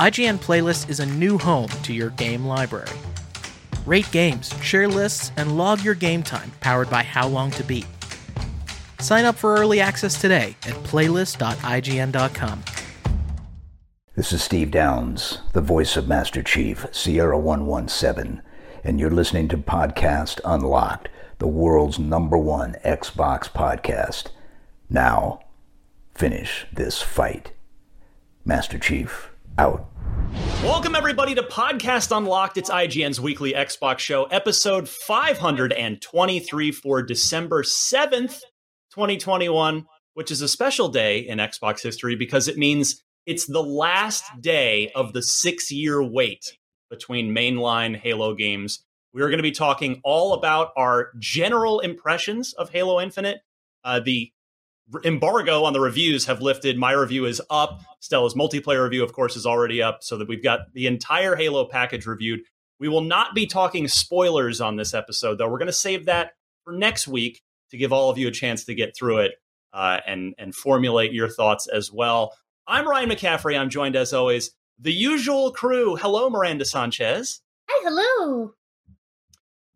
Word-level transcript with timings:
IGN 0.00 0.38
Playlist 0.38 0.88
is 0.88 1.00
a 1.00 1.04
new 1.04 1.36
home 1.36 1.68
to 1.82 1.92
your 1.92 2.08
game 2.08 2.46
library. 2.46 2.88
Rate 3.84 4.10
games, 4.10 4.50
share 4.62 4.88
lists, 4.88 5.30
and 5.36 5.58
log 5.58 5.84
your 5.84 5.94
game 5.94 6.22
time 6.22 6.50
powered 6.60 6.88
by 6.88 7.02
How 7.02 7.28
Long 7.28 7.50
to 7.50 7.62
Beat. 7.62 7.84
Sign 8.98 9.26
up 9.26 9.34
for 9.34 9.56
early 9.56 9.78
access 9.78 10.18
today 10.18 10.56
at 10.62 10.72
playlist.ign.com. 10.84 12.64
This 14.16 14.32
is 14.32 14.42
Steve 14.42 14.70
Downes, 14.70 15.40
the 15.52 15.60
voice 15.60 15.98
of 15.98 16.08
Master 16.08 16.42
Chief, 16.42 16.86
Sierra 16.92 17.38
117, 17.38 18.40
and 18.82 18.98
you're 18.98 19.10
listening 19.10 19.48
to 19.48 19.58
Podcast 19.58 20.40
Unlocked, 20.46 21.10
the 21.40 21.46
world's 21.46 21.98
number 21.98 22.38
one 22.38 22.74
Xbox 22.86 23.50
podcast. 23.50 24.28
Now, 24.88 25.40
finish 26.14 26.64
this 26.72 27.02
fight. 27.02 27.52
Master 28.46 28.78
Chief, 28.78 29.30
out. 29.58 29.89
Welcome, 30.62 30.94
everybody, 30.94 31.34
to 31.34 31.42
Podcast 31.42 32.16
Unlocked. 32.16 32.56
It's 32.56 32.70
IGN's 32.70 33.20
weekly 33.20 33.52
Xbox 33.52 33.98
show, 33.98 34.24
episode 34.24 34.88
523 34.88 36.72
for 36.72 37.02
December 37.02 37.62
7th, 37.62 38.40
2021, 38.90 39.86
which 40.14 40.30
is 40.30 40.42
a 40.42 40.48
special 40.48 40.88
day 40.88 41.20
in 41.20 41.38
Xbox 41.38 41.82
history 41.82 42.14
because 42.14 42.48
it 42.48 42.58
means 42.58 43.02
it's 43.26 43.46
the 43.46 43.62
last 43.62 44.24
day 44.40 44.90
of 44.94 45.12
the 45.12 45.22
six 45.22 45.70
year 45.70 46.02
wait 46.02 46.58
between 46.90 47.34
mainline 47.34 47.96
Halo 47.96 48.34
games. 48.34 48.84
We 49.12 49.22
are 49.22 49.28
going 49.28 49.38
to 49.38 49.42
be 49.42 49.52
talking 49.52 50.00
all 50.04 50.34
about 50.34 50.70
our 50.76 51.10
general 51.18 51.80
impressions 51.80 52.52
of 52.54 52.70
Halo 52.70 53.00
Infinite. 53.00 53.40
Uh, 53.82 54.00
the 54.00 54.32
embargo 55.04 55.64
on 55.64 55.72
the 55.72 55.80
reviews 55.80 56.26
have 56.26 56.42
lifted. 56.42 56.78
My 56.78 56.92
review 56.92 57.24
is 57.24 57.40
up. 57.50 57.80
Stella's 58.00 58.34
multiplayer 58.34 58.82
review, 58.82 59.02
of 59.04 59.12
course, 59.12 59.36
is 59.36 59.46
already 59.46 59.82
up, 59.82 60.02
so 60.02 60.16
that 60.16 60.28
we've 60.28 60.42
got 60.42 60.72
the 60.72 60.86
entire 60.86 61.36
Halo 61.36 61.64
package 61.64 62.06
reviewed. 62.06 62.40
We 62.78 62.88
will 62.88 63.02
not 63.02 63.34
be 63.34 63.46
talking 63.46 63.88
spoilers 63.88 64.60
on 64.60 64.76
this 64.76 64.94
episode, 64.94 65.38
though. 65.38 65.48
We're 65.48 65.58
going 65.58 65.66
to 65.66 65.72
save 65.72 66.06
that 66.06 66.32
for 66.64 66.72
next 66.72 67.06
week 67.06 67.42
to 67.70 67.76
give 67.76 67.92
all 67.92 68.10
of 68.10 68.18
you 68.18 68.28
a 68.28 68.32
chance 68.32 68.64
to 68.64 68.74
get 68.74 68.96
through 68.96 69.18
it 69.18 69.32
uh, 69.72 70.00
and 70.06 70.34
and 70.38 70.54
formulate 70.54 71.12
your 71.12 71.28
thoughts 71.28 71.66
as 71.68 71.92
well. 71.92 72.34
I'm 72.66 72.88
Ryan 72.88 73.10
McCaffrey. 73.10 73.58
I'm 73.58 73.70
joined 73.70 73.96
as 73.96 74.12
always 74.12 74.52
the 74.78 74.92
usual 74.92 75.52
crew. 75.52 75.96
Hello, 75.96 76.30
Miranda 76.30 76.64
Sanchez. 76.64 77.40
Hi, 77.68 77.88
hello. 77.88 78.54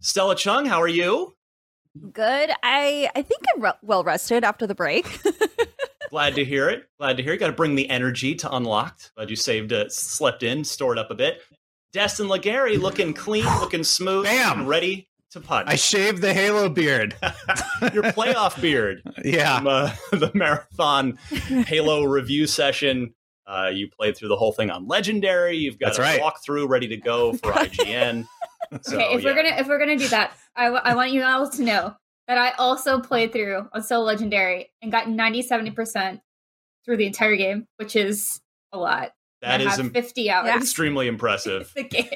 Stella 0.00 0.36
Chung, 0.36 0.66
how 0.66 0.80
are 0.80 0.88
you? 0.88 1.33
Good. 2.12 2.50
I 2.62 3.08
I 3.14 3.22
think 3.22 3.42
I'm 3.54 3.62
re- 3.62 3.72
well 3.82 4.04
rested 4.04 4.44
after 4.44 4.66
the 4.66 4.74
break. 4.74 5.06
Glad 6.10 6.34
to 6.36 6.44
hear 6.44 6.68
it. 6.68 6.88
Glad 6.98 7.16
to 7.16 7.22
hear 7.22 7.32
it. 7.32 7.38
Got 7.38 7.48
to 7.48 7.52
bring 7.52 7.74
the 7.74 7.88
energy 7.90 8.34
to 8.36 8.54
Unlocked. 8.54 9.12
Glad 9.16 9.30
you 9.30 9.36
saved, 9.36 9.72
uh, 9.72 9.88
slept 9.88 10.42
in, 10.42 10.62
stored 10.64 10.98
up 10.98 11.10
a 11.10 11.14
bit. 11.14 11.42
Destin 11.92 12.28
Legarie 12.28 12.80
looking 12.80 13.14
clean, 13.14 13.44
looking 13.60 13.84
smooth, 13.84 14.24
Bam! 14.24 14.66
ready 14.66 15.08
to 15.30 15.40
punch. 15.40 15.68
I 15.68 15.74
shaved 15.76 16.20
the 16.22 16.32
Halo 16.32 16.68
beard. 16.68 17.16
Your 17.92 18.04
playoff 18.04 18.60
beard. 18.60 19.02
yeah. 19.24 19.58
From, 19.58 19.66
uh, 19.66 19.90
the 20.12 20.30
marathon 20.34 21.18
Halo 21.66 22.04
review 22.04 22.46
session. 22.46 23.14
Uh, 23.46 23.70
you 23.72 23.88
played 23.90 24.16
through 24.16 24.28
the 24.28 24.36
whole 24.36 24.52
thing 24.52 24.70
on 24.70 24.86
Legendary. 24.86 25.56
You've 25.56 25.78
got 25.78 25.96
That's 25.96 25.98
a 25.98 26.02
right. 26.02 26.20
walkthrough 26.20 26.68
ready 26.68 26.88
to 26.88 26.96
go 26.96 27.32
for 27.34 27.52
IGN. 27.52 28.26
So, 28.82 28.96
okay, 28.96 29.14
if 29.14 29.22
yeah. 29.22 29.30
we're 29.30 29.36
gonna 29.36 29.56
if 29.60 29.66
we're 29.68 29.78
gonna 29.78 29.96
do 29.98 30.08
that, 30.08 30.32
I, 30.56 30.64
w- 30.64 30.82
I 30.84 30.94
want 30.94 31.12
you 31.12 31.22
all 31.22 31.48
to 31.50 31.62
know 31.62 31.94
that 32.28 32.38
I 32.38 32.50
also 32.52 33.00
played 33.00 33.32
through 33.32 33.68
on 33.72 33.82
Solo 33.82 34.04
Legendary 34.04 34.70
and 34.82 34.90
got 34.92 35.08
90 35.08 35.42
70 35.42 35.70
percent 35.72 36.20
through 36.84 36.96
the 36.98 37.06
entire 37.06 37.36
game, 37.36 37.66
which 37.76 37.96
is 37.96 38.40
a 38.72 38.78
lot. 38.78 39.12
that 39.42 39.60
I 39.60 39.78
im- 39.80 39.90
50 39.90 40.30
hours. 40.30 40.46
Yeah. 40.46 40.56
extremely 40.58 41.06
impressive. 41.08 41.72
the 41.76 41.84
game. 41.84 42.08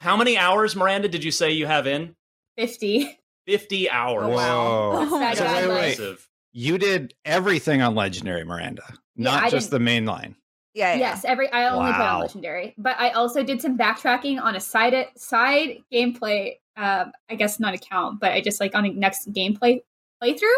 How 0.00 0.16
many 0.16 0.36
hours, 0.38 0.74
Miranda, 0.74 1.08
did 1.08 1.22
you 1.24 1.30
say 1.30 1.50
you 1.52 1.66
have 1.66 1.86
in? 1.86 2.14
50. 2.56 3.18
50 3.46 3.90
hours. 3.90 4.24
Oh, 4.24 4.28
wow. 4.30 4.92
Whoa. 4.92 4.98
Oh 5.10 5.34
So 5.34 5.44
wait, 5.44 5.54
wait. 5.68 5.90
Impressive. 5.90 6.28
You 6.52 6.78
did 6.78 7.14
everything 7.24 7.80
on 7.82 7.94
Legendary, 7.94 8.44
Miranda, 8.44 8.82
Yeah, 8.88 9.24
not 9.24 9.44
I 9.44 9.50
just 9.50 9.70
the 9.70 9.78
main 9.78 10.04
line. 10.06 10.36
Yeah, 10.74 10.94
yeah. 10.94 10.98
Yes, 11.00 11.24
every 11.24 11.50
I 11.50 11.68
only 11.68 11.92
play 11.92 12.04
on 12.04 12.20
Legendary, 12.20 12.74
but 12.78 12.98
I 12.98 13.10
also 13.10 13.42
did 13.42 13.60
some 13.60 13.76
backtracking 13.76 14.40
on 14.40 14.54
a 14.54 14.60
side 14.60 14.94
side 15.16 15.78
gameplay. 15.92 16.58
Um, 16.76 17.12
I 17.28 17.34
guess 17.34 17.58
not 17.58 17.74
account, 17.74 18.20
but 18.20 18.32
I 18.32 18.40
just 18.40 18.60
like 18.60 18.74
on 18.74 18.84
a 18.84 18.90
next 18.90 19.30
gameplay 19.32 19.80
playthrough 20.22 20.54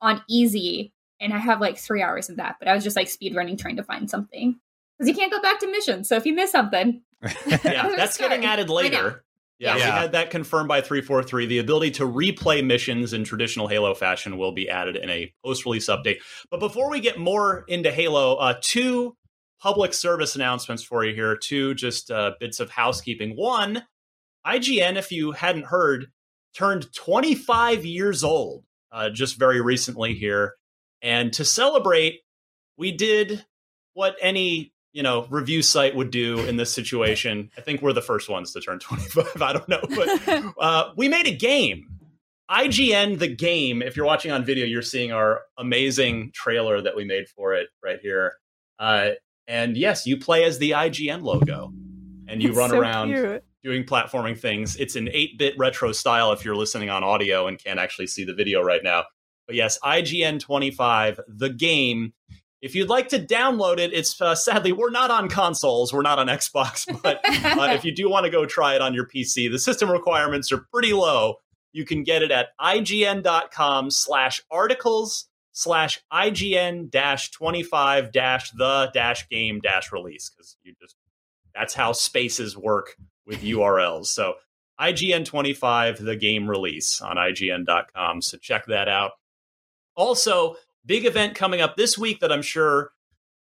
on 0.00 0.22
easy, 0.28 0.92
and 1.20 1.32
I 1.32 1.38
have 1.38 1.60
like 1.60 1.78
three 1.78 2.02
hours 2.02 2.28
of 2.28 2.36
that. 2.36 2.56
But 2.58 2.68
I 2.68 2.74
was 2.74 2.84
just 2.84 2.96
like 2.96 3.08
speed 3.08 3.34
running 3.34 3.56
trying 3.56 3.76
to 3.76 3.82
find 3.82 4.10
something 4.10 4.58
because 4.98 5.08
you 5.08 5.14
can't 5.14 5.32
go 5.32 5.40
back 5.40 5.60
to 5.60 5.66
missions. 5.66 6.08
So 6.08 6.16
if 6.16 6.26
you 6.26 6.34
miss 6.34 6.52
something, 6.52 7.02
Yeah, 7.46 7.94
that's 7.96 8.18
getting 8.18 8.44
added 8.44 8.68
later. 8.68 9.24
Yeah, 9.58 9.76
we 9.76 9.80
had 9.82 10.12
that 10.12 10.30
confirmed 10.30 10.68
by 10.68 10.80
343. 10.80 11.46
The 11.46 11.58
ability 11.58 11.92
to 11.92 12.04
replay 12.04 12.64
missions 12.64 13.12
in 13.12 13.22
traditional 13.22 13.68
Halo 13.68 13.94
fashion 13.94 14.36
will 14.36 14.50
be 14.50 14.68
added 14.68 14.96
in 14.96 15.08
a 15.08 15.32
post 15.44 15.64
release 15.64 15.88
update. 15.88 16.16
But 16.50 16.58
before 16.58 16.90
we 16.90 16.98
get 16.98 17.18
more 17.18 17.64
into 17.68 17.92
Halo, 17.92 18.34
uh, 18.36 18.54
two 18.60 19.16
public 19.62 19.94
service 19.94 20.34
announcements 20.34 20.82
for 20.82 21.04
you 21.04 21.14
here, 21.14 21.36
two 21.36 21.72
just 21.74 22.10
uh, 22.10 22.32
bits 22.40 22.58
of 22.58 22.68
housekeeping. 22.68 23.36
One, 23.36 23.84
IGN, 24.44 24.96
if 24.96 25.12
you 25.12 25.30
hadn't 25.30 25.66
heard, 25.66 26.08
turned 26.52 26.92
25 26.92 27.84
years 27.84 28.24
old 28.24 28.64
uh, 28.90 29.08
just 29.08 29.38
very 29.38 29.60
recently 29.60 30.14
here. 30.14 30.54
And 31.00 31.32
to 31.34 31.44
celebrate, 31.44 32.20
we 32.76 32.90
did 32.90 33.44
what 33.94 34.16
any 34.20 34.72
you 34.92 35.02
know 35.02 35.26
review 35.30 35.62
site 35.62 35.94
would 35.94 36.10
do 36.10 36.40
in 36.40 36.56
this 36.56 36.72
situation. 36.72 37.50
I 37.56 37.60
think 37.60 37.82
we're 37.82 37.92
the 37.92 38.02
first 38.02 38.28
ones 38.28 38.52
to 38.52 38.60
turn 38.60 38.80
25. 38.80 39.40
I 39.42 39.52
don't 39.52 39.68
know, 39.68 39.82
but 39.88 40.54
uh, 40.60 40.90
we 40.96 41.08
made 41.08 41.26
a 41.26 41.34
game. 41.34 41.86
IGN 42.50 43.18
the 43.18 43.28
game. 43.28 43.80
If 43.80 43.96
you're 43.96 44.04
watching 44.04 44.32
on 44.32 44.44
video, 44.44 44.66
you're 44.66 44.82
seeing 44.82 45.12
our 45.12 45.42
amazing 45.56 46.32
trailer 46.34 46.82
that 46.82 46.96
we 46.96 47.04
made 47.04 47.28
for 47.28 47.54
it 47.54 47.68
right 47.82 47.98
here. 48.02 48.34
Uh, 48.78 49.12
and 49.48 49.76
yes, 49.76 50.06
you 50.06 50.16
play 50.16 50.44
as 50.44 50.58
the 50.58 50.70
IGN 50.72 51.22
logo, 51.22 51.72
and 52.28 52.42
you 52.42 52.50
It's 52.50 52.58
run 52.58 52.70
so 52.70 52.78
around 52.78 53.12
cute. 53.12 53.44
doing 53.62 53.84
platforming 53.84 54.38
things. 54.38 54.76
It's 54.76 54.96
an 54.96 55.08
8 55.12 55.38
bit 55.38 55.54
retro 55.58 55.92
style 55.92 56.32
if 56.32 56.44
you're 56.44 56.56
listening 56.56 56.90
on 56.90 57.02
audio 57.04 57.46
and 57.46 57.58
can't 57.62 57.78
actually 57.78 58.06
see 58.06 58.24
the 58.24 58.34
video 58.34 58.62
right 58.62 58.82
now. 58.82 59.04
But 59.46 59.56
yes, 59.56 59.78
IGN 59.82 60.40
25, 60.40 61.20
the 61.28 61.50
game. 61.50 62.12
If 62.60 62.76
you'd 62.76 62.88
like 62.88 63.08
to 63.08 63.18
download 63.18 63.78
it, 63.80 63.92
it's 63.92 64.20
uh, 64.20 64.36
sadly, 64.36 64.70
we're 64.70 64.90
not 64.90 65.10
on 65.10 65.28
consoles, 65.28 65.92
we're 65.92 66.02
not 66.02 66.20
on 66.20 66.28
Xbox, 66.28 66.86
but 67.02 67.20
uh, 67.24 67.72
if 67.74 67.84
you 67.84 67.92
do 67.92 68.08
want 68.08 68.24
to 68.24 68.30
go 68.30 68.46
try 68.46 68.76
it 68.76 68.80
on 68.80 68.94
your 68.94 69.08
PC, 69.08 69.50
the 69.50 69.58
system 69.58 69.90
requirements 69.90 70.52
are 70.52 70.64
pretty 70.72 70.92
low. 70.92 71.34
You 71.72 71.84
can 71.84 72.04
get 72.04 72.22
it 72.22 72.30
at 72.30 72.48
ign.com 72.60 73.90
slash 73.90 74.40
articles 74.50 75.26
slash 75.52 76.00
ign 76.12 76.90
dash 76.90 77.30
25 77.30 78.10
dash 78.10 78.50
the 78.52 78.90
dash 78.94 79.28
game 79.28 79.60
dash 79.60 79.92
release 79.92 80.30
because 80.30 80.56
you 80.64 80.74
just 80.80 80.96
that's 81.54 81.74
how 81.74 81.92
spaces 81.92 82.56
work 82.56 82.96
with 83.26 83.42
URLs. 83.42 84.06
So 84.06 84.34
IGN25, 84.80 86.04
the 86.04 86.16
game 86.16 86.48
release 86.48 87.00
on 87.00 87.16
IGN.com. 87.16 88.22
So 88.22 88.38
check 88.38 88.66
that 88.66 88.88
out. 88.88 89.12
Also, 89.94 90.56
big 90.84 91.04
event 91.04 91.34
coming 91.34 91.60
up 91.60 91.76
this 91.76 91.98
week 91.98 92.20
that 92.20 92.32
I'm 92.32 92.42
sure 92.42 92.90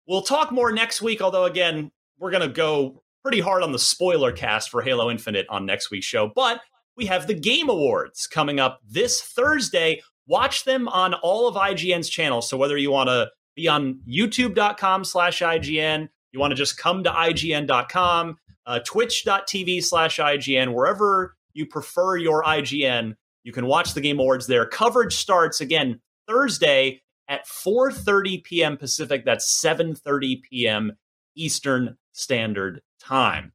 we'll 0.06 0.22
talk 0.22 0.52
more 0.52 0.70
next 0.70 1.02
week. 1.02 1.20
Although, 1.20 1.44
again, 1.44 1.90
we're 2.18 2.30
going 2.30 2.46
to 2.46 2.54
go 2.54 3.02
pretty 3.22 3.40
hard 3.40 3.62
on 3.62 3.72
the 3.72 3.78
spoiler 3.78 4.32
cast 4.32 4.70
for 4.70 4.82
Halo 4.82 5.10
Infinite 5.10 5.46
on 5.48 5.66
next 5.66 5.90
week's 5.90 6.06
show. 6.06 6.30
But 6.32 6.60
we 6.96 7.06
have 7.06 7.26
the 7.26 7.34
Game 7.34 7.68
Awards 7.68 8.26
coming 8.26 8.60
up 8.60 8.80
this 8.86 9.20
Thursday. 9.20 10.02
Watch 10.26 10.64
them 10.64 10.88
on 10.88 11.14
all 11.14 11.48
of 11.48 11.54
IGN's 11.54 12.08
channels. 12.08 12.48
So 12.48 12.56
whether 12.56 12.76
you 12.76 12.90
want 12.90 13.08
to 13.08 13.30
be 13.56 13.68
on 13.68 14.00
youtube.com 14.08 15.04
slash 15.04 15.40
IGN, 15.40 16.08
you 16.32 16.40
want 16.40 16.50
to 16.50 16.56
just 16.56 16.78
come 16.78 17.04
to 17.04 17.10
IGN.com, 17.10 18.36
uh, 18.66 18.80
twitch.tv 18.84 19.84
slash 19.84 20.18
IGN, 20.18 20.74
wherever 20.74 21.36
you 21.52 21.66
prefer 21.66 22.16
your 22.16 22.42
IGN, 22.42 23.14
you 23.44 23.52
can 23.52 23.66
watch 23.66 23.94
the 23.94 24.00
Game 24.00 24.18
Awards 24.18 24.46
there. 24.46 24.66
Coverage 24.66 25.14
starts 25.14 25.60
again 25.60 26.00
Thursday 26.26 27.02
at 27.28 27.46
4:30 27.46 28.42
p.m. 28.42 28.76
Pacific. 28.76 29.24
That's 29.24 29.46
7:30 29.62 30.42
p.m. 30.42 30.92
Eastern 31.36 31.96
Standard 32.12 32.80
Time. 33.00 33.52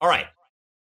All 0.00 0.08
right, 0.08 0.26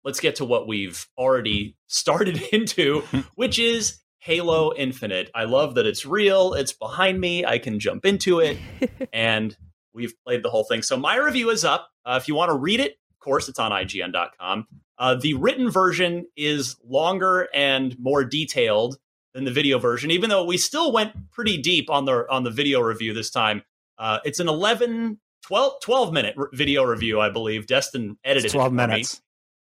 let's 0.04 0.20
get 0.20 0.36
to 0.36 0.44
what 0.44 0.66
we've 0.66 1.06
already 1.18 1.76
started 1.86 2.40
into, 2.52 3.02
which 3.34 3.58
is 3.58 3.99
Halo 4.20 4.72
Infinite. 4.74 5.30
I 5.34 5.44
love 5.44 5.74
that 5.74 5.86
it's 5.86 6.06
real. 6.06 6.54
It's 6.54 6.72
behind 6.72 7.20
me. 7.20 7.44
I 7.44 7.58
can 7.58 7.78
jump 7.80 8.04
into 8.04 8.38
it, 8.40 8.58
and 9.12 9.56
we've 9.92 10.14
played 10.24 10.42
the 10.42 10.50
whole 10.50 10.64
thing. 10.64 10.82
So 10.82 10.96
my 10.96 11.16
review 11.16 11.50
is 11.50 11.64
up. 11.64 11.90
Uh, 12.04 12.18
if 12.20 12.28
you 12.28 12.34
want 12.34 12.50
to 12.50 12.56
read 12.56 12.80
it, 12.80 12.92
of 13.12 13.18
course, 13.18 13.48
it's 13.48 13.58
on 13.58 13.72
IGN.com. 13.72 14.66
Uh, 14.98 15.14
the 15.14 15.34
written 15.34 15.70
version 15.70 16.26
is 16.36 16.76
longer 16.84 17.48
and 17.54 17.98
more 17.98 18.24
detailed 18.24 18.98
than 19.32 19.44
the 19.44 19.50
video 19.50 19.78
version, 19.78 20.10
even 20.10 20.28
though 20.28 20.44
we 20.44 20.58
still 20.58 20.92
went 20.92 21.12
pretty 21.30 21.56
deep 21.56 21.88
on 21.90 22.04
the 22.04 22.26
on 22.30 22.44
the 22.44 22.50
video 22.50 22.80
review 22.80 23.14
this 23.14 23.30
time. 23.30 23.62
Uh, 23.98 24.18
it's 24.24 24.40
an 24.40 24.48
11 24.48 25.18
12, 25.46 25.80
12 25.82 26.12
minute 26.12 26.34
r- 26.36 26.50
video 26.52 26.84
review, 26.84 27.20
I 27.20 27.30
believe. 27.30 27.66
Destin 27.66 28.18
edited 28.24 28.46
It's 28.46 28.52
12 28.54 28.66
it 28.66 28.68
for 28.70 28.74
me. 28.74 28.86
minutes. 28.86 29.22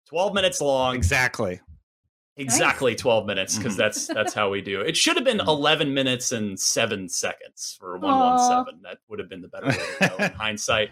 12 0.07 0.33
minutes 0.33 0.61
long. 0.61 0.95
Exactly. 0.95 1.59
Exactly 2.37 2.95
12 2.95 3.25
minutes 3.25 3.57
because 3.57 3.75
Mhm. 3.75 3.77
that's 3.77 4.07
that's 4.07 4.33
how 4.33 4.49
we 4.49 4.61
do. 4.61 4.81
It 4.81 4.97
should 4.97 5.15
have 5.15 5.23
been 5.23 5.37
Mhm. 5.39 5.47
11 5.47 5.93
minutes 5.93 6.31
and 6.31 6.59
7 6.59 7.07
seconds 7.07 7.77
for 7.79 7.97
117. 7.97 8.81
That 8.83 8.97
would 9.07 9.19
have 9.19 9.29
been 9.29 9.41
the 9.41 9.47
better 9.47 9.67
way 9.67 9.73
to 9.73 10.09
go 10.09 10.23
in 10.25 10.31
hindsight. 10.33 10.91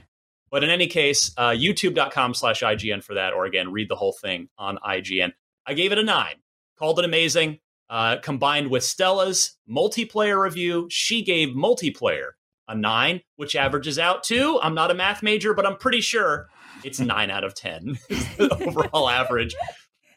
But 0.49 0.63
in 0.63 0.69
any 0.69 0.87
case, 0.87 1.33
uh, 1.37 1.49
youtube.com 1.49 2.33
slash 2.33 2.61
IGN 2.63 3.01
for 3.03 3.15
that, 3.15 3.33
or 3.33 3.45
again, 3.45 3.71
read 3.71 3.89
the 3.89 3.95
whole 3.95 4.13
thing 4.13 4.49
on 4.57 4.77
IGN. 4.85 5.33
I 5.65 5.73
gave 5.73 5.91
it 5.91 5.97
a 5.97 6.03
9. 6.03 6.35
Called 6.77 6.99
it 6.99 7.05
amazing. 7.05 7.59
Uh, 7.89 8.17
combined 8.17 8.69
with 8.69 8.83
Stella's 8.83 9.57
multiplayer 9.69 10.41
review, 10.41 10.87
she 10.89 11.21
gave 11.23 11.49
multiplayer 11.49 12.31
a 12.67 12.75
9, 12.75 13.21
which 13.35 13.55
averages 13.55 13.99
out 13.99 14.23
to, 14.23 14.59
I'm 14.63 14.73
not 14.75 14.89
a 14.91 14.93
math 14.93 15.21
major, 15.21 15.53
but 15.53 15.65
I'm 15.65 15.75
pretty 15.77 16.01
sure 16.01 16.47
it's 16.83 16.99
9 16.99 17.29
out 17.29 17.43
of 17.43 17.53
10 17.53 17.97
is 18.09 18.35
the 18.37 18.55
overall 18.65 19.09
average 19.09 19.53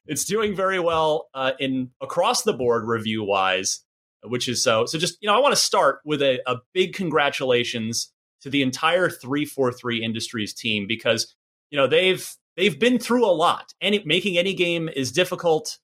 it's 0.06 0.25
doing 0.25 0.55
very 0.55 0.79
well 0.79 1.29
uh, 1.35 1.53
in 1.58 1.91
across 2.00 2.43
the 2.43 2.53
board 2.53 2.85
review 2.87 3.25
wise, 3.25 3.81
which 4.23 4.49
is 4.49 4.62
so. 4.62 4.87
So 4.87 4.99
just 4.99 5.19
you 5.20 5.29
know, 5.29 5.35
I 5.35 5.41
want 5.41 5.53
to 5.53 5.61
start 5.61 6.00
with 6.05 6.23
a, 6.23 6.41
a 6.47 6.56
big 6.73 6.94
congratulations 6.94 8.12
to 8.43 8.50
the 8.50 8.62
entire 8.62 9.11
three 9.11 9.44
four 9.44 9.73
three 9.73 10.03
Industries 10.03 10.55
team 10.55 10.87
because 10.87 11.35
you 11.70 11.76
know 11.76 11.87
they've 11.87 12.29
they've 12.56 12.79
been 12.79 12.99
through 12.99 13.25
a 13.25 13.32
lot. 13.32 13.73
Any 13.81 14.03
making 14.05 14.38
any 14.38 14.55
game 14.55 14.88
is 14.88 15.12
difficult. 15.12 15.79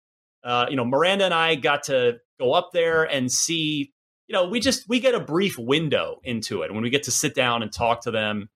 Uh, 0.44 0.66
you 0.68 0.76
know, 0.76 0.84
Miranda 0.84 1.24
and 1.24 1.34
I 1.34 1.54
got 1.54 1.84
to 1.84 2.18
go 2.38 2.52
up 2.52 2.70
there 2.72 3.04
and 3.04 3.30
see. 3.30 3.92
You 4.28 4.34
know, 4.34 4.48
we 4.48 4.60
just 4.60 4.88
we 4.88 5.00
get 5.00 5.14
a 5.14 5.20
brief 5.20 5.58
window 5.58 6.20
into 6.24 6.62
it 6.62 6.72
when 6.72 6.82
we 6.82 6.90
get 6.90 7.04
to 7.04 7.10
sit 7.10 7.34
down 7.34 7.62
and 7.62 7.72
talk 7.72 8.02
to 8.02 8.10
them. 8.10 8.48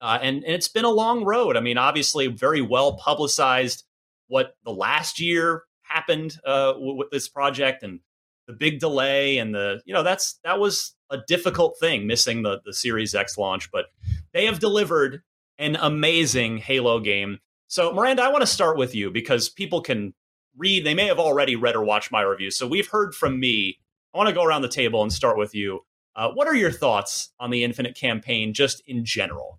Uh, 0.00 0.18
and, 0.20 0.44
and 0.44 0.54
it's 0.54 0.68
been 0.68 0.84
a 0.84 0.90
long 0.90 1.24
road. 1.24 1.56
I 1.56 1.60
mean, 1.60 1.78
obviously, 1.78 2.26
very 2.26 2.60
well 2.60 2.96
publicized 2.96 3.84
what 4.32 4.56
the 4.64 4.72
last 4.72 5.20
year 5.20 5.64
happened 5.82 6.38
uh, 6.46 6.72
w- 6.72 6.96
with 6.96 7.10
this 7.10 7.28
project 7.28 7.82
and 7.82 8.00
the 8.46 8.54
big 8.54 8.80
delay 8.80 9.36
and 9.36 9.54
the 9.54 9.82
you 9.84 9.92
know 9.92 10.02
that's 10.02 10.40
that 10.42 10.58
was 10.58 10.94
a 11.10 11.18
difficult 11.28 11.78
thing 11.78 12.06
missing 12.06 12.42
the 12.42 12.60
the 12.64 12.72
Series 12.72 13.14
X 13.14 13.36
launch, 13.36 13.70
but 13.70 13.86
they 14.32 14.46
have 14.46 14.58
delivered 14.58 15.22
an 15.58 15.76
amazing 15.76 16.56
Halo 16.56 16.98
game. 16.98 17.40
So 17.68 17.92
Miranda, 17.92 18.22
I 18.22 18.28
want 18.28 18.40
to 18.40 18.46
start 18.46 18.78
with 18.78 18.94
you 18.94 19.10
because 19.10 19.50
people 19.50 19.82
can 19.82 20.14
read. 20.56 20.86
They 20.86 20.94
may 20.94 21.06
have 21.08 21.18
already 21.18 21.54
read 21.54 21.76
or 21.76 21.84
watched 21.84 22.10
my 22.10 22.22
review, 22.22 22.50
so 22.50 22.66
we've 22.66 22.88
heard 22.88 23.14
from 23.14 23.38
me. 23.38 23.78
I 24.14 24.18
want 24.18 24.30
to 24.30 24.34
go 24.34 24.44
around 24.44 24.62
the 24.62 24.68
table 24.68 25.02
and 25.02 25.12
start 25.12 25.36
with 25.36 25.54
you. 25.54 25.80
Uh, 26.16 26.30
what 26.30 26.48
are 26.48 26.54
your 26.54 26.72
thoughts 26.72 27.32
on 27.38 27.50
the 27.50 27.64
Infinite 27.64 27.94
campaign, 27.94 28.54
just 28.54 28.82
in 28.86 29.04
general? 29.04 29.58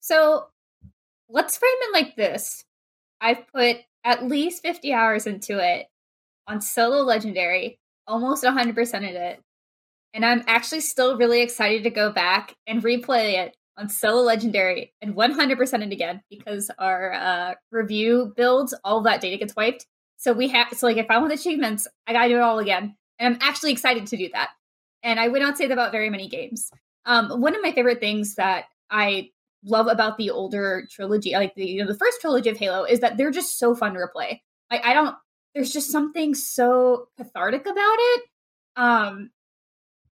So 0.00 0.48
let's 1.30 1.56
frame 1.56 1.72
it 1.80 1.92
like 1.94 2.16
this. 2.16 2.64
I've 3.20 3.46
put 3.52 3.78
at 4.04 4.24
least 4.24 4.62
50 4.62 4.92
hours 4.92 5.26
into 5.26 5.58
it 5.58 5.86
on 6.46 6.60
solo 6.60 7.02
legendary, 7.02 7.78
almost 8.06 8.44
100% 8.44 8.70
of 9.08 9.14
it. 9.14 9.40
And 10.14 10.24
I'm 10.24 10.42
actually 10.46 10.80
still 10.80 11.16
really 11.18 11.42
excited 11.42 11.84
to 11.84 11.90
go 11.90 12.10
back 12.10 12.54
and 12.66 12.82
replay 12.82 13.34
it 13.34 13.56
on 13.76 13.88
solo 13.88 14.22
legendary 14.22 14.92
and 15.00 15.14
100% 15.14 15.86
it 15.86 15.92
again 15.92 16.22
because 16.30 16.70
our 16.78 17.12
uh, 17.12 17.54
review 17.70 18.32
builds, 18.36 18.74
all 18.84 19.02
that 19.02 19.20
data 19.20 19.36
gets 19.36 19.54
wiped. 19.54 19.86
So 20.16 20.32
we 20.32 20.48
have, 20.48 20.68
so 20.76 20.86
like 20.86 20.96
if 20.96 21.06
I 21.10 21.18
want 21.18 21.32
achievements, 21.32 21.86
I 22.06 22.12
gotta 22.12 22.28
do 22.28 22.36
it 22.36 22.42
all 22.42 22.58
again. 22.58 22.96
And 23.18 23.34
I'm 23.34 23.40
actually 23.42 23.72
excited 23.72 24.06
to 24.08 24.16
do 24.16 24.30
that. 24.32 24.50
And 25.02 25.20
I 25.20 25.28
would 25.28 25.42
not 25.42 25.56
say 25.56 25.66
that 25.66 25.72
about 25.72 25.92
very 25.92 26.10
many 26.10 26.28
games. 26.28 26.70
Um, 27.04 27.40
one 27.40 27.54
of 27.54 27.62
my 27.62 27.72
favorite 27.72 28.00
things 28.00 28.34
that 28.34 28.64
I 28.90 29.30
love 29.64 29.86
about 29.86 30.16
the 30.16 30.30
older 30.30 30.86
trilogy, 30.90 31.32
like 31.32 31.54
the 31.54 31.66
you 31.66 31.80
know 31.80 31.90
the 31.90 31.98
first 31.98 32.20
trilogy 32.20 32.50
of 32.50 32.56
Halo, 32.56 32.84
is 32.84 33.00
that 33.00 33.16
they're 33.16 33.30
just 33.30 33.58
so 33.58 33.74
fun 33.74 33.94
to 33.94 34.00
replay. 34.00 34.40
I 34.70 34.92
don't, 34.92 35.16
there's 35.54 35.72
just 35.72 35.90
something 35.90 36.34
so 36.34 37.08
cathartic 37.16 37.62
about 37.62 37.96
it, 37.98 38.22
um, 38.76 39.30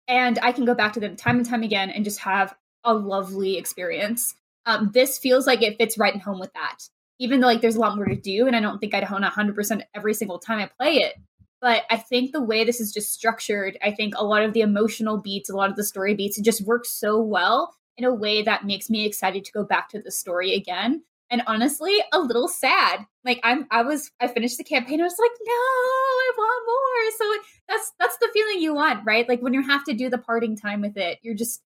and 0.06 0.38
I 0.42 0.52
can 0.52 0.64
go 0.64 0.74
back 0.74 0.92
to 0.94 1.00
them 1.00 1.16
time 1.16 1.38
and 1.38 1.46
time 1.46 1.62
again 1.62 1.90
and 1.90 2.04
just 2.04 2.20
have 2.20 2.54
a 2.84 2.94
lovely 2.94 3.56
experience. 3.56 4.34
Um, 4.66 4.90
this 4.94 5.18
feels 5.18 5.46
like 5.46 5.60
it 5.62 5.76
fits 5.76 5.98
right 5.98 6.14
in 6.14 6.20
home 6.20 6.38
with 6.38 6.52
that, 6.52 6.88
even 7.18 7.40
though 7.40 7.48
like 7.48 7.60
there's 7.60 7.76
a 7.76 7.80
lot 7.80 7.96
more 7.96 8.06
to 8.06 8.16
do, 8.16 8.46
and 8.46 8.54
I 8.54 8.60
don't 8.60 8.78
think 8.78 8.94
I'd 8.94 9.04
hone 9.04 9.22
100 9.22 9.54
percent 9.54 9.82
every 9.94 10.14
single 10.14 10.38
time 10.38 10.58
I 10.58 10.70
play 10.78 10.96
it. 10.98 11.14
But 11.60 11.84
I 11.90 11.96
think 11.96 12.32
the 12.32 12.42
way 12.42 12.64
this 12.64 12.78
is 12.78 12.92
just 12.92 13.12
structured, 13.12 13.78
I 13.82 13.90
think 13.90 14.14
a 14.16 14.24
lot 14.24 14.42
of 14.42 14.52
the 14.52 14.60
emotional 14.60 15.16
beats, 15.16 15.48
a 15.48 15.56
lot 15.56 15.70
of 15.70 15.76
the 15.76 15.84
story 15.84 16.14
beats, 16.14 16.36
it 16.36 16.44
just 16.44 16.60
works 16.66 16.90
so 16.90 17.18
well 17.18 17.74
in 17.96 18.04
a 18.04 18.14
way 18.14 18.42
that 18.42 18.64
makes 18.64 18.90
me 18.90 19.04
excited 19.04 19.44
to 19.44 19.52
go 19.52 19.64
back 19.64 19.88
to 19.90 20.00
the 20.00 20.10
story 20.10 20.54
again. 20.54 21.02
And 21.30 21.42
honestly, 21.46 21.96
a 22.12 22.20
little 22.20 22.48
sad. 22.48 23.06
Like 23.24 23.40
I'm, 23.42 23.66
I 23.70 23.82
was, 23.82 24.10
I 24.20 24.28
finished 24.28 24.58
the 24.58 24.64
campaign. 24.64 25.00
I 25.00 25.04
was 25.04 25.16
like, 25.18 25.30
no, 25.42 25.52
I 25.52 26.32
want 26.36 26.66
more. 26.66 27.10
So 27.18 27.42
that's 27.68 27.92
that's 27.98 28.18
the 28.18 28.28
feeling 28.32 28.60
you 28.60 28.74
want, 28.74 29.00
right? 29.06 29.28
Like 29.28 29.40
when 29.40 29.54
you 29.54 29.62
have 29.62 29.84
to 29.84 29.94
do 29.94 30.10
the 30.10 30.18
parting 30.18 30.56
time 30.56 30.80
with 30.80 30.96
it, 30.96 31.18
you're 31.22 31.34
just, 31.34 31.62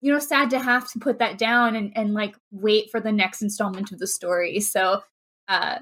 you 0.00 0.12
know, 0.12 0.18
sad 0.18 0.50
to 0.50 0.60
have 0.60 0.90
to 0.92 0.98
put 0.98 1.18
that 1.18 1.38
down 1.38 1.74
and 1.74 1.92
and 1.96 2.14
like 2.14 2.36
wait 2.52 2.90
for 2.90 3.00
the 3.00 3.12
next 3.12 3.42
installment 3.42 3.92
of 3.92 3.98
the 3.98 4.06
story. 4.06 4.60
So, 4.60 5.00
uh, 5.48 5.78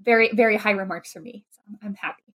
very 0.00 0.30
very 0.34 0.56
high 0.56 0.72
remarks 0.72 1.12
for 1.12 1.20
me. 1.20 1.44
So 1.52 1.62
I'm, 1.68 1.78
I'm 1.88 1.94
happy. 1.94 2.31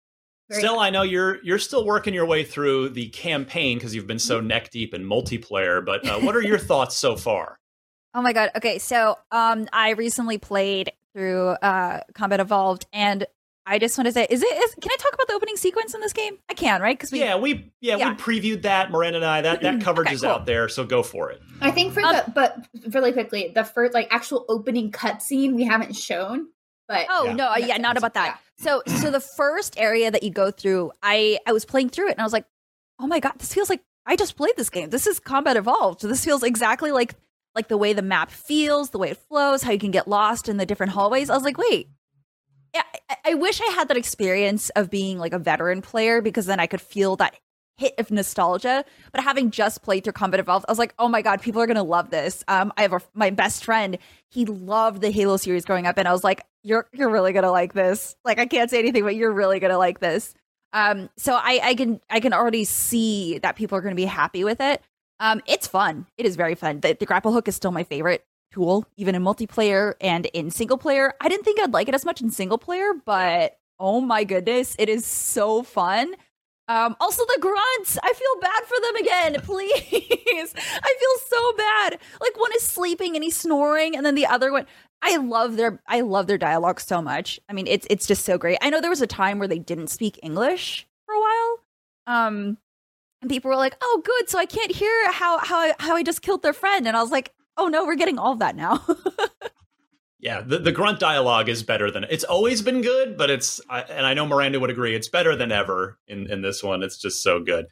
Very 0.49 0.61
Still, 0.61 0.79
I 0.79 0.89
know 0.89 1.03
you're 1.03 1.43
you're 1.43 1.59
still 1.59 1.85
working 1.85 2.13
your 2.13 2.25
way 2.25 2.43
through 2.43 2.89
the 2.89 3.07
campaign 3.09 3.77
because 3.77 3.95
you've 3.95 4.07
been 4.07 4.19
so 4.19 4.39
neck 4.41 4.69
deep 4.71 4.93
in 4.93 5.03
multiplayer. 5.03 5.83
But 5.83 6.07
uh, 6.07 6.19
what 6.19 6.35
are 6.35 6.41
your 6.41 6.57
thoughts 6.59 6.97
so 6.97 7.15
far? 7.15 7.59
Oh 8.13 8.21
my 8.21 8.33
god. 8.33 8.51
Okay, 8.55 8.77
so 8.77 9.17
um 9.31 9.67
I 9.71 9.91
recently 9.91 10.37
played 10.37 10.91
through 11.13 11.49
uh 11.49 12.01
Combat 12.13 12.39
Evolved 12.39 12.85
and 12.91 13.25
I 13.65 13.79
just 13.79 13.97
want 13.97 14.07
to 14.07 14.11
say 14.11 14.27
is 14.29 14.43
it 14.43 14.45
is 14.51 14.75
can 14.81 14.91
I 14.91 14.97
talk 14.99 15.13
about 15.13 15.27
the 15.27 15.33
opening 15.33 15.55
sequence 15.55 15.93
in 15.95 16.01
this 16.01 16.11
game? 16.11 16.37
I 16.49 16.53
can, 16.53 16.81
right? 16.81 16.99
Cuz 16.99 17.11
we 17.13 17.19
yeah, 17.21 17.37
we 17.37 17.71
yeah, 17.79 17.95
Yeah. 17.95 18.09
we 18.09 18.15
previewed 18.15 18.63
that. 18.63 18.91
Miranda 18.91 19.19
and 19.19 19.25
I 19.25 19.41
that 19.41 19.61
that 19.61 19.81
coverage 19.81 20.07
Okay, 20.09 20.15
is 20.15 20.21
cool. 20.21 20.29
out 20.31 20.45
there, 20.45 20.67
so 20.67 20.83
go 20.85 21.01
for 21.03 21.31
it. 21.31 21.41
I 21.61 21.71
think 21.71 21.93
for 21.93 22.01
Um, 22.03 22.13
the 22.17 22.31
but 22.35 22.57
really 22.93 23.13
quickly, 23.13 23.53
the 23.55 23.63
first 23.63 23.93
like 23.93 24.09
actual 24.11 24.45
opening 24.49 24.91
cutscene 24.91 25.53
we 25.53 25.63
haven't 25.63 25.95
shown, 25.95 26.47
but 26.87 27.07
Oh 27.09 27.25
Yeah. 27.25 27.33
no, 27.33 27.47
uh, 27.51 27.57
yeah, 27.57 27.77
not 27.77 27.97
about 27.97 28.13
that. 28.15 28.39
So 28.57 28.81
so 28.87 29.11
the 29.11 29.19
first 29.19 29.75
area 29.77 30.09
that 30.11 30.23
you 30.23 30.29
go 30.31 30.51
through, 30.51 30.91
I 31.01 31.39
I 31.47 31.51
was 31.53 31.65
playing 31.65 31.89
through 31.89 32.09
it 32.09 32.11
and 32.13 32.21
I 32.21 32.23
was 32.23 32.33
like, 32.33 32.45
"Oh 32.99 33.07
my 33.07 33.19
god, 33.19 33.33
this 33.37 33.53
feels 33.53 33.69
like 33.69 33.81
I 34.05 34.15
just 34.15 34.35
played 34.35 34.55
this 34.57 34.69
game. 34.69 34.89
This 34.89 35.07
is 35.07 35.19
Combat 35.19 35.57
Evolved. 35.57 36.01
So 36.01 36.07
this 36.07 36.23
feels 36.23 36.43
exactly 36.43 36.91
like 36.91 37.15
like 37.55 37.67
the 37.67 37.77
way 37.77 37.93
the 37.93 38.01
map 38.01 38.31
feels, 38.31 38.89
the 38.89 38.97
way 38.97 39.11
it 39.11 39.17
flows, 39.17 39.63
how 39.63 39.71
you 39.71 39.79
can 39.79 39.91
get 39.91 40.07
lost 40.07 40.49
in 40.49 40.57
the 40.57 40.65
different 40.65 40.91
hallways." 40.93 41.29
I 41.29 41.35
was 41.35 41.43
like, 41.43 41.57
"Wait, 41.57 41.89
yeah, 42.73 42.83
I, 43.09 43.17
I 43.25 43.33
wish 43.35 43.61
I 43.61 43.71
had 43.73 43.87
that 43.89 43.97
experience 43.97 44.69
of 44.71 44.89
being 44.89 45.17
like 45.19 45.33
a 45.33 45.39
veteran 45.39 45.81
player 45.81 46.21
because 46.21 46.45
then 46.45 46.59
I 46.59 46.67
could 46.67 46.81
feel 46.81 47.15
that 47.17 47.35
hit 47.77 47.93
of 47.97 48.11
nostalgia. 48.11 48.85
But 49.11 49.23
having 49.23 49.51
just 49.51 49.81
played 49.83 50.03
through 50.03 50.13
Combat 50.13 50.39
Evolved, 50.39 50.65
I 50.67 50.71
was 50.71 50.79
like, 50.79 50.93
oh 50.99 51.07
my 51.07 51.21
god, 51.21 51.41
people 51.41 51.61
are 51.61 51.67
gonna 51.67 51.83
love 51.83 52.09
this. 52.09 52.43
Um, 52.47 52.71
I 52.77 52.83
have 52.83 52.93
a, 52.93 53.01
my 53.13 53.29
best 53.29 53.63
friend. 53.65 53.97
He 54.29 54.45
loved 54.45 55.01
the 55.01 55.11
Halo 55.11 55.37
series 55.37 55.65
growing 55.65 55.87
up, 55.87 55.97
and 55.97 56.07
I 56.07 56.11
was 56.11 56.23
like, 56.23 56.45
you're 56.63 56.87
you're 56.93 57.09
really 57.09 57.33
gonna 57.33 57.51
like 57.51 57.73
this. 57.73 58.15
Like 58.23 58.39
I 58.39 58.45
can't 58.45 58.69
say 58.69 58.79
anything, 58.79 59.03
but 59.03 59.15
you're 59.15 59.33
really 59.33 59.59
gonna 59.59 59.77
like 59.77 59.99
this. 59.99 60.33
Um, 60.71 61.09
so 61.17 61.33
I 61.35 61.59
I 61.63 61.75
can 61.75 62.01
I 62.09 62.19
can 62.19 62.33
already 62.33 62.63
see 62.63 63.39
that 63.39 63.55
people 63.55 63.77
are 63.77 63.81
gonna 63.81 63.95
be 63.95 64.05
happy 64.05 64.43
with 64.43 64.61
it. 64.61 64.81
Um, 65.19 65.41
it's 65.45 65.67
fun. 65.67 66.07
It 66.17 66.25
is 66.25 66.35
very 66.35 66.55
fun. 66.55 66.81
The, 66.81 66.97
the 66.99 67.05
grapple 67.05 67.31
hook 67.31 67.47
is 67.47 67.55
still 67.55 67.71
my 67.71 67.83
favorite 67.83 68.25
tool, 68.51 68.85
even 68.97 69.15
in 69.15 69.23
multiplayer 69.23 69.93
and 70.01 70.25
in 70.27 70.51
single 70.51 70.77
player. 70.77 71.13
I 71.21 71.29
didn't 71.29 71.43
think 71.43 71.59
I'd 71.59 71.73
like 71.73 71.87
it 71.87 71.95
as 71.95 72.05
much 72.05 72.21
in 72.21 72.29
single 72.29 72.57
player, 72.57 72.91
but 73.05 73.57
oh 73.79 74.01
my 74.01 74.23
goodness, 74.23 74.75
it 74.79 74.89
is 74.89 75.05
so 75.05 75.63
fun. 75.63 76.15
Um, 76.67 76.95
also 76.99 77.23
the 77.25 77.39
grunts. 77.41 77.97
I 78.01 78.13
feel 78.13 78.41
bad 78.41 78.63
for 78.65 78.77
them 78.81 78.95
again. 78.95 79.41
Please. 79.41 80.53
I 80.57 80.95
feel 80.99 81.27
so 81.27 81.53
bad. 81.57 81.99
Like 82.21 82.39
one 82.39 82.51
is 82.55 82.63
sleeping 82.63 83.15
and 83.15 83.23
he's 83.23 83.35
snoring, 83.35 83.95
and 83.95 84.05
then 84.05 84.15
the 84.15 84.25
other 84.25 84.51
one. 84.51 84.65
I 85.01 85.17
love 85.17 85.57
their 85.57 85.81
I 85.87 85.99
love 86.01 86.27
their 86.27 86.37
dialogue 86.37 86.79
so 86.79 87.01
much. 87.01 87.39
I 87.49 87.53
mean, 87.53 87.67
it's 87.67 87.85
it's 87.89 88.07
just 88.07 88.23
so 88.23 88.37
great. 88.37 88.57
I 88.61 88.69
know 88.69 88.79
there 88.79 88.89
was 88.89 89.01
a 89.01 89.07
time 89.07 89.37
where 89.39 89.47
they 89.49 89.59
didn't 89.59 89.87
speak 89.87 90.17
English 90.23 90.87
for 91.05 91.13
a 91.13 91.19
while. 91.19 91.59
Um 92.07 92.57
and 93.21 93.29
people 93.29 93.49
were 93.49 93.57
like, 93.57 93.75
"Oh, 93.81 94.01
good. 94.03 94.29
So 94.29 94.39
I 94.39 94.45
can't 94.45 94.71
hear 94.71 95.11
how 95.11 95.39
how 95.39 95.73
how 95.79 95.95
I 95.95 96.03
just 96.03 96.21
killed 96.21 96.41
their 96.43 96.53
friend." 96.53 96.87
And 96.87 96.95
I 96.97 97.01
was 97.01 97.11
like, 97.11 97.33
"Oh 97.57 97.67
no, 97.67 97.85
we're 97.85 97.95
getting 97.95 98.19
all 98.19 98.33
of 98.33 98.39
that 98.39 98.55
now." 98.55 98.85
Yeah, 100.23 100.39
the, 100.39 100.57
the 100.57 100.71
grunt 100.71 101.01
dialogue 101.01 101.49
is 101.49 101.63
better 101.63 101.91
than 101.91 102.05
it's 102.09 102.23
always 102.23 102.61
been 102.61 102.81
good, 102.81 103.17
but 103.17 103.29
it's 103.29 103.59
I, 103.69 103.81
and 103.81 104.05
I 104.05 104.13
know 104.13 104.25
Miranda 104.25 104.57
would 104.57 104.69
agree 104.69 104.95
it's 104.95 105.09
better 105.09 105.35
than 105.35 105.51
ever 105.51 105.99
in 106.07 106.31
in 106.31 106.41
this 106.41 106.63
one. 106.63 106.81
It's 106.81 106.97
just 106.97 107.21
so 107.21 107.41
good. 107.41 107.65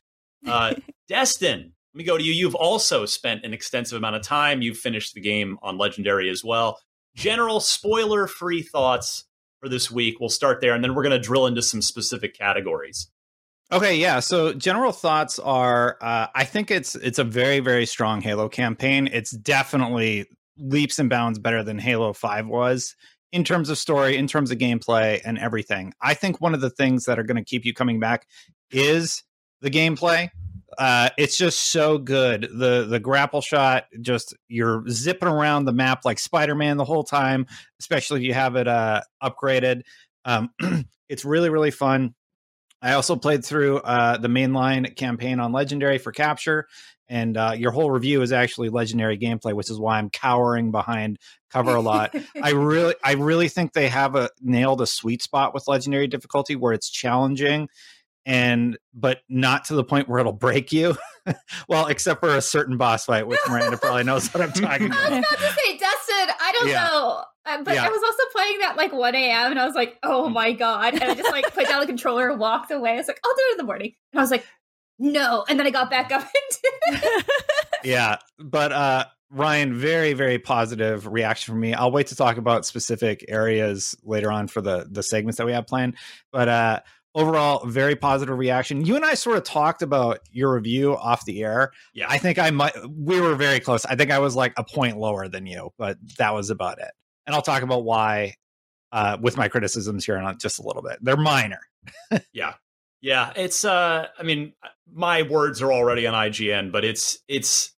Uh, 0.46 0.74
Destin, 1.08 1.72
let 1.93 1.98
me 1.98 2.03
go 2.03 2.17
to 2.17 2.24
you. 2.24 2.34
You've 2.34 2.55
also 2.55 3.05
spent 3.05 3.46
an 3.46 3.53
extensive 3.53 3.98
amount 3.98 4.17
of 4.17 4.22
time. 4.22 4.62
You've 4.62 4.77
finished 4.77 5.13
the 5.13 5.22
game 5.22 5.60
on 5.62 5.77
Legendary 5.77 6.29
as 6.29 6.43
well. 6.43 6.77
General 7.15 7.62
spoiler 7.62 8.27
free 8.27 8.62
thoughts 8.62 9.24
for 9.62 9.70
this 9.70 9.89
week. 9.89 10.20
We'll 10.20 10.27
start 10.27 10.60
there, 10.60 10.74
and 10.74 10.84
then 10.84 10.93
we're 10.93 11.03
going 11.03 11.12
to 11.12 11.25
drill 11.25 11.48
into 11.48 11.62
some 11.62 11.81
specific 11.81 12.38
categories. 12.38 13.10
Okay, 13.72 13.96
yeah. 13.96 14.20
So 14.20 14.51
general 14.51 14.91
thoughts 14.91 15.39
are 15.39 15.98
uh, 16.01 16.27
I 16.36 16.43
think 16.43 16.70
it's 16.70 16.96
it's 16.96 17.17
a 17.17 17.24
very 17.24 17.62
very 17.62 17.86
strong 17.86 18.20
Halo 18.20 18.50
campaign. 18.50 19.08
It's 19.08 19.31
definitely 19.31 20.25
leaps 20.62 21.00
and 21.00 21.10
bounds 21.10 21.39
better 21.39 21.63
than 21.63 21.80
Halo 21.80 22.13
5 22.13 22.48
was 22.48 22.96
in 23.32 23.44
terms 23.44 23.70
of 23.70 23.77
story, 23.77 24.18
in 24.18 24.27
terms 24.27 24.51
of 24.51 24.58
gameplay 24.58 25.22
and 25.24 25.38
everything. 25.39 25.94
I 26.01 26.13
think 26.13 26.41
one 26.41 26.53
of 26.53 26.62
the 26.62 26.70
things 26.70 27.06
that 27.06 27.18
are 27.18 27.24
going 27.24 27.38
to 27.38 27.44
keep 27.44 27.65
you 27.65 27.74
coming 27.74 28.00
back 28.00 28.27
is 28.70 29.24
the 29.62 29.70
gameplay. 29.70 30.30
Uh, 30.77 31.10
it's 31.18 31.38
just 31.38 31.72
so 31.72 31.98
good. 31.98 32.44
The 32.44 32.86
the 32.89 33.00
grapple 33.00 33.41
shot, 33.41 33.86
just 34.01 34.34
you're 34.48 34.84
zipping 34.89 35.27
around 35.27 35.65
the 35.65 35.74
map 35.74 36.06
like 36.06 36.18
Spider 36.18 36.56
Man 36.56 36.77
the 36.77 36.86
whole 36.86 37.03
time, 37.03 37.46
especially 37.80 38.22
if 38.22 38.25
you 38.25 38.34
have 38.34 38.56
it 38.56 38.68
uh, 38.68 39.01
upgraded. 39.22 39.82
Um, 40.24 40.50
it's 41.10 41.25
really 41.25 41.50
really 41.50 41.72
fun. 41.72 42.15
I 42.82 42.94
also 42.94 43.15
played 43.15 43.46
through 43.46 43.77
uh, 43.77 44.18
the 44.18 44.27
mainline 44.27 44.96
campaign 44.96 45.39
on 45.39 45.51
Legendary 45.51 46.00
for 46.00 46.12
capture, 46.12 46.68
and 47.12 47.36
uh, 47.36 47.53
your 47.58 47.72
whole 47.72 47.91
review 47.91 48.22
is 48.22 48.32
actually 48.32 48.70
Legendary 48.70 49.18
gameplay, 49.18 49.53
which 49.53 49.70
is 49.70 49.77
why 49.77 49.98
I'm 49.98 50.10
cowering 50.10 50.72
behind 50.72 51.20
cover 51.51 51.75
a 51.75 51.82
lot. 51.82 52.15
I 52.41 52.50
really, 52.53 52.96
I 53.03 53.12
really 53.13 53.50
think 53.50 53.74
they 53.74 53.89
have 53.89 54.15
a 54.15 54.30
nailed 54.41 54.80
a 54.82 54.88
sweet 54.88 55.22
spot 55.22 55.53
with 55.53 55.68
Legendary 55.68 56.08
difficulty 56.08 56.56
where 56.56 56.72
it's 56.72 56.89
challenging 56.89 57.68
and 58.25 58.77
but 58.94 59.20
not 59.27 59.65
to 59.65 59.74
the 59.74 59.84
point 59.84 60.08
where 60.08 60.20
it'll 60.20 60.32
break 60.32 60.72
you. 60.72 60.96
well, 61.68 61.88
except 61.88 62.22
for 62.22 62.30
a 62.36 62.41
certain 62.41 62.77
boss 62.77 63.06
fight, 63.06 63.27
which 63.27 63.39
Miranda 63.50 63.77
probably 63.77 64.03
knows 64.03 64.34
what 64.34 64.41
I'm 64.41 64.51
talking 64.53 64.88
about. 64.88 65.00
I 65.00 65.10
was 65.10 65.20
about. 65.20 65.39
to 65.39 65.53
say, 65.60 65.77
Dustin, 65.77 66.36
I 66.39 66.51
don't 66.60 66.70
Yeah. 66.70 66.84
know. 66.86 67.24
Uh, 67.46 67.63
but 67.63 67.74
Yeah. 67.75 67.86
I 67.86 67.89
was 67.89 68.01
also 68.03 68.24
playing 68.32 68.60
that 68.60 68.77
like 68.77 68.94
1 68.94 69.15
a.m. 69.15 69.51
and 69.51 69.60
I 69.60 69.65
was 69.65 69.75
like, 69.75 69.98
oh 70.03 70.30
my 70.30 70.53
God. 70.53 70.94
And 70.94 71.03
I 71.03 71.15
just 71.15 71.32
like 71.32 71.51
put 71.53 71.68
down 71.68 71.82
the 71.82 71.88
controller 71.88 72.30
and 72.30 72.39
walked 72.39 72.72
away. 72.72 72.91
I 72.91 72.96
was 72.98 73.08
like, 73.08 73.20
I'll 73.25 73.34
do 73.36 73.41
it 73.50 73.51
in 73.53 73.58
the 73.58 73.63
morning. 73.63 73.94
And 74.13 74.20
I 74.20 74.24
was 74.24 74.32
like, 74.32 74.46
no. 75.01 75.43
And 75.50 75.60
then 75.60 75.65
I 75.65 75.72
got 75.72 75.89
back 75.89 76.12
up 76.12 76.22
and 76.22 77.01
it. 77.03 77.25
yeah, 77.84 78.17
but 78.38 78.72
uh 78.72 79.05
Ryan, 79.31 79.74
very 79.74 80.13
very 80.13 80.38
positive 80.38 81.08
reaction 81.08 81.53
from 81.53 81.60
me. 81.60 81.74
I'll 81.74 81.91
wait 81.91 82.08
to 82.08 82.15
talk 82.15 82.38
about 82.38 82.65
specific 82.65 83.25
areas 83.27 83.96
later 84.03 84.31
on 84.31 84.48
for 84.48 84.62
the 84.62 84.88
the 84.89 85.01
segments 85.01 85.38
that 85.39 85.46
we 85.46 85.53
have 85.53 85.65
planned, 85.65 85.96
but 86.31 86.48
uh 86.48 86.79
overall 87.15 87.65
very 87.65 87.96
positive 87.96 88.38
reaction. 88.38 88.86
You 88.86 88.96
and 88.96 89.03
I 89.03 89.15
sort 89.15 89.38
of 89.38 89.43
talked 89.43 89.81
about 89.81 90.20
your 90.31 90.53
review 90.53 90.96
off 90.96 91.25
the 91.25 91.43
air. 91.43 91.72
Yeah. 91.96 92.05
I 92.08 92.20
think 92.20 92.38
I 92.38 92.51
might 92.51 92.74
we 92.88 93.20
were 93.20 93.36
very 93.36 93.60
close. 93.60 93.86
I 93.86 93.96
think 93.96 94.12
I 94.12 94.20
was 94.20 94.36
like 94.36 94.53
a 94.55 94.63
point 94.63 94.98
lower 94.98 95.27
than 95.27 95.48
you, 95.48 95.72
but 95.79 95.98
that 96.20 96.36
was 96.36 96.51
about 96.51 96.77
it. 96.79 96.91
And 97.25 97.36
I'll 97.36 97.41
talk 97.41 97.63
about 97.63 97.84
why 97.86 98.36
uh 98.91 99.17
with 99.20 99.36
my 99.36 99.48
criticisms 99.48 100.05
here 100.05 100.17
in 100.17 100.38
just 100.38 100.60
a 100.60 100.63
little 100.63 100.84
bit. 100.84 101.00
They're 101.01 101.17
minor. 101.17 101.62
Yeah. 102.34 102.53
Yeah, 103.01 103.34
it's 103.36 103.65
uh 103.65 104.08
I 104.17 104.24
mean 104.24 104.53
my 104.93 105.24
words 105.24 105.62
are 105.62 105.74
already 105.74 106.05
on 106.08 106.13
IGN, 106.13 106.72
but 106.72 106.86
it's 106.86 107.20
it's 107.27 107.74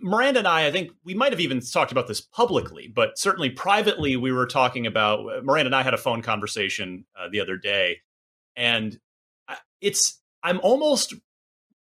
Miranda 0.00 0.40
and 0.40 0.48
I 0.48 0.66
I 0.66 0.72
think 0.72 0.90
we 1.04 1.14
might 1.14 1.32
have 1.32 1.40
even 1.40 1.60
talked 1.60 1.92
about 1.92 2.08
this 2.08 2.20
publicly, 2.20 2.88
but 2.88 3.18
certainly 3.18 3.50
privately 3.50 4.16
we 4.16 4.32
were 4.32 4.46
talking 4.46 4.86
about 4.86 5.44
Miranda 5.44 5.68
and 5.68 5.76
I 5.76 5.82
had 5.82 5.94
a 5.94 5.98
phone 5.98 6.22
conversation 6.22 7.04
uh, 7.18 7.28
the 7.30 7.40
other 7.40 7.56
day 7.56 7.98
and 8.56 8.98
it's 9.80 10.20
I'm 10.42 10.60
almost 10.60 11.14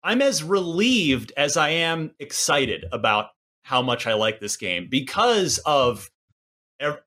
I'm 0.04 0.22
as 0.22 0.44
relieved 0.44 1.34
as 1.36 1.58
I 1.58 1.70
am 1.70 2.12
excited 2.20 2.86
about 2.92 3.30
how 3.64 3.82
much 3.82 4.06
I 4.06 4.14
like 4.14 4.40
this 4.40 4.56
game 4.56 4.88
because 4.88 5.58
of 5.66 6.12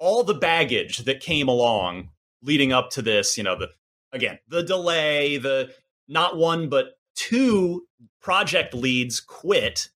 all 0.01 0.25
the 0.25 0.35
baggage 0.35 0.99
that 0.99 1.21
came 1.21 1.47
along 1.47 2.11
leading 2.43 2.73
up 2.73 2.91
to 2.91 3.03
this, 3.03 3.37
you 3.37 3.45
know, 3.45 3.57
the 3.57 3.69
again, 4.13 4.39
the 4.49 4.63
delay, 4.63 5.39
the 5.39 5.73
not 6.09 6.37
one 6.37 6.69
but 6.69 6.99
two 7.15 7.87
project 8.21 8.75
leads 8.75 9.21
quit, 9.21 9.89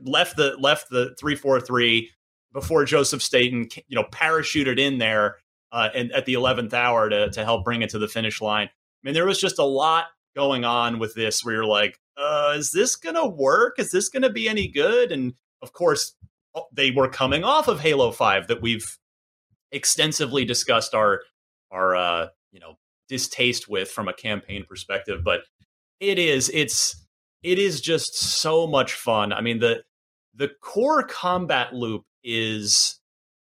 left 0.00 0.36
the 0.36 0.56
left 0.58 0.90
the 0.90 1.14
343 1.18 2.10
before 2.52 2.84
Joseph 2.84 3.22
Staten, 3.22 3.68
you 3.88 3.96
know, 3.96 4.04
parachuted 4.04 4.78
in 4.78 4.98
there 4.98 5.36
uh, 5.72 5.88
and 5.94 6.12
at 6.12 6.26
the 6.26 6.34
11th 6.34 6.72
hour 6.72 7.08
to 7.08 7.30
to 7.30 7.44
help 7.44 7.64
bring 7.64 7.82
it 7.82 7.90
to 7.90 7.98
the 7.98 8.08
finish 8.08 8.40
line. 8.40 8.68
I 8.68 9.00
mean, 9.02 9.14
there 9.14 9.26
was 9.26 9.40
just 9.40 9.58
a 9.58 9.64
lot 9.64 10.06
going 10.34 10.64
on 10.64 10.98
with 10.98 11.14
this 11.14 11.44
where 11.44 11.54
you're 11.54 11.64
like, 11.64 11.98
uh, 12.16 12.54
is 12.56 12.72
this 12.72 12.96
to 13.14 13.26
work? 13.26 13.78
Is 13.78 13.90
this 13.90 14.08
to 14.22 14.30
be 14.30 14.48
any 14.48 14.68
good? 14.68 15.12
And 15.12 15.34
of 15.62 15.72
course, 15.72 16.14
they 16.72 16.90
were 16.90 17.08
coming 17.08 17.44
off 17.44 17.68
of 17.68 17.80
Halo 17.80 18.10
5 18.10 18.48
that 18.48 18.62
we've 18.62 18.98
extensively 19.72 20.44
discussed 20.44 20.94
our 20.94 21.22
our 21.70 21.96
uh, 21.96 22.28
you 22.52 22.60
know 22.60 22.78
distaste 23.08 23.68
with 23.68 23.90
from 23.90 24.08
a 24.08 24.14
campaign 24.14 24.64
perspective, 24.68 25.22
but 25.24 25.42
it 26.00 26.18
is 26.18 26.50
it's 26.52 27.06
it 27.42 27.58
is 27.58 27.80
just 27.80 28.16
so 28.16 28.66
much 28.66 28.94
fun. 28.94 29.32
I 29.32 29.40
mean 29.40 29.58
the 29.58 29.82
the 30.34 30.50
core 30.60 31.02
combat 31.02 31.72
loop 31.72 32.04
is 32.22 33.00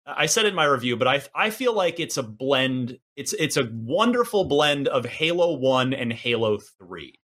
I 0.04 0.26
said 0.26 0.46
in 0.46 0.54
my 0.54 0.64
review, 0.64 0.96
but 0.96 1.08
I 1.08 1.22
I 1.34 1.50
feel 1.50 1.74
like 1.74 2.00
it's 2.00 2.16
a 2.16 2.22
blend. 2.22 2.98
It's 3.16 3.32
it's 3.34 3.56
a 3.56 3.70
wonderful 3.72 4.44
blend 4.44 4.88
of 4.88 5.04
Halo 5.04 5.56
One 5.56 5.92
and 5.94 6.12
Halo 6.12 6.58
Three. 6.78 7.18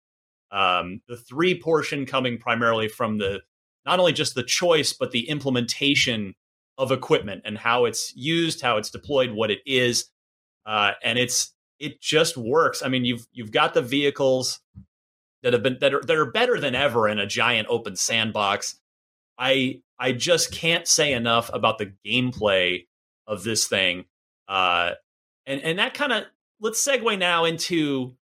Um, 0.51 1.03
the 1.09 1.17
three 1.17 1.61
portion 1.61 2.07
coming 2.07 2.39
primarily 2.39 2.89
from 2.89 3.19
the 3.19 3.41
not 3.85 3.99
only 3.99 4.13
just 4.13 4.35
the 4.35 4.43
choice 4.43 4.93
but 4.93 5.11
the 5.11 5.29
implementation 5.29 6.35
of 6.79 6.93
equipment 6.93 7.43
and 7.45 7.59
how 7.59 7.85
it's 7.85 8.15
used, 8.17 8.61
how 8.61 8.77
it's 8.77 8.91
deployed, 8.91 9.33
what 9.33 9.51
it 9.51 9.59
is, 9.67 10.07
uh, 10.65 10.93
and 11.03 11.19
it's 11.19 11.53
it 11.79 12.01
just 12.01 12.37
works. 12.37 12.83
I 12.83 12.89
mean, 12.89 13.05
you've 13.05 13.27
you've 13.33 13.53
got 13.53 13.75
the 13.75 13.83
vehicles 13.83 14.61
that 15.43 15.53
have 15.53 15.63
been 15.63 15.79
that 15.81 15.95
are 15.95 16.03
that 16.03 16.17
are 16.17 16.31
better 16.31 16.59
than 16.59 16.75
ever 16.75 17.09
in 17.09 17.19
a 17.19 17.27
giant 17.27 17.69
open 17.71 17.97
sandbox. 17.97 18.79
I 19.39 19.83
I 19.99 20.13
just 20.13 20.53
can't 20.53 20.87
say 20.87 21.13
enough 21.13 21.51
about 21.53 21.79
the 21.79 21.93
gameplay 22.05 22.87
of 23.27 23.45
this 23.45 23.67
thing, 23.67 24.07
uh, 24.49 24.93
and 25.47 25.61
and 25.63 25.79
that 25.79 25.95
kind 25.95 26.13
of 26.13 26.25
let's 26.61 26.85
segue 26.85 27.19
now 27.19 27.45
into 27.45 28.17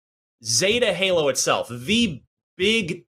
Zeta 0.43 0.93
Halo 0.93 1.29
itself, 1.29 1.69
the 1.69 2.21
big 2.57 3.05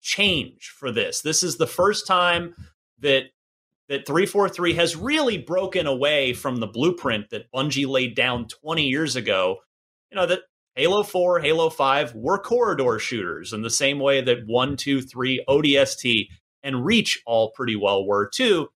change 0.00 0.72
for 0.76 0.90
this. 0.90 1.20
This 1.20 1.42
is 1.42 1.56
the 1.56 1.66
first 1.66 2.06
time 2.06 2.54
that 3.00 3.24
that 3.88 4.06
343 4.06 4.74
has 4.74 4.94
really 4.94 5.36
broken 5.36 5.86
away 5.86 6.32
from 6.32 6.56
the 6.56 6.66
blueprint 6.68 7.30
that 7.30 7.50
Bungie 7.52 7.88
laid 7.88 8.14
down 8.14 8.46
20 8.46 8.86
years 8.86 9.16
ago. 9.16 9.58
You 10.10 10.16
know, 10.16 10.26
that 10.26 10.40
Halo 10.74 11.02
4, 11.02 11.40
Halo 11.40 11.70
5 11.70 12.14
were 12.14 12.38
corridor 12.38 12.98
shooters 12.98 13.52
in 13.52 13.62
the 13.62 13.70
same 13.70 13.98
way 13.98 14.20
that 14.20 14.46
1, 14.46 14.76
2, 14.76 15.02
3, 15.02 15.44
ODST, 15.48 16.28
and 16.62 16.84
Reach 16.84 17.22
all 17.26 17.50
pretty 17.52 17.76
well 17.76 18.06
were 18.06 18.28
too. 18.28 18.68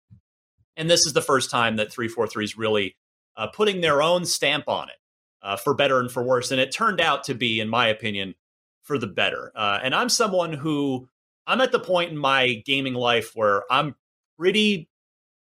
And 0.77 0.91
this 0.91 1.07
is 1.07 1.13
the 1.13 1.23
first 1.23 1.51
time 1.51 1.77
that 1.77 1.93
343 1.93 2.45
is 2.45 2.57
really 2.57 2.97
uh, 3.37 3.49
putting 3.49 3.81
their 3.81 4.03
own 4.03 4.25
stamp 4.25 4.69
on 4.69 4.89
it, 4.89 4.97
uh, 5.43 5.57
for 5.57 5.75
better 5.75 5.99
and 5.99 6.11
for 6.11 6.23
worse. 6.23 6.51
And 6.51 6.61
it 6.61 6.73
turned 6.73 7.01
out 7.01 7.25
to 7.25 7.35
be, 7.35 7.61
in 7.61 7.69
my 7.69 7.89
opinion, 7.89 8.35
for 8.83 8.99
the 8.99 9.07
better. 9.07 9.53
Uh, 9.55 9.79
and 9.83 9.95
I'm 9.95 10.09
someone 10.09 10.53
who 10.53 11.09
I'm 11.47 11.61
at 11.61 11.73
the 11.73 11.79
point 11.79 12.11
in 12.11 12.19
my 12.19 12.63
gaming 12.65 12.95
life 12.95 13.33
where 13.35 13.65
I'm 13.71 13.95
pretty 14.39 14.89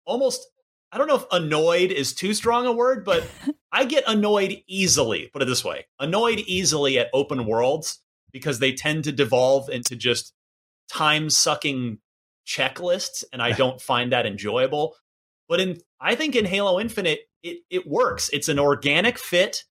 almost 0.04 0.47
I 0.90 0.99
don't 0.99 1.07
know 1.07 1.16
if 1.16 1.25
annoyed 1.30 1.92
is 1.92 2.14
too 2.14 2.33
strong 2.35 2.66
a 2.66 2.73
word, 2.73 3.04
but 3.04 3.26
I 3.73 3.85
get 3.85 4.04
annoyed 4.07 4.62
easily, 4.66 5.28
put 5.33 5.42
it 5.42 5.47
this 5.47 5.64
way. 5.64 5.87
Annoyed 5.99 6.40
easily 6.40 6.99
at 6.99 7.11
open 7.12 7.45
worlds 7.45 8.00
because 8.33 8.59
they 8.59 8.73
tend 8.73 9.04
to 9.04 9.12
devolve 9.12 9.68
into 9.68 9.97
just 9.97 10.33
time 10.90 11.30
sucking 11.30 11.99
checklists 12.47 13.25
and 13.33 13.42
I 13.42 13.52
don't 13.57 13.80
find 13.80 14.12
that 14.12 14.26
enjoyable. 14.26 14.95
But 15.49 15.61
in 15.61 15.78
I 16.00 16.14
think 16.14 16.37
in 16.37 16.45
Halo 16.45 16.80
Infinite 16.80 17.21
it 17.42 17.59
it 17.71 17.87
works. 17.87 18.30
It's 18.33 18.49
an 18.49 18.59
organic 18.59 19.18
fit. 19.18 19.64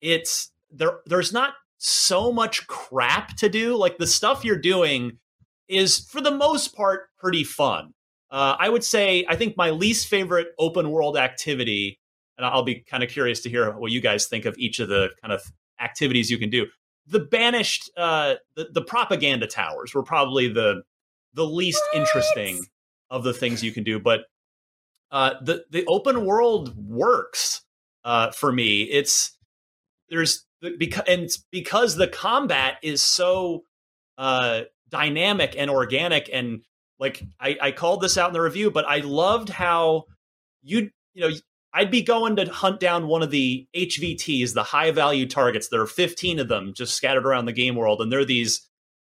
It's 0.00 0.50
there 0.70 1.00
there's 1.06 1.32
not 1.32 1.54
so 1.78 2.32
much 2.32 2.66
crap 2.66 3.36
to 3.36 3.48
do. 3.48 3.76
Like 3.76 3.98
the 3.98 4.06
stuff 4.06 4.44
you're 4.44 4.58
doing 4.58 5.18
is 5.68 6.00
for 6.10 6.20
the 6.20 6.30
most 6.30 6.74
part 6.74 7.08
pretty 7.18 7.44
fun. 7.44 7.94
Uh, 8.30 8.56
I 8.58 8.68
would 8.68 8.84
say 8.84 9.24
I 9.28 9.36
think 9.36 9.56
my 9.56 9.70
least 9.70 10.08
favorite 10.08 10.48
open 10.58 10.90
world 10.90 11.16
activity, 11.16 11.98
and 12.36 12.46
I'll 12.46 12.62
be 12.62 12.76
kind 12.76 13.02
of 13.02 13.10
curious 13.10 13.40
to 13.42 13.50
hear 13.50 13.70
what 13.72 13.90
you 13.90 14.00
guys 14.00 14.26
think 14.26 14.44
of 14.44 14.56
each 14.58 14.78
of 14.78 14.88
the 14.88 15.10
kind 15.20 15.32
of 15.32 15.42
activities 15.80 16.30
you 16.30 16.38
can 16.38 16.50
do. 16.50 16.66
The 17.06 17.20
banished, 17.20 17.90
uh, 17.96 18.34
the, 18.54 18.68
the 18.72 18.82
propaganda 18.82 19.46
towers 19.46 19.94
were 19.94 20.02
probably 20.02 20.48
the 20.48 20.82
the 21.34 21.46
least 21.46 21.82
What? 21.92 22.00
interesting 22.00 22.64
of 23.10 23.24
the 23.24 23.32
things 23.32 23.62
you 23.62 23.72
can 23.72 23.82
do, 23.84 23.98
but 23.98 24.20
uh, 25.10 25.34
the 25.42 25.64
the 25.70 25.84
open 25.88 26.24
world 26.24 26.74
works 26.76 27.62
uh, 28.04 28.30
for 28.30 28.52
me. 28.52 28.82
It's 28.82 29.36
there's 30.08 30.46
because 30.78 31.04
and 31.08 31.22
it's 31.22 31.38
because 31.50 31.96
the 31.96 32.06
combat 32.06 32.76
is 32.82 33.02
so 33.02 33.64
uh, 34.18 34.62
dynamic 34.88 35.54
and 35.58 35.70
organic 35.70 36.30
and 36.32 36.62
like 37.00 37.24
I, 37.40 37.56
I 37.60 37.72
called 37.72 38.02
this 38.02 38.16
out 38.16 38.28
in 38.28 38.34
the 38.34 38.40
review, 38.40 38.70
but 38.70 38.84
I 38.86 38.98
loved 38.98 39.48
how 39.48 40.04
you 40.62 40.90
you 41.14 41.28
know 41.28 41.34
I'd 41.72 41.90
be 41.90 42.02
going 42.02 42.36
to 42.36 42.44
hunt 42.50 42.78
down 42.80 43.06
one 43.06 43.22
of 43.22 43.30
the 43.30 43.66
HVTs, 43.74 44.54
the 44.54 44.62
high 44.62 44.90
value 44.90 45.26
targets. 45.26 45.68
There 45.68 45.80
are 45.80 45.86
15 45.86 46.40
of 46.40 46.48
them 46.48 46.72
just 46.74 46.94
scattered 46.94 47.24
around 47.24 47.46
the 47.46 47.52
game 47.52 47.76
world, 47.76 48.00
and 48.00 48.12
they're 48.12 48.24
these 48.24 48.68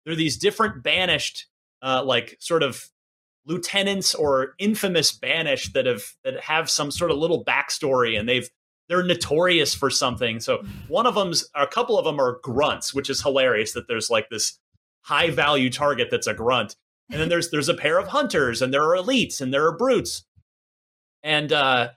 they're 0.04 0.16
these 0.16 0.36
different 0.36 0.82
banished, 0.82 1.46
uh, 1.82 2.02
like 2.04 2.36
sort 2.40 2.62
of 2.62 2.88
lieutenants 3.46 4.14
or 4.14 4.54
infamous 4.58 5.12
banished 5.12 5.74
that 5.74 5.86
have 5.86 6.02
that 6.24 6.40
have 6.40 6.68
some 6.68 6.90
sort 6.90 7.10
of 7.10 7.18
little 7.18 7.44
backstory, 7.44 8.18
and 8.18 8.28
they've 8.28 8.50
they're 8.88 9.04
notorious 9.04 9.74
for 9.74 9.90
something. 9.90 10.40
So 10.40 10.64
one 10.88 11.06
of 11.06 11.14
them's 11.14 11.48
a 11.54 11.66
couple 11.66 11.98
of 11.98 12.04
them 12.04 12.20
are 12.20 12.40
grunts, 12.42 12.94
which 12.94 13.10
is 13.10 13.22
hilarious 13.22 13.72
that 13.72 13.88
there's 13.88 14.10
like 14.10 14.28
this 14.30 14.58
high 15.02 15.30
value 15.30 15.70
target 15.70 16.08
that's 16.10 16.26
a 16.26 16.34
grunt. 16.34 16.76
And 17.10 17.20
then 17.20 17.28
there's 17.28 17.50
there's 17.50 17.68
a 17.68 17.74
pair 17.74 17.98
of 17.98 18.08
hunters 18.08 18.62
and 18.62 18.72
there 18.72 18.82
are 18.82 18.96
elites 18.96 19.40
and 19.40 19.52
there 19.52 19.66
are 19.66 19.76
brutes. 19.76 20.24
And 21.22 21.52
uh 21.52 21.90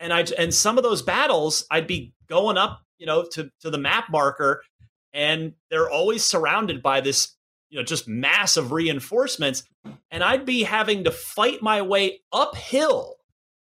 and 0.00 0.12
I 0.12 0.24
and 0.38 0.52
some 0.52 0.78
of 0.78 0.84
those 0.84 1.02
battles 1.02 1.66
I'd 1.70 1.86
be 1.86 2.12
going 2.28 2.58
up, 2.58 2.82
you 2.98 3.06
know, 3.06 3.26
to 3.32 3.50
to 3.60 3.70
the 3.70 3.78
map 3.78 4.10
marker 4.10 4.62
and 5.12 5.54
they're 5.70 5.90
always 5.90 6.24
surrounded 6.24 6.82
by 6.82 7.00
this 7.00 7.34
you 7.70 7.78
know 7.78 7.84
just 7.84 8.08
massive 8.08 8.72
reinforcements 8.72 9.62
and 10.10 10.22
I'd 10.22 10.46
be 10.46 10.62
having 10.62 11.04
to 11.04 11.10
fight 11.10 11.62
my 11.62 11.82
way 11.82 12.20
uphill 12.32 13.18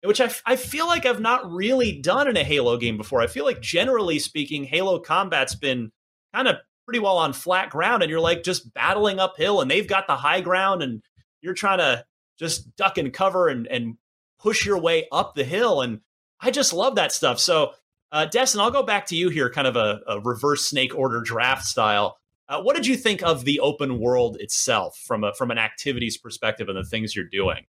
which 0.04 0.22
I, 0.22 0.32
I 0.46 0.56
feel 0.56 0.88
like 0.88 1.06
I've 1.06 1.20
not 1.20 1.52
really 1.52 2.00
done 2.00 2.28
in 2.28 2.38
a 2.38 2.44
Halo 2.44 2.78
game 2.78 2.98
before. 2.98 3.22
I 3.22 3.28
feel 3.28 3.46
like 3.46 3.62
generally 3.62 4.20
speaking, 4.20 4.64
Halo 4.64 5.00
combat's 5.00 5.56
been 5.56 5.92
kind 6.34 6.48
of 6.48 6.58
pretty 6.90 7.00
well 7.00 7.18
on 7.18 7.34
flat 7.34 7.70
ground, 7.70 8.02
and 8.02 8.10
you're 8.10 8.20
like 8.20 8.42
just 8.42 8.74
battling 8.74 9.20
uphill, 9.20 9.62
and 9.62 9.70
they've 9.70 9.88
got 9.88 10.08
the 10.08 10.16
high 10.16 10.42
ground, 10.42 10.82
and 10.82 11.04
you're 11.40 11.54
trying 11.54 11.78
to 11.78 12.04
just 12.40 12.76
duck 12.76 12.98
and 12.98 13.14
cover 13.14 13.48
and, 13.48 13.68
and 13.68 13.96
push 14.40 14.66
your 14.66 14.80
way 14.80 15.08
up 15.12 15.36
the 15.36 15.44
hill. 15.44 15.82
And 15.82 16.00
I 16.42 16.50
just 16.50 16.74
love 16.74 16.96
that 16.96 17.12
stuff. 17.12 17.40
So, 17.40 17.74
uh, 18.12 18.26
Destin, 18.26 18.60
I'll 18.60 18.72
go 18.72 18.82
back 18.82 19.06
to 19.08 19.16
you 19.16 19.30
here, 19.30 19.52
kind 19.52 19.68
of 19.68 19.76
a, 19.76 20.00
a 20.08 20.20
reverse 20.20 20.66
snake 20.66 20.98
order 20.98 21.22
draft 21.22 21.64
style. 21.64 22.18
Uh, 22.48 22.60
what 22.60 22.76
did 22.76 22.88
you 22.88 22.98
think 22.98 23.22
of 23.22 23.46
the 23.46 23.60
open 23.60 24.00
world 24.00 24.38
itself 24.40 24.98
from 25.06 25.24
a, 25.24 25.32
from 25.36 25.52
an 25.52 25.60
activities 25.60 26.18
perspective 26.18 26.70
and 26.70 26.78
the 26.78 26.84
things 26.84 27.16
you're 27.16 27.26
doing? 27.26 27.68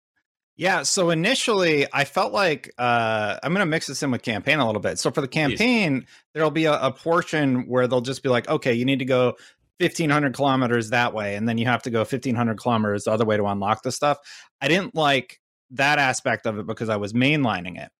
Yeah, 0.59 0.83
so 0.83 1.11
initially 1.11 1.87
I 1.93 2.05
felt 2.05 2.33
like 2.33 2.75
uh, 2.79 3.39
I'm 3.41 3.53
going 3.53 3.65
to 3.65 3.71
mix 3.71 3.87
this 3.87 4.03
in 4.03 4.11
with 4.11 4.23
campaign 4.23 4.59
a 4.59 4.67
little 4.67 4.83
bit. 4.83 4.99
So 4.99 5.13
for 5.13 5.21
the 5.21 5.29
campaign, 5.29 6.05
there'll 6.35 6.51
be 6.51 6.65
a, 6.65 6.73
a, 6.73 6.91
portion 6.91 7.69
where 7.69 7.87
they'll 7.87 8.01
just 8.01 8.25
be 8.25 8.29
like, 8.29 8.49
okay, 8.49 8.75
you 8.75 8.85
need 8.85 8.99
to 8.99 9.05
go 9.05 9.37
1500 9.79 10.35
kilometers 10.35 10.91
that 10.91 11.15
way, 11.15 11.37
and 11.37 11.49
then 11.49 11.59
you 11.59 11.67
have 11.67 11.85
to 11.85 11.91
go 11.91 12.01
1500 12.01 12.59
kilometers 12.59 13.05
the 13.05 13.13
other 13.13 13.25
way 13.25 13.37
to 13.37 13.47
unlock 13.47 13.85
the 13.85 13.93
stuff. 13.93 14.19
I 14.61 14.67
didn't 14.67 14.97
like 14.97 15.39
that 15.71 16.01
aspect 16.01 16.45
of 16.45 16.59
it 16.59 16.67
because 16.67 16.89
I 16.89 16.97
was 16.97 17.13
mainlining 17.13 17.81
it. 17.81 17.91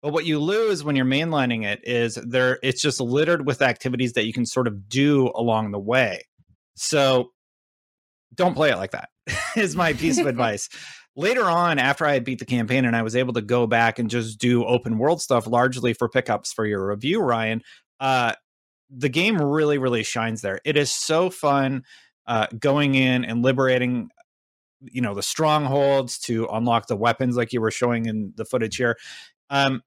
But 0.00 0.12
what 0.12 0.24
you 0.24 0.38
lose 0.38 0.84
when 0.84 0.94
you're 0.94 1.04
mainlining 1.04 1.64
it 1.64 1.80
is 1.82 2.14
there 2.14 2.60
it's 2.62 2.80
just 2.80 3.00
littered 3.00 3.44
with 3.44 3.60
activities 3.60 4.12
that 4.12 4.24
you 4.24 4.32
can 4.32 4.46
sort 4.46 4.68
of 4.68 4.88
do 4.88 5.32
along 5.34 5.72
the 5.72 5.80
way. 5.80 6.22
So 6.76 7.32
don't 8.36 8.54
play 8.54 8.70
it 8.70 8.76
like 8.76 8.92
that. 8.92 9.08
is 9.56 9.74
my 9.74 9.94
piece 9.94 10.18
of 10.18 10.26
advice 10.28 10.68
later 11.18 11.44
on 11.44 11.78
after 11.78 12.06
i 12.06 12.14
had 12.14 12.24
beat 12.24 12.38
the 12.38 12.44
campaign 12.44 12.84
and 12.84 12.94
i 12.94 13.02
was 13.02 13.16
able 13.16 13.32
to 13.32 13.42
go 13.42 13.66
back 13.66 13.98
and 13.98 14.08
just 14.08 14.38
do 14.38 14.64
open 14.64 14.98
world 14.98 15.20
stuff 15.20 15.46
largely 15.46 15.92
for 15.92 16.08
pickups 16.08 16.52
for 16.52 16.64
your 16.64 16.86
review 16.88 17.20
ryan 17.20 17.60
uh, 18.00 18.32
the 18.88 19.08
game 19.08 19.42
really 19.42 19.76
really 19.76 20.04
shines 20.04 20.40
there 20.40 20.60
it 20.64 20.76
is 20.76 20.90
so 20.90 21.28
fun 21.28 21.82
uh, 22.26 22.46
going 22.58 22.94
in 22.94 23.24
and 23.24 23.42
liberating 23.42 24.08
you 24.80 25.02
know 25.02 25.14
the 25.14 25.22
strongholds 25.22 26.18
to 26.18 26.46
unlock 26.46 26.86
the 26.86 26.96
weapons 26.96 27.36
like 27.36 27.52
you 27.52 27.60
were 27.60 27.70
showing 27.70 28.06
in 28.06 28.32
the 28.36 28.44
footage 28.44 28.76
here 28.76 28.96
um, 29.50 29.82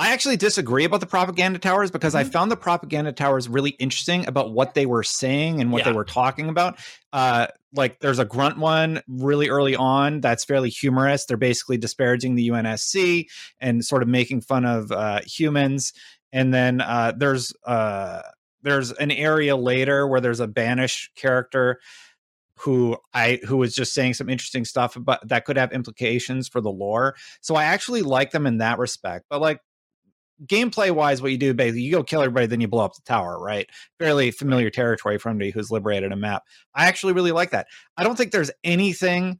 I 0.00 0.12
actually 0.12 0.38
disagree 0.38 0.84
about 0.84 1.00
the 1.00 1.06
propaganda 1.06 1.58
towers 1.58 1.90
because 1.90 2.14
mm-hmm. 2.14 2.26
I 2.26 2.30
found 2.30 2.50
the 2.50 2.56
propaganda 2.56 3.12
towers 3.12 3.50
really 3.50 3.70
interesting 3.70 4.26
about 4.26 4.50
what 4.50 4.72
they 4.72 4.86
were 4.86 5.02
saying 5.02 5.60
and 5.60 5.70
what 5.70 5.80
yeah. 5.80 5.90
they 5.90 5.92
were 5.92 6.06
talking 6.06 6.48
about. 6.48 6.78
Uh, 7.12 7.48
like 7.74 8.00
there's 8.00 8.18
a 8.18 8.24
grunt 8.24 8.58
one 8.58 9.00
really 9.08 9.48
early 9.48 9.76
on 9.76 10.20
that's 10.20 10.44
fairly 10.44 10.70
humorous. 10.70 11.24
They're 11.24 11.36
basically 11.36 11.78
disparaging 11.78 12.34
the 12.34 12.48
UNSC 12.48 13.28
and 13.60 13.84
sort 13.84 14.02
of 14.02 14.08
making 14.08 14.42
fun 14.42 14.64
of 14.64 14.90
uh, 14.90 15.20
humans. 15.26 15.92
And 16.32 16.52
then 16.52 16.80
uh, 16.80 17.12
there's 17.16 17.52
uh, 17.64 18.22
there's 18.62 18.92
an 18.92 19.10
area 19.10 19.56
later 19.56 20.06
where 20.06 20.20
there's 20.20 20.40
a 20.40 20.46
banish 20.46 21.10
character 21.14 21.80
who 22.58 22.96
I 23.14 23.40
who 23.46 23.56
was 23.56 23.74
just 23.74 23.94
saying 23.94 24.14
some 24.14 24.28
interesting 24.28 24.64
stuff 24.64 24.96
about 24.96 25.26
that 25.26 25.44
could 25.44 25.56
have 25.56 25.72
implications 25.72 26.46
for 26.46 26.60
the 26.60 26.70
lore. 26.70 27.16
So 27.40 27.54
I 27.54 27.64
actually 27.64 28.02
like 28.02 28.32
them 28.32 28.46
in 28.46 28.58
that 28.58 28.78
respect. 28.78 29.26
But 29.30 29.40
like 29.40 29.60
gameplay 30.46 30.90
wise, 30.90 31.20
what 31.20 31.32
you 31.32 31.38
do 31.38 31.54
basically, 31.54 31.82
you 31.82 31.92
go 31.92 32.02
kill 32.02 32.22
everybody, 32.22 32.46
then 32.46 32.60
you 32.60 32.68
blow 32.68 32.84
up 32.84 32.94
the 32.94 33.02
tower, 33.02 33.38
right? 33.38 33.68
Fairly 33.98 34.30
familiar 34.30 34.70
territory 34.70 35.18
for 35.18 35.28
anybody 35.28 35.50
who's 35.50 35.70
liberated 35.70 36.12
a 36.12 36.16
map. 36.16 36.44
I 36.74 36.86
actually 36.86 37.12
really 37.12 37.32
like 37.32 37.50
that. 37.50 37.66
I 37.96 38.04
don't 38.04 38.16
think 38.16 38.32
there's 38.32 38.50
anything 38.64 39.38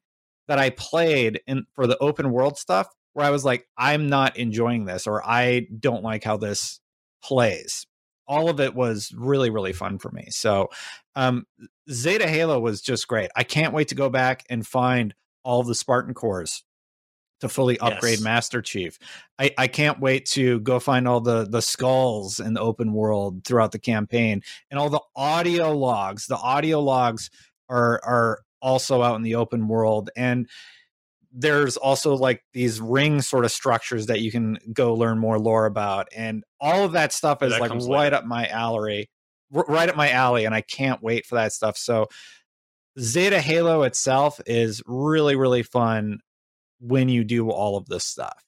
that 0.48 0.58
I 0.58 0.70
played 0.70 1.40
in 1.46 1.64
for 1.74 1.86
the 1.86 1.98
open 1.98 2.32
world 2.32 2.58
stuff 2.58 2.88
where 3.12 3.26
I 3.26 3.30
was 3.30 3.44
like, 3.44 3.66
I'm 3.76 4.08
not 4.08 4.36
enjoying 4.36 4.84
this 4.84 5.06
or 5.06 5.26
I 5.26 5.66
don't 5.78 6.02
like 6.02 6.24
how 6.24 6.36
this 6.36 6.80
plays. 7.22 7.86
All 8.26 8.48
of 8.48 8.60
it 8.60 8.74
was 8.74 9.12
really, 9.16 9.50
really 9.50 9.72
fun 9.72 9.98
for 9.98 10.10
me. 10.10 10.26
So, 10.30 10.68
um, 11.16 11.46
Zeta 11.90 12.28
Halo 12.28 12.60
was 12.60 12.80
just 12.80 13.08
great. 13.08 13.30
I 13.34 13.42
can't 13.42 13.74
wait 13.74 13.88
to 13.88 13.96
go 13.96 14.08
back 14.08 14.44
and 14.48 14.64
find 14.64 15.14
all 15.42 15.64
the 15.64 15.74
Spartan 15.74 16.14
cores 16.14 16.62
to 17.40 17.48
fully 17.48 17.79
upgrade 17.81 18.18
yes. 18.18 18.22
Master 18.22 18.62
Chief. 18.62 18.98
I, 19.38 19.50
I 19.59 19.66
can't 19.66 20.00
wait 20.00 20.26
to 20.26 20.61
go 20.61 20.79
find 20.79 21.09
all 21.09 21.20
the 21.20 21.46
the 21.46 21.62
skulls 21.62 22.40
in 22.40 22.55
the 22.55 22.61
open 22.61 22.92
world 22.92 23.44
throughout 23.44 23.72
the 23.72 23.79
campaign 23.79 24.42
and 24.70 24.79
all 24.79 24.90
the 24.90 25.03
audio 25.16 25.76
logs. 25.76 26.26
The 26.26 26.37
audio 26.37 26.81
logs 26.81 27.31
are 27.68 28.00
are 28.05 28.40
also 28.62 29.03
out 29.03 29.16
in 29.16 29.22
the 29.22 29.37
open 29.37 29.68
world 29.68 30.11
and 30.16 30.48
there's 31.33 31.76
also 31.76 32.14
like 32.14 32.42
these 32.53 32.81
ring 32.81 33.20
sort 33.20 33.44
of 33.44 33.53
structures 33.53 34.07
that 34.07 34.20
you 34.20 34.31
can 34.31 34.59
go 34.72 34.94
learn 34.94 35.18
more 35.18 35.38
lore 35.38 35.66
about 35.66 36.09
and 36.14 36.44
all 36.61 36.85
of 36.85 36.92
that 36.92 37.12
stuff 37.12 37.42
is 37.42 37.53
that 37.53 37.61
like 37.61 37.70
right 37.70 37.83
later. 37.83 38.16
up 38.16 38.24
my 38.24 38.46
alley 38.48 39.09
right 39.50 39.88
up 39.88 39.96
my 39.96 40.11
alley 40.11 40.44
and 40.44 40.55
i 40.55 40.61
can't 40.61 41.03
wait 41.03 41.24
for 41.24 41.37
that 41.37 41.53
stuff 41.53 41.76
so 41.76 42.07
zeta 42.98 43.40
halo 43.40 43.83
itself 43.83 44.40
is 44.46 44.83
really 44.87 45.37
really 45.37 45.62
fun 45.62 46.18
when 46.80 47.08
you 47.08 47.24
do 47.24 47.50
all 47.50 47.76
of 47.76 47.86
this 47.86 48.04
stuff. 48.04 48.44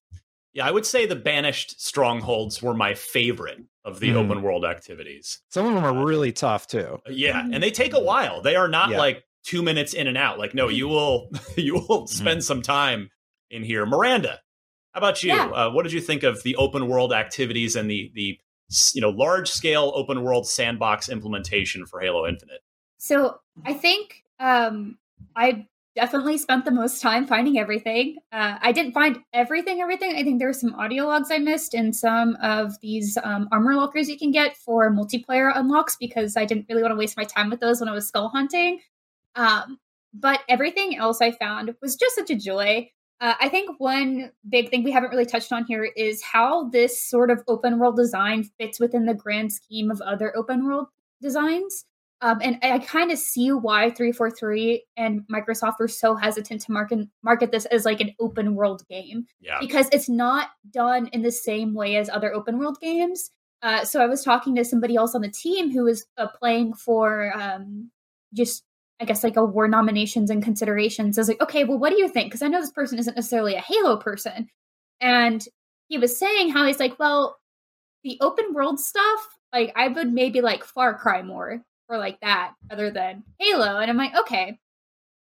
Yeah, 0.54 0.66
I 0.66 0.70
would 0.70 0.84
say 0.84 1.06
the 1.06 1.16
banished 1.16 1.80
strongholds 1.80 2.62
were 2.62 2.74
my 2.74 2.94
favorite 2.94 3.58
of 3.84 4.00
the 4.00 4.10
mm. 4.10 4.16
open 4.16 4.42
world 4.42 4.64
activities. 4.64 5.38
Some 5.48 5.66
of 5.66 5.74
them 5.74 5.84
are 5.84 5.96
uh, 5.96 6.04
really 6.04 6.32
tough 6.32 6.66
too. 6.66 7.00
Yeah, 7.08 7.40
and 7.40 7.62
they 7.62 7.70
take 7.70 7.94
a 7.94 8.00
while. 8.00 8.42
They 8.42 8.54
are 8.56 8.68
not 8.68 8.90
yeah. 8.90 8.98
like 8.98 9.24
2 9.44 9.62
minutes 9.62 9.94
in 9.94 10.06
and 10.06 10.18
out. 10.18 10.38
Like 10.38 10.54
no, 10.54 10.68
you 10.68 10.88
will 10.88 11.30
you 11.56 11.74
will 11.88 12.06
spend 12.06 12.40
mm. 12.40 12.44
some 12.44 12.62
time 12.62 13.10
in 13.50 13.62
here. 13.62 13.86
Miranda, 13.86 14.40
how 14.92 14.98
about 14.98 15.22
you? 15.22 15.30
Yeah. 15.30 15.46
Uh, 15.46 15.70
what 15.70 15.84
did 15.84 15.92
you 15.92 16.00
think 16.00 16.22
of 16.22 16.42
the 16.42 16.56
open 16.56 16.86
world 16.86 17.12
activities 17.12 17.74
and 17.74 17.90
the 17.90 18.10
the 18.14 18.38
you 18.94 19.00
know 19.00 19.10
large 19.10 19.50
scale 19.50 19.92
open 19.94 20.22
world 20.22 20.46
sandbox 20.46 21.08
implementation 21.08 21.86
for 21.86 22.00
Halo 22.00 22.26
Infinite? 22.26 22.60
So 22.98 23.40
I 23.64 23.72
think 23.72 24.22
um, 24.38 24.98
I 25.34 25.66
definitely 25.94 26.38
spent 26.38 26.64
the 26.64 26.70
most 26.70 27.02
time 27.02 27.26
finding 27.26 27.58
everything. 27.58 28.16
Uh, 28.32 28.56
I 28.60 28.72
didn't 28.72 28.92
find 28.92 29.18
everything, 29.32 29.80
everything. 29.80 30.16
I 30.16 30.22
think 30.22 30.38
there 30.38 30.48
were 30.48 30.54
some 30.54 30.74
audio 30.74 31.04
logs 31.04 31.30
I 31.30 31.38
missed 31.38 31.74
and 31.74 31.94
some 31.94 32.36
of 32.42 32.80
these 32.80 33.18
um, 33.22 33.48
armor 33.52 33.74
lockers 33.74 34.08
you 34.08 34.18
can 34.18 34.30
get 34.30 34.56
for 34.56 34.90
multiplayer 34.90 35.52
unlocks 35.54 35.96
because 35.96 36.36
I 36.36 36.44
didn't 36.44 36.66
really 36.68 36.82
want 36.82 36.92
to 36.92 36.96
waste 36.96 37.16
my 37.16 37.24
time 37.24 37.50
with 37.50 37.60
those 37.60 37.80
when 37.80 37.88
I 37.88 37.92
was 37.92 38.08
skull 38.08 38.28
hunting. 38.28 38.80
Um, 39.34 39.78
but 40.14 40.40
everything 40.48 40.96
else 40.96 41.20
I 41.20 41.32
found 41.32 41.74
was 41.80 41.96
just 41.96 42.16
such 42.16 42.30
a 42.30 42.36
joy. 42.36 42.90
Uh, 43.20 43.34
I 43.40 43.48
think 43.48 43.78
one 43.78 44.32
big 44.48 44.70
thing 44.70 44.82
we 44.82 44.90
haven't 44.90 45.10
really 45.10 45.26
touched 45.26 45.52
on 45.52 45.64
here 45.64 45.84
is 45.84 46.22
how 46.22 46.68
this 46.70 47.00
sort 47.00 47.30
of 47.30 47.42
open 47.48 47.78
world 47.78 47.96
design 47.96 48.50
fits 48.58 48.80
within 48.80 49.06
the 49.06 49.14
grand 49.14 49.52
scheme 49.52 49.90
of 49.90 50.00
other 50.00 50.36
open 50.36 50.66
world 50.66 50.88
designs. 51.20 51.84
Um, 52.22 52.38
and 52.40 52.56
I 52.62 52.78
kind 52.78 53.10
of 53.10 53.18
see 53.18 53.50
why 53.50 53.90
343 53.90 54.84
and 54.96 55.22
Microsoft 55.30 55.80
were 55.80 55.88
so 55.88 56.14
hesitant 56.14 56.60
to 56.62 56.72
market 56.72 57.08
market 57.24 57.50
this 57.50 57.64
as 57.66 57.84
like 57.84 58.00
an 58.00 58.14
open 58.20 58.54
world 58.54 58.82
game. 58.88 59.26
Yeah. 59.40 59.58
Because 59.60 59.88
it's 59.90 60.08
not 60.08 60.50
done 60.70 61.08
in 61.08 61.22
the 61.22 61.32
same 61.32 61.74
way 61.74 61.96
as 61.96 62.08
other 62.08 62.32
open 62.32 62.60
world 62.60 62.78
games. 62.80 63.32
Uh, 63.60 63.84
so 63.84 64.00
I 64.00 64.06
was 64.06 64.22
talking 64.22 64.54
to 64.54 64.64
somebody 64.64 64.94
else 64.94 65.16
on 65.16 65.20
the 65.20 65.30
team 65.30 65.72
who 65.72 65.84
was 65.84 66.06
uh, 66.16 66.28
playing 66.38 66.74
for 66.74 67.32
um, 67.36 67.90
just, 68.32 68.62
I 69.00 69.04
guess, 69.04 69.24
like 69.24 69.36
award 69.36 69.72
nominations 69.72 70.30
and 70.30 70.44
considerations. 70.44 71.18
I 71.18 71.22
was 71.22 71.28
like, 71.28 71.42
okay, 71.42 71.64
well, 71.64 71.78
what 71.78 71.90
do 71.90 72.00
you 72.00 72.08
think? 72.08 72.28
Because 72.28 72.42
I 72.42 72.48
know 72.48 72.60
this 72.60 72.70
person 72.70 73.00
isn't 73.00 73.16
necessarily 73.16 73.56
a 73.56 73.60
Halo 73.60 73.96
person. 73.96 74.48
And 75.00 75.44
he 75.88 75.98
was 75.98 76.16
saying 76.16 76.50
how 76.50 76.66
he's 76.66 76.80
like, 76.80 77.00
well, 77.00 77.36
the 78.04 78.16
open 78.20 78.52
world 78.52 78.78
stuff, 78.78 79.38
like 79.52 79.72
I 79.74 79.88
would 79.88 80.12
maybe 80.12 80.40
like 80.40 80.64
Far 80.64 80.96
Cry 80.96 81.22
more 81.22 81.64
like 81.98 82.20
that 82.20 82.54
other 82.70 82.90
than 82.90 83.24
Halo. 83.38 83.78
And 83.78 83.90
I'm 83.90 83.96
like, 83.96 84.16
okay. 84.16 84.58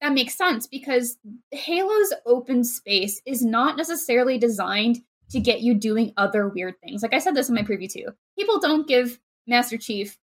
that 0.01 0.13
makes 0.13 0.35
sense 0.35 0.67
because 0.67 1.17
Halo's 1.51 2.13
open 2.25 2.63
space 2.63 3.21
is 3.25 3.43
not 3.43 3.77
necessarily 3.77 4.37
designed 4.37 4.99
to 5.29 5.39
get 5.39 5.61
you 5.61 5.73
doing 5.73 6.13
other 6.17 6.47
weird 6.49 6.75
things. 6.81 7.01
Like 7.01 7.13
I 7.13 7.19
said 7.19 7.35
this 7.35 7.49
in 7.49 7.55
my 7.55 7.61
preview 7.61 7.91
too. 7.91 8.07
People 8.37 8.59
don't 8.59 8.87
give 8.87 9.19
Master 9.47 9.77
Chief 9.77 10.17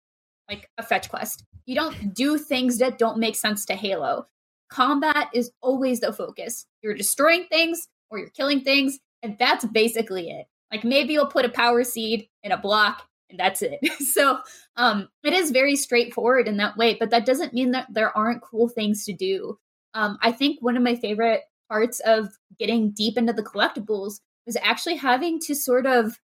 like 0.48 0.68
a 0.78 0.82
fetch 0.82 1.08
quest. 1.08 1.44
You 1.66 1.74
don't 1.74 2.14
do 2.14 2.38
things 2.38 2.78
that 2.78 2.98
don't 2.98 3.18
make 3.18 3.36
sense 3.36 3.64
to 3.66 3.74
Halo. 3.74 4.26
Combat 4.70 5.28
is 5.34 5.50
always 5.60 6.00
the 6.00 6.12
focus. 6.12 6.66
You're 6.82 6.94
destroying 6.94 7.46
things 7.50 7.88
or 8.10 8.18
you're 8.18 8.30
killing 8.30 8.62
things, 8.62 8.98
and 9.22 9.36
that's 9.38 9.64
basically 9.64 10.30
it. 10.30 10.46
Like 10.72 10.84
maybe 10.84 11.12
you'll 11.12 11.26
put 11.26 11.44
a 11.44 11.50
power 11.50 11.84
seed 11.84 12.28
in 12.42 12.52
a 12.52 12.56
block 12.56 13.06
and 13.30 13.38
that's 13.38 13.62
it. 13.62 13.80
so 14.12 14.38
um, 14.76 15.08
it 15.22 15.32
is 15.32 15.50
very 15.50 15.76
straightforward 15.76 16.48
in 16.48 16.56
that 16.58 16.76
way, 16.76 16.96
but 16.98 17.10
that 17.10 17.26
doesn't 17.26 17.54
mean 17.54 17.72
that 17.72 17.86
there 17.90 18.16
aren't 18.16 18.42
cool 18.42 18.68
things 18.68 19.04
to 19.04 19.12
do. 19.12 19.58
Um, 19.94 20.18
I 20.22 20.32
think 20.32 20.58
one 20.60 20.76
of 20.76 20.82
my 20.82 20.94
favorite 20.94 21.42
parts 21.68 22.00
of 22.00 22.28
getting 22.58 22.90
deep 22.90 23.16
into 23.16 23.32
the 23.32 23.42
collectibles 23.42 24.20
was 24.44 24.56
actually 24.62 24.96
having 24.96 25.40
to 25.40 25.54
sort 25.54 25.86
of 25.86 26.18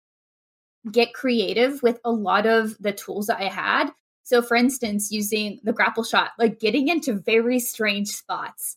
get 0.90 1.14
creative 1.14 1.82
with 1.82 2.00
a 2.04 2.10
lot 2.10 2.46
of 2.46 2.76
the 2.78 2.92
tools 2.92 3.26
that 3.26 3.40
I 3.40 3.48
had. 3.48 3.90
So, 4.22 4.42
for 4.42 4.56
instance, 4.56 5.10
using 5.10 5.60
the 5.64 5.72
grapple 5.72 6.04
shot, 6.04 6.30
like 6.38 6.60
getting 6.60 6.88
into 6.88 7.14
very 7.14 7.58
strange 7.58 8.08
spots. 8.08 8.76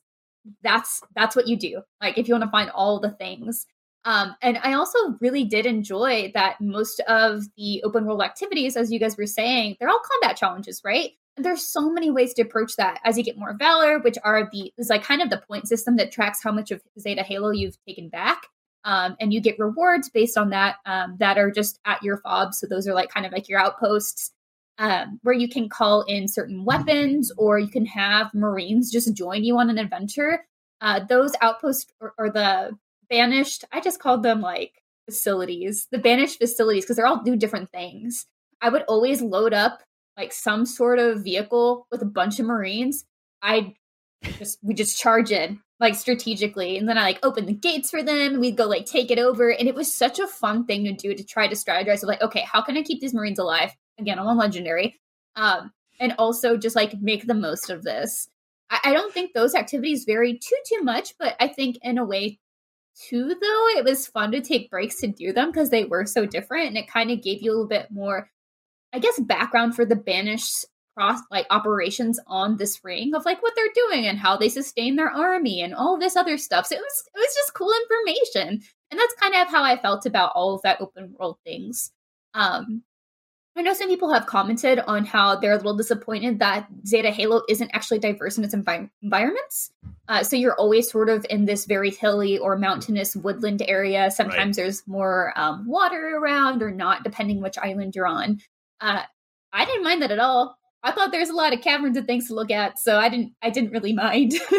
That's 0.61 1.01
that's 1.15 1.35
what 1.35 1.47
you 1.47 1.55
do. 1.55 1.81
Like 2.01 2.17
if 2.17 2.27
you 2.27 2.33
want 2.33 2.43
to 2.43 2.51
find 2.51 2.69
all 2.71 2.99
the 2.99 3.11
things. 3.11 3.65
Um, 4.05 4.35
and 4.41 4.59
I 4.61 4.73
also 4.73 4.97
really 5.21 5.45
did 5.45 5.65
enjoy 5.65 6.31
that 6.33 6.59
most 6.59 6.99
of 7.07 7.43
the 7.55 7.81
open 7.83 8.05
world 8.05 8.21
activities, 8.21 8.75
as 8.75 8.91
you 8.91 8.99
guys 8.99 9.17
were 9.17 9.25
saying, 9.25 9.77
they're 9.79 9.89
all 9.89 10.01
combat 10.21 10.37
challenges, 10.37 10.81
right? 10.83 11.11
There's 11.37 11.65
so 11.65 11.89
many 11.89 12.11
ways 12.11 12.33
to 12.35 12.41
approach 12.41 12.75
that 12.75 12.99
as 13.05 13.17
you 13.17 13.23
get 13.23 13.37
more 13.37 13.55
valor, 13.57 13.99
which 13.99 14.17
are 14.23 14.49
the 14.51 14.73
is 14.77 14.89
like 14.89 15.03
kind 15.03 15.21
of 15.21 15.29
the 15.29 15.41
point 15.47 15.67
system 15.67 15.95
that 15.97 16.11
tracks 16.11 16.43
how 16.43 16.51
much 16.51 16.69
of 16.71 16.81
Zeta 16.99 17.23
Halo 17.23 17.51
you've 17.51 17.77
taken 17.87 18.09
back. 18.09 18.47
Um, 18.85 19.15
and 19.21 19.33
you 19.33 19.39
get 19.39 19.57
rewards 19.57 20.09
based 20.09 20.37
on 20.37 20.49
that 20.49 20.75
um, 20.85 21.15
that 21.19 21.37
are 21.37 21.49
just 21.49 21.79
at 21.85 22.03
your 22.03 22.17
fob. 22.17 22.53
So 22.53 22.67
those 22.67 22.87
are 22.87 22.93
like 22.93 23.09
kind 23.09 23.25
of 23.25 23.31
like 23.31 23.47
your 23.47 23.59
outposts 23.59 24.33
um, 24.77 25.19
where 25.23 25.33
you 25.33 25.47
can 25.47 25.69
call 25.69 26.01
in 26.01 26.27
certain 26.27 26.65
weapons 26.65 27.31
or 27.37 27.59
you 27.59 27.69
can 27.69 27.85
have 27.85 28.33
Marines 28.33 28.91
just 28.91 29.13
join 29.13 29.43
you 29.43 29.57
on 29.57 29.69
an 29.69 29.77
adventure. 29.77 30.45
Uh, 30.81 30.99
those 31.07 31.33
outposts 31.41 31.91
or, 32.01 32.13
or 32.17 32.29
the 32.29 32.77
banished, 33.13 33.63
I 33.71 33.79
just 33.79 33.99
called 33.99 34.23
them 34.23 34.41
like 34.41 34.81
facilities, 35.05 35.87
the 35.91 35.99
banished 35.99 36.39
facilities, 36.39 36.83
because 36.83 36.95
they're 36.95 37.05
all 37.05 37.21
do 37.23 37.35
different 37.35 37.71
things. 37.71 38.25
I 38.59 38.69
would 38.69 38.81
always 38.83 39.21
load 39.21 39.53
up 39.53 39.83
like 40.17 40.33
some 40.33 40.65
sort 40.65 40.97
of 40.97 41.23
vehicle 41.23 41.85
with 41.91 42.01
a 42.01 42.05
bunch 42.05 42.39
of 42.39 42.47
Marines. 42.47 43.05
I 43.43 43.75
just 44.39 44.57
we 44.63 44.73
just 44.73 44.99
charge 44.99 45.31
in 45.31 45.59
like 45.79 45.93
strategically, 45.93 46.77
and 46.77 46.89
then 46.89 46.97
I 46.97 47.03
like 47.03 47.19
open 47.21 47.45
the 47.45 47.53
gates 47.53 47.91
for 47.91 48.01
them. 48.01 48.39
We'd 48.39 48.57
go 48.57 48.65
like 48.65 48.87
take 48.87 49.11
it 49.11 49.19
over, 49.19 49.51
and 49.51 49.67
it 49.67 49.75
was 49.75 49.93
such 49.93 50.17
a 50.17 50.27
fun 50.27 50.65
thing 50.65 50.85
to 50.85 50.93
do 50.93 51.13
to 51.13 51.23
try 51.23 51.47
to 51.47 51.55
strategize. 51.55 52.01
Of 52.01 52.09
like, 52.09 52.21
okay, 52.23 52.45
how 52.51 52.63
can 52.63 52.77
I 52.77 52.81
keep 52.81 52.99
these 52.99 53.13
Marines 53.13 53.37
alive? 53.37 53.75
Again, 53.99 54.17
I'm 54.17 54.25
on 54.25 54.37
legendary, 54.37 54.99
um, 55.35 55.71
and 55.99 56.15
also 56.17 56.57
just 56.57 56.75
like 56.75 56.99
make 56.99 57.27
the 57.27 57.35
most 57.35 57.69
of 57.69 57.83
this. 57.83 58.27
I, 58.71 58.79
I 58.85 58.93
don't 58.93 59.13
think 59.13 59.33
those 59.33 59.53
activities 59.53 60.05
vary 60.05 60.33
too 60.33 60.57
too 60.67 60.81
much, 60.81 61.13
but 61.19 61.35
I 61.39 61.47
think 61.47 61.77
in 61.83 61.99
a 61.99 62.05
way 62.05 62.39
too 62.95 63.29
though 63.29 63.67
it 63.77 63.83
was 63.83 64.07
fun 64.07 64.31
to 64.31 64.41
take 64.41 64.69
breaks 64.69 64.99
to 64.99 65.07
do 65.07 65.33
them 65.33 65.51
because 65.51 65.69
they 65.69 65.85
were 65.85 66.05
so 66.05 66.25
different 66.25 66.67
and 66.67 66.77
it 66.77 66.87
kind 66.87 67.09
of 67.11 67.21
gave 67.21 67.41
you 67.41 67.49
a 67.49 67.53
little 67.53 67.67
bit 67.67 67.87
more 67.91 68.29
i 68.93 68.99
guess 68.99 69.19
background 69.21 69.75
for 69.75 69.85
the 69.85 69.95
banished 69.95 70.65
cross 70.93 71.19
like 71.31 71.45
operations 71.49 72.19
on 72.27 72.57
this 72.57 72.79
ring 72.83 73.13
of 73.15 73.25
like 73.25 73.41
what 73.41 73.53
they're 73.55 73.87
doing 73.87 74.05
and 74.05 74.17
how 74.17 74.37
they 74.37 74.49
sustain 74.49 74.95
their 74.95 75.09
army 75.09 75.61
and 75.61 75.73
all 75.73 75.97
this 75.97 76.15
other 76.15 76.37
stuff. 76.37 76.67
So 76.67 76.75
it 76.75 76.79
was 76.79 77.03
it 77.13 77.17
was 77.17 77.35
just 77.35 77.53
cool 77.53 77.73
information 77.83 78.61
and 78.91 78.99
that's 78.99 79.15
kind 79.15 79.35
of 79.35 79.47
how 79.47 79.63
i 79.63 79.77
felt 79.77 80.05
about 80.05 80.31
all 80.35 80.55
of 80.55 80.61
that 80.61 80.81
open 80.81 81.15
world 81.17 81.37
things. 81.43 81.91
Um 82.33 82.83
I 83.55 83.61
know 83.61 83.73
some 83.73 83.87
people 83.87 84.11
have 84.11 84.25
commented 84.25 84.79
on 84.79 85.05
how 85.05 85.35
they're 85.35 85.53
a 85.53 85.57
little 85.57 85.77
disappointed 85.77 86.39
that 86.39 86.67
Zeta 86.87 87.11
Halo 87.11 87.43
isn't 87.47 87.69
actually 87.73 87.99
diverse 87.99 88.37
in 88.37 88.43
its 88.43 88.55
envi- 88.55 88.89
environments. 89.03 89.71
Uh, 90.07 90.23
so 90.23 90.35
you're 90.35 90.55
always 90.55 90.89
sort 90.89 91.07
of 91.07 91.25
in 91.29 91.45
this 91.45 91.65
very 91.65 91.91
hilly 91.91 92.39
or 92.39 92.57
mountainous 92.57 93.15
woodland 93.15 93.61
area. 93.61 94.09
Sometimes 94.09 94.57
right. 94.57 94.63
there's 94.63 94.87
more 94.87 95.33
um, 95.35 95.67
water 95.67 96.17
around 96.17 96.63
or 96.63 96.71
not, 96.71 97.03
depending 97.03 97.41
which 97.41 97.57
island 97.59 97.95
you're 97.95 98.07
on. 98.07 98.39
Uh, 98.81 99.03
I 99.51 99.65
didn't 99.65 99.83
mind 99.83 100.01
that 100.01 100.11
at 100.11 100.19
all. 100.19 100.57
I 100.81 100.91
thought 100.91 101.11
there's 101.11 101.29
a 101.29 101.35
lot 101.35 101.53
of 101.53 101.61
caverns 101.61 101.95
and 101.95 102.05
things 102.05 102.27
to 102.27 102.33
look 102.33 102.51
at, 102.51 102.77
so 102.77 102.97
I 102.97 103.07
didn't. 103.07 103.33
I 103.41 103.51
didn't 103.51 103.71
really 103.71 103.93
mind. 103.93 104.33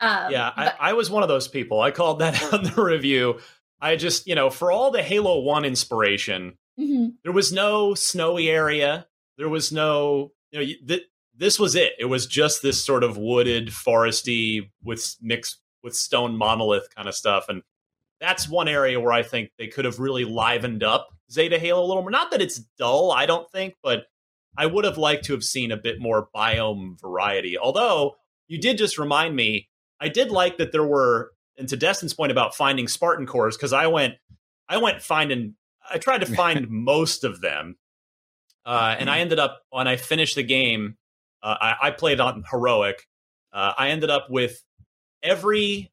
um, 0.00 0.32
yeah, 0.32 0.50
I, 0.56 0.72
I 0.80 0.92
was 0.94 1.10
one 1.10 1.22
of 1.22 1.28
those 1.28 1.48
people. 1.48 1.80
I 1.82 1.90
called 1.90 2.20
that 2.20 2.42
on 2.54 2.64
the 2.64 2.82
review. 2.82 3.40
I 3.78 3.96
just, 3.96 4.26
you 4.26 4.34
know, 4.34 4.48
for 4.48 4.72
all 4.72 4.90
the 4.90 5.02
Halo 5.02 5.40
One 5.40 5.66
inspiration, 5.66 6.56
Mm-hmm. 6.78 7.08
There 7.22 7.32
was 7.32 7.52
no 7.52 7.94
snowy 7.94 8.48
area. 8.48 9.06
There 9.38 9.48
was 9.48 9.72
no, 9.72 10.32
you 10.50 10.60
know, 10.60 10.66
th- 10.86 11.06
this 11.36 11.58
was 11.58 11.74
it. 11.74 11.92
It 11.98 12.04
was 12.04 12.26
just 12.26 12.62
this 12.62 12.84
sort 12.84 13.02
of 13.02 13.16
wooded, 13.16 13.68
foresty 13.68 14.70
with 14.82 15.16
mixed 15.20 15.60
with 15.82 15.96
stone 15.96 16.36
monolith 16.36 16.94
kind 16.94 17.08
of 17.08 17.14
stuff. 17.14 17.46
And 17.48 17.62
that's 18.20 18.48
one 18.48 18.68
area 18.68 19.00
where 19.00 19.12
I 19.12 19.22
think 19.22 19.50
they 19.58 19.66
could 19.66 19.86
have 19.86 19.98
really 19.98 20.24
livened 20.24 20.82
up 20.82 21.08
Zeta 21.32 21.58
Halo 21.58 21.82
a 21.82 21.86
little 21.86 22.02
more. 22.02 22.10
Not 22.10 22.30
that 22.32 22.42
it's 22.42 22.58
dull, 22.78 23.12
I 23.12 23.24
don't 23.24 23.50
think, 23.50 23.76
but 23.82 24.04
I 24.58 24.66
would 24.66 24.84
have 24.84 24.98
liked 24.98 25.24
to 25.26 25.32
have 25.32 25.44
seen 25.44 25.72
a 25.72 25.76
bit 25.76 26.00
more 26.00 26.28
biome 26.34 27.00
variety. 27.00 27.56
Although 27.56 28.16
you 28.46 28.60
did 28.60 28.76
just 28.76 28.98
remind 28.98 29.34
me, 29.34 29.68
I 30.00 30.08
did 30.08 30.30
like 30.30 30.58
that 30.58 30.72
there 30.72 30.84
were, 30.84 31.32
and 31.56 31.68
to 31.68 31.76
Destin's 31.76 32.12
point 32.12 32.32
about 32.32 32.54
finding 32.54 32.88
Spartan 32.88 33.26
cores, 33.26 33.56
because 33.56 33.72
I 33.72 33.86
went, 33.86 34.14
I 34.68 34.76
went 34.78 35.02
finding 35.02 35.54
I 35.90 35.98
tried 35.98 36.20
to 36.22 36.26
find 36.34 36.68
most 36.68 37.24
of 37.24 37.40
them, 37.40 37.76
uh, 38.64 38.96
and 38.98 39.08
I 39.08 39.14
mm-hmm. 39.14 39.20
ended 39.22 39.38
up 39.38 39.62
when 39.70 39.88
I 39.88 39.96
finished 39.96 40.36
the 40.36 40.42
game. 40.42 40.96
Uh, 41.42 41.56
I, 41.60 41.76
I, 41.88 41.90
played 41.90 42.20
on 42.20 42.44
heroic. 42.50 43.06
Uh, 43.50 43.72
I 43.78 43.88
ended 43.88 44.10
up 44.10 44.28
with 44.28 44.62
every 45.22 45.90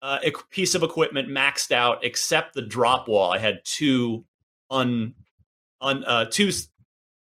uh, 0.00 0.20
piece 0.50 0.74
of 0.74 0.82
equipment 0.82 1.28
maxed 1.28 1.70
out 1.70 2.02
except 2.02 2.54
the 2.54 2.62
drop 2.62 3.08
wall. 3.08 3.30
I 3.30 3.38
had 3.38 3.60
two 3.64 4.24
un, 4.70 5.14
un 5.82 6.04
uh, 6.04 6.24
two 6.30 6.50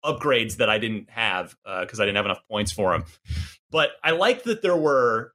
upgrades 0.04 0.56
that 0.56 0.68
I 0.68 0.78
didn't 0.78 1.10
have 1.10 1.56
because 1.80 2.00
uh, 2.00 2.02
I 2.02 2.06
didn't 2.06 2.16
have 2.16 2.26
enough 2.26 2.42
points 2.50 2.72
for 2.72 2.92
them. 2.92 3.04
But 3.70 3.92
I 4.02 4.10
liked 4.10 4.44
that 4.44 4.62
there 4.62 4.76
were 4.76 5.32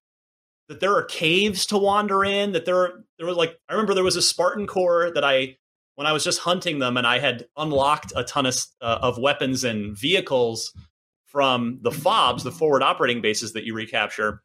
that 0.68 0.80
there 0.80 0.96
are 0.96 1.04
caves 1.04 1.66
to 1.68 1.78
wander 1.78 2.24
in. 2.24 2.52
That 2.52 2.66
there 2.66 3.04
there 3.18 3.28
was 3.28 3.38
like 3.38 3.58
I 3.68 3.74
remember 3.74 3.94
there 3.94 4.04
was 4.04 4.16
a 4.16 4.22
Spartan 4.22 4.68
core 4.68 5.12
that 5.14 5.24
I 5.24 5.58
when 6.00 6.08
I 6.08 6.14
was 6.14 6.24
just 6.24 6.40
hunting 6.40 6.80
them 6.80 6.96
and 6.96 7.06
I 7.06 7.20
had 7.20 7.48
unlocked 7.58 8.14
a 8.16 8.24
ton 8.24 8.46
of, 8.46 8.56
uh, 8.80 9.00
of 9.02 9.18
weapons 9.18 9.66
and 9.66 9.98
vehicles 9.98 10.72
from 11.26 11.80
the 11.82 11.90
FOBs, 11.90 12.44
the 12.44 12.54
forward 12.54 12.82
operating 12.82 13.22
bases 13.22 13.52
that 13.52 13.66
you 13.66 13.74
recapture, 13.74 14.42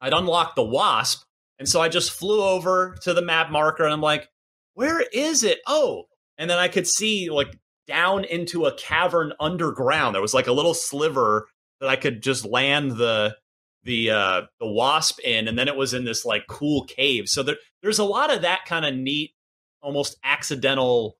I'd 0.00 0.14
unlocked 0.14 0.56
the 0.56 0.64
Wasp. 0.64 1.24
And 1.58 1.68
so 1.68 1.82
I 1.82 1.90
just 1.90 2.10
flew 2.10 2.42
over 2.42 2.96
to 3.02 3.12
the 3.12 3.20
map 3.20 3.50
marker 3.50 3.84
and 3.84 3.92
I'm 3.92 4.00
like, 4.00 4.30
where 4.72 5.04
is 5.12 5.44
it? 5.44 5.58
Oh, 5.66 6.04
and 6.38 6.48
then 6.48 6.56
I 6.56 6.68
could 6.68 6.86
see 6.86 7.28
like 7.28 7.54
down 7.86 8.24
into 8.24 8.64
a 8.64 8.74
cavern 8.74 9.34
underground. 9.38 10.14
There 10.14 10.22
was 10.22 10.32
like 10.32 10.46
a 10.46 10.52
little 10.52 10.72
sliver 10.72 11.48
that 11.82 11.90
I 11.90 11.96
could 11.96 12.22
just 12.22 12.46
land 12.46 12.92
the 12.92 13.36
the 13.84 14.10
uh 14.10 14.42
the 14.58 14.66
wasp 14.66 15.18
in 15.22 15.48
and 15.48 15.58
then 15.58 15.68
it 15.68 15.76
was 15.76 15.92
in 15.92 16.06
this 16.06 16.24
like 16.24 16.46
cool 16.48 16.84
cave. 16.84 17.24
So 17.26 17.42
there 17.42 17.56
there's 17.82 17.98
a 17.98 18.04
lot 18.04 18.34
of 18.34 18.40
that 18.40 18.64
kind 18.64 18.86
of 18.86 18.94
neat 18.94 19.32
almost 19.82 20.16
accidental, 20.24 21.18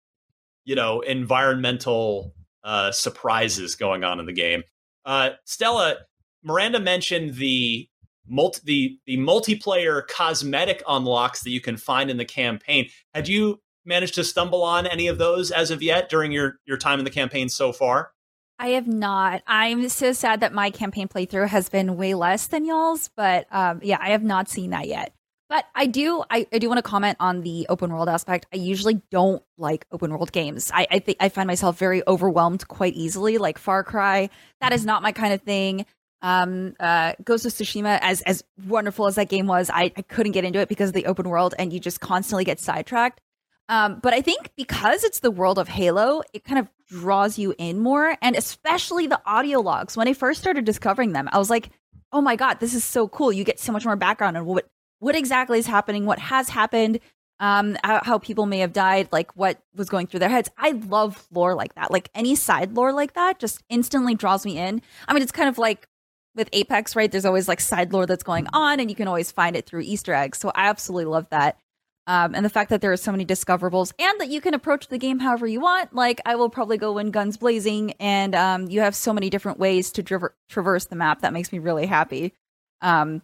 you 0.65 0.75
know, 0.75 1.01
environmental 1.01 2.35
uh, 2.65 2.93
surprises 2.93 3.75
going 3.75 4.05
on 4.05 4.21
in 4.21 4.27
the 4.27 4.33
game. 4.33 4.63
Uh, 5.05 5.31
Stella, 5.45 5.97
Miranda 6.43 6.81
mentioned 6.81 7.35
the 7.35 7.89
multi 8.29 8.61
the 8.65 8.99
the 9.07 9.19
multiplayer 9.19 10.07
cosmetic 10.07 10.83
unlocks 10.89 11.43
that 11.43 11.51
you 11.51 11.61
can 11.61 11.77
find 11.77 12.11
in 12.11 12.17
the 12.17 12.25
campaign. 12.25 12.89
Had 13.15 13.29
you 13.29 13.61
managed 13.85 14.15
to 14.15 14.25
stumble 14.25 14.63
on 14.63 14.87
any 14.87 15.09
of 15.09 15.19
those 15.19 15.51
as 15.51 15.71
of 15.71 15.83
yet 15.83 16.09
during 16.09 16.33
your 16.33 16.59
your 16.65 16.77
time 16.77 16.99
in 16.99 17.05
the 17.05 17.11
campaign 17.11 17.49
so 17.49 17.73
far? 17.73 18.13
I 18.59 18.69
have 18.69 18.87
not. 18.87 19.43
I'm 19.47 19.89
so 19.89 20.13
sad 20.13 20.41
that 20.41 20.53
my 20.53 20.71
campaign 20.71 21.09
playthrough 21.09 21.49
has 21.49 21.69
been 21.69 21.97
way 21.97 22.15
less 22.15 22.47
than 22.47 22.65
y'all's, 22.65 23.11
but 23.17 23.47
um, 23.51 23.81
yeah, 23.83 23.99
I 24.01 24.11
have 24.11 24.23
not 24.23 24.49
seen 24.49 24.71
that 24.71 24.87
yet. 24.87 25.13
But 25.53 25.67
I 25.75 25.85
do, 25.85 26.25
I, 26.31 26.47
I 26.51 26.57
do 26.57 26.69
want 26.71 26.79
to 26.79 26.83
comment 26.83 27.19
on 27.21 27.43
the 27.43 27.67
open 27.69 27.93
world 27.93 28.09
aspect. 28.09 28.47
I 28.55 28.57
usually 28.57 29.03
don't 29.11 29.43
like 29.59 29.87
open 29.93 30.11
world 30.11 30.33
games. 30.33 30.71
I, 30.73 30.87
I 30.91 31.17
I 31.21 31.29
find 31.29 31.47
myself 31.47 31.79
very 31.79 32.03
overwhelmed 32.09 32.67
quite 32.69 32.95
easily. 32.95 33.37
Like 33.37 33.59
Far 33.59 33.85
Cry, 33.85 34.31
that 34.63 34.73
is 34.73 34.87
not 34.87 35.03
my 35.03 35.13
kind 35.13 35.35
of 35.35 35.43
thing. 35.43 35.85
Um, 36.23 36.75
uh, 36.81 37.13
Ghost 37.23 37.45
of 37.45 37.53
Tsushima, 37.53 37.99
as 38.01 38.23
as 38.23 38.43
wonderful 38.67 39.07
as 39.07 39.17
that 39.17 39.29
game 39.29 39.47
was, 39.47 39.69
I, 39.69 39.93
I 39.95 40.01
couldn't 40.01 40.33
get 40.33 40.47
into 40.47 40.59
it 40.59 40.71
because 40.71 40.89
of 40.89 40.95
the 40.95 41.05
open 41.05 41.29
world, 41.29 41.55
and 41.59 41.71
you 41.71 41.81
just 41.81 42.01
constantly 42.01 42.45
get 42.45 42.59
sidetracked. 42.59 43.21
Um, 43.69 44.01
but 44.03 44.15
I 44.15 44.23
think 44.23 44.53
because 44.57 45.05
it's 45.05 45.21
the 45.21 45.31
world 45.31 45.59
of 45.59 45.69
Halo, 45.69 46.23
it 46.33 46.45
kind 46.45 46.61
of 46.61 46.71
draws 46.89 47.39
you 47.39 47.55
in 47.59 47.79
more, 47.79 48.17
and 48.23 48.37
especially 48.37 49.07
the 49.07 49.21
audio 49.27 49.61
logs. 49.61 49.99
When 49.99 50.09
I 50.09 50.15
first 50.15 50.41
started 50.41 50.65
discovering 50.65 51.13
them, 51.13 51.29
I 51.31 51.37
was 51.37 51.51
like, 51.51 51.69
oh 52.11 52.23
my 52.23 52.37
god, 52.37 52.59
this 52.59 52.73
is 52.73 52.85
so 52.85 53.07
cool. 53.07 53.35
You 53.35 53.45
get 53.45 53.61
so 53.61 53.71
much 53.71 53.85
more 53.85 53.97
background 53.97 54.39
on 54.39 54.47
what 54.47 54.67
what 55.03 55.17
exactly 55.17 55.59
is 55.59 55.67
happening, 55.67 56.07
what 56.07 56.21
has 56.21 56.49
happened, 56.49 57.01
um, 57.41 57.77
how, 57.83 58.19
people 58.19 58.47
may 58.47 58.61
have 58.61 58.73
died, 58.73 59.09
like 59.11 59.35
what 59.35 59.61
was 59.75 59.89
going 59.89 60.07
through 60.07 60.21
their 60.21 60.29
heads. 60.29 60.49
I 60.57 60.71
love 60.71 61.27
lore 61.33 61.57
like 61.57 61.75
that. 61.75 61.91
Like 61.91 62.09
any 62.15 62.37
side 62.37 62.75
lore 62.75 62.93
like 62.93 63.15
that 63.15 63.41
just 63.41 63.65
instantly 63.69 64.15
draws 64.15 64.45
me 64.45 64.59
in. 64.59 64.81
I 65.09 65.13
mean, 65.13 65.25
it's 65.25 65.33
kind 65.33 65.49
of 65.49 65.59
like 65.59 65.89
with 66.37 66.49
Apex, 66.53 66.95
right? 66.95 67.11
There's 67.11 67.25
always 67.25 67.49
like 67.49 67.59
side 67.59 67.93
lore 67.93 68.07
that's 68.07 68.23
going 68.23 68.47
on, 68.53 68.79
and 68.79 68.89
you 68.89 68.95
can 68.95 69.09
always 69.09 69.33
find 69.33 69.57
it 69.57 69.67
through 69.67 69.81
Easter 69.81 70.15
eggs. 70.15 70.39
So 70.39 70.53
I 70.55 70.69
absolutely 70.69 71.07
love 71.07 71.27
that. 71.31 71.59
Um, 72.07 72.37
and 72.37 72.45
the 72.45 72.51
fact 72.51 72.71
that 72.71 72.81
there 72.81 72.93
are 72.93 72.97
so 72.97 73.11
many 73.11 73.27
discoverables 73.27 73.93
and 73.99 74.21
that 74.21 74.29
you 74.29 74.41
can 74.41 74.55
approach 74.55 74.87
the 74.87 74.99
game 74.99 75.19
however 75.19 75.49
you 75.49 75.61
want. 75.61 75.93
Like, 75.93 76.21
I 76.25 76.37
will 76.37 76.49
probably 76.49 76.77
go 76.79 76.99
in 76.99 77.11
guns 77.11 77.37
blazing, 77.39 77.95
and 77.99 78.37
um, 78.37 78.71
you 78.71 78.81
have 78.83 78.95
so 78.95 79.13
many 79.13 79.31
different 79.31 79.59
ways 79.59 79.91
to 79.93 80.05
traver- 80.05 80.35
traverse 80.49 80.85
the 80.85 80.97
map. 80.97 81.23
That 81.23 81.33
makes 81.33 81.51
me 81.51 81.59
really 81.59 81.87
happy. 81.87 82.35
Um, 82.81 83.23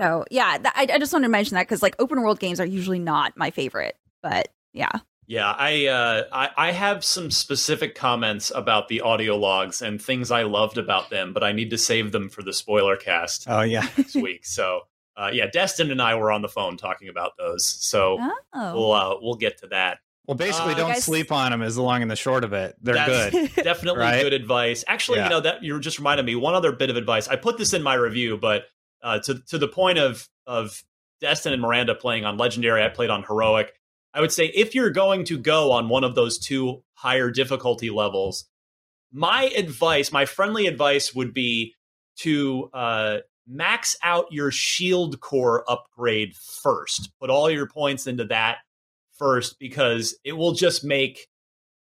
so 0.00 0.24
yeah, 0.30 0.56
th- 0.58 0.72
I, 0.74 0.86
I 0.94 0.98
just 0.98 1.12
wanted 1.12 1.26
to 1.26 1.30
mention 1.30 1.54
that 1.56 1.66
because 1.66 1.82
like 1.82 1.96
open 1.98 2.22
world 2.22 2.40
games 2.40 2.60
are 2.60 2.66
usually 2.66 2.98
not 2.98 3.36
my 3.36 3.50
favorite, 3.50 3.96
but 4.22 4.48
yeah. 4.72 4.90
Yeah, 5.26 5.54
I, 5.56 5.86
uh, 5.86 6.24
I 6.32 6.50
I 6.56 6.72
have 6.72 7.04
some 7.04 7.30
specific 7.30 7.94
comments 7.94 8.50
about 8.52 8.88
the 8.88 9.00
audio 9.02 9.36
logs 9.36 9.80
and 9.80 10.02
things 10.02 10.32
I 10.32 10.42
loved 10.42 10.76
about 10.76 11.10
them, 11.10 11.32
but 11.32 11.44
I 11.44 11.52
need 11.52 11.70
to 11.70 11.78
save 11.78 12.10
them 12.10 12.28
for 12.28 12.42
the 12.42 12.52
spoiler 12.52 12.96
cast 12.96 13.44
Oh 13.48 13.60
yeah. 13.60 13.86
next 13.96 14.16
week. 14.16 14.44
So 14.44 14.80
uh, 15.16 15.30
yeah, 15.32 15.46
Destin 15.52 15.90
and 15.92 16.02
I 16.02 16.16
were 16.16 16.32
on 16.32 16.42
the 16.42 16.48
phone 16.48 16.76
talking 16.76 17.08
about 17.08 17.32
those, 17.38 17.64
so 17.66 18.16
Oh, 18.52 18.74
we'll 18.74 18.92
uh, 18.92 19.14
we'll 19.22 19.34
get 19.36 19.58
to 19.58 19.68
that. 19.68 19.98
Well, 20.26 20.36
basically, 20.36 20.72
Uh, 20.74 20.78
don't 20.78 20.90
guys- 20.92 21.04
sleep 21.04 21.30
on 21.30 21.50
them. 21.52 21.62
Is 21.62 21.76
the 21.76 21.82
long 21.82 22.02
and 22.02 22.10
the 22.10 22.16
short 22.16 22.42
of 22.42 22.52
it. 22.52 22.74
They're 22.82 22.94
That's 22.94 23.30
good. 23.30 23.54
Definitely 23.64 24.00
Right? 24.00 24.22
good 24.22 24.32
advice. 24.32 24.84
Actually, 24.88 25.18
Yeah. 25.18 25.24
you 25.24 25.30
know 25.30 25.40
that 25.40 25.62
you 25.62 25.78
just 25.78 25.98
reminded 25.98 26.26
me 26.26 26.34
one 26.34 26.54
other 26.54 26.72
bit 26.72 26.90
of 26.90 26.96
advice. 26.96 27.28
I 27.28 27.36
put 27.36 27.56
this 27.58 27.72
in 27.72 27.82
my 27.84 27.94
review, 27.94 28.36
but 28.36 28.64
uh, 29.02 29.18
to 29.20 29.40
to 29.48 29.58
the 29.58 29.68
point 29.68 29.98
of 29.98 30.28
of 30.46 30.82
Destin 31.20 31.52
and 31.52 31.62
Miranda 31.62 31.94
playing 31.94 32.24
on 32.24 32.36
Legendary, 32.36 32.82
I 32.82 32.88
played 32.88 33.10
on 33.10 33.22
Heroic. 33.22 33.72
I 34.12 34.20
would 34.20 34.32
say 34.32 34.46
if 34.46 34.74
you're 34.74 34.90
going 34.90 35.24
to 35.26 35.38
go 35.38 35.70
on 35.72 35.88
one 35.88 36.02
of 36.04 36.14
those 36.14 36.38
two 36.38 36.82
higher 36.94 37.30
difficulty 37.30 37.90
levels, 37.90 38.46
my 39.12 39.44
advice, 39.56 40.10
my 40.10 40.24
friendly 40.24 40.66
advice, 40.66 41.14
would 41.14 41.32
be 41.32 41.74
to 42.16 42.70
uh, 42.74 43.18
max 43.46 43.96
out 44.02 44.26
your 44.30 44.50
shield 44.50 45.20
core 45.20 45.64
upgrade 45.70 46.34
first. 46.36 47.10
Put 47.20 47.30
all 47.30 47.50
your 47.50 47.66
points 47.66 48.06
into 48.06 48.24
that 48.26 48.58
first 49.16 49.58
because 49.58 50.16
it 50.24 50.32
will 50.32 50.52
just 50.52 50.84
make 50.84 51.28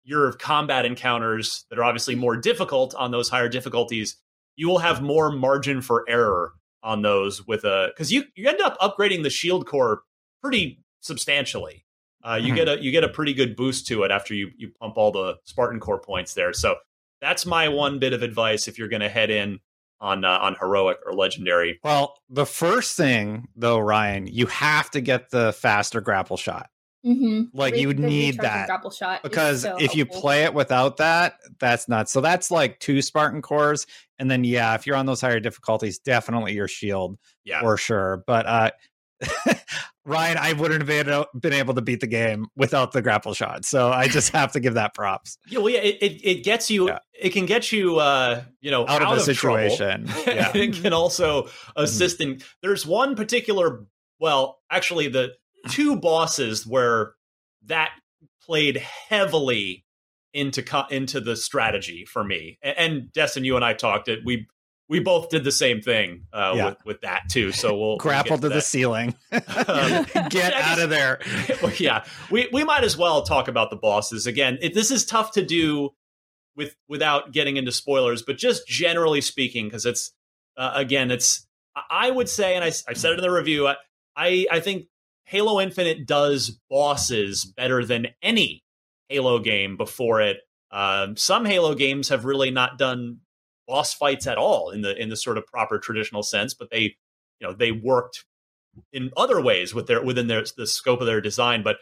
your 0.03 0.33
combat 0.33 0.85
encounters 0.85 1.65
that 1.69 1.79
are 1.79 1.83
obviously 1.83 2.15
more 2.15 2.35
difficult 2.35 2.93
on 2.95 3.11
those 3.11 3.29
higher 3.29 3.49
difficulties. 3.49 4.17
You 4.55 4.67
will 4.67 4.79
have 4.79 5.01
more 5.01 5.31
margin 5.31 5.81
for 5.81 6.05
error 6.07 6.53
on 6.83 7.01
those 7.01 7.47
with 7.47 7.63
a 7.63 7.87
because 7.93 8.11
you 8.11 8.25
you 8.35 8.47
end 8.47 8.61
up 8.61 8.77
upgrading 8.79 9.23
the 9.23 9.29
shield 9.29 9.65
core 9.65 10.03
pretty 10.41 10.83
substantially. 11.01 11.85
Uh, 12.25 12.35
you 12.35 12.53
Mhm. 12.53 12.55
get 12.55 12.67
a 12.69 12.83
you 12.83 12.91
get 12.91 13.03
a 13.03 13.09
pretty 13.09 13.33
good 13.33 13.55
boost 13.55 13.87
to 13.87 14.03
it 14.03 14.11
after 14.11 14.33
you 14.33 14.51
you 14.57 14.71
pump 14.79 14.97
all 14.97 15.11
the 15.11 15.37
Spartan 15.45 15.79
core 15.79 15.99
points 15.99 16.33
there. 16.33 16.53
So 16.53 16.75
that's 17.21 17.45
my 17.45 17.67
one 17.69 17.99
bit 17.99 18.13
of 18.13 18.21
advice 18.21 18.67
if 18.67 18.77
you're 18.77 18.87
going 18.89 19.01
to 19.01 19.09
head 19.09 19.29
in 19.29 19.59
on 20.01 20.25
uh, 20.25 20.37
on 20.39 20.55
heroic 20.59 20.97
or 21.05 21.13
legendary. 21.13 21.79
Well, 21.83 22.15
the 22.29 22.45
first 22.45 22.97
thing 22.97 23.47
though, 23.55 23.79
Ryan, 23.79 24.27
you 24.27 24.45
have 24.47 24.91
to 24.91 25.01
get 25.01 25.29
the 25.31 25.53
faster 25.53 26.01
grapple 26.01 26.37
shot. 26.37 26.69
Mm-hmm. 27.05 27.57
Like 27.57 27.75
you 27.75 27.87
would 27.87 27.99
need 27.99 28.37
that 28.39 28.67
grapple 28.67 28.91
shot 28.91 29.23
because 29.23 29.63
so 29.63 29.75
if 29.77 29.95
you 29.95 30.05
play 30.05 30.43
it 30.43 30.53
without 30.53 30.97
that, 30.97 31.35
that's 31.59 31.89
nuts. 31.89 32.11
So 32.11 32.21
that's 32.21 32.49
like 32.49 32.79
two 32.79 33.01
Spartan 33.01 33.41
cores, 33.41 33.85
and 34.19 34.31
then 34.31 34.43
yeah, 34.43 34.73
if 34.75 34.87
you're 34.87 34.95
on 34.95 35.05
those 35.05 35.19
higher 35.21 35.39
difficulties, 35.41 35.99
definitely 35.99 36.53
your 36.53 36.67
shield 36.69 37.17
Yeah, 37.43 37.59
for 37.61 37.75
sure. 37.77 38.23
But 38.25 38.45
uh 38.45 38.71
Ryan, 40.05 40.37
I 40.37 40.51
wouldn't 40.53 40.81
have 40.81 40.87
been, 41.33 41.53
able- 41.53 41.73
to 41.73 41.81
beat 41.81 42.01
the 42.01 42.07
game 42.07 42.47
without 42.57 42.91
the 42.91 43.01
grapple 43.01 43.33
shot. 43.33 43.63
So 43.63 43.89
I 43.89 44.07
just 44.09 44.31
have 44.33 44.51
to 44.51 44.59
give 44.59 44.73
that 44.73 44.93
props. 44.93 45.37
yeah, 45.47 45.59
well, 45.59 45.69
yeah, 45.69 45.79
it, 45.79 45.97
it, 46.01 46.25
it 46.25 46.43
gets 46.43 46.69
you. 46.69 46.87
Yeah. 46.89 46.99
It 47.13 47.29
can 47.29 47.45
get 47.45 47.71
you, 47.71 47.99
uh, 47.99 48.43
you 48.59 48.69
know, 48.69 48.81
Out 48.85 49.01
of 49.01 49.01
a 49.01 49.05
trouble. 49.05 49.19
situation. 49.21 50.09
Yeah. 50.27 50.49
and 50.49 50.55
it 50.57 50.81
can 50.81 50.91
also 50.91 51.47
assist 51.77 52.19
in. 52.19 52.41
There's 52.61 52.85
one 52.85 53.15
particular. 53.15 53.85
Well, 54.19 54.59
actually, 54.69 55.07
the 55.07 55.33
two 55.69 55.95
bosses 55.97 56.65
where 56.65 57.13
that 57.65 57.91
played 58.45 58.77
heavily 58.77 59.85
into 60.33 60.63
co- 60.63 60.85
into 60.89 61.21
the 61.21 61.35
strategy 61.35 62.05
for 62.05 62.23
me. 62.23 62.57
And, 62.61 62.77
and 62.77 63.11
Destin, 63.13 63.43
you 63.45 63.55
and 63.55 63.63
I 63.63 63.73
talked 63.73 64.07
it. 64.07 64.19
We 64.25 64.47
we 64.89 64.99
both 64.99 65.29
did 65.29 65.43
the 65.43 65.51
same 65.51 65.81
thing 65.81 66.25
uh, 66.33 66.53
Yeah. 66.55 66.65
with 66.65 66.77
with 66.85 67.01
that 67.01 67.23
too. 67.29 67.51
So 67.51 67.77
we'll 67.77 67.97
Grapple 67.97 68.31
we'll 68.31 68.41
to 68.41 68.49
get 68.49 68.55
the 68.55 68.61
ceiling. 68.61 69.15
Um, 69.31 70.05
Get 70.29 70.53
out 70.53 70.79
of 70.79 70.89
there. 70.89 71.19
yeah, 71.79 72.03
we 72.29 72.49
we 72.51 72.63
might 72.63 72.83
as 72.83 72.97
well 72.97 73.21
talk 73.23 73.47
about 73.47 73.69
the 73.69 73.75
bosses 73.77 74.27
again. 74.27 74.57
It, 74.61 74.73
this 74.73 74.91
is 74.91 75.05
tough 75.05 75.31
to 75.33 75.45
do 75.45 75.91
with 76.55 76.75
without 76.89 77.31
getting 77.31 77.57
into 77.57 77.71
spoilers, 77.71 78.21
but 78.23 78.37
just 78.37 78.67
generally 78.67 79.21
speaking, 79.21 79.65
because 79.67 79.85
it's 79.85 80.11
uh, 80.57 80.71
again, 80.75 81.11
it's 81.11 81.47
I- 81.75 82.07
I 82.07 82.11
would 82.11 82.27
say, 82.29 82.55
and 82.55 82.63
I, 82.63 82.67
I 82.87 82.93
said 82.93 83.13
it 83.13 83.19
in 83.19 83.21
the 83.21 83.31
review, 83.31 83.67
I, 83.67 83.75
I 84.15 84.45
I 84.51 84.59
think 84.59 84.85
Halo 85.25 85.59
Infinite 85.59 86.05
does 86.05 86.59
bosses 86.69 87.45
better 87.45 87.85
than 87.85 88.07
any 88.21 88.63
Halo 89.09 89.39
game 89.39 89.77
before 89.77 90.21
it. 90.21 90.37
Um, 90.71 91.15
some 91.15 91.45
Halo 91.45 91.75
games 91.75 92.09
have 92.09 92.25
really 92.25 92.51
not 92.51 92.77
done 92.77 93.19
boss 93.67 93.93
fights 93.93 94.27
at 94.27 94.37
all 94.37 94.71
in 94.71 94.81
the 94.81 94.99
in 95.01 95.09
the 95.09 95.15
sort 95.15 95.37
of 95.37 95.45
proper 95.47 95.79
traditional 95.79 96.23
sense, 96.23 96.53
but 96.53 96.69
they 96.69 96.95
you 97.39 97.47
know 97.47 97.53
they 97.53 97.71
worked 97.71 98.25
in 98.91 99.11
other 99.15 99.41
ways 99.41 99.73
with 99.73 99.87
their 99.87 100.03
within 100.03 100.27
their 100.27 100.43
the 100.57 100.67
scope 100.67 100.99
of 100.99 101.05
their 101.05 101.21
design. 101.21 101.63
But 101.63 101.77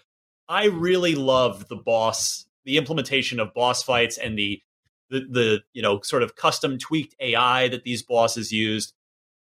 I 0.47 0.65
really 0.65 1.15
love 1.15 1.67
the 1.69 1.77
boss, 1.77 2.45
the 2.65 2.77
implementation 2.77 3.39
of 3.39 3.53
boss 3.53 3.81
fights 3.81 4.17
and 4.17 4.37
the 4.37 4.61
the, 5.09 5.19
the 5.29 5.59
you 5.73 5.81
know 5.81 6.01
sort 6.01 6.23
of 6.23 6.35
custom 6.35 6.77
tweaked 6.77 7.15
AI 7.19 7.67
that 7.69 7.83
these 7.83 8.03
bosses 8.03 8.51
used. 8.51 8.93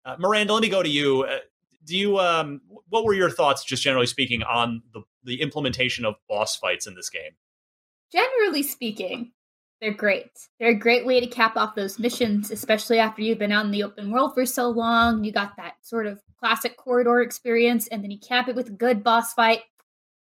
Uh, 0.06 0.16
Miranda, 0.20 0.54
let 0.54 0.62
me 0.62 0.70
go 0.70 0.82
to 0.82 0.90
you. 0.90 1.24
Uh, 1.24 1.40
do 1.84 1.98
you 1.98 2.20
um 2.20 2.62
what 2.90 3.06
were 3.06 3.14
your 3.14 3.30
thoughts, 3.30 3.64
just 3.64 3.84
generally 3.84 4.08
speaking, 4.08 4.44
on 4.44 4.82
the 4.94 5.02
the 5.24 5.42
implementation 5.42 6.06
of 6.06 6.16
boss 6.28 6.56
fights 6.56 6.88
in 6.88 6.96
this 6.96 7.10
game? 7.10 7.32
generally 8.12 8.64
speaking, 8.64 9.32
they're 9.82 9.94
great. 9.94 10.32
They're 10.60 10.72
a 10.72 10.76
great 10.76 11.06
way 11.06 11.20
to 11.20 11.28
cap 11.28 11.56
off 11.56 11.76
those 11.76 12.00
missions, 12.00 12.52
especially 12.52 13.00
after 13.00 13.22
you've 13.22 13.40
been 13.40 13.52
out 13.52 13.66
in 13.66 13.72
the 13.72 13.84
open 13.84 14.12
world 14.12 14.34
for 14.34 14.46
so 14.46 14.70
long. 14.70 15.24
You 15.24 15.32
got 15.32 15.56
that 15.58 15.76
sort 15.82 16.06
of 16.06 16.20
classic 16.40 16.76
corridor 16.78 17.22
experience, 17.22 17.88
and 17.88 18.04
then 18.04 18.12
you 18.12 18.20
cap 18.20 18.50
it 18.50 18.56
with 18.56 18.68
a 18.68 18.74
good 18.74 19.04
boss 19.04 19.34
fight. 19.34 19.62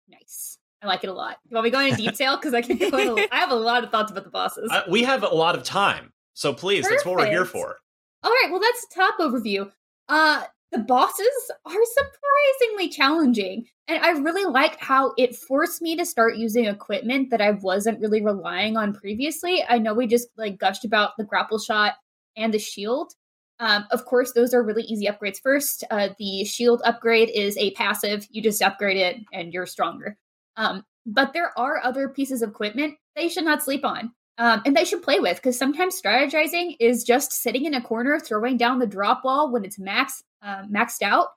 Nice. 0.08 0.58
I 0.82 0.88
like 0.88 1.04
it 1.04 1.10
a 1.10 1.14
lot. 1.14 1.38
You 1.50 1.56
want 1.56 1.66
me 1.66 1.72
to 1.72 1.78
go 1.78 1.82
into 1.82 1.98
detail? 1.98 2.38
Because 2.38 2.54
I 2.54 2.62
can 2.62 2.78
go 2.78 2.98
into, 2.98 3.28
I 3.34 3.40
have 3.40 3.52
a 3.52 3.56
lot 3.56 3.84
of 3.84 3.92
thoughts 3.92 4.12
about 4.12 4.24
the 4.24 4.30
bosses. 4.30 4.70
Uh, 4.72 4.84
we 4.90 5.04
have 5.04 5.24
a 5.24 5.28
lot 5.28 5.56
of 5.56 5.64
time, 5.64 6.12
so 6.34 6.54
please, 6.54 6.88
that's 6.88 7.06
what 7.06 7.16
we're 7.16 7.28
here 7.28 7.46
for. 7.46 7.78
All 8.24 8.32
right, 8.32 8.50
well 8.50 8.60
that's 8.60 8.88
top 8.94 9.20
overview. 9.20 9.72
Uh 10.10 10.44
the 10.76 10.84
bosses 10.84 11.52
are 11.66 11.72
surprisingly 11.72 12.90
challenging, 12.90 13.66
and 13.88 14.04
I 14.04 14.12
really 14.12 14.44
like 14.52 14.78
how 14.80 15.14
it 15.18 15.36
forced 15.36 15.82
me 15.82 15.96
to 15.96 16.06
start 16.06 16.36
using 16.36 16.66
equipment 16.66 17.30
that 17.32 17.42
I 17.42 17.52
wasn't 17.52 18.02
really 18.02 18.22
relying 18.22 18.76
on 18.76 18.94
previously. 18.94 19.64
I 19.68 19.78
know 19.78 19.94
we 19.94 20.06
just 20.06 20.28
like 20.38 20.58
gushed 20.58 20.84
about 20.84 21.12
the 21.18 21.24
grapple 21.24 21.60
shot 21.60 21.94
and 22.36 22.54
the 22.54 22.60
shield. 22.60 23.14
Um, 23.60 23.86
of 23.92 24.04
course, 24.04 24.34
those 24.34 24.54
are 24.54 24.64
really 24.64 24.84
easy 24.84 25.06
upgrades. 25.06 25.42
First, 25.42 25.86
uh, 25.90 26.10
the 26.20 26.44
shield 26.44 26.82
upgrade 26.84 27.30
is 27.30 27.58
a 27.58 27.72
passive; 27.72 28.28
you 28.30 28.42
just 28.42 28.62
upgrade 28.62 28.98
it 28.98 29.18
and 29.32 29.54
you're 29.54 29.66
stronger. 29.66 30.18
Um, 30.58 30.84
but 31.06 31.32
there 31.32 31.58
are 31.58 31.80
other 31.84 32.10
pieces 32.10 32.42
of 32.42 32.50
equipment 32.50 32.96
you 33.18 33.30
should 33.30 33.46
not 33.46 33.64
sleep 33.64 33.86
on 33.86 34.12
um, 34.38 34.62
and 34.66 34.76
they 34.76 34.84
should 34.84 35.02
play 35.02 35.20
with 35.20 35.38
because 35.38 35.58
sometimes 35.58 36.00
strategizing 36.00 36.76
is 36.80 37.04
just 37.04 37.32
sitting 37.32 37.66
in 37.66 37.74
a 37.74 37.82
corner, 37.82 38.20
throwing 38.20 38.58
down 38.58 38.80
the 38.80 38.88
drop 38.88 39.24
wall 39.24 39.52
when 39.52 39.64
it's 39.64 39.80
max 39.80 40.24
uh, 40.46 40.64
maxed 40.72 41.02
out, 41.02 41.30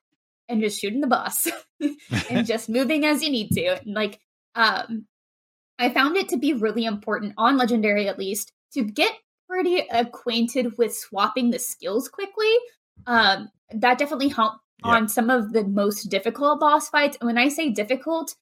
and 0.49 0.61
just 0.61 0.81
shooting 0.81 1.01
the 1.01 1.07
boss 1.07 1.49
and 2.31 2.47
just 2.47 2.69
moving 2.69 3.05
as 3.05 3.23
you 3.23 3.31
need 3.31 3.51
to. 3.53 3.81
And 3.83 3.95
like, 3.95 4.21
um, 4.55 5.07
I 5.79 5.91
found 5.91 6.17
it 6.17 6.29
to 6.31 6.37
be 6.37 6.53
really 6.53 6.85
important 6.85 7.35
on 7.39 7.57
legendary, 7.57 8.09
at 8.09 8.19
least, 8.19 8.53
to 8.75 8.83
get 8.85 9.13
pretty 9.49 9.79
acquainted 9.91 10.77
with 10.77 10.95
swapping 10.95 11.51
the 11.51 11.59
skills 11.59 12.09
quickly. 12.09 12.53
Um, 13.07 13.49
that 13.73 13.99
definitely 13.99 14.29
helped 14.29 14.59
Yeah. 14.85 14.93
on 14.93 15.09
some 15.09 15.31
of 15.31 15.53
the 15.53 15.65
most 15.65 16.05
difficult 16.11 16.61
boss 16.61 16.89
fights. 16.89 17.17
And 17.21 17.27
when 17.27 17.39
I 17.39 17.49
say 17.49 17.71
difficult, 17.71 18.35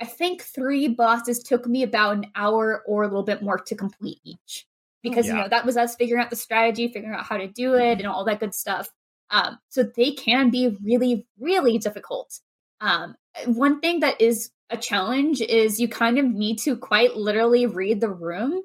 I 0.00 0.06
think 0.06 0.42
three 0.42 0.88
bosses 0.88 1.38
took 1.40 1.66
me 1.66 1.82
about 1.82 2.16
an 2.16 2.26
hour 2.34 2.82
or 2.86 3.02
a 3.02 3.06
little 3.06 3.22
bit 3.22 3.42
more 3.42 3.58
to 3.58 3.74
complete 3.74 4.18
each. 4.24 4.66
Because, 5.02 5.26
you 5.26 5.34
know, 5.34 5.48
that 5.48 5.66
was 5.66 5.76
us 5.76 5.94
figuring 5.96 6.22
out 6.22 6.30
the 6.30 6.36
strategy, 6.36 6.88
figuring 6.88 7.14
out 7.14 7.26
how 7.26 7.36
to 7.36 7.46
do 7.46 7.74
it, 7.74 7.98
and 7.98 8.06
all 8.06 8.24
that 8.24 8.40
good 8.40 8.54
stuff. 8.54 8.88
Um, 9.30 9.58
so 9.68 9.82
they 9.82 10.12
can 10.12 10.50
be 10.50 10.76
really, 10.82 11.26
really 11.38 11.78
difficult. 11.78 12.40
Um, 12.80 13.16
one 13.46 13.80
thing 13.80 14.00
that 14.00 14.20
is 14.20 14.50
a 14.70 14.76
challenge 14.76 15.40
is 15.40 15.80
you 15.80 15.88
kind 15.88 16.18
of 16.18 16.26
need 16.26 16.58
to 16.60 16.76
quite 16.76 17.16
literally 17.16 17.66
read 17.66 18.00
the 18.00 18.10
room 18.10 18.62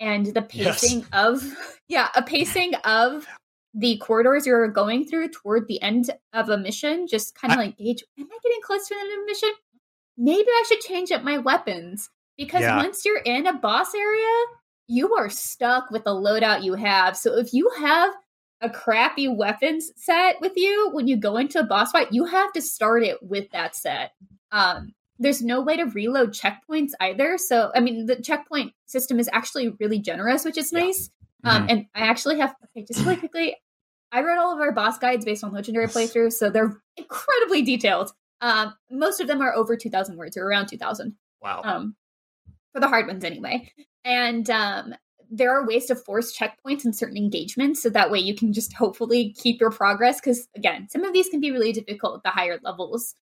and 0.00 0.26
the 0.26 0.46
Yes. 0.52 0.80
pacing 0.80 1.06
of, 1.12 1.42
yeah, 1.88 2.08
a 2.14 2.22
pacing 2.22 2.74
of 2.84 3.26
the 3.74 3.96
corridors 3.98 4.46
you're 4.46 4.68
going 4.68 5.06
through 5.06 5.28
toward 5.30 5.66
the 5.66 5.80
end 5.80 6.10
of 6.32 6.50
a 6.50 6.58
mission, 6.58 7.06
just 7.06 7.34
kind 7.34 7.52
of 7.52 7.58
like 7.58 7.76
gauge, 7.78 8.04
am 8.18 8.26
I 8.30 8.38
getting 8.42 8.60
close 8.62 8.86
to 8.88 8.94
the 8.94 9.00
end 9.00 9.12
of 9.12 9.18
the 9.20 9.26
mission? 9.26 9.50
Maybe 10.18 10.46
I 10.48 10.64
should 10.68 10.80
change 10.80 11.10
up 11.10 11.22
my 11.22 11.38
weapons 11.38 12.10
because 12.36 12.60
Yeah. 12.62 12.76
once 12.76 13.04
you're 13.04 13.18
in 13.22 13.46
a 13.46 13.54
boss 13.58 13.94
area, 13.94 14.44
you 14.88 15.14
are 15.14 15.30
stuck 15.30 15.90
with 15.90 16.04
the 16.04 16.10
loadout 16.10 16.62
you 16.64 16.74
have. 16.74 17.16
So 17.16 17.38
if 17.38 17.54
you 17.54 17.70
have 17.78 18.12
a 18.62 18.70
crappy 18.70 19.28
weapons 19.28 19.90
set 19.96 20.40
with 20.40 20.52
you 20.56 20.90
when 20.92 21.08
you 21.08 21.16
go 21.16 21.36
into 21.36 21.58
a 21.58 21.64
boss 21.64 21.90
fight, 21.92 22.12
you 22.12 22.24
have 22.24 22.52
to 22.52 22.62
start 22.62 23.02
it 23.02 23.18
with 23.22 23.50
that 23.50 23.74
set. 23.76 24.12
Um, 24.52 24.94
there's 25.18 25.42
no 25.42 25.60
way 25.60 25.76
to 25.76 25.84
reload 25.84 26.32
checkpoints 26.32 26.92
either. 27.00 27.38
So, 27.38 27.70
I 27.74 27.80
mean, 27.80 28.06
the 28.06 28.16
checkpoint 28.16 28.72
system 28.86 29.18
is 29.20 29.28
actually 29.32 29.70
really 29.80 29.98
generous, 29.98 30.44
which 30.44 30.56
is 30.58 30.72
Yeah. 30.72 30.80
nice. 30.80 31.10
Um, 31.44 31.66
and 31.68 31.86
I 31.94 32.02
actually 32.02 32.38
have, 32.38 32.54
okay, 32.66 32.84
just 32.86 33.00
really 33.04 33.16
quickly, 33.16 33.56
I 34.12 34.20
read 34.22 34.38
all 34.38 34.52
of 34.54 34.60
our 34.60 34.72
boss 34.72 34.98
guides 34.98 35.24
based 35.24 35.42
on 35.42 35.52
legendary 35.52 35.86
playthrough, 35.88 36.32
so 36.32 36.50
they're 36.50 36.80
incredibly 36.96 37.62
detailed. 37.62 38.12
Um, 38.40 38.74
most 38.90 39.20
of 39.20 39.26
them 39.26 39.40
are 39.40 39.54
over 39.54 39.76
2,000 39.76 40.16
words 40.16 40.36
or 40.36 40.44
around 40.44 40.66
2,000 40.68 41.16
Wow. 41.40 41.62
um, 41.64 41.96
for 42.72 42.80
the 42.80 42.88
hard 42.88 43.06
ones 43.08 43.24
anyway. 43.24 43.70
And 44.04 44.48
um, 44.50 44.94
there 45.34 45.50
are 45.50 45.66
ways 45.66 45.86
to 45.86 45.96
force 45.96 46.36
checkpoints 46.36 46.84
in 46.84 46.92
certain 46.92 47.16
engagements, 47.16 47.82
so 47.82 47.88
that 47.88 48.10
way 48.10 48.18
you 48.18 48.34
can 48.34 48.52
just 48.52 48.74
hopefully 48.74 49.34
keep 49.38 49.60
your 49.60 49.70
progress. 49.70 50.20
Because 50.20 50.46
again, 50.54 50.88
some 50.90 51.04
of 51.04 51.14
these 51.14 51.30
can 51.30 51.40
be 51.40 51.50
really 51.50 51.72
difficult 51.72 52.16
at 52.16 52.22
the 52.22 52.30
higher 52.30 52.60
levels. 52.62 53.14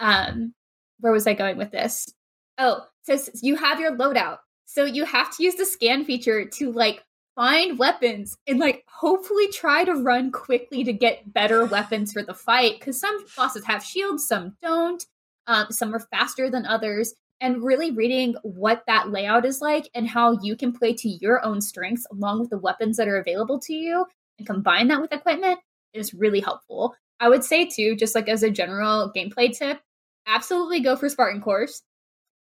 Um, 0.00 0.52
where 0.98 1.12
was 1.12 1.26
I 1.26 1.34
going 1.34 1.56
with 1.56 1.70
this? 1.70 2.12
Oh, 2.58 2.80
so 3.04 3.16
you 3.42 3.54
have 3.54 3.78
your 3.78 3.96
loadout, 3.96 4.38
so 4.66 4.84
you 4.84 5.04
have 5.04 5.34
to 5.36 5.44
use 5.44 5.54
the 5.54 5.64
scan 5.64 6.04
feature 6.04 6.44
to 6.44 6.72
like 6.72 7.04
find 7.36 7.78
weapons 7.78 8.36
and 8.48 8.58
like 8.58 8.82
hopefully 8.88 9.46
try 9.48 9.84
to 9.84 9.94
run 9.94 10.32
quickly 10.32 10.82
to 10.82 10.92
get 10.92 11.32
better 11.32 11.64
weapons 11.64 12.12
for 12.12 12.24
the 12.24 12.34
fight. 12.34 12.80
Because 12.80 12.98
some 12.98 13.24
bosses 13.36 13.64
have 13.66 13.84
shields, 13.84 14.26
some 14.26 14.56
don't. 14.60 15.06
Um, 15.46 15.66
some 15.70 15.94
are 15.94 16.00
faster 16.00 16.50
than 16.50 16.66
others 16.66 17.14
and 17.40 17.62
really 17.62 17.90
reading 17.90 18.34
what 18.42 18.82
that 18.86 19.10
layout 19.10 19.44
is 19.44 19.60
like 19.60 19.88
and 19.94 20.08
how 20.08 20.38
you 20.42 20.56
can 20.56 20.72
play 20.72 20.94
to 20.94 21.08
your 21.08 21.44
own 21.44 21.60
strengths 21.60 22.06
along 22.10 22.40
with 22.40 22.50
the 22.50 22.58
weapons 22.58 22.96
that 22.96 23.08
are 23.08 23.18
available 23.18 23.58
to 23.60 23.74
you 23.74 24.06
and 24.38 24.46
combine 24.46 24.88
that 24.88 25.00
with 25.00 25.12
equipment 25.12 25.58
is 25.92 26.14
really 26.14 26.40
helpful. 26.40 26.94
I 27.20 27.28
would 27.28 27.44
say 27.44 27.66
too, 27.66 27.96
just 27.96 28.14
like 28.14 28.28
as 28.28 28.42
a 28.42 28.50
general 28.50 29.12
gameplay 29.14 29.56
tip, 29.56 29.80
absolutely 30.26 30.80
go 30.80 30.96
for 30.96 31.08
Spartan 31.08 31.40
Cores. 31.40 31.82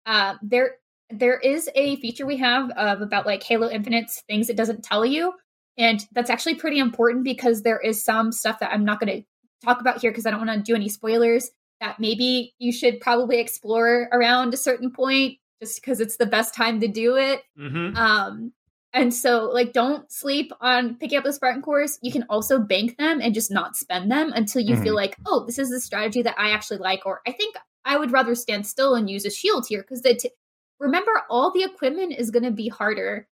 Uh, 0.07 0.35
there, 0.43 0.77
there 1.11 1.39
is 1.39 1.69
a 1.75 1.97
feature 1.97 2.27
we 2.27 2.37
have 2.39 2.71
of 2.71 3.03
about 3.03 3.27
like 3.27 3.43
Halo 3.43 3.69
Infinite's 3.69 4.23
things 4.29 4.49
it 4.49 4.57
doesn't 4.57 4.85
tell 4.85 5.05
you, 5.05 5.33
and 5.77 6.05
that's 6.13 6.31
actually 6.31 6.55
pretty 6.55 6.79
important 6.79 7.25
because 7.25 7.63
there 7.63 7.79
is 7.79 8.05
some 8.05 8.33
stuff 8.33 8.59
that 8.61 8.73
I'm 8.73 8.85
not 8.85 9.01
going 9.01 9.21
to 9.21 9.27
talk 9.65 9.81
about 9.81 10.01
here 10.01 10.11
because 10.11 10.27
I 10.27 10.31
don't 10.31 10.45
want 10.45 10.59
to 10.59 10.73
do 10.73 10.75
any 10.75 10.89
spoilers 10.89 11.51
that 11.83 11.99
maybe 11.99 12.55
you 12.59 12.73
should 12.73 13.01
probably 13.01 13.41
explore 13.41 14.09
around 14.13 14.55
a 14.55 14.57
certain 14.57 14.91
point 14.91 15.39
just 15.61 15.83
because 15.83 16.01
it's 16.01 16.17
the 16.17 16.27
best 16.27 16.55
time 16.55 16.81
to 16.81 16.87
do 16.87 17.17
it. 17.17 17.43
Mm-hmm. 17.59 17.97
Um, 17.97 18.53
and 18.95 19.13
so, 19.13 19.51
like, 19.53 19.73
don't 19.73 20.11
sleep 20.13 20.53
on 20.61 20.95
picking 20.95 21.19
up 21.19 21.25
the 21.25 21.33
Spartan 21.33 21.61
cores. 21.61 21.99
You 22.01 22.13
can 22.13 22.25
also 22.31 22.59
bank 22.59 22.99
them 22.99 23.21
and 23.21 23.35
just 23.35 23.51
not 23.51 23.77
spend 23.77 24.13
them 24.13 24.33
until 24.33 24.63
you 24.63 24.77
feel 24.77 24.95
like, 24.95 25.17
oh, 25.27 25.45
this 25.45 25.59
is 25.59 25.71
the 25.71 25.81
strategy 25.81 26.23
that 26.23 26.39
I 26.39 26.51
actually 26.51 26.79
like, 26.79 27.05
or 27.05 27.21
I 27.27 27.33
think 27.33 27.57
I 27.85 27.97
would 27.97 28.13
rather 28.13 28.35
stand 28.35 28.67
still 28.67 28.95
and 28.95 29.11
use 29.11 29.25
a 29.25 29.31
shield 29.31 29.67
here 29.67 29.83
because 29.83 30.03
the 30.03 30.15
t- 30.15 30.31
remember 30.79 31.23
all 31.29 31.51
the 31.51 31.65
equipment 31.65 32.15
is 32.17 32.31
going 32.31 32.45
to 32.45 32.51
be 32.53 32.69
harder, 32.69 33.27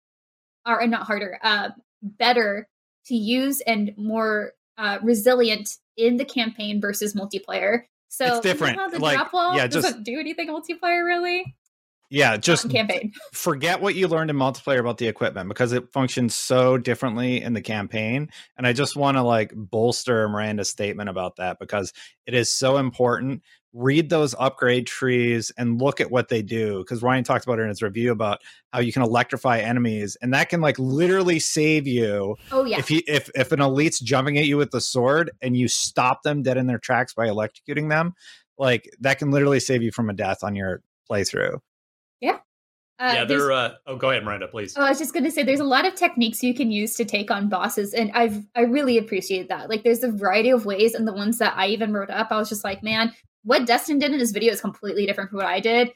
or 0.64 0.86
not 0.86 1.02
harder, 1.02 1.38
uh, 1.42 1.70
better 2.02 2.68
to 3.06 3.14
use 3.14 3.60
and 3.62 3.92
more 3.98 4.52
uh, 4.78 4.98
resilient 5.02 5.76
in 5.96 6.16
the 6.16 6.24
campaign 6.24 6.80
versus 6.80 7.14
multiplayer. 7.14 7.82
So 8.08 8.24
It's 8.24 8.30
you 8.32 8.36
know 8.36 8.40
different. 8.42 8.92
the 8.92 8.98
Like, 8.98 9.16
drop 9.16 9.32
wall 9.32 9.56
yeah, 9.56 9.66
doesn't 9.66 9.82
just- 9.92 10.02
do 10.04 10.18
anything 10.18 10.48
multiplayer 10.48 11.06
really. 11.06 11.54
Yeah, 12.10 12.38
just 12.38 12.70
campaign. 12.70 13.12
forget 13.32 13.82
what 13.82 13.94
you 13.94 14.08
learned 14.08 14.30
in 14.30 14.36
multiplayer 14.36 14.78
about 14.78 14.96
the 14.98 15.08
equipment 15.08 15.48
because 15.48 15.72
it 15.72 15.92
functions 15.92 16.34
so 16.34 16.78
differently 16.78 17.42
in 17.42 17.52
the 17.52 17.60
campaign. 17.60 18.30
And 18.56 18.66
I 18.66 18.72
just 18.72 18.96
want 18.96 19.18
to 19.18 19.22
like 19.22 19.52
bolster 19.54 20.28
Miranda's 20.28 20.70
statement 20.70 21.10
about 21.10 21.36
that 21.36 21.58
because 21.58 21.92
it 22.26 22.32
is 22.32 22.50
so 22.50 22.78
important. 22.78 23.42
Read 23.74 24.08
those 24.08 24.34
upgrade 24.38 24.86
trees 24.86 25.52
and 25.58 25.80
look 25.80 26.00
at 26.00 26.10
what 26.10 26.30
they 26.30 26.40
do. 26.40 26.78
Because 26.78 27.02
Ryan 27.02 27.24
talked 27.24 27.44
about 27.44 27.58
it 27.58 27.62
in 27.62 27.68
his 27.68 27.82
review 27.82 28.10
about 28.10 28.38
how 28.72 28.80
you 28.80 28.92
can 28.92 29.02
electrify 29.02 29.58
enemies, 29.58 30.16
and 30.22 30.32
that 30.32 30.48
can 30.48 30.62
like 30.62 30.78
literally 30.78 31.38
save 31.38 31.86
you 31.86 32.36
Oh 32.50 32.64
yeah. 32.64 32.78
if 32.78 32.88
he 32.88 32.98
if 33.06 33.30
if 33.34 33.52
an 33.52 33.60
elite's 33.60 34.00
jumping 34.00 34.38
at 34.38 34.46
you 34.46 34.56
with 34.56 34.70
the 34.70 34.80
sword 34.80 35.30
and 35.42 35.54
you 35.54 35.68
stop 35.68 36.22
them 36.22 36.42
dead 36.42 36.56
in 36.56 36.66
their 36.66 36.78
tracks 36.78 37.12
by 37.12 37.26
electrocuting 37.26 37.90
them. 37.90 38.14
Like 38.56 38.88
that 39.00 39.18
can 39.18 39.30
literally 39.30 39.60
save 39.60 39.82
you 39.82 39.92
from 39.92 40.08
a 40.08 40.14
death 40.14 40.38
on 40.42 40.56
your 40.56 40.82
playthrough. 41.10 41.60
Uh, 42.98 43.12
yeah, 43.14 43.24
they're. 43.24 43.52
Uh, 43.52 43.74
oh, 43.86 43.96
go 43.96 44.10
ahead, 44.10 44.24
Miranda, 44.24 44.48
please. 44.48 44.74
Oh, 44.76 44.82
I 44.82 44.88
was 44.88 44.98
just 44.98 45.14
gonna 45.14 45.30
say, 45.30 45.44
there's 45.44 45.60
a 45.60 45.64
lot 45.64 45.86
of 45.86 45.94
techniques 45.94 46.42
you 46.42 46.52
can 46.52 46.72
use 46.72 46.96
to 46.96 47.04
take 47.04 47.30
on 47.30 47.48
bosses, 47.48 47.94
and 47.94 48.10
I've 48.12 48.44
I 48.56 48.62
really 48.62 48.98
appreciate 48.98 49.48
that. 49.50 49.68
Like, 49.68 49.84
there's 49.84 50.02
a 50.02 50.10
variety 50.10 50.50
of 50.50 50.66
ways, 50.66 50.94
and 50.94 51.06
the 51.06 51.12
ones 51.12 51.38
that 51.38 51.56
I 51.56 51.68
even 51.68 51.92
wrote 51.92 52.10
up, 52.10 52.32
I 52.32 52.36
was 52.36 52.48
just 52.48 52.64
like, 52.64 52.82
man, 52.82 53.12
what 53.44 53.66
Destin 53.66 54.00
did 54.00 54.12
in 54.12 54.18
his 54.18 54.32
video 54.32 54.52
is 54.52 54.60
completely 54.60 55.06
different 55.06 55.30
from 55.30 55.38
what 55.38 55.46
I 55.46 55.60
did, 55.60 55.92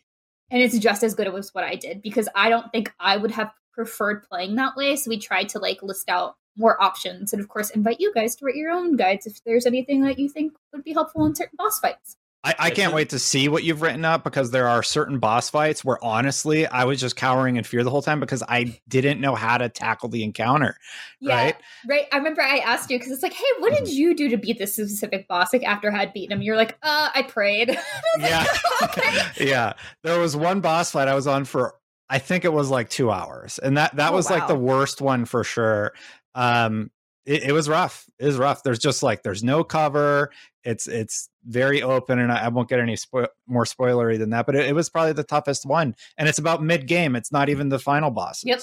and 0.50 0.62
it's 0.62 0.78
just 0.78 1.02
as 1.02 1.14
good 1.14 1.26
as 1.26 1.52
what 1.52 1.64
I 1.64 1.74
did 1.74 2.02
because 2.02 2.28
I 2.36 2.48
don't 2.48 2.70
think 2.70 2.92
I 3.00 3.16
would 3.16 3.32
have 3.32 3.50
preferred 3.72 4.22
playing 4.22 4.54
that 4.56 4.76
way. 4.76 4.94
So 4.94 5.08
we 5.08 5.18
tried 5.18 5.48
to 5.50 5.58
like 5.58 5.82
list 5.82 6.08
out 6.08 6.36
more 6.56 6.80
options, 6.80 7.32
and 7.32 7.42
of 7.42 7.48
course, 7.48 7.70
invite 7.70 7.98
you 7.98 8.12
guys 8.14 8.36
to 8.36 8.44
write 8.44 8.54
your 8.54 8.70
own 8.70 8.94
guides 8.94 9.26
if 9.26 9.42
there's 9.44 9.66
anything 9.66 10.02
that 10.02 10.20
you 10.20 10.28
think 10.28 10.52
would 10.72 10.84
be 10.84 10.92
helpful 10.92 11.26
in 11.26 11.34
certain 11.34 11.56
boss 11.58 11.80
fights. 11.80 12.16
I, 12.44 12.54
I 12.58 12.70
can't 12.70 12.92
wait 12.92 13.10
to 13.10 13.20
see 13.20 13.48
what 13.48 13.62
you've 13.62 13.82
written 13.82 14.04
up 14.04 14.24
because 14.24 14.50
there 14.50 14.66
are 14.66 14.82
certain 14.82 15.20
boss 15.20 15.48
fights 15.48 15.84
where 15.84 16.02
honestly 16.04 16.66
I 16.66 16.84
was 16.84 16.98
just 17.00 17.14
cowering 17.14 17.54
in 17.54 17.62
fear 17.62 17.84
the 17.84 17.90
whole 17.90 18.02
time 18.02 18.18
because 18.18 18.42
I 18.48 18.80
didn't 18.88 19.20
know 19.20 19.36
how 19.36 19.58
to 19.58 19.68
tackle 19.68 20.08
the 20.08 20.24
encounter. 20.24 20.76
Right? 21.24 21.54
Right. 21.88 22.06
I 22.12 22.16
remember 22.16 22.42
I 22.42 22.58
asked 22.58 22.90
you 22.90 22.98
because 22.98 23.12
it's 23.12 23.22
like, 23.22 23.32
hey, 23.32 23.44
what 23.60 23.72
did 23.72 23.84
Mm-hmm. 23.84 23.92
you 23.94 24.14
do 24.16 24.28
to 24.30 24.36
beat 24.36 24.58
this 24.58 24.74
specific 24.74 25.28
boss? 25.28 25.52
Like 25.52 25.62
after 25.62 25.92
I 25.92 25.98
had 26.00 26.12
beaten 26.12 26.36
him, 26.36 26.42
you're 26.42 26.56
like, 26.56 26.76
uh, 26.82 27.10
I 27.14 27.22
prayed. 27.22 27.78
Yeah. 28.18 28.44
yeah. 29.40 29.72
There 30.02 30.18
was 30.18 30.36
one 30.36 30.60
boss 30.60 30.90
fight 30.90 31.06
I 31.08 31.14
was 31.14 31.26
on 31.28 31.44
for 31.44 31.74
I 32.10 32.18
think 32.18 32.44
it 32.44 32.52
was 32.52 32.68
like 32.70 32.90
two 32.90 33.10
hours. 33.10 33.58
And 33.60 33.76
that 33.76 33.94
that 33.96 34.12
Oh, 34.12 34.16
was 34.16 34.30
like 34.30 34.48
the 34.48 34.56
worst 34.56 35.00
one 35.00 35.24
for 35.26 35.44
sure. 35.44 35.92
Um 36.34 36.90
it, 37.26 37.44
it 37.44 37.52
was 37.52 37.68
rough. 37.68 38.06
It 38.18 38.26
was 38.26 38.36
rough. 38.38 38.62
There's 38.62 38.78
just 38.78 39.02
like 39.02 39.22
there's 39.22 39.42
no 39.44 39.64
cover. 39.64 40.30
It's 40.64 40.86
it's 40.86 41.28
very 41.44 41.82
open, 41.82 42.18
and 42.18 42.30
I, 42.32 42.44
I 42.44 42.48
won't 42.48 42.68
get 42.68 42.78
any 42.80 42.94
spo- 42.94 43.28
more 43.46 43.64
spoilery 43.64 44.18
than 44.18 44.30
that. 44.30 44.46
But 44.46 44.54
it, 44.56 44.66
it 44.66 44.74
was 44.74 44.88
probably 44.88 45.12
the 45.12 45.24
toughest 45.24 45.66
one, 45.66 45.94
and 46.16 46.28
it's 46.28 46.38
about 46.38 46.62
mid 46.62 46.86
game. 46.86 47.16
It's 47.16 47.32
not 47.32 47.48
even 47.48 47.68
the 47.68 47.78
final 47.78 48.10
bosses. 48.10 48.44
Yep. 48.44 48.60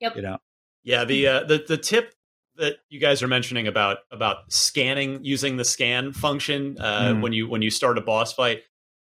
Yep. 0.00 0.16
You 0.16 0.22
know. 0.22 0.38
Yeah, 0.84 1.04
the 1.04 1.26
uh, 1.26 1.44
the 1.44 1.64
the 1.66 1.76
tip 1.76 2.14
that 2.56 2.76
you 2.90 3.00
guys 3.00 3.22
are 3.22 3.28
mentioning 3.28 3.66
about 3.66 3.98
about 4.10 4.52
scanning 4.52 5.24
using 5.24 5.56
the 5.56 5.64
scan 5.64 6.12
function 6.12 6.76
uh, 6.80 7.12
Mm. 7.12 7.22
when 7.22 7.32
you 7.32 7.48
when 7.48 7.62
you 7.62 7.70
start 7.70 7.96
a 7.96 8.02
boss 8.02 8.32
fight 8.34 8.60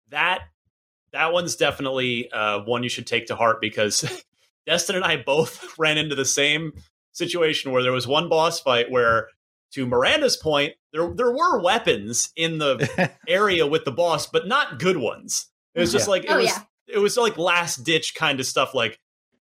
that 0.09 0.41
that 1.13 1.31
one's 1.31 1.55
definitely 1.55 2.29
uh, 2.31 2.59
one 2.63 2.83
you 2.83 2.89
should 2.89 3.07
take 3.07 3.27
to 3.27 3.35
heart 3.35 3.61
because 3.61 4.23
Destin 4.67 4.95
and 4.97 5.05
I 5.05 5.17
both 5.17 5.63
ran 5.79 5.97
into 5.97 6.15
the 6.15 6.25
same 6.25 6.73
situation 7.19 7.71
where 7.71 7.83
there 7.83 7.91
was 7.91 8.07
one 8.07 8.27
boss 8.29 8.59
fight 8.59 8.89
where 8.89 9.27
to 9.73 9.85
Miranda's 9.85 10.35
point 10.37 10.73
there 10.93 11.13
there 11.13 11.31
were 11.31 11.61
weapons 11.61 12.31
in 12.35 12.57
the 12.57 13.11
area 13.27 13.67
with 13.67 13.85
the 13.85 13.91
boss 13.91 14.25
but 14.25 14.47
not 14.47 14.79
good 14.79 14.97
ones 14.97 15.47
it 15.75 15.79
was 15.79 15.91
just 15.91 16.07
like 16.07 16.23
it 16.23 16.31
Oh, 16.31 16.37
was 16.37 16.47
yeah. 16.47 16.63
it 16.87 16.97
was 16.99 17.15
like 17.17 17.37
last 17.37 17.83
ditch 17.83 18.15
kind 18.15 18.39
of 18.39 18.45
stuff 18.47 18.73
like 18.73 18.99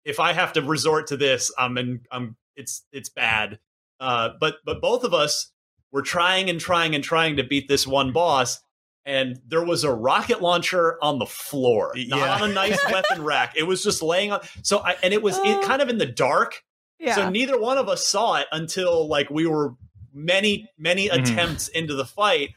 if 0.04 0.20
I 0.20 0.32
have 0.34 0.52
to 0.52 0.60
resort 0.62 1.06
to 1.08 1.16
this, 1.16 1.50
I'm 1.58 1.78
in, 1.78 2.00
I'm 2.10 2.36
it's 2.56 2.84
it's 2.92 3.08
bad. 3.08 3.58
Uh, 3.98 4.30
but 4.38 4.56
but 4.62 4.82
both 4.82 5.02
of 5.02 5.14
us 5.14 5.50
were 5.92 6.02
trying 6.02 6.50
and 6.50 6.60
trying 6.60 6.94
and 6.94 7.02
trying 7.02 7.36
to 7.36 7.42
beat 7.42 7.68
this 7.68 7.86
one 7.86 8.12
boss, 8.12 8.60
and 9.06 9.40
there 9.46 9.64
was 9.64 9.82
a 9.82 9.90
rocket 9.90 10.42
launcher 10.42 10.98
on 11.02 11.18
the 11.18 11.24
floor, 11.24 11.94
not 11.96 12.18
Yeah. 12.18 12.34
on 12.34 12.50
a 12.50 12.52
nice 12.52 12.78
weapon 12.92 13.24
rack. 13.24 13.54
It 13.56 13.62
was 13.62 13.82
just 13.82 14.02
laying 14.02 14.30
on. 14.30 14.40
So 14.62 14.80
I 14.80 14.96
and 15.02 15.14
it 15.14 15.22
was 15.22 15.38
in, 15.38 15.62
kind 15.62 15.80
of 15.80 15.88
in 15.88 15.96
the 15.96 16.04
dark. 16.06 16.62
Yeah. 16.98 17.14
So 17.16 17.30
neither 17.30 17.60
one 17.60 17.78
of 17.78 17.88
us 17.88 18.06
saw 18.06 18.36
it 18.36 18.46
until 18.52 19.08
like 19.08 19.30
we 19.30 19.46
were 19.46 19.74
many 20.12 20.68
many 20.78 21.08
Mhm. 21.08 21.22
attempts 21.22 21.68
into 21.68 21.94
the 21.94 22.04
fight. 22.04 22.50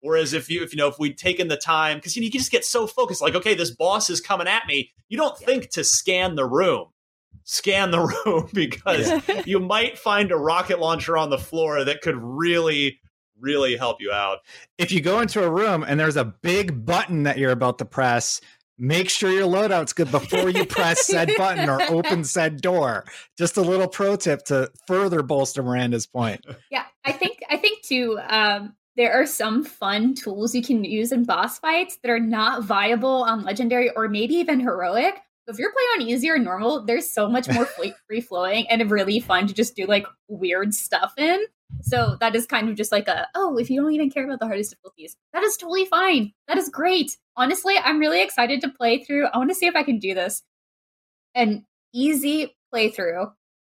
Whereas 0.00 0.32
if 0.32 0.48
you 0.48 0.62
if 0.62 0.72
you 0.72 0.78
know 0.78 0.88
if 0.88 0.98
we'd 0.98 1.18
taken 1.18 1.48
the 1.48 1.56
time 1.56 1.98
because 1.98 2.16
you, 2.16 2.22
know, 2.22 2.24
you 2.26 2.30
can 2.30 2.38
just 2.40 2.50
get 2.52 2.64
so 2.64 2.86
focused 2.86 3.20
like 3.20 3.34
okay 3.34 3.54
this 3.54 3.70
boss 3.70 4.08
is 4.08 4.20
coming 4.20 4.46
at 4.48 4.66
me 4.66 4.90
you 5.10 5.18
don't 5.18 5.36
think 5.36 5.68
to 5.70 5.84
scan 5.84 6.36
the 6.36 6.46
room 6.46 6.86
scan 7.44 7.90
the 7.90 8.00
room 8.24 8.48
because 8.54 9.12
you 9.46 9.60
might 9.60 9.98
find 9.98 10.32
a 10.32 10.36
rocket 10.36 10.78
launcher 10.78 11.18
on 11.18 11.28
the 11.28 11.36
floor 11.36 11.84
that 11.84 12.00
could 12.00 12.16
really 12.16 12.98
really 13.38 13.76
help 13.76 13.98
you 14.00 14.10
out. 14.12 14.38
if 14.78 14.90
you 14.92 15.00
go 15.02 15.20
into 15.20 15.42
a 15.42 15.50
room 15.50 15.82
and 15.86 15.98
there's 16.00 16.16
a 16.16 16.24
big 16.24 16.84
button 16.86 17.22
that 17.24 17.36
you're 17.38 17.50
about 17.52 17.78
to 17.78 17.84
press, 17.86 18.40
make 18.80 19.10
sure 19.10 19.30
your 19.30 19.46
loadout's 19.46 19.92
good 19.92 20.10
before 20.10 20.48
you 20.48 20.64
press 20.64 21.06
said 21.06 21.30
button 21.38 21.68
or 21.68 21.82
open 21.82 22.24
said 22.24 22.60
door. 22.60 23.04
Just 23.38 23.56
a 23.56 23.62
little 23.62 23.86
pro 23.86 24.16
tip 24.16 24.44
to 24.46 24.70
further 24.86 25.22
bolster 25.22 25.62
Miranda's 25.62 26.06
point. 26.06 26.44
Yeah, 26.70 26.84
I 27.04 27.12
think 27.12 27.40
I 27.48 27.58
think 27.58 27.82
too. 27.82 28.18
Um, 28.28 28.74
there 28.96 29.12
are 29.12 29.26
some 29.26 29.64
fun 29.64 30.14
tools 30.14 30.54
you 30.54 30.62
can 30.62 30.84
use 30.84 31.12
in 31.12 31.24
boss 31.24 31.58
fights 31.58 31.98
that 32.02 32.10
are 32.10 32.18
not 32.18 32.64
viable 32.64 33.22
on 33.22 33.44
legendary 33.44 33.90
or 33.90 34.08
maybe 34.08 34.34
even 34.34 34.60
heroic. 34.60 35.14
If 35.46 35.58
you're 35.58 35.72
playing 35.72 35.88
on 35.96 36.08
easy 36.08 36.30
or 36.30 36.38
normal, 36.38 36.84
there's 36.84 37.10
so 37.10 37.28
much 37.28 37.48
more 37.48 37.64
free 38.06 38.20
flowing 38.20 38.66
and 38.68 38.90
really 38.90 39.20
fun 39.20 39.46
to 39.46 39.54
just 39.54 39.76
do 39.76 39.86
like 39.86 40.06
weird 40.28 40.74
stuff 40.74 41.12
in. 41.16 41.40
So 41.82 42.16
that 42.20 42.34
is 42.36 42.46
kind 42.46 42.68
of 42.68 42.76
just 42.76 42.92
like 42.92 43.08
a 43.08 43.26
oh, 43.34 43.58
if 43.58 43.70
you 43.70 43.80
don't 43.80 43.92
even 43.92 44.10
care 44.10 44.24
about 44.24 44.40
the 44.40 44.46
hardest 44.46 44.70
difficulties, 44.70 45.16
that 45.32 45.42
is 45.42 45.56
totally 45.56 45.86
fine. 45.86 46.32
That 46.48 46.58
is 46.58 46.68
great. 46.68 47.16
Honestly, 47.36 47.74
I'm 47.78 47.98
really 47.98 48.22
excited 48.22 48.60
to 48.62 48.68
play 48.68 49.02
through. 49.04 49.26
I 49.26 49.38
want 49.38 49.50
to 49.50 49.54
see 49.54 49.66
if 49.66 49.76
I 49.76 49.82
can 49.82 49.98
do 49.98 50.14
this. 50.14 50.42
An 51.34 51.64
easy 51.92 52.56
playthrough, 52.72 53.32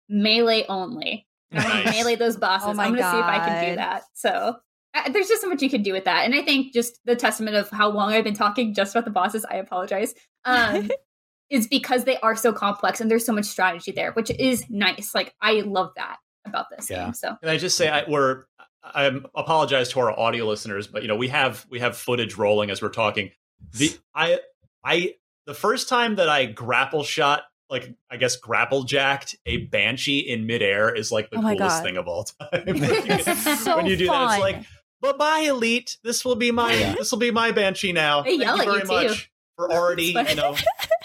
melee 0.09 0.65
only. 0.67 1.27
Nice. 1.51 1.91
melee 1.91 2.15
those 2.15 2.37
bosses. 2.37 2.67
Oh 2.67 2.81
I'm 2.81 2.93
going 2.93 2.95
to 2.95 3.11
see 3.11 3.19
if 3.19 3.25
I 3.25 3.39
can 3.39 3.69
do 3.69 3.75
that. 3.77 4.03
So 4.13 4.57
uh, 4.93 5.09
there's 5.09 5.27
just 5.27 5.41
so 5.41 5.49
much 5.49 5.61
you 5.61 5.69
can 5.69 5.83
do 5.83 5.93
with 5.93 6.05
that. 6.05 6.25
And 6.25 6.35
I 6.35 6.41
think 6.41 6.73
just 6.73 6.99
the 7.05 7.15
testament 7.15 7.55
of 7.55 7.69
how 7.69 7.89
long 7.89 8.11
I've 8.11 8.23
been 8.23 8.33
talking 8.33 8.73
just 8.73 8.95
about 8.95 9.05
the 9.05 9.11
bosses, 9.11 9.45
I 9.49 9.55
apologize, 9.55 10.13
um, 10.45 10.89
is 11.49 11.67
because 11.67 12.03
they 12.03 12.17
are 12.17 12.35
so 12.35 12.51
complex 12.51 12.99
and 12.99 13.09
there's 13.09 13.25
so 13.25 13.33
much 13.33 13.45
strategy 13.45 13.91
there, 13.91 14.11
which 14.11 14.29
is 14.31 14.65
nice. 14.69 15.15
Like, 15.15 15.33
I 15.41 15.61
love 15.61 15.91
that 15.95 16.17
about 16.47 16.67
this 16.75 16.89
yeah. 16.89 17.05
game. 17.05 17.13
So, 17.13 17.35
can 17.41 17.49
I 17.49 17.57
just 17.57 17.77
say, 17.77 17.89
I, 17.89 18.03
we're, 18.07 18.43
I 18.83 19.19
apologize 19.35 19.89
to 19.89 19.99
our 19.99 20.17
audio 20.17 20.45
listeners, 20.45 20.87
but 20.87 21.01
you 21.01 21.07
know, 21.07 21.15
we 21.15 21.27
have, 21.29 21.65
we 21.69 21.79
have 21.79 21.97
footage 21.97 22.35
rolling 22.35 22.69
as 22.69 22.81
we're 22.81 22.89
talking. 22.89 23.31
The, 23.73 23.97
I, 24.15 24.39
I, 24.83 25.15
the 25.45 25.53
first 25.53 25.89
time 25.89 26.15
that 26.15 26.29
I 26.29 26.45
grapple 26.45 27.03
shot 27.03 27.43
like 27.69 27.93
I 28.09 28.17
guess 28.17 28.35
grapple 28.37 28.83
jacked 28.83 29.35
a 29.45 29.57
banshee 29.57 30.19
in 30.19 30.45
midair 30.45 30.93
is 30.93 31.11
like 31.11 31.29
the 31.29 31.37
oh 31.37 31.41
coolest 31.41 31.59
God. 31.59 31.83
thing 31.83 31.97
of 31.97 32.07
all 32.07 32.23
time. 32.41 32.49
when 32.65 32.77
you, 32.77 33.23
so 33.23 33.77
when 33.77 33.85
you 33.85 33.97
do 33.97 34.07
fun. 34.07 34.27
that, 34.27 34.33
it's 34.33 34.41
like 34.41 34.65
bye 35.01 35.13
bye 35.13 35.45
elite. 35.49 35.97
This 36.03 36.23
will 36.23 36.35
be 36.35 36.51
my 36.51 36.73
yeah. 36.73 36.95
this 36.95 37.11
will 37.11 37.19
be 37.19 37.31
my 37.31 37.51
banshee 37.51 37.93
now. 37.93 38.23
They 38.23 38.37
Thank 38.37 38.59
you 38.59 38.65
very 38.65 38.79
you 38.79 38.85
much 38.85 39.23
too. 39.23 39.29
for 39.55 39.71
already 39.71 40.05
you 40.05 40.35
know 40.35 40.55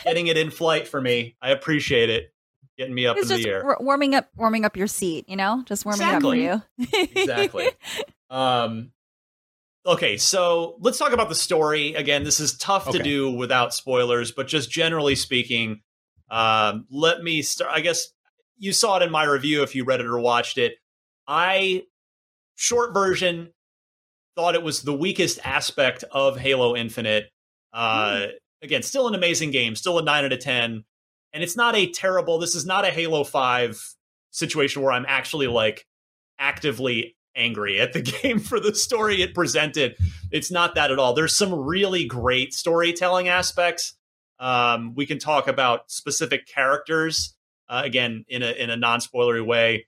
getting 0.04 0.28
it 0.28 0.36
in 0.36 0.50
flight 0.50 0.86
for 0.86 1.00
me. 1.00 1.36
I 1.42 1.50
appreciate 1.50 2.10
it. 2.10 2.31
Getting 2.82 2.96
me 2.96 3.06
up 3.06 3.16
it's 3.16 3.30
in 3.30 3.36
just 3.36 3.44
the 3.44 3.48
air, 3.48 3.76
warming 3.78 4.16
up, 4.16 4.28
warming 4.34 4.64
up 4.64 4.76
your 4.76 4.88
seat. 4.88 5.28
You 5.28 5.36
know, 5.36 5.62
just 5.66 5.84
warming 5.84 6.00
exactly. 6.00 6.48
up 6.48 6.62
for 6.76 6.82
you. 6.82 6.98
exactly. 7.14 7.68
Um. 8.28 8.90
Okay, 9.86 10.16
so 10.16 10.78
let's 10.80 10.98
talk 10.98 11.12
about 11.12 11.28
the 11.28 11.36
story 11.36 11.94
again. 11.94 12.24
This 12.24 12.40
is 12.40 12.56
tough 12.56 12.88
okay. 12.88 12.98
to 12.98 13.04
do 13.04 13.30
without 13.30 13.72
spoilers, 13.72 14.32
but 14.32 14.48
just 14.48 14.68
generally 14.68 15.14
speaking, 15.14 15.82
um, 16.28 16.86
let 16.90 17.22
me 17.22 17.40
start. 17.42 17.70
I 17.72 17.82
guess 17.82 18.08
you 18.58 18.72
saw 18.72 18.96
it 18.96 19.04
in 19.04 19.12
my 19.12 19.22
review 19.22 19.62
if 19.62 19.76
you 19.76 19.84
read 19.84 20.00
it 20.00 20.06
or 20.06 20.18
watched 20.18 20.58
it. 20.58 20.74
I 21.28 21.84
short 22.56 22.92
version 22.92 23.52
thought 24.34 24.56
it 24.56 24.64
was 24.64 24.82
the 24.82 24.92
weakest 24.92 25.38
aspect 25.44 26.02
of 26.10 26.36
Halo 26.36 26.74
Infinite. 26.74 27.30
Uh, 27.72 28.10
mm. 28.10 28.30
Again, 28.60 28.82
still 28.82 29.06
an 29.06 29.14
amazing 29.14 29.52
game, 29.52 29.76
still 29.76 30.00
a 30.00 30.02
nine 30.02 30.24
out 30.24 30.32
of 30.32 30.40
ten, 30.40 30.82
and 31.32 31.42
it's 31.42 31.56
not 31.56 31.74
a 31.74 31.90
terrible, 31.90 32.38
this 32.38 32.54
is 32.54 32.66
not 32.66 32.84
a 32.84 32.90
Halo 32.90 33.24
5 33.24 33.94
situation 34.30 34.82
where 34.82 34.92
I'm 34.92 35.06
actually 35.08 35.46
like 35.46 35.86
actively 36.38 37.16
angry 37.34 37.80
at 37.80 37.92
the 37.92 38.02
game 38.22 38.38
for 38.38 38.60
the 38.60 38.74
story 38.74 39.22
it 39.22 39.34
presented. 39.34 39.96
It's 40.30 40.50
not 40.50 40.74
that 40.74 40.90
at 40.90 40.98
all. 40.98 41.14
There's 41.14 41.36
some 41.36 41.54
really 41.54 42.04
great 42.04 42.52
storytelling 42.52 43.28
aspects. 43.28 43.94
Um, 44.38 44.94
we 44.94 45.06
can 45.06 45.18
talk 45.18 45.46
about 45.46 45.90
specific 45.90 46.46
characters 46.46 47.34
uh, 47.68 47.82
again 47.84 48.24
in 48.28 48.42
a 48.42 48.50
in 48.50 48.70
a 48.70 48.76
non 48.76 48.98
spoilery 48.98 49.44
way. 49.44 49.86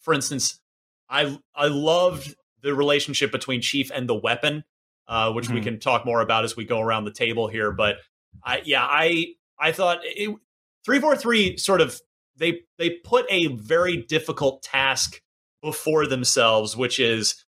For 0.00 0.12
instance, 0.12 0.60
I 1.08 1.38
I 1.54 1.68
loved 1.68 2.34
the 2.62 2.74
relationship 2.74 3.32
between 3.32 3.62
Chief 3.62 3.90
and 3.90 4.08
the 4.08 4.14
weapon, 4.14 4.64
uh, 5.08 5.32
which 5.32 5.46
mm-hmm. 5.46 5.54
we 5.54 5.60
can 5.62 5.80
talk 5.80 6.04
more 6.04 6.20
about 6.20 6.44
as 6.44 6.56
we 6.56 6.66
go 6.66 6.80
around 6.80 7.04
the 7.04 7.12
table 7.12 7.48
here. 7.48 7.72
But 7.72 7.96
I 8.44 8.60
yeah 8.64 8.84
I 8.84 9.34
I 9.58 9.72
thought 9.72 10.00
it, 10.02 10.36
343 10.84 11.56
sort 11.56 11.80
of 11.80 12.00
they 12.36 12.60
they 12.78 12.90
put 12.90 13.26
a 13.30 13.48
very 13.48 13.98
difficult 13.98 14.62
task 14.62 15.20
before 15.62 16.06
themselves, 16.06 16.76
which 16.76 16.98
is 16.98 17.44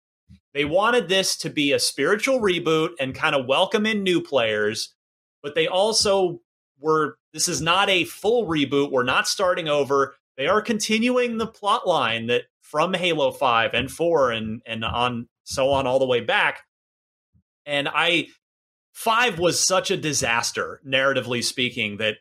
they 0.53 0.65
wanted 0.65 1.07
this 1.07 1.37
to 1.37 1.49
be 1.49 1.71
a 1.71 1.79
spiritual 1.79 2.39
reboot 2.39 2.89
and 2.99 3.15
kind 3.15 3.35
of 3.35 3.45
welcome 3.45 3.85
in 3.85 4.03
new 4.03 4.21
players, 4.21 4.93
but 5.41 5.55
they 5.55 5.67
also 5.67 6.41
were 6.79 7.17
this 7.33 7.47
is 7.47 7.61
not 7.61 7.89
a 7.89 8.03
full 8.03 8.47
reboot. 8.47 8.91
We're 8.91 9.03
not 9.03 9.27
starting 9.27 9.69
over. 9.69 10.15
They 10.37 10.47
are 10.47 10.61
continuing 10.61 11.37
the 11.37 11.47
plot 11.47 11.87
line 11.87 12.27
that 12.27 12.43
from 12.61 12.93
Halo 12.93 13.31
5 13.31 13.73
and 13.73 13.89
4 13.89 14.31
and 14.31 14.61
and 14.65 14.83
on 14.83 15.27
so 15.43 15.69
on 15.69 15.87
all 15.87 15.99
the 15.99 16.05
way 16.05 16.21
back. 16.21 16.63
And 17.65 17.87
I 17.87 18.27
5 18.93 19.39
was 19.39 19.65
such 19.65 19.89
a 19.91 19.97
disaster 19.97 20.81
narratively 20.85 21.43
speaking 21.43 21.97
that 21.97 22.17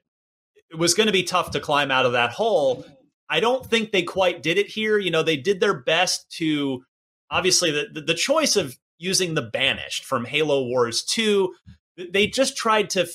it 0.71 0.79
was 0.79 0.95
going 0.95 1.07
to 1.07 1.12
be 1.12 1.23
tough 1.23 1.51
to 1.53 1.61
climb 1.61 1.91
out 1.91 2.07
of 2.07 2.12
that 2.12 2.31
hole. 2.31 2.85
I 3.29 3.41
don't 3.41 3.64
think 3.64 3.93
they 3.93 4.03
quite 4.03 4.43
did 4.43 4.59
it 4.59 4.68
here. 4.68 4.99
You 4.99 5.11
know, 5.11 5.23
they 5.23 5.37
did 5.37 5.61
their 5.61 5.75
best 5.75 6.31
to 6.39 6.85
obviously 7.31 7.71
the 7.71 7.87
the, 7.93 8.01
the 8.01 8.14
choice 8.14 8.57
of 8.57 8.77
using 8.99 9.35
the 9.35 9.43
banished 9.43 10.05
from 10.05 10.25
Halo 10.27 10.64
Wars 10.64 11.03
2 11.05 11.55
they 12.12 12.27
just 12.27 12.57
tried 12.57 12.91
to 12.91 13.07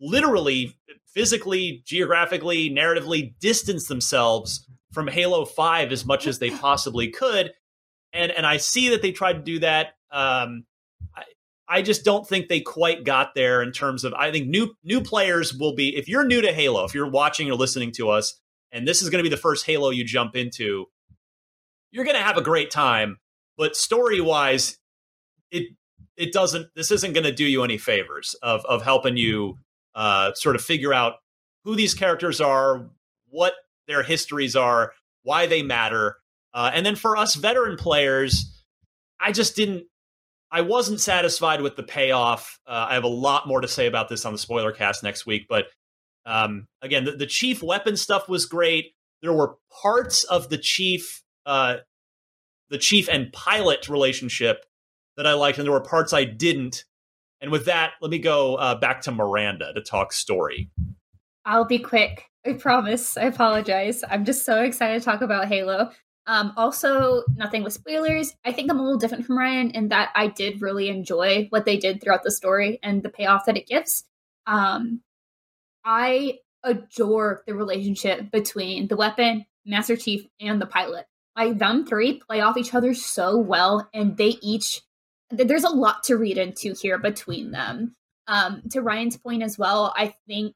literally 0.00 0.76
physically 1.06 1.82
geographically 1.84 2.70
narratively 2.70 3.34
distance 3.40 3.88
themselves 3.88 4.66
from 4.92 5.08
Halo 5.08 5.44
5 5.44 5.92
as 5.92 6.06
much 6.06 6.26
as 6.26 6.38
they 6.38 6.50
possibly 6.50 7.08
could. 7.08 7.52
And 8.12 8.32
and 8.32 8.46
I 8.46 8.56
see 8.56 8.90
that 8.90 9.02
they 9.02 9.12
tried 9.12 9.34
to 9.34 9.42
do 9.42 9.58
that. 9.60 9.94
Um, 10.10 10.64
I, 11.68 11.82
just 11.82 12.04
don't 12.04 12.26
think 12.26 12.48
they 12.48 12.60
quite 12.60 13.04
got 13.04 13.34
there 13.34 13.62
in 13.62 13.72
terms 13.72 14.04
of 14.04 14.14
I 14.14 14.30
think 14.30 14.48
new 14.48 14.74
new 14.84 15.00
players 15.00 15.54
will 15.54 15.74
be 15.74 15.96
if 15.96 16.08
you're 16.08 16.24
new 16.24 16.40
to 16.40 16.52
Halo, 16.52 16.84
if 16.84 16.94
you're 16.94 17.10
watching 17.10 17.50
or 17.50 17.54
listening 17.54 17.92
to 17.92 18.10
us, 18.10 18.40
and 18.72 18.86
this 18.86 19.02
is 19.02 19.10
going 19.10 19.22
to 19.22 19.28
be 19.28 19.34
the 19.34 19.40
first 19.40 19.66
Halo 19.66 19.90
you 19.90 20.04
jump 20.04 20.36
into, 20.36 20.86
you're 21.90 22.04
going 22.04 22.16
to 22.16 22.22
have 22.22 22.36
a 22.36 22.42
great 22.42 22.70
time. 22.70 23.18
But 23.56 23.76
story 23.76 24.20
wise, 24.20 24.78
it 25.50 25.68
it 26.16 26.32
doesn't. 26.32 26.68
This 26.74 26.90
isn't 26.90 27.12
going 27.12 27.24
to 27.24 27.32
do 27.32 27.44
you 27.44 27.64
any 27.64 27.78
favors 27.78 28.34
of 28.42 28.64
of 28.64 28.82
helping 28.82 29.16
you 29.16 29.58
uh, 29.94 30.32
sort 30.34 30.56
of 30.56 30.62
figure 30.62 30.94
out 30.94 31.14
who 31.64 31.74
these 31.74 31.94
characters 31.94 32.40
are, 32.40 32.88
what 33.28 33.54
their 33.88 34.02
histories 34.02 34.56
are, 34.56 34.92
why 35.22 35.46
they 35.46 35.62
matter. 35.62 36.16
Uh, 36.54 36.70
and 36.72 36.86
then 36.86 36.96
for 36.96 37.16
us 37.16 37.34
veteran 37.34 37.76
players, 37.76 38.62
I 39.20 39.32
just 39.32 39.56
didn't, 39.56 39.84
I 40.50 40.62
wasn't 40.62 41.00
satisfied 41.00 41.60
with 41.60 41.76
the 41.76 41.82
payoff. 41.82 42.58
Uh, 42.66 42.86
I 42.90 42.94
have 42.94 43.04
a 43.04 43.08
lot 43.08 43.46
more 43.46 43.60
to 43.60 43.68
say 43.68 43.86
about 43.86 44.08
this 44.08 44.24
on 44.24 44.32
the 44.32 44.38
spoiler 44.38 44.72
cast 44.72 45.02
next 45.02 45.26
week. 45.26 45.46
But 45.48 45.66
um, 46.24 46.66
again, 46.82 47.04
the, 47.04 47.12
the, 47.12 47.26
chief 47.26 47.62
weapon 47.62 47.96
stuff 47.96 48.28
was 48.28 48.46
great. 48.46 48.94
There 49.22 49.32
were 49.32 49.56
parts 49.82 50.24
of 50.24 50.48
the 50.48 50.58
chief, 50.58 51.22
uh, 51.46 51.78
the 52.70 52.78
chief 52.78 53.08
and 53.08 53.32
pilot 53.32 53.88
relationship 53.88 54.64
that 55.16 55.26
I 55.26 55.32
liked, 55.34 55.58
and 55.58 55.66
there 55.66 55.72
were 55.72 55.80
parts 55.80 56.12
I 56.12 56.24
didn't. 56.24 56.84
And 57.40 57.50
with 57.50 57.66
that, 57.66 57.92
let 58.00 58.10
me 58.10 58.18
go 58.18 58.56
uh, 58.56 58.74
back 58.74 59.02
to 59.02 59.12
Miranda 59.12 59.72
to 59.74 59.80
talk 59.80 60.12
story. 60.12 60.70
I'll 61.44 61.64
be 61.64 61.78
quick. 61.78 62.24
I 62.46 62.54
promise. 62.54 63.16
I 63.16 63.24
apologize. 63.24 64.04
I'm 64.08 64.24
just 64.24 64.44
so 64.44 64.62
excited 64.62 65.00
to 65.00 65.04
talk 65.04 65.22
about 65.22 65.48
Halo. 65.48 65.90
Um, 66.28 66.52
also, 66.58 67.22
nothing 67.36 67.64
with 67.64 67.72
spoilers. 67.72 68.36
I 68.44 68.52
think 68.52 68.70
I'm 68.70 68.78
a 68.78 68.82
little 68.82 68.98
different 68.98 69.24
from 69.24 69.38
Ryan 69.38 69.70
in 69.70 69.88
that 69.88 70.10
I 70.14 70.26
did 70.26 70.60
really 70.60 70.90
enjoy 70.90 71.46
what 71.48 71.64
they 71.64 71.78
did 71.78 72.02
throughout 72.02 72.22
the 72.22 72.30
story 72.30 72.78
and 72.82 73.02
the 73.02 73.08
payoff 73.08 73.46
that 73.46 73.56
it 73.56 73.66
gives. 73.66 74.04
Um, 74.46 75.00
I 75.86 76.40
adore 76.62 77.42
the 77.46 77.54
relationship 77.54 78.30
between 78.30 78.88
the 78.88 78.96
weapon, 78.96 79.46
Master 79.64 79.96
Chief, 79.96 80.26
and 80.38 80.60
the 80.60 80.66
pilot. 80.66 81.06
Like 81.34 81.56
them 81.56 81.86
three 81.86 82.20
play 82.20 82.42
off 82.42 82.58
each 82.58 82.74
other 82.74 82.92
so 82.92 83.38
well, 83.38 83.88
and 83.94 84.18
they 84.18 84.36
each 84.42 84.82
there's 85.30 85.64
a 85.64 85.70
lot 85.70 86.04
to 86.04 86.16
read 86.16 86.36
into 86.36 86.74
here 86.74 86.98
between 86.98 87.52
them. 87.52 87.94
Um, 88.26 88.62
to 88.70 88.82
Ryan's 88.82 89.16
point 89.16 89.42
as 89.42 89.56
well, 89.58 89.94
I 89.96 90.14
think 90.26 90.54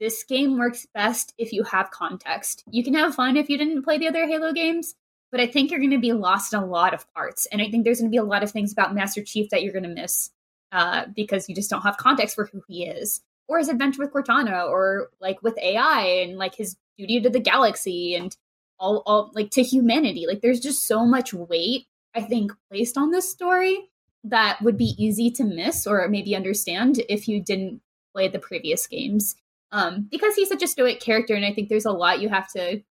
this 0.00 0.22
game 0.24 0.58
works 0.58 0.86
best 0.94 1.34
if 1.38 1.52
you 1.52 1.64
have 1.64 1.90
context. 1.90 2.64
You 2.70 2.84
can 2.84 2.94
have 2.94 3.14
fun 3.14 3.36
if 3.36 3.48
you 3.48 3.58
didn't 3.58 3.82
play 3.82 3.98
the 3.98 4.08
other 4.08 4.26
Halo 4.26 4.52
games, 4.52 4.94
but 5.30 5.40
I 5.40 5.46
think 5.46 5.70
you're 5.70 5.80
going 5.80 5.90
to 5.90 5.98
be 5.98 6.12
lost 6.12 6.52
in 6.52 6.60
a 6.60 6.66
lot 6.66 6.94
of 6.94 7.12
parts. 7.14 7.46
And 7.46 7.60
I 7.60 7.70
think 7.70 7.84
there's 7.84 8.00
going 8.00 8.10
to 8.10 8.14
be 8.14 8.18
a 8.18 8.24
lot 8.24 8.42
of 8.42 8.50
things 8.50 8.72
about 8.72 8.94
Master 8.94 9.22
Chief 9.22 9.50
that 9.50 9.62
you're 9.62 9.72
going 9.72 9.82
to 9.82 9.88
miss 9.88 10.30
uh, 10.72 11.06
because 11.14 11.48
you 11.48 11.54
just 11.54 11.70
don't 11.70 11.82
have 11.82 11.96
context 11.96 12.34
for 12.34 12.46
who 12.46 12.62
he 12.68 12.86
is, 12.86 13.22
or 13.48 13.58
his 13.58 13.68
adventure 13.68 14.02
with 14.02 14.12
Cortana, 14.12 14.68
or 14.68 15.08
like 15.20 15.42
with 15.42 15.58
AI 15.58 16.02
and 16.02 16.38
like 16.38 16.54
his 16.54 16.76
duty 16.96 17.20
to 17.20 17.30
the 17.30 17.40
galaxy 17.40 18.14
and 18.14 18.36
all, 18.78 19.02
all 19.06 19.30
like 19.34 19.50
to 19.50 19.62
humanity. 19.62 20.26
Like 20.26 20.42
there's 20.42 20.60
just 20.60 20.86
so 20.86 21.04
much 21.04 21.32
weight 21.34 21.86
I 22.14 22.22
think 22.22 22.52
placed 22.70 22.96
on 22.96 23.10
this 23.10 23.30
story 23.30 23.90
that 24.24 24.60
would 24.62 24.76
be 24.76 24.94
easy 24.98 25.30
to 25.30 25.44
miss 25.44 25.86
or 25.86 26.06
maybe 26.08 26.34
understand 26.34 27.00
if 27.08 27.28
you 27.28 27.42
didn't 27.42 27.80
play 28.12 28.28
the 28.28 28.38
previous 28.38 28.86
games 28.86 29.36
um, 29.72 30.08
because 30.10 30.34
he's 30.34 30.48
such 30.48 30.62
a 30.62 30.68
stoic 30.68 31.00
character, 31.00 31.34
and 31.34 31.44
I 31.44 31.52
think 31.52 31.68
there's 31.68 31.84
a 31.84 31.92
lot 31.92 32.20
you 32.20 32.28
have 32.28 32.50
to 32.52 32.82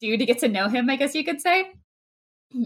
do 0.00 0.16
to 0.16 0.26
get 0.26 0.38
to 0.40 0.48
know 0.48 0.68
him. 0.68 0.88
I 0.88 0.96
guess 0.96 1.14
you 1.14 1.24
could 1.24 1.40
say. 1.40 1.72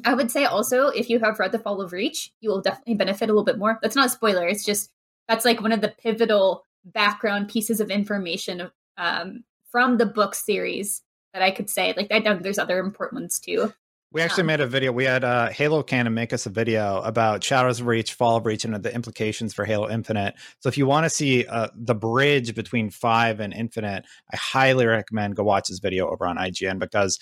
I 0.04 0.14
would 0.14 0.30
say 0.30 0.44
also 0.44 0.88
if 0.88 1.10
you 1.10 1.18
have 1.20 1.38
read 1.38 1.52
The 1.52 1.58
Fall 1.58 1.80
of 1.80 1.92
Reach, 1.92 2.32
you 2.40 2.50
will 2.50 2.62
definitely 2.62 2.94
benefit 2.94 3.28
a 3.28 3.32
little 3.32 3.44
bit 3.44 3.58
more. 3.58 3.78
That's 3.82 3.96
not 3.96 4.06
a 4.06 4.10
spoiler. 4.10 4.46
It's 4.46 4.64
just 4.64 4.90
that's 5.28 5.44
like 5.44 5.60
one 5.60 5.72
of 5.72 5.80
the 5.80 5.94
pivotal 6.02 6.64
background 6.84 7.48
pieces 7.48 7.80
of 7.80 7.90
information 7.90 8.70
um, 8.96 9.44
from 9.70 9.98
the 9.98 10.06
book 10.06 10.34
series 10.34 11.02
that 11.32 11.42
I 11.42 11.50
could 11.50 11.68
say. 11.68 11.94
Like 11.96 12.08
I 12.10 12.18
know 12.18 12.36
there's 12.36 12.58
other 12.58 12.78
important 12.78 13.22
ones 13.22 13.38
too. 13.38 13.72
We 14.14 14.22
actually 14.22 14.42
um, 14.42 14.46
made 14.46 14.60
a 14.60 14.66
video. 14.68 14.92
We 14.92 15.06
had 15.06 15.24
uh, 15.24 15.48
Halo 15.48 15.82
Canon 15.82 16.14
make 16.14 16.32
us 16.32 16.46
a 16.46 16.48
video 16.48 17.00
about 17.00 17.42
Shadows 17.42 17.80
of 17.80 17.88
Reach, 17.88 18.14
Fall 18.14 18.36
of 18.36 18.46
Reach, 18.46 18.64
and 18.64 18.72
the 18.72 18.94
implications 18.94 19.52
for 19.52 19.64
Halo 19.64 19.90
Infinite. 19.90 20.36
So 20.60 20.68
if 20.68 20.78
you 20.78 20.86
want 20.86 21.02
to 21.04 21.10
see 21.10 21.44
uh, 21.46 21.66
the 21.74 21.96
bridge 21.96 22.54
between 22.54 22.90
Five 22.90 23.40
and 23.40 23.52
Infinite, 23.52 24.04
I 24.32 24.36
highly 24.36 24.86
recommend 24.86 25.34
go 25.34 25.42
watch 25.42 25.66
this 25.66 25.80
video 25.80 26.08
over 26.08 26.28
on 26.28 26.36
IGN 26.36 26.78
because 26.78 27.18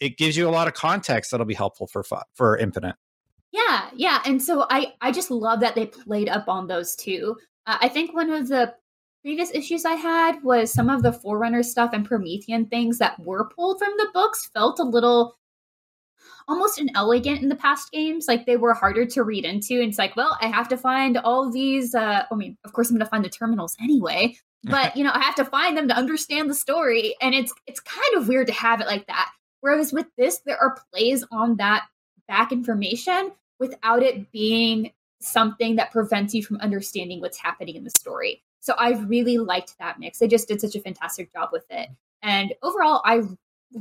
it 0.00 0.18
gives 0.18 0.36
you 0.36 0.46
a 0.46 0.50
lot 0.50 0.68
of 0.68 0.74
context 0.74 1.30
that'll 1.30 1.46
be 1.46 1.54
helpful 1.54 1.86
for 1.86 2.04
for 2.34 2.58
Infinite. 2.58 2.96
Yeah, 3.50 3.88
yeah, 3.94 4.20
and 4.26 4.42
so 4.42 4.66
I 4.68 4.92
I 5.00 5.12
just 5.12 5.30
love 5.30 5.60
that 5.60 5.74
they 5.74 5.86
played 5.86 6.28
up 6.28 6.46
on 6.46 6.66
those 6.66 6.94
two. 6.94 7.38
Uh, 7.66 7.78
I 7.80 7.88
think 7.88 8.14
one 8.14 8.28
of 8.28 8.48
the 8.48 8.74
previous 9.22 9.50
issues 9.54 9.86
I 9.86 9.94
had 9.94 10.44
was 10.44 10.70
some 10.70 10.90
of 10.90 11.02
the 11.02 11.12
Forerunner 11.14 11.62
stuff 11.62 11.92
and 11.94 12.04
Promethean 12.04 12.66
things 12.66 12.98
that 12.98 13.18
were 13.18 13.48
pulled 13.48 13.78
from 13.78 13.94
the 13.96 14.08
books 14.12 14.50
felt 14.52 14.78
a 14.78 14.84
little 14.84 15.38
almost 16.48 16.78
inelegant 16.78 17.42
in 17.42 17.48
the 17.48 17.54
past 17.56 17.90
games. 17.92 18.26
Like 18.28 18.46
they 18.46 18.56
were 18.56 18.74
harder 18.74 19.06
to 19.06 19.22
read 19.22 19.44
into. 19.44 19.80
And 19.80 19.88
it's 19.88 19.98
like, 19.98 20.16
well, 20.16 20.36
I 20.40 20.46
have 20.48 20.68
to 20.68 20.76
find 20.76 21.16
all 21.18 21.50
these. 21.50 21.94
Uh, 21.94 22.24
I 22.30 22.34
mean, 22.34 22.56
of 22.64 22.72
course, 22.72 22.90
I'm 22.90 22.96
going 22.96 23.04
to 23.04 23.10
find 23.10 23.24
the 23.24 23.30
terminals 23.30 23.76
anyway. 23.80 24.36
But 24.66 24.96
you 24.96 25.04
know, 25.04 25.10
I 25.12 25.20
have 25.20 25.34
to 25.34 25.44
find 25.44 25.76
them 25.76 25.88
to 25.88 25.94
understand 25.94 26.48
the 26.48 26.54
story, 26.54 27.14
and 27.20 27.34
it's 27.34 27.52
it's 27.66 27.80
kind 27.80 28.16
of 28.16 28.28
weird 28.28 28.46
to 28.46 28.54
have 28.54 28.80
it 28.80 28.86
like 28.86 29.06
that. 29.08 29.30
Whereas 29.60 29.92
with 29.92 30.06
this, 30.16 30.40
there 30.46 30.56
are 30.56 30.78
plays 30.90 31.22
on 31.30 31.56
that 31.56 31.84
back 32.28 32.50
information 32.50 33.32
without 33.60 34.02
it 34.02 34.32
being 34.32 34.92
something 35.20 35.76
that 35.76 35.92
prevents 35.92 36.34
you 36.34 36.42
from 36.42 36.56
understanding 36.60 37.20
what's 37.20 37.38
happening 37.38 37.76
in 37.76 37.84
the 37.84 37.90
story. 37.90 38.42
So 38.60 38.74
I 38.78 38.92
really 38.92 39.36
liked 39.36 39.76
that 39.78 39.98
mix. 39.98 40.18
They 40.18 40.28
just 40.28 40.48
did 40.48 40.60
such 40.60 40.74
a 40.74 40.80
fantastic 40.80 41.32
job 41.32 41.50
with 41.52 41.66
it. 41.68 41.90
And 42.22 42.54
overall, 42.62 43.02
I 43.04 43.20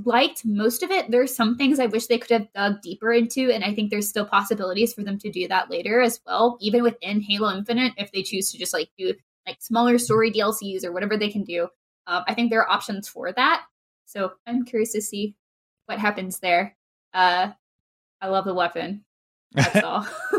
liked 0.05 0.43
most 0.45 0.83
of 0.83 0.91
it. 0.91 1.09
There's 1.09 1.35
some 1.35 1.57
things 1.57 1.79
I 1.79 1.85
wish 1.85 2.07
they 2.07 2.17
could 2.17 2.31
have 2.31 2.53
dug 2.53 2.81
deeper 2.81 3.13
into, 3.13 3.51
and 3.51 3.63
I 3.63 3.73
think 3.73 3.89
there's 3.89 4.09
still 4.09 4.25
possibilities 4.25 4.93
for 4.93 5.03
them 5.03 5.17
to 5.19 5.31
do 5.31 5.47
that 5.47 5.69
later 5.69 6.01
as 6.01 6.19
well, 6.25 6.57
even 6.61 6.83
within 6.83 7.21
Halo 7.21 7.55
Infinite, 7.55 7.93
if 7.97 8.11
they 8.11 8.23
choose 8.23 8.51
to 8.51 8.57
just 8.57 8.73
like 8.73 8.89
do 8.97 9.13
like 9.47 9.61
smaller 9.61 9.97
story 9.97 10.31
DLCs 10.31 10.83
or 10.83 10.91
whatever 10.91 11.17
they 11.17 11.29
can 11.29 11.43
do. 11.43 11.67
Um, 12.07 12.23
I 12.27 12.33
think 12.33 12.49
there 12.49 12.61
are 12.61 12.69
options 12.69 13.07
for 13.07 13.31
that. 13.31 13.65
So 14.05 14.33
I'm 14.45 14.65
curious 14.65 14.91
to 14.93 15.01
see 15.01 15.35
what 15.85 15.99
happens 15.99 16.39
there. 16.39 16.75
Uh, 17.13 17.51
I 18.21 18.27
love 18.27 18.45
the 18.45 18.53
weapon. 18.53 19.03
That's 19.51 19.75
all. 19.83 20.07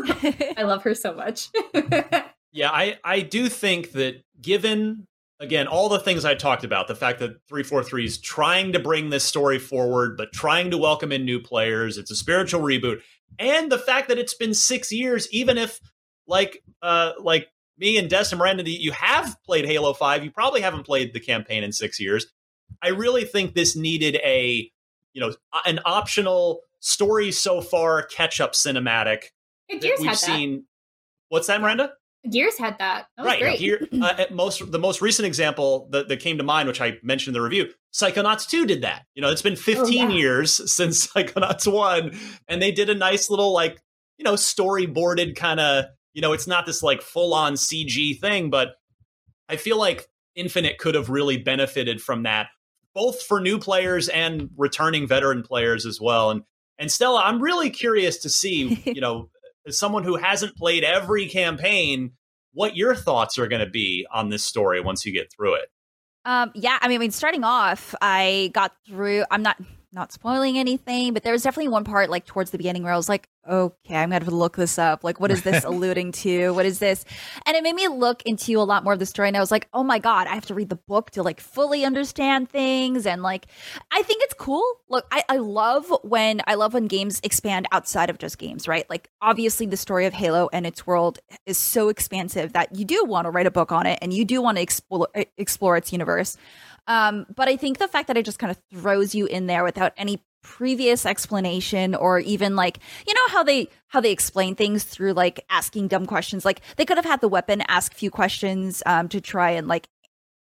I 0.56 0.62
love 0.62 0.82
her 0.82 0.94
so 0.94 1.14
much. 1.14 1.48
yeah, 2.52 2.70
I 2.70 2.98
I 3.04 3.20
do 3.20 3.48
think 3.48 3.92
that 3.92 4.22
given 4.40 5.06
again, 5.40 5.66
all 5.66 5.88
the 5.88 5.98
things 5.98 6.24
I 6.24 6.34
talked 6.34 6.64
about, 6.64 6.88
the 6.88 6.94
fact 6.94 7.18
that 7.20 7.40
343 7.48 8.04
is 8.04 8.18
trying 8.18 8.72
to 8.72 8.78
bring 8.78 9.10
this 9.10 9.24
story 9.24 9.58
forward, 9.58 10.16
but 10.16 10.32
trying 10.32 10.70
to 10.70 10.78
welcome 10.78 11.12
in 11.12 11.24
new 11.24 11.40
players. 11.40 11.98
It's 11.98 12.10
a 12.10 12.16
spiritual 12.16 12.60
reboot. 12.60 13.00
And 13.38 13.70
the 13.70 13.78
fact 13.78 14.08
that 14.08 14.18
it's 14.18 14.34
been 14.34 14.54
six 14.54 14.92
years, 14.92 15.28
even 15.32 15.58
if 15.58 15.80
like 16.26 16.62
uh 16.82 17.12
like 17.20 17.48
me 17.76 17.98
and 17.98 18.08
Des 18.08 18.26
and 18.30 18.38
Miranda, 18.38 18.68
you 18.68 18.92
have 18.92 19.36
played 19.44 19.66
Halo 19.66 19.92
5, 19.92 20.24
you 20.24 20.30
probably 20.30 20.60
haven't 20.60 20.84
played 20.84 21.12
the 21.12 21.20
campaign 21.20 21.64
in 21.64 21.72
six 21.72 22.00
years. 22.00 22.26
I 22.82 22.88
really 22.88 23.24
think 23.24 23.54
this 23.54 23.76
needed 23.76 24.16
a 24.16 24.70
you 25.12 25.20
know 25.20 25.34
an 25.66 25.80
optional 25.84 26.60
story 26.80 27.32
so 27.32 27.60
far 27.60 28.02
catch 28.02 28.40
up 28.40 28.52
cinematic 28.52 29.30
that 29.68 29.96
we've 29.98 30.16
seen. 30.16 30.64
What's 31.28 31.48
that, 31.48 31.60
Miranda? 31.60 31.92
Gears 32.30 32.58
had 32.58 32.78
that. 32.78 33.06
that 33.16 33.24
right. 33.24 33.40
Great. 33.40 33.58
Here, 33.58 33.86
uh, 34.02 34.24
most 34.30 34.70
the 34.70 34.78
most 34.78 35.02
recent 35.02 35.26
example 35.26 35.88
that, 35.90 36.08
that 36.08 36.20
came 36.20 36.38
to 36.38 36.44
mind, 36.44 36.68
which 36.68 36.80
I 36.80 36.98
mentioned 37.02 37.36
in 37.36 37.42
the 37.42 37.44
review, 37.44 37.70
Psychonauts 37.92 38.48
2 38.48 38.66
did 38.66 38.82
that. 38.82 39.04
You 39.14 39.22
know, 39.22 39.30
it's 39.30 39.42
been 39.42 39.56
15 39.56 39.84
oh, 39.84 39.88
yeah. 39.88 40.08
years 40.08 40.72
since 40.72 41.06
Psychonauts 41.06 41.70
1, 41.70 42.16
and 42.48 42.62
they 42.62 42.72
did 42.72 42.90
a 42.90 42.94
nice 42.94 43.30
little 43.30 43.52
like, 43.52 43.80
you 44.18 44.24
know, 44.24 44.34
storyboarded 44.34 45.36
kind 45.36 45.60
of, 45.60 45.86
you 46.12 46.22
know, 46.22 46.32
it's 46.32 46.46
not 46.46 46.66
this 46.66 46.82
like 46.82 47.02
full 47.02 47.34
on 47.34 47.54
CG 47.54 48.18
thing, 48.20 48.50
but 48.50 48.76
I 49.48 49.56
feel 49.56 49.78
like 49.78 50.06
Infinite 50.34 50.78
could 50.78 50.94
have 50.94 51.10
really 51.10 51.36
benefited 51.36 52.00
from 52.00 52.22
that, 52.22 52.48
both 52.94 53.22
for 53.22 53.40
new 53.40 53.58
players 53.58 54.08
and 54.08 54.50
returning 54.56 55.06
veteran 55.06 55.42
players 55.42 55.84
as 55.84 56.00
well. 56.00 56.30
And 56.30 56.42
and 56.78 56.90
Stella, 56.90 57.22
I'm 57.24 57.40
really 57.40 57.70
curious 57.70 58.18
to 58.18 58.28
see, 58.28 58.82
you 58.84 59.00
know, 59.00 59.28
as 59.66 59.78
someone 59.78 60.04
who 60.04 60.16
hasn't 60.16 60.56
played 60.56 60.84
every 60.84 61.28
campaign, 61.28 62.12
what 62.52 62.76
your 62.76 62.94
thoughts 62.94 63.38
are 63.38 63.48
going 63.48 63.64
to 63.64 63.70
be 63.70 64.06
on 64.12 64.28
this 64.28 64.44
story 64.44 64.80
once 64.80 65.04
you 65.04 65.12
get 65.12 65.32
through 65.32 65.54
it. 65.54 65.68
Um, 66.24 66.52
yeah, 66.54 66.78
I 66.80 66.88
mean, 66.88 66.96
I 66.96 66.98
mean, 66.98 67.10
starting 67.10 67.44
off, 67.44 67.94
I 68.00 68.50
got 68.54 68.72
through. 68.86 69.24
I'm 69.30 69.42
not 69.42 69.58
not 69.94 70.12
spoiling 70.12 70.58
anything, 70.58 71.14
but 71.14 71.22
there 71.22 71.32
was 71.32 71.42
definitely 71.42 71.68
one 71.68 71.84
part 71.84 72.10
like 72.10 72.26
towards 72.26 72.50
the 72.50 72.58
beginning 72.58 72.82
where 72.82 72.92
I 72.92 72.96
was 72.96 73.08
like, 73.08 73.28
okay, 73.48 73.94
I'm 73.94 74.08
gonna 74.08 74.14
have 74.14 74.28
to 74.28 74.34
look 74.34 74.56
this 74.56 74.78
up. 74.78 75.04
Like, 75.04 75.20
what 75.20 75.30
is 75.30 75.42
this 75.42 75.64
alluding 75.66 76.12
to? 76.12 76.50
What 76.50 76.66
is 76.66 76.78
this? 76.80 77.04
And 77.46 77.56
it 77.56 77.62
made 77.62 77.74
me 77.74 77.88
look 77.88 78.22
into 78.22 78.58
a 78.58 78.64
lot 78.64 78.84
more 78.84 78.92
of 78.92 78.98
the 78.98 79.06
story. 79.06 79.28
And 79.28 79.36
I 79.36 79.40
was 79.40 79.50
like, 79.50 79.68
oh 79.72 79.84
my 79.84 79.98
God, 79.98 80.26
I 80.26 80.34
have 80.34 80.46
to 80.46 80.54
read 80.54 80.68
the 80.68 80.76
book 80.88 81.12
to 81.12 81.22
like 81.22 81.40
fully 81.40 81.84
understand 81.84 82.50
things. 82.50 83.06
And 83.06 83.22
like, 83.22 83.46
I 83.92 84.02
think 84.02 84.22
it's 84.24 84.34
cool. 84.34 84.64
Look, 84.88 85.06
I, 85.12 85.22
I 85.28 85.36
love 85.36 85.92
when 86.02 86.42
I 86.46 86.54
love 86.54 86.74
when 86.74 86.86
games 86.86 87.20
expand 87.22 87.66
outside 87.70 88.10
of 88.10 88.18
just 88.18 88.38
games, 88.38 88.66
right? 88.66 88.88
Like, 88.90 89.08
obviously, 89.22 89.66
the 89.66 89.76
story 89.76 90.06
of 90.06 90.12
Halo 90.12 90.48
and 90.52 90.66
its 90.66 90.86
world 90.86 91.20
is 91.46 91.56
so 91.56 91.88
expansive 91.88 92.52
that 92.54 92.74
you 92.74 92.84
do 92.84 93.04
want 93.04 93.26
to 93.26 93.30
write 93.30 93.46
a 93.46 93.50
book 93.50 93.70
on 93.70 93.86
it 93.86 93.98
and 94.02 94.12
you 94.12 94.24
do 94.24 94.42
want 94.42 94.56
to 94.56 94.62
explore 94.62 95.08
explore 95.38 95.76
its 95.76 95.92
universe. 95.92 96.36
Um, 96.86 97.26
but 97.34 97.48
I 97.48 97.56
think 97.56 97.78
the 97.78 97.88
fact 97.88 98.08
that 98.08 98.16
it 98.16 98.24
just 98.24 98.38
kind 98.38 98.50
of 98.50 98.58
throws 98.72 99.14
you 99.14 99.26
in 99.26 99.46
there 99.46 99.64
without 99.64 99.92
any 99.96 100.22
previous 100.42 101.06
explanation 101.06 101.94
or 101.94 102.20
even 102.20 102.54
like 102.54 102.78
you 103.06 103.14
know 103.14 103.28
how 103.28 103.42
they 103.42 103.66
how 103.88 104.00
they 104.00 104.12
explain 104.12 104.54
things 104.54 104.84
through 104.84 105.14
like 105.14 105.44
asking 105.50 105.88
dumb 105.88 106.06
questions? 106.06 106.44
Like 106.44 106.60
they 106.76 106.84
could 106.84 106.98
have 106.98 107.06
had 107.06 107.20
the 107.20 107.28
weapon 107.28 107.62
ask 107.66 107.94
few 107.94 108.10
questions 108.10 108.82
um, 108.86 109.08
to 109.08 109.20
try 109.20 109.50
and 109.50 109.66
like 109.66 109.88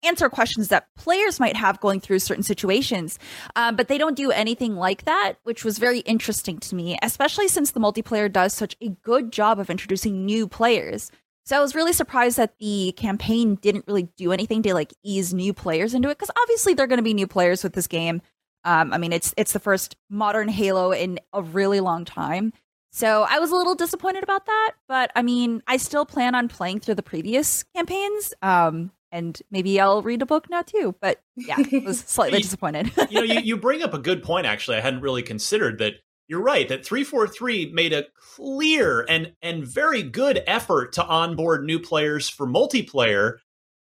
answer 0.02 0.30
questions 0.30 0.70
that 0.70 0.88
players 0.96 1.42
might 1.42 1.58
have 1.58 1.82
going 1.82 2.00
through 2.00 2.20
certain 2.20 2.44
situations. 2.44 3.20
Um, 3.58 3.76
but 3.76 3.90
they 3.90 3.98
don't 3.98 4.16
do 4.16 4.32
anything 4.32 4.78
like 4.78 5.04
that 5.04 5.34
which 5.44 5.66
was 5.66 5.78
very 5.78 6.00
interesting 6.00 6.58
to 6.60 6.76
me 6.76 6.98
especially 7.04 7.50
since 7.50 7.72
the 7.72 7.82
multiplayer 7.82 8.32
does 8.32 8.54
such 8.54 8.78
a 8.82 8.90
good 9.04 9.32
job 9.34 9.60
of 9.60 9.70
introducing 9.70 10.26
new 10.26 10.48
players 10.48 11.12
so 11.50 11.58
I 11.58 11.62
was 11.62 11.74
really 11.74 11.94
surprised 11.94 12.38
that 12.38 12.60
the 12.60 12.94
campaign 12.96 13.56
didn't 13.56 13.86
really 13.88 14.04
do 14.04 14.32
anything 14.32 14.62
to 14.62 14.76
like 14.76 14.94
ease 15.04 15.34
new 15.34 15.52
players 15.52 15.96
into 15.96 16.08
it 16.08 16.20
because 16.20 16.30
obviously 16.40 16.76
they're 16.76 16.86
going 16.86 17.00
to 17.00 17.04
be 17.04 17.16
new 17.16 17.26
players 17.26 17.64
with 17.64 17.74
this 17.74 17.88
game. 17.88 18.22
Um, 18.66 18.94
I 18.94 19.00
mean, 19.00 19.12
it's 19.12 19.34
it's 19.36 19.52
the 19.52 19.60
first 19.60 19.96
modern 20.12 20.48
Halo 20.48 20.92
in 20.92 21.20
a 21.34 21.42
really 21.42 21.80
long 21.80 22.06
time. 22.06 22.54
So 22.92 23.26
I 23.28 23.40
was 23.40 23.50
a 23.50 23.56
little 23.56 23.74
disappointed 23.74 24.22
about 24.22 24.46
that, 24.46 24.74
but 24.88 25.12
I 25.16 25.24
mean, 25.24 25.64
I 25.66 25.78
still 25.78 26.06
plan 26.06 26.36
on 26.36 26.50
playing 26.50 26.82
through 26.82 26.96
the 26.96 27.02
previous 27.02 27.64
campaigns. 27.76 28.32
Um, 28.44 28.92
and 29.12 29.42
maybe 29.50 29.80
I'll 29.80 30.04
read 30.04 30.22
a 30.22 30.28
book 30.28 30.52
now 30.52 30.62
too. 30.62 30.94
But 31.02 31.20
yeah, 31.36 31.56
I 31.58 31.82
was 31.84 32.00
slightly 32.08 32.44
disappointed. 32.44 32.92
you 33.10 33.26
know, 33.26 33.34
you, 33.34 33.40
you 33.44 33.58
bring 33.58 33.82
up 33.82 33.96
a 33.96 34.00
good 34.00 34.22
point. 34.22 34.46
Actually, 34.46 34.78
I 34.78 34.82
hadn't 34.82 35.02
really 35.02 35.24
considered 35.24 35.80
that 35.80 35.94
you're 36.30 36.42
right 36.42 36.70
that 36.70 36.86
343 36.86 37.72
made 37.74 37.92
a 37.92 38.06
clear 38.36 39.06
and 39.10 39.34
and 39.42 39.68
very 39.68 40.04
good 40.04 40.42
effort 40.48 40.94
to 40.94 41.04
onboard 41.04 41.66
new 41.66 41.80
players 41.80 42.30
for 42.30 42.48
multiplayer 42.48 43.38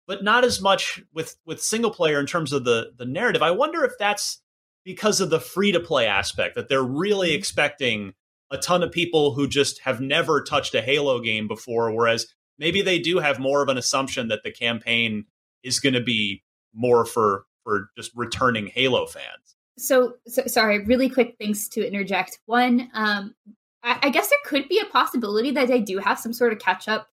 but 0.07 0.25
not 0.25 0.45
as 0.45 0.63
much 0.63 1.03
with 1.13 1.37
with 1.45 1.61
single 1.61 1.91
player 1.91 2.19
in 2.19 2.27
terms 2.27 2.55
of 2.55 2.65
the 2.65 2.93
the 2.97 3.05
narrative 3.05 3.43
i 3.43 3.51
wonder 3.51 3.85
if 3.85 3.93
that's 3.99 4.41
because 4.85 5.21
of 5.21 5.29
the 5.29 5.41
free 5.41 5.73
to 5.73 5.81
play 5.81 6.07
aspect 6.07 6.55
that 6.55 6.69
they're 6.69 6.83
really 6.83 7.29
mm-hmm. 7.29 7.39
expecting 7.39 8.15
a 8.51 8.57
ton 8.57 8.83
of 8.83 8.91
people 8.91 9.35
who 9.35 9.47
just 9.47 9.81
have 9.81 10.01
never 10.01 10.43
touched 10.43 10.75
a 10.75 10.81
halo 10.81 11.21
game 11.21 11.47
before 11.47 11.93
whereas 11.93 12.29
maybe 12.59 12.81
they 12.81 12.99
do 12.99 13.19
have 13.19 13.39
more 13.39 13.63
of 13.63 13.69
an 13.69 13.77
assumption 13.77 14.29
that 14.29 14.43
the 14.45 14.53
campaign 14.53 15.25
is 15.63 15.81
going 15.81 15.95
to 15.95 16.01
be 16.01 16.43
more 16.73 17.05
for 17.05 17.45
for 17.65 17.91
just 17.97 18.13
returning 18.15 18.69
halo 18.69 19.07
fans 19.07 19.48
so, 19.79 20.15
so, 20.27 20.43
sorry 20.47 20.85
really 20.85 21.09
quick 21.09 21.37
things 21.39 21.69
to 21.71 21.87
interject. 21.87 22.39
One 22.47 22.91
um 22.95 23.35
I, 23.83 23.99
I, 24.03 24.11
guess 24.11 24.29
there 24.29 24.39
could 24.45 24.69
be 24.69 24.81
a 24.81 24.87
possibility 24.87 25.53
that 25.53 25.69
they 25.69 25.81
do 25.81 25.99
have 25.99 26.19
some 26.19 26.33
sort 26.33 26.53
of 26.53 26.59
catch 26.59 26.89
up 26.89 27.09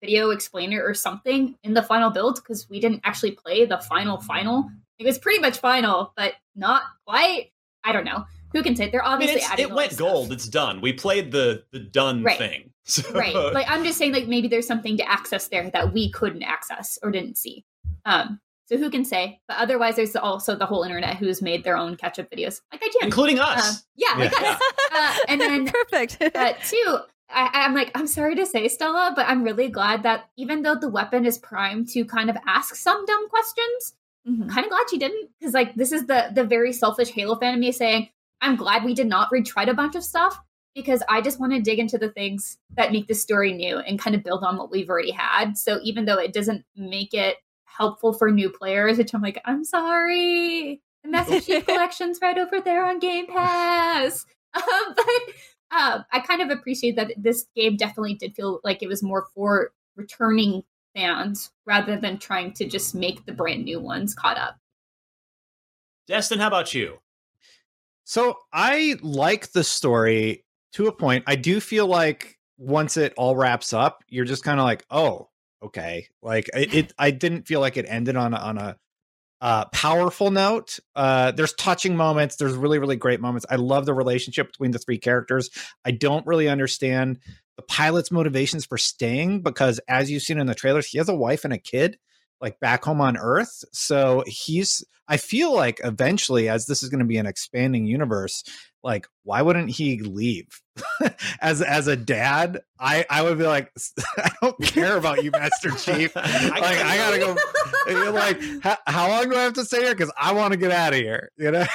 video 0.00 0.30
explainer 0.30 0.82
or 0.82 0.94
something 0.94 1.56
in 1.62 1.74
the 1.74 1.82
final 1.82 2.10
build 2.10 2.36
because 2.36 2.68
we 2.68 2.80
didn't 2.80 3.00
actually 3.04 3.32
play 3.32 3.64
the 3.64 3.78
final 3.78 4.20
final. 4.20 4.70
It 4.98 5.04
was 5.04 5.18
pretty 5.18 5.40
much 5.40 5.58
final 5.58 6.12
but 6.16 6.34
not 6.54 6.82
quite. 7.06 7.50
I 7.82 7.92
don't 7.92 8.04
know. 8.04 8.24
Who 8.52 8.62
can 8.62 8.76
say? 8.76 8.88
They're 8.88 9.04
obviously 9.04 9.42
I 9.42 9.56
mean, 9.56 9.66
it 9.66 9.74
went 9.74 9.96
gold. 9.96 10.32
It's 10.32 10.48
done. 10.48 10.80
We 10.80 10.92
played 10.92 11.32
the 11.32 11.64
the 11.72 11.80
done 11.80 12.22
right. 12.22 12.38
thing. 12.38 12.70
So. 12.86 13.10
right. 13.14 13.34
Like 13.34 13.64
i'm 13.66 13.82
just 13.82 13.96
saying 13.96 14.12
like 14.12 14.28
maybe 14.28 14.46
there's 14.46 14.66
something 14.66 14.98
to 14.98 15.10
access 15.10 15.48
there 15.48 15.70
that 15.70 15.94
we 15.94 16.10
couldn't 16.10 16.42
access 16.42 16.98
or 17.02 17.10
didn't 17.10 17.38
see. 17.38 17.64
Um 18.04 18.40
So 18.66 18.76
who 18.78 18.90
can 18.90 19.04
say? 19.04 19.40
But 19.48 19.58
otherwise, 19.58 19.96
there's 19.96 20.16
also 20.16 20.54
the 20.56 20.66
whole 20.66 20.82
internet 20.84 21.16
who's 21.16 21.42
made 21.42 21.64
their 21.64 21.76
own 21.76 21.96
catch 21.96 22.18
up 22.18 22.30
videos, 22.30 22.60
like 22.72 22.82
I 22.82 22.88
do, 22.88 22.98
including 23.02 23.38
us. 23.38 23.58
Uh, 23.60 23.80
yeah, 23.96 24.14
like 24.18 24.32
Yeah. 24.40 24.50
us. 24.52 24.60
Uh, 24.96 25.14
and 25.28 25.40
then 25.40 25.66
Perfect. 25.90 26.36
uh, 26.36 26.52
two, 26.64 26.98
I, 27.28 27.50
I'm 27.52 27.74
like, 27.74 27.90
I'm 27.96 28.06
sorry 28.06 28.36
to 28.36 28.46
say, 28.46 28.68
Stella, 28.68 29.12
but 29.16 29.26
I'm 29.28 29.42
really 29.42 29.68
glad 29.68 30.04
that 30.04 30.30
even 30.36 30.62
though 30.62 30.76
the 30.76 30.88
weapon 30.88 31.26
is 31.26 31.36
primed 31.36 31.88
to 31.90 32.04
kind 32.04 32.30
of 32.30 32.36
ask 32.46 32.74
some 32.76 33.04
dumb 33.06 33.28
questions, 33.28 33.94
Mhm. 34.26 34.48
kind 34.48 34.64
of 34.64 34.70
glad 34.70 34.86
she 34.88 34.96
didn't 34.96 35.28
because 35.38 35.52
like 35.52 35.74
this 35.74 35.92
is 35.92 36.06
the 36.06 36.30
the 36.34 36.44
very 36.44 36.72
selfish 36.72 37.10
halo 37.10 37.36
fan 37.36 37.52
of 37.52 37.60
me 37.60 37.70
saying 37.72 38.08
i'm 38.40 38.56
glad 38.56 38.82
we 38.82 38.94
did 38.94 39.06
not 39.06 39.28
retread 39.30 39.68
a 39.68 39.74
bunch 39.74 39.94
of 39.94 40.02
stuff 40.02 40.40
because 40.74 41.02
i 41.10 41.20
just 41.20 41.38
want 41.38 41.52
to 41.52 41.60
dig 41.60 41.78
into 41.78 41.98
the 41.98 42.08
things 42.08 42.56
that 42.74 42.90
make 42.90 43.06
the 43.06 43.12
story 43.14 43.52
new 43.52 43.76
and 43.80 43.98
kind 43.98 44.16
of 44.16 44.24
build 44.24 44.42
on 44.42 44.56
what 44.56 44.70
we've 44.70 44.88
already 44.88 45.10
had 45.10 45.58
so 45.58 45.78
even 45.82 46.06
though 46.06 46.16
it 46.18 46.32
doesn't 46.32 46.64
make 46.74 47.12
it 47.12 47.36
helpful 47.76 48.12
for 48.12 48.30
new 48.30 48.50
players 48.50 48.98
which 48.98 49.14
i'm 49.14 49.22
like 49.22 49.40
i'm 49.44 49.64
sorry 49.64 50.80
the 51.02 51.10
master 51.10 51.40
chief 51.40 51.66
collection's 51.66 52.18
right 52.22 52.38
over 52.38 52.60
there 52.60 52.84
on 52.84 52.98
game 52.98 53.26
pass 53.26 54.26
um, 54.54 54.94
but 54.94 55.76
um, 55.76 56.04
i 56.12 56.20
kind 56.20 56.40
of 56.40 56.50
appreciate 56.50 56.96
that 56.96 57.12
this 57.16 57.46
game 57.56 57.76
definitely 57.76 58.14
did 58.14 58.34
feel 58.34 58.60
like 58.64 58.82
it 58.82 58.88
was 58.88 59.02
more 59.02 59.26
for 59.34 59.72
returning 59.96 60.62
fans 60.94 61.50
rather 61.66 61.96
than 61.96 62.18
trying 62.18 62.52
to 62.54 62.66
just 62.66 62.94
make 62.94 63.26
the 63.26 63.32
brand 63.32 63.64
new 63.64 63.80
ones 63.80 64.14
caught 64.14 64.38
up. 64.38 64.56
Destin, 66.06 66.38
how 66.38 66.48
about 66.48 66.74
you? 66.74 66.98
So 68.04 68.36
I 68.52 68.96
like 69.02 69.52
the 69.52 69.64
story 69.64 70.44
to 70.74 70.86
a 70.86 70.92
point. 70.92 71.24
I 71.26 71.36
do 71.36 71.60
feel 71.60 71.86
like 71.86 72.38
once 72.58 72.96
it 72.96 73.14
all 73.16 73.36
wraps 73.36 73.72
up, 73.72 74.04
you're 74.08 74.24
just 74.24 74.44
kind 74.44 74.60
of 74.60 74.64
like, 74.64 74.84
oh, 74.90 75.28
okay. 75.64 76.08
Like 76.22 76.48
it, 76.54 76.74
it, 76.74 76.92
I 76.98 77.10
didn't 77.10 77.46
feel 77.46 77.60
like 77.60 77.76
it 77.76 77.86
ended 77.88 78.16
on 78.16 78.34
on 78.34 78.58
a 78.58 78.76
uh, 79.40 79.66
powerful 79.66 80.30
note. 80.30 80.78
Uh, 80.96 81.30
there's 81.32 81.52
touching 81.52 81.96
moments. 81.96 82.36
There's 82.36 82.54
really, 82.54 82.78
really 82.78 82.96
great 82.96 83.20
moments. 83.20 83.44
I 83.50 83.56
love 83.56 83.84
the 83.84 83.92
relationship 83.92 84.46
between 84.52 84.70
the 84.70 84.78
three 84.78 84.98
characters. 84.98 85.50
I 85.84 85.90
don't 85.90 86.26
really 86.26 86.48
understand 86.48 87.18
the 87.56 87.62
pilot's 87.62 88.10
motivations 88.10 88.64
for 88.64 88.78
staying 88.78 89.42
because, 89.42 89.80
as 89.86 90.10
you've 90.10 90.22
seen 90.22 90.38
in 90.38 90.46
the 90.46 90.54
trailers, 90.54 90.86
he 90.86 90.98
has 90.98 91.08
a 91.08 91.14
wife 91.14 91.44
and 91.44 91.52
a 91.52 91.58
kid 91.58 91.98
like 92.40 92.60
back 92.60 92.84
home 92.84 93.00
on 93.00 93.16
Earth. 93.16 93.64
So 93.72 94.24
he's, 94.26 94.84
I 95.08 95.16
feel 95.16 95.54
like 95.54 95.80
eventually, 95.84 96.48
as 96.48 96.66
this 96.66 96.82
is 96.82 96.88
going 96.88 97.00
to 97.00 97.04
be 97.04 97.16
an 97.16 97.26
expanding 97.26 97.86
universe, 97.86 98.42
like 98.84 99.08
why 99.22 99.40
wouldn't 99.40 99.70
he 99.70 99.98
leave? 100.00 100.46
as 101.40 101.62
as 101.62 101.88
a 101.88 101.96
dad, 101.96 102.60
I 102.78 103.06
I 103.08 103.22
would 103.22 103.38
be 103.38 103.46
like, 103.46 103.72
I 104.18 104.30
don't 104.42 104.60
care 104.60 104.96
about 104.96 105.24
you, 105.24 105.30
Master 105.30 105.70
Chief. 105.70 106.14
like 106.16 106.26
I 106.26 106.96
gotta 106.96 107.18
go. 107.18 107.36
You're 107.86 108.10
like, 108.10 108.40
how, 108.62 108.76
how 108.86 109.08
long 109.08 109.30
do 109.30 109.36
I 109.36 109.42
have 109.42 109.54
to 109.54 109.64
stay 109.64 109.82
here? 109.82 109.94
Because 109.94 110.12
I 110.18 110.34
want 110.34 110.52
to 110.52 110.58
get 110.58 110.70
out 110.70 110.92
of 110.92 110.98
here. 110.98 111.30
You 111.38 111.50
know, 111.50 111.66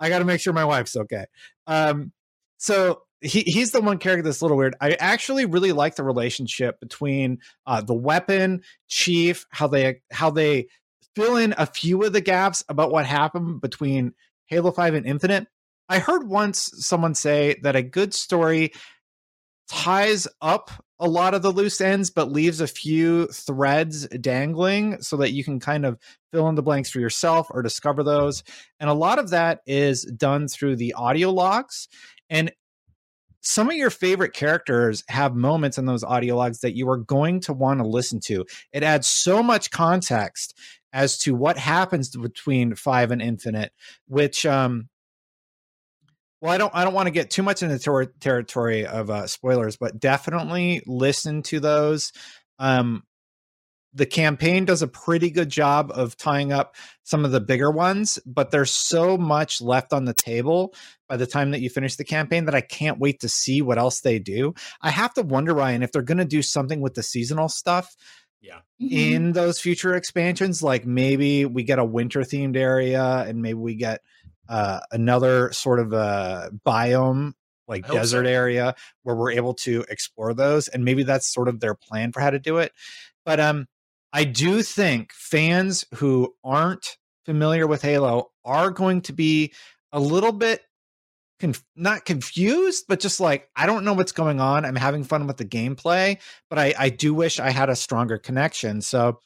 I 0.00 0.08
got 0.08 0.20
to 0.20 0.24
make 0.24 0.40
sure 0.40 0.54
my 0.54 0.64
wife's 0.64 0.96
okay. 0.96 1.26
Um, 1.66 2.12
so 2.56 3.02
he, 3.20 3.40
he's 3.40 3.72
the 3.72 3.80
one 3.80 3.98
character 3.98 4.22
that's 4.22 4.40
a 4.40 4.44
little 4.44 4.56
weird. 4.56 4.76
I 4.80 4.92
actually 4.92 5.46
really 5.46 5.72
like 5.72 5.96
the 5.96 6.04
relationship 6.04 6.80
between 6.80 7.38
uh, 7.66 7.80
the 7.80 7.94
weapon 7.94 8.62
chief, 8.88 9.46
how 9.50 9.66
they 9.68 10.00
how 10.10 10.30
they 10.30 10.68
fill 11.14 11.36
in 11.36 11.54
a 11.56 11.66
few 11.66 12.02
of 12.02 12.12
the 12.12 12.20
gaps 12.20 12.64
about 12.68 12.90
what 12.90 13.06
happened 13.06 13.60
between 13.60 14.12
Halo 14.46 14.70
Five 14.70 14.94
and 14.94 15.06
Infinite. 15.06 15.46
I 15.88 15.98
heard 15.98 16.28
once 16.28 16.70
someone 16.76 17.14
say 17.14 17.58
that 17.62 17.76
a 17.76 17.82
good 17.82 18.12
story 18.12 18.72
ties 19.68 20.28
up 20.40 20.70
a 20.98 21.08
lot 21.08 21.34
of 21.34 21.42
the 21.42 21.52
loose 21.52 21.80
ends, 21.80 22.10
but 22.10 22.32
leaves 22.32 22.60
a 22.60 22.66
few 22.66 23.26
threads 23.26 24.06
dangling 24.08 25.00
so 25.02 25.18
that 25.18 25.32
you 25.32 25.44
can 25.44 25.60
kind 25.60 25.84
of 25.84 25.98
fill 26.32 26.48
in 26.48 26.54
the 26.54 26.62
blanks 26.62 26.90
for 26.90 27.00
yourself 27.00 27.48
or 27.50 27.62
discover 27.62 28.02
those. 28.02 28.42
And 28.80 28.88
a 28.88 28.94
lot 28.94 29.18
of 29.18 29.30
that 29.30 29.60
is 29.66 30.04
done 30.04 30.48
through 30.48 30.76
the 30.76 30.94
audio 30.94 31.30
logs. 31.30 31.88
And 32.30 32.50
some 33.46 33.70
of 33.70 33.76
your 33.76 33.90
favorite 33.90 34.32
characters 34.32 35.04
have 35.08 35.36
moments 35.36 35.78
in 35.78 35.86
those 35.86 36.02
audio 36.02 36.34
logs 36.36 36.60
that 36.60 36.74
you 36.74 36.88
are 36.90 36.96
going 36.96 37.38
to 37.38 37.52
want 37.52 37.78
to 37.78 37.86
listen 37.86 38.18
to. 38.18 38.44
It 38.72 38.82
adds 38.82 39.06
so 39.06 39.40
much 39.40 39.70
context 39.70 40.58
as 40.92 41.16
to 41.18 41.34
what 41.34 41.56
happens 41.56 42.10
between 42.10 42.74
five 42.74 43.12
and 43.12 43.22
infinite, 43.22 43.72
which 44.08 44.44
um 44.44 44.88
well, 46.42 46.52
I 46.52 46.58
don't. 46.58 46.74
I 46.74 46.84
don't 46.84 46.92
want 46.92 47.06
to 47.06 47.12
get 47.12 47.30
too 47.30 47.42
much 47.42 47.62
into 47.62 47.78
ter- 47.78 48.04
territory 48.20 48.86
of 48.86 49.08
uh, 49.08 49.26
spoilers, 49.26 49.78
but 49.78 49.98
definitely 49.98 50.82
listen 50.86 51.42
to 51.44 51.60
those. 51.60 52.12
Um, 52.58 53.04
the 53.96 54.06
campaign 54.06 54.66
does 54.66 54.82
a 54.82 54.88
pretty 54.88 55.30
good 55.30 55.48
job 55.48 55.90
of 55.94 56.16
tying 56.16 56.52
up 56.52 56.76
some 57.02 57.24
of 57.24 57.32
the 57.32 57.40
bigger 57.40 57.70
ones, 57.70 58.18
but 58.26 58.50
there's 58.50 58.70
so 58.70 59.16
much 59.16 59.60
left 59.62 59.92
on 59.92 60.04
the 60.04 60.12
table 60.14 60.74
by 61.08 61.16
the 61.16 61.26
time 61.26 61.50
that 61.52 61.60
you 61.60 61.70
finish 61.70 61.96
the 61.96 62.04
campaign 62.04 62.44
that 62.44 62.54
I 62.54 62.60
can't 62.60 62.98
wait 62.98 63.20
to 63.20 63.28
see 63.28 63.62
what 63.62 63.78
else 63.78 64.00
they 64.02 64.18
do. 64.18 64.54
I 64.82 64.90
have 64.90 65.14
to 65.14 65.22
wonder, 65.22 65.54
Ryan, 65.54 65.82
if 65.82 65.92
they're 65.92 66.02
going 66.02 66.18
to 66.18 66.24
do 66.26 66.42
something 66.42 66.80
with 66.80 66.94
the 66.94 67.02
seasonal 67.02 67.48
stuff 67.48 67.96
Yeah. 68.42 68.58
Mm-hmm. 68.82 68.86
in 68.92 69.32
those 69.32 69.58
future 69.58 69.94
expansions. 69.94 70.62
Like 70.62 70.84
maybe 70.84 71.46
we 71.46 71.62
get 71.62 71.78
a 71.78 71.84
winter 71.84 72.20
themed 72.20 72.56
area 72.56 73.24
and 73.26 73.40
maybe 73.40 73.54
we 73.54 73.76
get 73.76 74.02
uh, 74.48 74.80
another 74.92 75.52
sort 75.52 75.80
of 75.80 75.92
a 75.94 76.50
biome 76.66 77.32
like 77.68 77.88
desert 77.88 78.26
so. 78.26 78.30
area 78.30 78.74
where 79.02 79.16
we're 79.16 79.32
able 79.32 79.54
to 79.54 79.84
explore 79.88 80.34
those 80.34 80.68
and 80.68 80.84
maybe 80.84 81.02
that's 81.02 81.32
sort 81.32 81.48
of 81.48 81.58
their 81.58 81.74
plan 81.74 82.12
for 82.12 82.20
how 82.20 82.30
to 82.30 82.38
do 82.38 82.58
it 82.58 82.72
but 83.24 83.40
um 83.40 83.66
i 84.12 84.24
do 84.24 84.62
think 84.62 85.12
fans 85.12 85.84
who 85.94 86.34
aren't 86.44 86.96
familiar 87.24 87.66
with 87.66 87.82
halo 87.82 88.30
are 88.44 88.70
going 88.70 89.00
to 89.00 89.12
be 89.12 89.52
a 89.92 90.00
little 90.00 90.32
bit 90.32 90.62
conf- 91.40 91.64
not 91.74 92.04
confused 92.04 92.84
but 92.88 93.00
just 93.00 93.20
like 93.20 93.48
i 93.56 93.66
don't 93.66 93.84
know 93.84 93.94
what's 93.94 94.12
going 94.12 94.40
on 94.40 94.64
i'm 94.64 94.76
having 94.76 95.04
fun 95.04 95.26
with 95.26 95.36
the 95.36 95.44
gameplay 95.44 96.18
but 96.48 96.58
i 96.58 96.74
i 96.78 96.88
do 96.88 97.12
wish 97.12 97.40
i 97.40 97.50
had 97.50 97.68
a 97.68 97.76
stronger 97.76 98.18
connection 98.18 98.80
so 98.80 99.18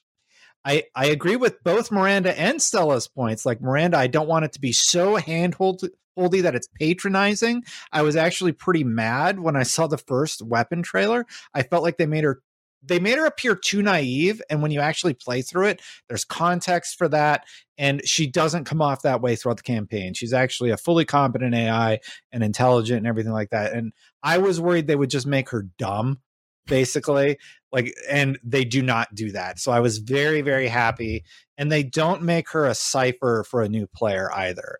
I, 0.62 0.84
I 0.94 1.06
agree 1.06 1.36
with 1.36 1.64
both 1.64 1.90
Miranda 1.90 2.38
and 2.38 2.60
Stella's 2.60 3.08
points. 3.08 3.46
Like 3.46 3.62
Miranda, 3.62 3.96
I 3.96 4.08
don't 4.08 4.28
want 4.28 4.44
it 4.44 4.52
to 4.52 4.60
be 4.60 4.72
so 4.72 5.16
handhold 5.16 5.82
holdy 6.16 6.42
that 6.42 6.54
it's 6.54 6.68
patronizing. 6.78 7.64
I 7.92 8.02
was 8.02 8.16
actually 8.16 8.52
pretty 8.52 8.84
mad 8.84 9.40
when 9.40 9.56
I 9.56 9.62
saw 9.62 9.86
the 9.86 9.98
first 9.98 10.42
weapon 10.42 10.82
trailer. 10.82 11.26
I 11.54 11.62
felt 11.62 11.82
like 11.82 11.96
they 11.96 12.06
made 12.06 12.24
her 12.24 12.42
they 12.82 12.98
made 12.98 13.18
her 13.18 13.26
appear 13.26 13.54
too 13.54 13.82
naive 13.82 14.40
and 14.48 14.62
when 14.62 14.70
you 14.70 14.80
actually 14.80 15.14
play 15.14 15.42
through 15.42 15.66
it 15.66 15.82
there's 16.08 16.24
context 16.24 16.96
for 16.96 17.08
that 17.08 17.44
and 17.78 18.06
she 18.06 18.26
doesn't 18.26 18.64
come 18.64 18.82
off 18.82 19.02
that 19.02 19.22
way 19.22 19.34
throughout 19.34 19.56
the 19.56 19.62
campaign. 19.62 20.12
She's 20.12 20.34
actually 20.34 20.70
a 20.70 20.76
fully 20.76 21.04
competent 21.04 21.54
ai 21.54 22.00
and 22.32 22.42
intelligent 22.42 22.98
and 22.98 23.06
everything 23.06 23.32
like 23.32 23.50
that 23.50 23.72
and 23.72 23.92
i 24.22 24.38
was 24.38 24.60
worried 24.60 24.86
they 24.86 24.96
would 24.96 25.10
just 25.10 25.26
make 25.26 25.50
her 25.50 25.66
dumb 25.78 26.20
basically 26.66 27.38
like 27.72 27.92
and 28.08 28.38
they 28.44 28.64
do 28.64 28.82
not 28.82 29.12
do 29.14 29.32
that 29.32 29.58
so 29.58 29.72
i 29.72 29.80
was 29.80 29.98
very 29.98 30.40
very 30.40 30.68
happy 30.68 31.24
and 31.60 31.70
they 31.70 31.82
don't 31.82 32.22
make 32.22 32.48
her 32.52 32.64
a 32.64 32.74
cipher 32.74 33.44
for 33.46 33.60
a 33.60 33.68
new 33.68 33.86
player 33.86 34.32
either. 34.32 34.78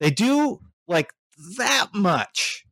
They 0.00 0.10
do 0.10 0.60
like 0.88 1.12
that 1.58 1.88
much 1.94 2.64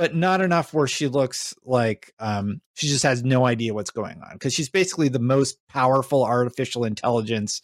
but 0.00 0.14
not 0.14 0.40
enough 0.40 0.72
where 0.72 0.86
she 0.86 1.08
looks 1.08 1.52
like 1.62 2.10
um, 2.20 2.62
she 2.72 2.88
just 2.88 3.02
has 3.02 3.22
no 3.22 3.44
idea 3.44 3.74
what's 3.74 3.90
going 3.90 4.18
on 4.22 4.32
because 4.32 4.54
she's 4.54 4.70
basically 4.70 5.10
the 5.10 5.18
most 5.18 5.58
powerful 5.68 6.24
artificial 6.24 6.86
intelligence 6.86 7.60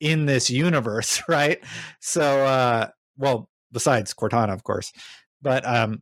in 0.00 0.24
this 0.24 0.48
universe 0.48 1.22
right? 1.28 1.62
So 2.00 2.22
uh 2.22 2.88
well 3.18 3.50
besides 3.70 4.14
cortana 4.14 4.54
of 4.54 4.64
course 4.64 4.94
but 5.42 5.66
um 5.66 6.00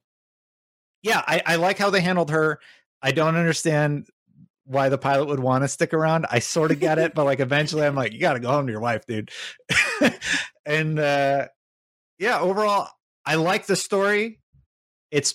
yeah 1.02 1.20
I, 1.26 1.42
I 1.44 1.56
like 1.56 1.78
how 1.78 1.90
they 1.90 2.00
handled 2.00 2.30
her. 2.30 2.60
I 3.02 3.10
don't 3.10 3.34
understand 3.34 4.06
why 4.66 4.88
the 4.88 4.98
pilot 4.98 5.26
would 5.26 5.40
want 5.40 5.64
to 5.64 5.68
stick 5.68 5.92
around. 5.92 6.26
I 6.30 6.38
sort 6.38 6.70
of 6.70 6.78
get 6.78 7.00
it 7.00 7.12
but 7.12 7.24
like 7.24 7.40
eventually 7.40 7.84
i'm 7.84 7.96
like 7.96 8.12
you 8.12 8.20
gotta 8.20 8.38
go 8.38 8.50
home 8.50 8.66
to 8.66 8.72
your 8.72 8.80
wife 8.80 9.04
dude. 9.04 9.32
And 10.64 11.00
uh 11.00 11.48
yeah 12.20 12.38
overall 12.38 12.88
i 13.24 13.34
like 13.34 13.66
the 13.66 13.74
story. 13.74 14.38
It's 15.10 15.34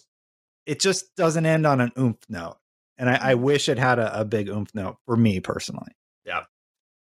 it 0.66 0.80
just 0.80 1.16
doesn't 1.16 1.46
end 1.46 1.66
on 1.66 1.82
an 1.82 1.92
oomph 1.98 2.20
note 2.30 2.58
and 2.98 3.10
i, 3.10 3.32
I 3.32 3.34
wish 3.36 3.70
it 3.70 3.78
had 3.78 4.00
a, 4.00 4.22
a 4.22 4.26
big 4.26 4.50
oomph 4.50 4.74
note 4.74 4.98
for 5.06 5.16
me 5.18 5.40
personally 5.40 5.92
Yeah. 6.26 6.44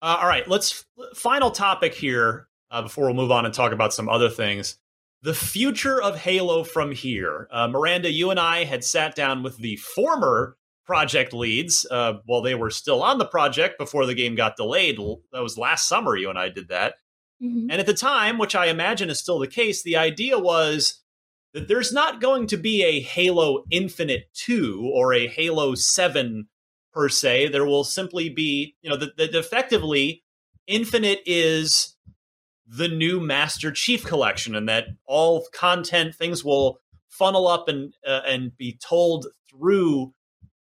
Uh, 0.02 0.18
all 0.20 0.28
right, 0.28 0.46
let's 0.46 0.84
final 1.14 1.50
topic 1.50 1.94
here 1.94 2.48
uh, 2.70 2.82
before 2.82 3.06
we'll 3.06 3.14
move 3.14 3.30
on 3.30 3.46
and 3.46 3.54
talk 3.54 3.72
about 3.72 3.94
some 3.94 4.08
other 4.08 4.28
things. 4.28 4.76
The 5.22 5.32
future 5.32 6.02
of 6.02 6.18
Halo 6.18 6.62
from 6.64 6.92
here. 6.92 7.48
Uh, 7.50 7.68
Miranda, 7.68 8.10
you 8.10 8.30
and 8.30 8.38
I 8.38 8.64
had 8.64 8.84
sat 8.84 9.14
down 9.14 9.42
with 9.42 9.56
the 9.56 9.76
former 9.76 10.58
project 10.84 11.32
leads 11.32 11.86
uh, 11.90 12.14
while 12.26 12.42
they 12.42 12.54
were 12.54 12.68
still 12.68 13.02
on 13.02 13.16
the 13.16 13.24
project 13.24 13.78
before 13.78 14.04
the 14.04 14.12
game 14.14 14.34
got 14.34 14.56
delayed. 14.56 14.98
That 15.32 15.42
was 15.42 15.56
last 15.56 15.88
summer. 15.88 16.14
You 16.16 16.28
and 16.28 16.38
I 16.38 16.50
did 16.50 16.68
that. 16.68 16.96
Mhm. 17.42 17.68
And 17.70 17.80
at 17.80 17.86
the 17.86 17.94
time, 17.94 18.36
which 18.36 18.54
I 18.54 18.66
imagine 18.66 19.08
is 19.08 19.18
still 19.18 19.38
the 19.38 19.46
case, 19.46 19.82
the 19.82 19.96
idea 19.96 20.38
was 20.38 21.00
that 21.54 21.68
there's 21.68 21.92
not 21.92 22.20
going 22.20 22.48
to 22.48 22.56
be 22.56 22.82
a 22.82 23.00
Halo 23.00 23.64
Infinite 23.70 24.28
2 24.34 24.90
or 24.92 25.14
a 25.14 25.28
Halo 25.28 25.74
7 25.74 26.48
per 26.92 27.08
se. 27.08 27.48
There 27.48 27.64
will 27.64 27.84
simply 27.84 28.28
be, 28.28 28.74
you 28.82 28.90
know, 28.90 28.96
that 28.96 29.16
that 29.16 29.34
effectively 29.34 30.22
Infinite 30.66 31.20
is 31.24 31.96
the 32.66 32.88
new 32.88 33.20
Master 33.20 33.70
Chief 33.70 34.04
collection, 34.04 34.54
and 34.54 34.68
that 34.68 34.86
all 35.06 35.46
content 35.52 36.14
things 36.14 36.44
will 36.44 36.80
funnel 37.08 37.46
up 37.46 37.68
and 37.68 37.94
uh, 38.06 38.22
and 38.26 38.56
be 38.56 38.78
told 38.82 39.26
through 39.50 40.12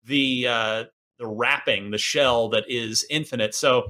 the 0.04 0.48
uh, 0.48 0.84
the 1.20 1.28
wrapping, 1.28 1.92
the 1.92 1.98
shell 1.98 2.50
that 2.50 2.66
is 2.68 3.06
Infinite. 3.10 3.56
So 3.56 3.88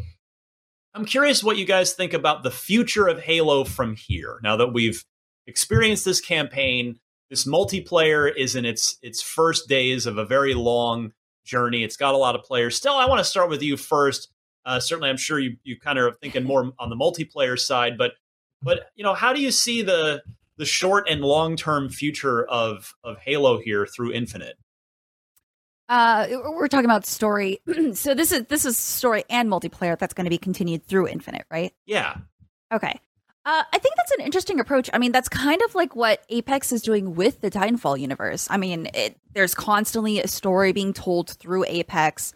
I'm 0.94 1.06
curious 1.06 1.44
what 1.44 1.58
you 1.58 1.66
guys 1.66 1.94
think 1.94 2.14
about 2.14 2.44
the 2.44 2.52
future 2.52 3.08
of 3.08 3.22
Halo 3.22 3.64
from 3.64 3.96
here. 3.96 4.40
Now 4.44 4.58
that 4.58 4.74
we've 4.74 5.04
experienced 5.52 6.06
this 6.06 6.22
campaign, 6.22 6.98
this 7.30 7.46
multiplayer 7.46 8.34
is 8.34 8.56
in 8.56 8.64
its 8.64 8.98
its 9.02 9.22
first 9.22 9.68
days 9.68 10.06
of 10.06 10.18
a 10.18 10.26
very 10.26 10.54
long 10.54 11.12
journey. 11.44 11.84
It's 11.84 11.98
got 11.98 12.14
a 12.14 12.18
lot 12.18 12.36
of 12.36 12.44
players. 12.44 12.78
Still, 12.78 12.94
I 12.94 13.06
want 13.06 13.20
to 13.20 13.26
start 13.26 13.50
with 13.50 13.62
you 13.62 13.76
first. 13.76 14.30
Uh, 14.66 14.80
certainly, 14.80 15.10
I'm 15.10 15.18
sure 15.18 15.40
you 15.40 15.58
you 15.64 15.78
kind 15.78 16.00
of 16.00 16.06
are 16.06 16.16
thinking 16.22 16.46
more 16.46 16.72
on 16.80 16.90
the 16.90 16.96
multiplayer 16.96 17.60
side, 17.60 17.98
but 17.98 18.14
but 18.64 18.92
you 18.96 19.04
know, 19.04 19.14
how 19.14 19.34
do 19.34 19.42
you 19.42 19.52
see 19.52 19.82
the 19.82 20.24
the 20.58 20.66
short 20.66 21.10
and 21.10 21.22
long 21.22 21.58
term 21.58 21.90
future 21.90 22.46
of 22.46 22.94
of 23.04 23.18
Halo 23.18 23.60
here 23.60 23.86
through 23.86 24.14
Infinite? 24.14 24.58
Uh, 25.90 26.28
we're 26.54 26.70
talking 26.70 26.86
about 26.86 27.06
story. 27.06 27.60
so 27.94 28.14
this 28.14 28.32
is 28.32 28.46
this 28.46 28.64
is 28.64 28.78
story 28.78 29.26
and 29.30 29.50
multiplayer 29.50 30.00
that's 30.00 30.14
going 30.14 30.26
to 30.26 30.30
be 30.30 30.38
continued 30.38 30.86
through 30.86 31.10
Infinite, 31.10 31.46
right? 31.52 31.74
Yeah. 31.86 32.16
Okay. 32.74 32.98
Uh, 33.44 33.64
I 33.74 33.80
think 33.80 33.96
that's 33.96 34.12
an 34.12 34.22
interesting 34.22 34.60
approach. 34.60 34.90
I 34.94 35.00
mean, 35.00 35.12
that's 35.12 35.28
kind 35.28 35.62
of 35.64 35.74
like 35.74 35.96
what 35.96 36.24
Apex 36.30 36.72
is 36.72 36.84
doing 36.84 37.16
with 37.16 37.42
the 37.42 37.50
Titanfall 37.50 38.00
universe. 38.00 38.48
I 38.52 38.58
mean, 38.58 38.88
it, 38.94 39.18
there's 39.34 39.56
constantly 39.56 40.20
a 40.20 40.28
story 40.28 40.74
being 40.74 40.94
told 40.94 41.32
through 41.32 41.66
Apex, 41.68 42.34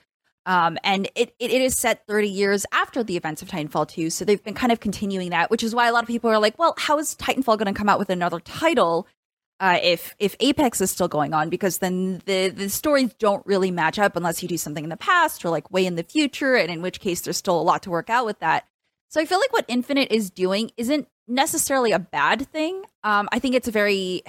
um, 0.48 0.80
and 0.84 1.08
it, 1.16 1.36
it, 1.40 1.52
it 1.52 1.62
is 1.62 1.78
set 1.78 2.08
30 2.08 2.28
years 2.28 2.66
after 2.72 3.04
the 3.04 3.18
events 3.18 3.44
of 3.44 3.50
Titanfall 3.50 3.88
2. 3.88 4.10
So 4.10 4.26
they've 4.26 4.44
been 4.44 4.56
kind 4.56 4.72
of 4.72 4.80
continuing 4.80 5.30
that, 5.30 5.52
which 5.52 5.64
is 5.64 5.76
why 5.76 5.88
a 5.88 5.92
lot 5.92 6.04
of 6.04 6.08
people 6.08 6.30
are 6.32 6.40
like, 6.40 6.58
well, 6.58 6.74
how 6.78 6.98
is 6.98 7.16
Titanfall 7.16 7.58
going 7.58 7.72
to 7.72 7.74
come 7.74 7.90
out 7.90 8.00
with 8.00 8.10
another 8.10 8.40
title 8.40 9.08
uh, 9.60 9.80
if 9.82 10.16
if 10.20 10.36
Apex 10.40 10.82
is 10.82 10.90
still 10.90 11.08
going 11.08 11.36
on? 11.36 11.50
Because 11.50 11.78
then 11.80 12.24
the 12.26 12.50
the 12.50 12.70
stories 12.70 13.14
don't 13.16 13.46
really 13.46 13.70
match 13.70 14.00
up 14.00 14.16
unless 14.16 14.42
you 14.42 14.50
do 14.50 14.58
something 14.58 14.84
in 14.84 14.90
the 14.90 14.98
past 14.98 15.46
or 15.46 15.52
like 15.52 15.70
way 15.72 15.86
in 15.86 15.98
the 15.98 16.04
future, 16.04 16.56
and 16.56 16.72
in 16.72 16.82
which 16.82 17.00
case 17.00 17.22
there's 17.22 17.38
still 17.38 17.60
a 17.60 17.64
lot 17.64 17.84
to 17.84 17.92
work 17.92 18.10
out 18.10 18.26
with 18.26 18.40
that. 18.40 18.66
So 19.16 19.22
I 19.22 19.26
feel 19.26 19.40
like 19.40 19.54
what 19.54 19.64
Infinite 19.70 20.12
is 20.12 20.30
doing 20.30 20.72
isn't 20.76 21.08
necessarily 21.26 21.94
a 21.94 22.00
bad 22.00 22.46
thing. 22.50 22.84
Um, 23.02 23.30
I 23.32 23.40
think 23.40 23.56
it's 23.56 23.70
a 23.70 23.72
very, 23.72 24.24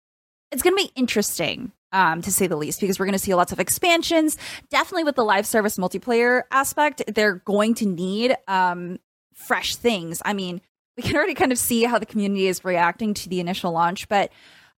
it's 0.50 0.62
going 0.62 0.76
to 0.76 0.84
be 0.84 0.90
interesting. 0.96 1.70
Um, 1.92 2.22
to 2.22 2.32
say 2.32 2.48
the 2.48 2.56
least, 2.56 2.80
because 2.80 2.98
we're 2.98 3.04
going 3.04 3.12
to 3.12 3.20
see 3.20 3.34
lots 3.34 3.52
of 3.52 3.60
expansions. 3.60 4.38
Definitely 4.70 5.04
with 5.04 5.14
the 5.14 5.24
live 5.24 5.46
service 5.46 5.76
multiplayer 5.76 6.42
aspect, 6.50 7.02
they're 7.06 7.34
going 7.34 7.74
to 7.74 7.86
need 7.86 8.34
um, 8.48 8.98
fresh 9.34 9.76
things. 9.76 10.22
I 10.24 10.32
mean, 10.32 10.62
we 10.96 11.04
can 11.04 11.14
already 11.14 11.34
kind 11.34 11.52
of 11.52 11.58
see 11.58 11.84
how 11.84 11.98
the 11.98 12.06
community 12.06 12.48
is 12.48 12.64
reacting 12.64 13.12
to 13.14 13.28
the 13.28 13.38
initial 13.40 13.70
launch, 13.72 14.08
but 14.08 14.32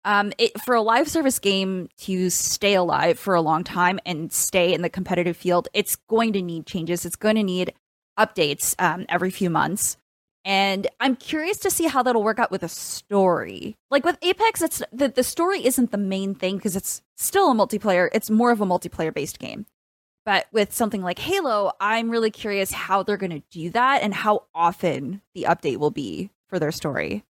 um, 0.05 0.33
it, 0.39 0.61
for 0.63 0.75
a 0.75 0.83
live 0.83 1.09
service 1.09 1.39
game 1.39 1.89
to 1.99 2.31
stay 2.31 2.75
alive 2.75 3.19
for 3.19 3.35
a 3.35 3.41
long 3.41 3.63
time 3.63 4.01
and 4.05 4.33
stay 4.33 4.75
in 4.75 4.83
the 4.83 4.91
competitive 4.91 5.37
field, 5.37 5.69
it's 5.73 5.95
going 5.95 6.33
to 6.33 6.43
need 6.43 6.67
changes. 6.67 7.07
It's 7.07 7.17
going 7.17 7.37
to 7.37 7.45
need 7.45 7.73
updates 8.19 8.75
um, 8.79 9.07
every 9.09 9.31
few 9.31 9.51
months. 9.51 9.97
And 10.45 10.87
I'm 11.01 11.17
curious 11.17 11.59
to 11.61 11.71
see 11.71 11.87
how 11.87 12.03
that'll 12.03 12.23
work 12.23 12.39
out 12.39 12.51
with 12.51 12.63
a 12.63 12.69
story. 12.69 13.77
Like 13.91 14.05
with 14.05 14.19
Apex, 14.21 14.61
it's 14.61 14.83
the, 14.93 15.09
the 15.09 15.25
story 15.25 15.65
isn't 15.65 15.91
the 15.91 15.97
main 15.97 16.35
thing 16.35 16.57
because 16.57 16.77
it's 16.77 17.03
still 17.17 17.51
a 17.51 17.55
multiplayer. 17.55 18.11
It's 18.13 18.31
more 18.31 18.51
of 18.51 18.61
a 18.61 18.67
multiplayer 18.67 19.15
based 19.15 19.39
game. 19.39 19.65
But 20.27 20.47
with 20.53 20.73
something 20.73 21.03
like 21.03 21.19
Halo, 21.19 21.73
I'm 21.81 22.11
really 22.11 22.31
curious 22.31 22.73
how 22.73 23.03
they're 23.03 23.17
going 23.17 23.31
to 23.31 23.43
do 23.51 23.71
that 23.71 24.03
and 24.03 24.15
how 24.15 24.45
often 24.55 25.23
the 25.35 25.45
update 25.45 25.77
will 25.77 25.91
be 25.91 26.31
for 26.49 26.59
their 26.59 26.73
story. 26.73 27.25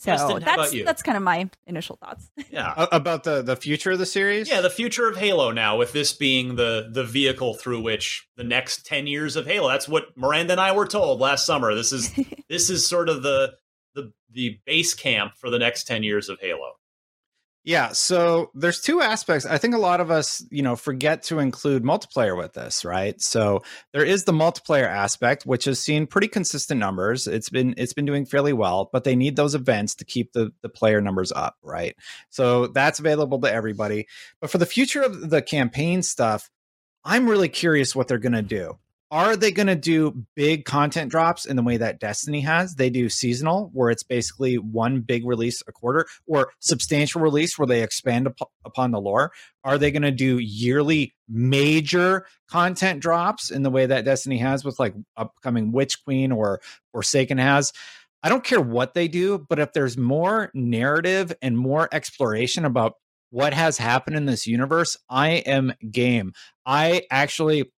So 0.00 0.12
Justin, 0.12 0.42
that's 0.42 0.72
that's 0.84 1.02
kind 1.02 1.18
of 1.18 1.22
my 1.22 1.50
initial 1.66 1.96
thoughts. 1.96 2.30
Yeah. 2.50 2.72
A- 2.74 2.88
about 2.96 3.24
the 3.24 3.42
the 3.42 3.54
future 3.54 3.90
of 3.90 3.98
the 3.98 4.06
series. 4.06 4.48
Yeah, 4.48 4.62
the 4.62 4.70
future 4.70 5.06
of 5.06 5.18
Halo 5.18 5.50
now, 5.52 5.76
with 5.76 5.92
this 5.92 6.14
being 6.14 6.56
the 6.56 6.88
the 6.90 7.04
vehicle 7.04 7.52
through 7.52 7.82
which 7.82 8.26
the 8.36 8.42
next 8.42 8.86
ten 8.86 9.06
years 9.06 9.36
of 9.36 9.46
Halo. 9.46 9.68
That's 9.68 9.86
what 9.86 10.16
Miranda 10.16 10.52
and 10.52 10.60
I 10.60 10.72
were 10.72 10.86
told 10.86 11.20
last 11.20 11.44
summer. 11.44 11.74
This 11.74 11.92
is 11.92 12.10
this 12.48 12.70
is 12.70 12.86
sort 12.86 13.10
of 13.10 13.22
the 13.22 13.52
the 13.94 14.10
the 14.30 14.58
base 14.64 14.94
camp 14.94 15.34
for 15.36 15.50
the 15.50 15.58
next 15.58 15.84
ten 15.84 16.02
years 16.02 16.30
of 16.30 16.40
Halo. 16.40 16.72
Yeah, 17.62 17.92
so 17.92 18.50
there's 18.54 18.80
two 18.80 19.02
aspects. 19.02 19.44
I 19.44 19.58
think 19.58 19.74
a 19.74 19.78
lot 19.78 20.00
of 20.00 20.10
us, 20.10 20.42
you 20.50 20.62
know, 20.62 20.76
forget 20.76 21.22
to 21.24 21.40
include 21.40 21.82
multiplayer 21.82 22.34
with 22.34 22.54
this, 22.54 22.86
right? 22.86 23.20
So 23.20 23.62
there 23.92 24.04
is 24.04 24.24
the 24.24 24.32
multiplayer 24.32 24.86
aspect, 24.86 25.44
which 25.44 25.66
has 25.66 25.78
seen 25.78 26.06
pretty 26.06 26.28
consistent 26.28 26.80
numbers. 26.80 27.26
It's 27.26 27.50
been 27.50 27.74
it's 27.76 27.92
been 27.92 28.06
doing 28.06 28.24
fairly 28.24 28.54
well, 28.54 28.88
but 28.94 29.04
they 29.04 29.14
need 29.14 29.36
those 29.36 29.54
events 29.54 29.94
to 29.96 30.06
keep 30.06 30.32
the 30.32 30.52
the 30.62 30.70
player 30.70 31.02
numbers 31.02 31.32
up, 31.32 31.56
right? 31.62 31.94
So 32.30 32.68
that's 32.68 32.98
available 32.98 33.38
to 33.42 33.52
everybody. 33.52 34.06
But 34.40 34.50
for 34.50 34.56
the 34.56 34.64
future 34.64 35.02
of 35.02 35.28
the 35.28 35.42
campaign 35.42 36.02
stuff, 36.02 36.48
I'm 37.04 37.28
really 37.28 37.50
curious 37.50 37.94
what 37.94 38.08
they're 38.08 38.18
going 38.18 38.32
to 38.32 38.42
do. 38.42 38.78
Are 39.12 39.34
they 39.34 39.50
going 39.50 39.66
to 39.66 39.74
do 39.74 40.24
big 40.36 40.64
content 40.64 41.10
drops 41.10 41.44
in 41.44 41.56
the 41.56 41.62
way 41.62 41.76
that 41.76 41.98
Destiny 41.98 42.40
has? 42.42 42.76
They 42.76 42.90
do 42.90 43.08
seasonal, 43.08 43.70
where 43.72 43.90
it's 43.90 44.04
basically 44.04 44.56
one 44.56 45.00
big 45.00 45.26
release 45.26 45.62
a 45.66 45.72
quarter, 45.72 46.06
or 46.26 46.52
substantial 46.60 47.20
release 47.20 47.58
where 47.58 47.66
they 47.66 47.82
expand 47.82 48.28
up- 48.28 48.50
upon 48.64 48.92
the 48.92 49.00
lore. 49.00 49.32
Are 49.64 49.78
they 49.78 49.90
going 49.90 50.02
to 50.02 50.12
do 50.12 50.38
yearly 50.38 51.14
major 51.28 52.26
content 52.48 53.00
drops 53.00 53.50
in 53.50 53.64
the 53.64 53.70
way 53.70 53.86
that 53.86 54.04
Destiny 54.04 54.38
has 54.38 54.64
with 54.64 54.78
like 54.78 54.94
upcoming 55.16 55.72
Witch 55.72 56.02
Queen 56.04 56.30
or 56.30 56.40
or 56.40 56.60
Forsaken 56.92 57.38
has? 57.38 57.72
I 58.22 58.28
don't 58.28 58.44
care 58.44 58.60
what 58.60 58.94
they 58.94 59.08
do, 59.08 59.44
but 59.48 59.58
if 59.58 59.72
there's 59.72 59.96
more 59.96 60.50
narrative 60.54 61.32
and 61.42 61.56
more 61.56 61.88
exploration 61.90 62.64
about 62.64 62.94
what 63.30 63.54
has 63.54 63.78
happened 63.78 64.16
in 64.16 64.26
this 64.26 64.46
universe, 64.46 64.96
I 65.08 65.28
am 65.28 65.72
game. 65.90 66.32
I 66.66 67.02
actually 67.10 67.72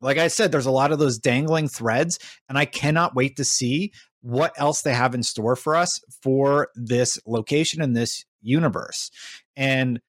like 0.00 0.18
I 0.18 0.28
said, 0.28 0.52
there's 0.52 0.66
a 0.66 0.70
lot 0.70 0.92
of 0.92 0.98
those 0.98 1.18
dangling 1.18 1.68
threads, 1.68 2.18
and 2.48 2.56
I 2.56 2.64
cannot 2.64 3.14
wait 3.14 3.36
to 3.36 3.44
see 3.44 3.92
what 4.20 4.52
else 4.56 4.82
they 4.82 4.94
have 4.94 5.14
in 5.14 5.22
store 5.22 5.56
for 5.56 5.76
us 5.76 6.00
for 6.22 6.68
this 6.74 7.18
location 7.26 7.82
in 7.82 7.92
this 7.92 8.24
universe. 8.42 9.10
And 9.56 10.00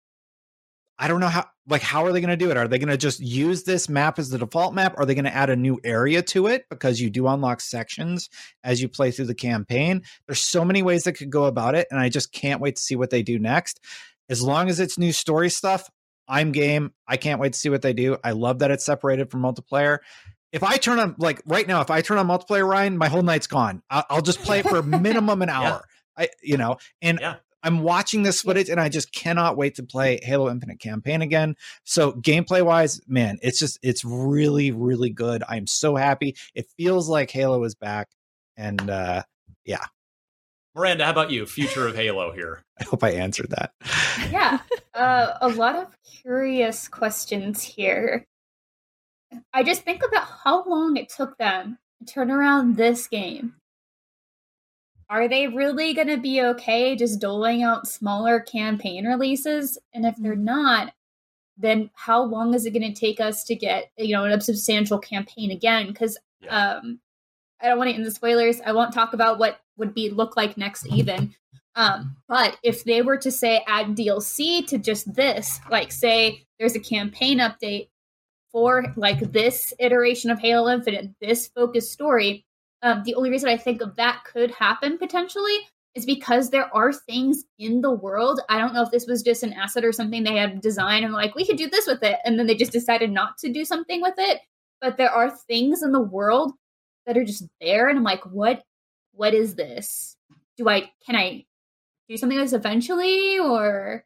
I 0.97 1.07
don't 1.07 1.19
know 1.19 1.27
how 1.27 1.45
like 1.67 1.81
how 1.81 2.05
are 2.05 2.11
they 2.11 2.19
going 2.19 2.29
to 2.29 2.37
do 2.37 2.51
it? 2.51 2.57
Are 2.57 2.67
they 2.67 2.79
going 2.79 2.89
to 2.89 2.97
just 2.97 3.19
use 3.19 3.63
this 3.63 3.87
map 3.87 4.19
as 4.19 4.29
the 4.29 4.37
default 4.39 4.73
map? 4.73 4.95
Are 4.97 5.05
they 5.05 5.15
going 5.15 5.25
to 5.25 5.35
add 5.35 5.49
a 5.49 5.55
new 5.55 5.79
area 5.83 6.21
to 6.23 6.47
it 6.47 6.65
because 6.69 6.99
you 6.99 7.09
do 7.09 7.27
unlock 7.27 7.61
sections 7.61 8.29
as 8.63 8.81
you 8.81 8.89
play 8.89 9.11
through 9.11 9.27
the 9.27 9.35
campaign? 9.35 10.01
There's 10.27 10.41
so 10.41 10.65
many 10.65 10.81
ways 10.81 11.03
that 11.03 11.13
could 11.13 11.29
go 11.29 11.45
about 11.45 11.75
it 11.75 11.87
and 11.89 11.99
I 11.99 12.09
just 12.09 12.33
can't 12.33 12.59
wait 12.59 12.75
to 12.75 12.81
see 12.81 12.95
what 12.95 13.11
they 13.11 13.21
do 13.21 13.39
next. 13.39 13.79
As 14.29 14.41
long 14.41 14.67
as 14.67 14.79
it's 14.79 14.97
new 14.97 15.11
story 15.11 15.49
stuff, 15.49 15.89
I'm 16.29 16.51
game. 16.51 16.93
I 17.07 17.17
can't 17.17 17.41
wait 17.41 17.53
to 17.53 17.59
see 17.59 17.69
what 17.69 17.81
they 17.81 17.93
do. 17.93 18.15
I 18.23 18.31
love 18.31 18.59
that 18.59 18.71
it's 18.71 18.85
separated 18.85 19.31
from 19.31 19.41
multiplayer. 19.41 19.97
If 20.51 20.63
I 20.63 20.77
turn 20.77 20.99
on 20.99 21.15
like 21.17 21.41
right 21.45 21.67
now, 21.67 21.81
if 21.81 21.91
I 21.91 22.01
turn 22.01 22.17
on 22.17 22.27
multiplayer, 22.27 22.67
Ryan, 22.67 22.97
my 22.97 23.07
whole 23.09 23.21
night's 23.23 23.47
gone. 23.47 23.81
I'll, 23.89 24.05
I'll 24.09 24.21
just 24.21 24.41
play 24.43 24.59
it 24.59 24.67
for 24.69 24.81
minimum 24.83 25.41
an 25.41 25.49
hour. 25.49 25.83
I, 26.17 26.29
you 26.41 26.57
know, 26.57 26.77
and 27.01 27.19
Yeah. 27.19 27.35
I'm 27.61 27.79
watching 27.81 28.23
this 28.23 28.41
footage 28.41 28.69
and 28.69 28.79
I 28.79 28.87
just 28.87 29.11
cannot 29.11 29.57
wait 29.57 29.75
to 29.75 29.83
play 29.83 30.19
Halo 30.23 30.49
Infinite 30.49 30.79
campaign 30.79 31.21
again. 31.21 31.55
So 31.83 32.13
gameplay 32.13 32.63
wise, 32.63 33.01
man, 33.05 33.37
it's 33.41 33.59
just 33.59 33.79
it's 33.83 34.05
really 34.05 34.71
really 34.71 35.09
good. 35.09 35.43
I'm 35.49 35.67
so 35.67 35.95
happy. 35.97 36.35
It 36.55 36.67
feels 36.77 37.09
like 37.09 37.29
Halo 37.31 37.63
is 37.65 37.75
back, 37.75 38.07
and 38.55 38.89
uh 38.89 39.23
Miranda, 40.75 41.05
how 41.05 41.11
about 41.11 41.31
you? 41.31 41.45
Future 41.45 41.87
of 41.87 41.95
Halo 41.95 42.31
here. 42.31 42.63
I 42.79 42.83
hope 42.85 43.03
I 43.03 43.11
answered 43.11 43.49
that. 43.51 43.71
yeah 44.31 44.59
uh, 44.93 45.33
a 45.41 45.47
lot 45.49 45.75
of 45.75 45.87
curious 46.21 46.87
questions 46.87 47.61
here 47.63 48.25
i 49.53 49.63
just 49.63 49.83
think 49.83 50.01
about 50.05 50.27
how 50.43 50.63
long 50.65 50.97
it 50.97 51.07
took 51.09 51.37
them 51.37 51.77
to 51.99 52.05
turn 52.05 52.29
around 52.31 52.75
this 52.75 53.07
game 53.07 53.53
are 55.09 55.27
they 55.27 55.47
really 55.47 55.93
going 55.93 56.07
to 56.07 56.17
be 56.17 56.41
okay 56.41 56.95
just 56.95 57.19
doling 57.21 57.63
out 57.63 57.87
smaller 57.87 58.39
campaign 58.39 59.05
releases 59.05 59.77
and 59.93 60.05
if 60.05 60.15
they're 60.17 60.35
not 60.35 60.93
then 61.57 61.89
how 61.93 62.21
long 62.21 62.53
is 62.53 62.65
it 62.65 62.71
going 62.71 62.93
to 62.93 62.99
take 62.99 63.19
us 63.19 63.43
to 63.45 63.55
get 63.55 63.91
you 63.97 64.13
know 64.15 64.25
a 64.25 64.41
substantial 64.41 64.99
campaign 64.99 65.51
again 65.51 65.87
because 65.87 66.17
Yeah. 66.41 66.75
um 66.79 66.99
i 67.61 67.67
don't 67.67 67.77
want 67.77 67.89
to 67.89 67.93
get 67.95 68.03
the 68.03 68.11
spoilers 68.11 68.61
i 68.65 68.71
won't 68.71 68.93
talk 68.93 69.13
about 69.13 69.39
what 69.39 69.59
would 69.77 69.93
be 69.93 70.09
look 70.09 70.35
like 70.35 70.57
next 70.57 70.85
even 70.87 71.33
um, 71.79 72.17
but 72.27 72.57
if 72.61 72.83
they 72.83 73.01
were 73.01 73.17
to 73.17 73.31
say 73.31 73.63
add 73.65 73.95
DLC 73.95 74.67
to 74.67 74.77
just 74.77 75.13
this, 75.13 75.61
like 75.71 75.93
say 75.93 76.45
there's 76.59 76.75
a 76.75 76.79
campaign 76.79 77.39
update 77.39 77.87
for 78.51 78.93
like 78.97 79.31
this 79.31 79.73
iteration 79.79 80.29
of 80.29 80.39
Halo 80.39 80.69
Infinite, 80.69 81.11
this 81.21 81.47
focused 81.47 81.93
story, 81.93 82.45
um, 82.81 83.03
the 83.05 83.15
only 83.15 83.29
reason 83.29 83.47
I 83.47 83.55
think 83.55 83.81
of 83.81 83.95
that 83.95 84.23
could 84.25 84.51
happen 84.51 84.97
potentially 84.97 85.57
is 85.95 86.05
because 86.05 86.49
there 86.49 86.73
are 86.75 86.91
things 86.91 87.45
in 87.57 87.79
the 87.79 87.91
world. 87.91 88.41
I 88.49 88.57
don't 88.57 88.73
know 88.73 88.83
if 88.83 88.91
this 88.91 89.07
was 89.07 89.23
just 89.23 89.43
an 89.43 89.53
asset 89.53 89.85
or 89.85 89.93
something 89.93 90.23
they 90.23 90.35
had 90.35 90.59
designed 90.59 91.05
and 91.05 91.13
like 91.13 91.33
we 91.33 91.45
could 91.45 91.57
do 91.57 91.69
this 91.69 91.87
with 91.87 92.03
it, 92.03 92.17
and 92.25 92.37
then 92.37 92.47
they 92.47 92.55
just 92.55 92.73
decided 92.73 93.09
not 93.09 93.37
to 93.39 93.53
do 93.53 93.63
something 93.63 94.01
with 94.01 94.15
it. 94.17 94.41
But 94.81 94.97
there 94.97 95.11
are 95.11 95.29
things 95.29 95.81
in 95.81 95.93
the 95.93 96.01
world 96.01 96.53
that 97.09 97.17
are 97.17 97.25
just 97.25 97.43
there 97.59 97.89
and 97.89 97.97
I'm 97.97 98.03
like, 98.03 98.23
what 98.25 98.63
what 99.13 99.33
is 99.33 99.55
this? 99.55 100.15
Do 100.57 100.69
I 100.69 100.91
can 101.05 101.15
I 101.15 101.45
do 102.07 102.17
something 102.17 102.37
like 102.37 102.45
this 102.45 102.53
eventually 102.53 103.39
or 103.39 104.05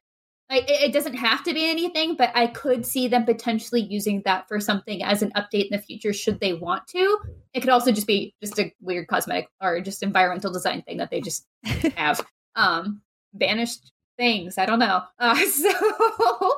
like 0.49 0.70
it, 0.70 0.89
it 0.89 0.93
doesn't 0.93 1.16
have 1.16 1.43
to 1.43 1.54
be 1.54 1.70
anything, 1.70 2.16
but 2.16 2.32
I 2.34 2.47
could 2.47 2.86
see 2.86 3.08
them 3.08 3.26
potentially 3.26 3.82
using 3.82 4.22
that 4.26 4.47
for 4.47 4.60
something 4.60 5.04
as 5.04 5.22
an 5.22 5.32
update 5.36 5.66
in 5.70 5.78
the 5.78 5.82
future 5.82 6.14
should 6.14 6.39
they 6.39 6.54
want 6.54 6.88
to. 6.88 7.18
It 7.54 7.60
could 7.60 7.70
also 7.70 7.91
just 7.91 8.08
be 8.08 8.34
just 8.41 8.58
a 8.58 8.74
weird 8.80 9.08
cosmetic 9.08 9.49
or 9.62 9.82
just 9.82 10.01
environmental 10.01 10.51
design 10.51 10.82
thing 10.84 10.97
that 10.97 11.12
they 11.12 11.22
just 11.22 11.45
have. 11.95 12.26
um 12.56 13.01
banished 13.34 13.91
things. 14.18 14.58
I 14.58 14.66
don't 14.66 14.80
know. 14.80 15.01
Uh, 15.20 15.36
so 15.45 16.56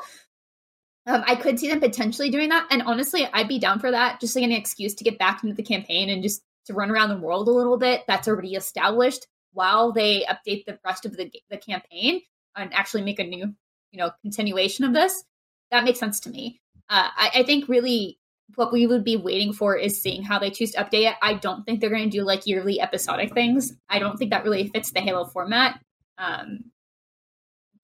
um, 1.08 1.24
I 1.28 1.36
could 1.36 1.60
see 1.60 1.70
them 1.70 1.80
potentially 1.80 2.30
doing 2.30 2.49
that. 2.49 2.68
And 2.72 2.82
honestly, 2.84 3.28
I'd 3.32 3.47
be 3.47 3.60
down 3.60 3.80
for 3.80 3.91
that. 3.91 4.20
Just 4.20 4.36
like 4.36 4.43
an 4.43 4.51
excuse 4.51 4.95
to 4.95 5.03
get 5.03 5.20
back 5.20 5.43
into 5.43 5.56
the 5.56 5.64
campaign 5.64 6.10
and 6.10 6.24
just 6.24 6.41
to 6.66 6.74
run 6.74 6.89
around 6.89 7.10
the 7.10 7.18
world 7.18 7.47
a 7.47 7.51
little 7.51 7.78
bit 7.78 8.03
that's 8.08 8.28
already 8.28 8.56
established 8.56 9.28
while 9.53 9.91
they 9.91 10.26
update 10.26 10.66
the 10.66 10.80
rest 10.84 11.06
of 11.06 11.16
the, 11.16 11.32
the 11.49 11.58
campaign 11.58 12.22
and 12.56 12.74
actually 12.74 13.03
make 13.03 13.20
a 13.20 13.24
new, 13.24 13.53
you 13.91 13.99
know, 13.99 14.12
continuation 14.22 14.84
of 14.84 14.93
this. 14.93 15.24
That 15.72 15.84
makes 15.84 15.99
sense 15.99 16.20
to 16.22 16.30
me. 16.30 16.60
Uh, 16.89 17.10
I, 17.16 17.32
I 17.36 17.43
think 17.43 17.68
really 17.68 18.20
what 18.56 18.72
we 18.72 18.86
would 18.88 19.03
be 19.03 19.18
waiting 19.18 19.53
for 19.53 19.76
is 19.76 20.01
seeing 20.01 20.24
how 20.24 20.39
they 20.39 20.49
choose 20.49 20.72
to 20.72 20.84
update 20.84 21.10
it. 21.10 21.16
I 21.22 21.34
don't 21.34 21.64
think 21.66 21.82
they're 21.82 21.89
going 21.89 22.10
to 22.10 22.18
do 22.18 22.24
like 22.24 22.47
yearly 22.47 22.80
episodic 22.82 23.34
things. 23.34 23.74
I 23.89 23.99
don't 23.99 24.18
think 24.18 24.32
that 24.32 24.43
really 24.43 24.68
fits 24.68 24.91
the 24.91 25.01
Halo 25.01 25.26
format. 25.26 25.80
Um, 26.18 26.72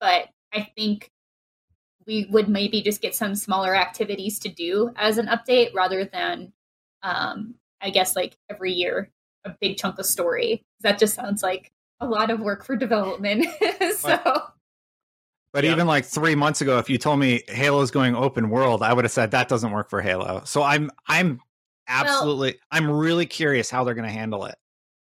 but 0.00 0.28
I 0.52 0.68
think 0.76 1.10
we 2.06 2.26
would 2.30 2.48
maybe 2.48 2.82
just 2.82 3.00
get 3.00 3.14
some 3.14 3.34
smaller 3.34 3.74
activities 3.74 4.38
to 4.40 4.48
do 4.48 4.90
as 4.96 5.18
an 5.18 5.26
update 5.26 5.72
rather 5.74 6.04
than 6.04 6.52
um, 7.02 7.54
i 7.80 7.90
guess 7.90 8.16
like 8.16 8.36
every 8.50 8.72
year 8.72 9.10
a 9.44 9.50
big 9.60 9.76
chunk 9.76 9.98
of 9.98 10.06
story. 10.06 10.64
That 10.80 10.98
just 10.98 11.14
sounds 11.14 11.42
like 11.42 11.72
a 12.00 12.06
lot 12.06 12.30
of 12.30 12.40
work 12.40 12.64
for 12.64 12.76
development. 12.76 13.46
So 13.96 14.18
but 15.52 15.64
yeah. 15.64 15.72
even 15.72 15.86
like 15.86 16.04
three 16.04 16.34
months 16.34 16.60
ago 16.60 16.78
if 16.78 16.88
you 16.90 16.98
told 16.98 17.20
me 17.20 17.42
halo's 17.48 17.90
going 17.90 18.16
open 18.16 18.48
world 18.48 18.82
i 18.82 18.92
would 18.92 19.04
have 19.04 19.12
said 19.12 19.30
that 19.30 19.48
doesn't 19.48 19.70
work 19.70 19.90
for 19.90 20.00
halo. 20.00 20.42
So 20.44 20.62
i'm 20.62 20.90
i'm 21.06 21.40
absolutely 21.86 22.52
well, 22.52 22.60
i'm 22.70 22.90
really 22.90 23.26
curious 23.26 23.70
how 23.70 23.84
they're 23.84 23.94
going 23.94 24.08
to 24.08 24.12
handle 24.12 24.46
it 24.46 24.56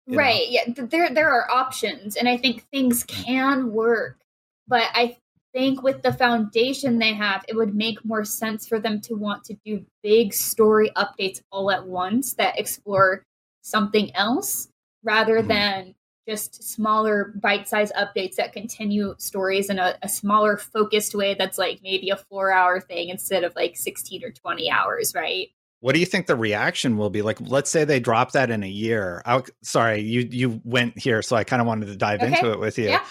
right 0.07 0.47
know? 0.49 0.73
yeah 0.75 0.85
there 0.85 1.13
there 1.13 1.29
are 1.29 1.49
options 1.49 2.15
and 2.15 2.27
i 2.27 2.35
think 2.35 2.63
things 2.73 3.03
can 3.05 3.71
work 3.71 4.19
but 4.67 4.89
i 4.93 5.15
think 5.53 5.81
with 5.81 6.01
the 6.01 6.13
foundation 6.13 6.99
they 6.99 7.13
have, 7.13 7.43
it 7.47 7.55
would 7.55 7.75
make 7.75 8.03
more 8.05 8.25
sense 8.25 8.67
for 8.67 8.79
them 8.79 9.01
to 9.01 9.15
want 9.15 9.43
to 9.45 9.55
do 9.65 9.85
big 10.03 10.33
story 10.33 10.91
updates 10.95 11.41
all 11.51 11.71
at 11.71 11.87
once 11.87 12.33
that 12.35 12.59
explore 12.59 13.23
something 13.61 14.15
else 14.15 14.69
rather 15.03 15.39
mm-hmm. 15.39 15.47
than 15.47 15.95
just 16.27 16.63
smaller 16.63 17.33
bite-sized 17.41 17.93
updates 17.95 18.35
that 18.35 18.53
continue 18.53 19.15
stories 19.17 19.69
in 19.69 19.79
a, 19.79 19.97
a, 20.03 20.09
smaller 20.09 20.57
focused 20.57 21.15
way 21.15 21.33
that's 21.33 21.57
like 21.57 21.79
maybe 21.81 22.11
a 22.11 22.15
four 22.15 22.51
hour 22.51 22.79
thing 22.79 23.09
instead 23.09 23.43
of 23.43 23.55
like 23.55 23.75
16 23.75 24.23
or 24.23 24.31
20 24.31 24.69
hours 24.69 25.13
right? 25.15 25.47
What 25.81 25.93
do 25.93 25.99
you 25.99 26.05
think 26.05 26.27
the 26.27 26.35
reaction 26.35 26.97
will 26.97 27.09
be? 27.09 27.21
Like 27.23 27.39
let's 27.41 27.71
say 27.71 27.83
they 27.83 27.99
drop 27.99 28.33
that 28.33 28.51
in 28.51 28.63
a 28.63 28.67
year. 28.67 29.23
I, 29.25 29.41
sorry 29.63 30.01
you 30.01 30.27
you 30.29 30.61
went 30.63 30.99
here 30.99 31.23
so 31.23 31.35
i 31.35 31.43
kind 31.43 31.61
of 31.61 31.67
wanted 31.67 31.87
to 31.87 31.95
dive 31.95 32.21
okay. 32.21 32.27
into 32.27 32.51
it 32.51 32.59
with 32.59 32.77
you. 32.77 32.89
Yeah 32.89 33.03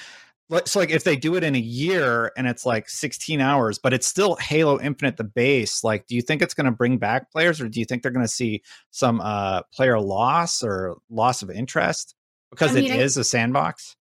so 0.65 0.79
like 0.79 0.91
if 0.91 1.05
they 1.05 1.17
do 1.17 1.35
it 1.35 1.45
in 1.45 1.55
a 1.55 1.61
year 1.61 2.33
and 2.37 2.47
it's 2.47 2.65
like 2.65 2.89
16 2.89 3.41
hours 3.41 3.79
but 3.79 3.93
it's 3.93 4.07
still 4.07 4.37
halo 4.37 4.81
infinite 4.81 5.17
the 5.17 5.25
base 5.25 5.85
like 5.85 6.07
do 6.07 6.15
you 6.15 6.23
think 6.23 6.41
it's 6.41 6.55
going 6.55 6.65
to 6.65 6.73
bring 6.73 6.97
back 6.97 7.31
players 7.31 7.61
or 7.61 7.69
do 7.69 7.79
you 7.79 7.85
think 7.85 8.03
they're 8.03 8.13
going 8.13 8.25
to 8.25 8.33
see 8.33 8.63
some 8.91 9.21
uh 9.21 9.63
player 9.73 10.01
loss 10.01 10.63
or 10.63 10.97
loss 11.11 11.43
of 11.43 11.51
interest? 11.51 12.15
Because 12.51 12.73
I 12.73 12.81
mean, 12.81 12.93
it 12.93 12.93
I, 12.93 13.03
is 13.03 13.17
a 13.17 13.25
sandbox? 13.25 13.95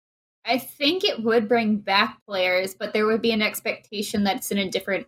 I 0.45 0.59
think 0.59 1.03
it 1.03 1.23
would 1.23 1.47
bring 1.47 1.77
back 1.77 2.19
players 2.27 2.75
but 2.75 2.93
there 2.93 3.07
would 3.07 3.21
be 3.21 3.31
an 3.31 3.41
expectation 3.41 4.23
that 4.25 4.37
it's 4.37 4.51
in 4.51 4.57
a 4.59 4.69
different 4.69 5.07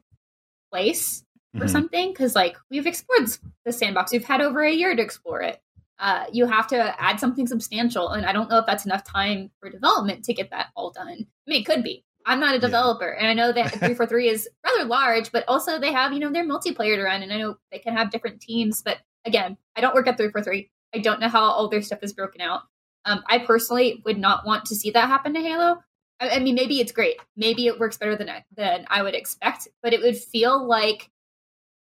place 0.71 1.23
or 1.53 1.61
mm-hmm. 1.61 1.69
something 1.69 2.09
because 2.09 2.35
like 2.35 2.57
we've 2.71 2.87
explored 2.87 3.29
the 3.63 3.71
sandbox. 3.71 4.11
We've 4.11 4.23
had 4.23 4.41
over 4.41 4.63
a 4.63 4.71
year 4.71 4.95
to 4.95 5.01
explore 5.01 5.41
it 5.41 5.61
uh, 5.99 6.25
you 6.31 6.45
have 6.45 6.67
to 6.67 7.01
add 7.01 7.19
something 7.19 7.47
substantial. 7.47 8.09
And 8.09 8.25
I 8.25 8.33
don't 8.33 8.49
know 8.49 8.59
if 8.59 8.65
that's 8.65 8.85
enough 8.85 9.03
time 9.03 9.51
for 9.59 9.69
development 9.69 10.25
to 10.25 10.33
get 10.33 10.51
that 10.51 10.67
all 10.75 10.91
done. 10.91 11.07
I 11.07 11.49
mean, 11.49 11.61
it 11.61 11.65
could 11.65 11.83
be. 11.83 12.03
I'm 12.25 12.41
not 12.41 12.55
a 12.55 12.59
developer, 12.59 13.07
yeah. 13.07 13.21
and 13.21 13.27
I 13.27 13.33
know 13.33 13.53
that 13.53 13.69
343 13.71 14.27
is 14.27 14.49
rather 14.65 14.83
large, 14.83 15.31
but 15.31 15.45
also 15.47 15.79
they 15.79 15.93
have, 15.93 16.11
you 16.11 16.19
know, 16.19 16.29
their 16.29 16.45
multiplayer 16.45 16.97
to 16.97 17.03
run, 17.03 17.23
and 17.23 17.31
I 17.31 17.37
know 17.37 17.55
they 17.71 17.79
can 17.79 17.95
have 17.95 18.11
different 18.11 18.41
teams. 18.41 18.81
But 18.81 18.97
again, 19.23 19.57
I 19.77 19.81
don't 19.81 19.95
work 19.95 20.07
at 20.07 20.17
343. 20.17 20.69
I 20.93 20.99
don't 20.99 21.21
know 21.21 21.29
how 21.29 21.43
all 21.43 21.69
their 21.69 21.81
stuff 21.81 21.99
is 22.01 22.11
broken 22.11 22.41
out. 22.41 22.63
Um, 23.05 23.23
I 23.29 23.39
personally 23.39 24.01
would 24.05 24.17
not 24.17 24.45
want 24.45 24.65
to 24.65 24.75
see 24.75 24.91
that 24.91 25.07
happen 25.07 25.33
to 25.33 25.39
Halo. 25.39 25.81
I, 26.19 26.31
I 26.31 26.39
mean, 26.39 26.55
maybe 26.55 26.81
it's 26.81 26.91
great. 26.91 27.15
Maybe 27.37 27.67
it 27.67 27.79
works 27.79 27.97
better 27.97 28.17
than 28.17 28.29
I, 28.29 28.43
than 28.55 28.85
I 28.89 29.03
would 29.03 29.15
expect, 29.15 29.69
but 29.81 29.93
it 29.93 30.01
would 30.01 30.17
feel 30.17 30.67
like 30.67 31.09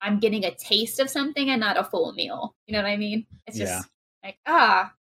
I'm 0.01 0.21
getting 0.21 0.45
a 0.45 0.55
taste 0.55 1.01
of 1.01 1.11
something 1.11 1.51
and 1.51 1.61
not 1.61 1.77
a 1.77 1.85
full 1.85 2.13
meal. 2.13 2.55
You 2.67 2.75
know 2.75 2.83
what 2.83 2.89
I 2.89 2.97
mean? 2.97 3.27
It's 3.47 3.59
just 3.59 3.73
yeah. 3.73 3.83
like, 4.23 4.39
ah, 4.47 4.93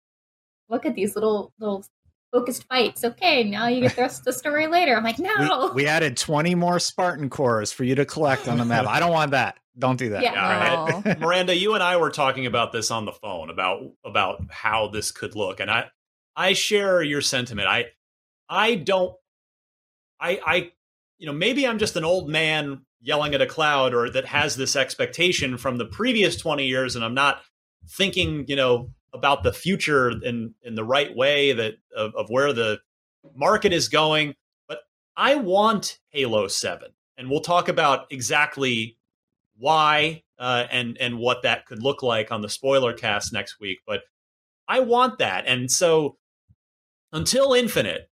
look 0.68 0.86
at 0.86 0.94
these 0.94 1.14
little 1.14 1.52
little 1.58 1.84
focused 2.32 2.64
fights. 2.64 3.04
Okay, 3.04 3.44
now 3.44 3.68
you 3.68 3.80
get 3.80 3.96
the 3.96 4.02
rest 4.02 4.20
of 4.20 4.24
the 4.24 4.32
story 4.32 4.66
later. 4.66 4.96
I'm 4.96 5.04
like, 5.04 5.18
no. 5.18 5.70
We, 5.74 5.82
we, 5.82 5.88
added 5.88 6.16
20 6.16 6.54
more 6.54 6.78
Spartan 6.78 7.30
cores 7.30 7.72
for 7.72 7.84
you 7.84 7.94
to 7.94 8.04
collect 8.04 8.48
on 8.48 8.58
the 8.58 8.64
map. 8.64 8.86
I 8.88 9.00
don't 9.00 9.12
want 9.12 9.32
that. 9.32 9.58
Don't 9.78 9.98
do 9.98 10.10
that. 10.10 10.22
Yeah, 10.22 10.32
yeah 10.34 11.00
right. 11.04 11.18
Miranda, 11.20 11.54
you 11.54 11.74
and 11.74 11.82
I 11.82 11.98
were 11.98 12.10
talking 12.10 12.46
about 12.46 12.72
this 12.72 12.90
on 12.90 13.04
the 13.04 13.12
phone 13.12 13.50
about 13.50 13.82
about 14.04 14.42
how 14.50 14.88
this 14.88 15.10
could 15.10 15.34
look, 15.34 15.60
and 15.60 15.70
I 15.70 15.86
I 16.34 16.54
share 16.54 17.02
your 17.02 17.20
sentiment. 17.20 17.68
I 17.68 17.86
I 18.48 18.76
don't 18.76 19.14
I 20.18 20.40
I 20.46 20.72
you 21.18 21.26
know 21.26 21.34
maybe 21.34 21.66
I'm 21.66 21.78
just 21.78 21.96
an 21.96 22.04
old 22.04 22.30
man 22.30 22.86
yelling 23.06 23.34
at 23.34 23.40
a 23.40 23.46
cloud 23.46 23.94
or 23.94 24.10
that 24.10 24.24
has 24.24 24.56
this 24.56 24.74
expectation 24.74 25.56
from 25.56 25.78
the 25.78 25.86
previous 25.86 26.36
20 26.36 26.66
years 26.66 26.96
and 26.96 27.04
I'm 27.04 27.14
not 27.14 27.40
thinking, 27.88 28.44
you 28.48 28.56
know, 28.56 28.90
about 29.14 29.44
the 29.44 29.52
future 29.52 30.10
in 30.10 30.54
in 30.62 30.74
the 30.74 30.84
right 30.84 31.14
way 31.14 31.52
that 31.52 31.74
of, 31.96 32.14
of 32.16 32.28
where 32.28 32.52
the 32.52 32.80
market 33.34 33.72
is 33.72 33.88
going. 33.88 34.34
But 34.68 34.80
I 35.16 35.36
want 35.36 35.98
Halo 36.10 36.48
7. 36.48 36.88
And 37.16 37.30
we'll 37.30 37.40
talk 37.40 37.68
about 37.68 38.06
exactly 38.10 38.98
why 39.56 40.24
uh, 40.38 40.64
and 40.70 40.98
and 40.98 41.18
what 41.18 41.42
that 41.42 41.64
could 41.66 41.82
look 41.82 42.02
like 42.02 42.32
on 42.32 42.42
the 42.42 42.48
spoiler 42.48 42.92
cast 42.92 43.32
next 43.32 43.60
week. 43.60 43.78
But 43.86 44.02
I 44.68 44.80
want 44.80 45.18
that. 45.18 45.46
And 45.46 45.70
so 45.70 46.16
until 47.12 47.54
Infinite, 47.54 48.10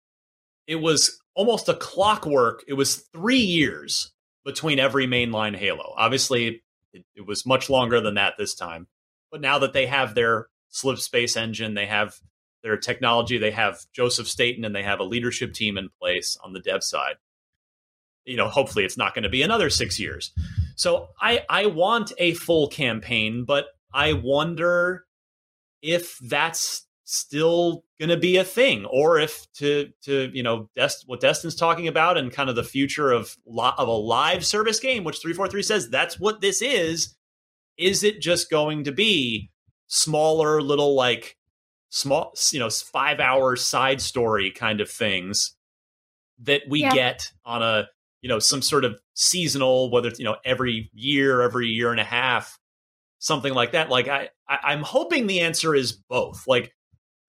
it 0.65 0.77
was 0.77 1.21
almost 1.35 1.67
a 1.67 1.75
clockwork. 1.75 2.63
It 2.69 2.73
was 2.73 3.07
three 3.13 3.37
years 3.37 4.13
between 4.47 4.79
every 4.79 5.05
mainline 5.05 5.57
Halo. 5.57 5.93
Obviously, 5.97 6.61
it, 6.93 7.03
it, 7.17 7.27
was 7.27 7.45
much 7.45 7.69
longer 7.69 7.99
than 7.99 8.13
that 8.13 8.35
this 8.37 8.55
time. 8.55 8.87
But 9.29 9.41
now 9.41 9.59
that 9.59 9.73
they 9.73 9.87
have 9.87 10.15
their 10.15 10.47
slip 10.69 10.99
space 10.99 11.35
engine, 11.35 11.73
they 11.73 11.85
have 11.85 12.15
their 12.63 12.77
technology, 12.77 13.37
they 13.37 13.51
have 13.51 13.81
Joseph 13.91 14.25
Staten, 14.25 14.63
and 14.63 14.73
they 14.73 14.83
have 14.83 15.01
a 15.01 15.03
leadership 15.03 15.53
team 15.53 15.77
in 15.77 15.89
place 16.01 16.37
on 16.41 16.53
the 16.53 16.61
dev 16.61 16.81
side. 16.81 17.15
You 18.23 18.37
know, 18.37 18.47
hopefully, 18.47 18.85
it's 18.85 18.97
not 18.97 19.13
going 19.13 19.23
to 19.23 19.29
be 19.29 19.41
another 19.41 19.69
six 19.69 19.99
years. 19.99 20.31
So 20.77 21.09
I 21.19 21.43
I 21.49 21.65
want 21.65 22.13
a 22.17 22.33
full 22.33 22.69
campaign, 22.69 23.43
but 23.43 23.65
I 23.93 24.13
wonder 24.13 25.05
if 25.81 26.17
that's 26.19 26.86
still 27.09 27.85
going 28.01 28.09
to 28.09 28.17
be 28.17 28.35
a 28.35 28.43
thing 28.43 28.85
or 28.87 29.17
if 29.17 29.49
to 29.53 29.89
to 30.01 30.29
you 30.33 30.43
know 30.43 30.69
Dest- 30.75 31.05
what 31.07 31.21
Destin's 31.21 31.55
talking 31.55 31.87
about 31.87 32.17
and 32.17 32.33
kind 32.33 32.49
of 32.49 32.57
the 32.57 32.65
future 32.65 33.11
of 33.11 33.37
lo- 33.45 33.71
of 33.77 33.87
a 33.87 33.91
live 33.91 34.45
service 34.45 34.77
game 34.81 35.05
which 35.05 35.19
343 35.21 35.63
says 35.63 35.89
that's 35.89 36.19
what 36.19 36.41
this 36.41 36.61
is 36.61 37.15
is 37.77 38.03
it 38.03 38.19
just 38.19 38.49
going 38.49 38.83
to 38.83 38.91
be 38.91 39.49
smaller 39.87 40.61
little 40.61 40.95
like 40.95 41.37
small 41.87 42.33
you 42.51 42.59
know 42.59 42.69
5 42.69 43.21
hour 43.21 43.55
side 43.55 44.01
story 44.01 44.51
kind 44.51 44.81
of 44.81 44.89
things 44.89 45.55
that 46.39 46.63
we 46.67 46.81
yeah. 46.81 46.93
get 46.93 47.31
on 47.45 47.63
a 47.63 47.87
you 48.21 48.27
know 48.27 48.39
some 48.39 48.61
sort 48.61 48.83
of 48.83 48.99
seasonal 49.13 49.89
whether 49.91 50.09
it's 50.09 50.19
you 50.19 50.25
know 50.25 50.35
every 50.43 50.91
year 50.93 51.41
every 51.41 51.69
year 51.69 51.89
and 51.91 52.01
a 52.01 52.03
half 52.03 52.59
something 53.19 53.53
like 53.53 53.71
that 53.71 53.89
like 53.89 54.09
I, 54.09 54.27
I 54.49 54.57
i'm 54.63 54.83
hoping 54.83 55.25
the 55.25 55.39
answer 55.39 55.73
is 55.73 55.93
both 55.93 56.43
like 56.47 56.73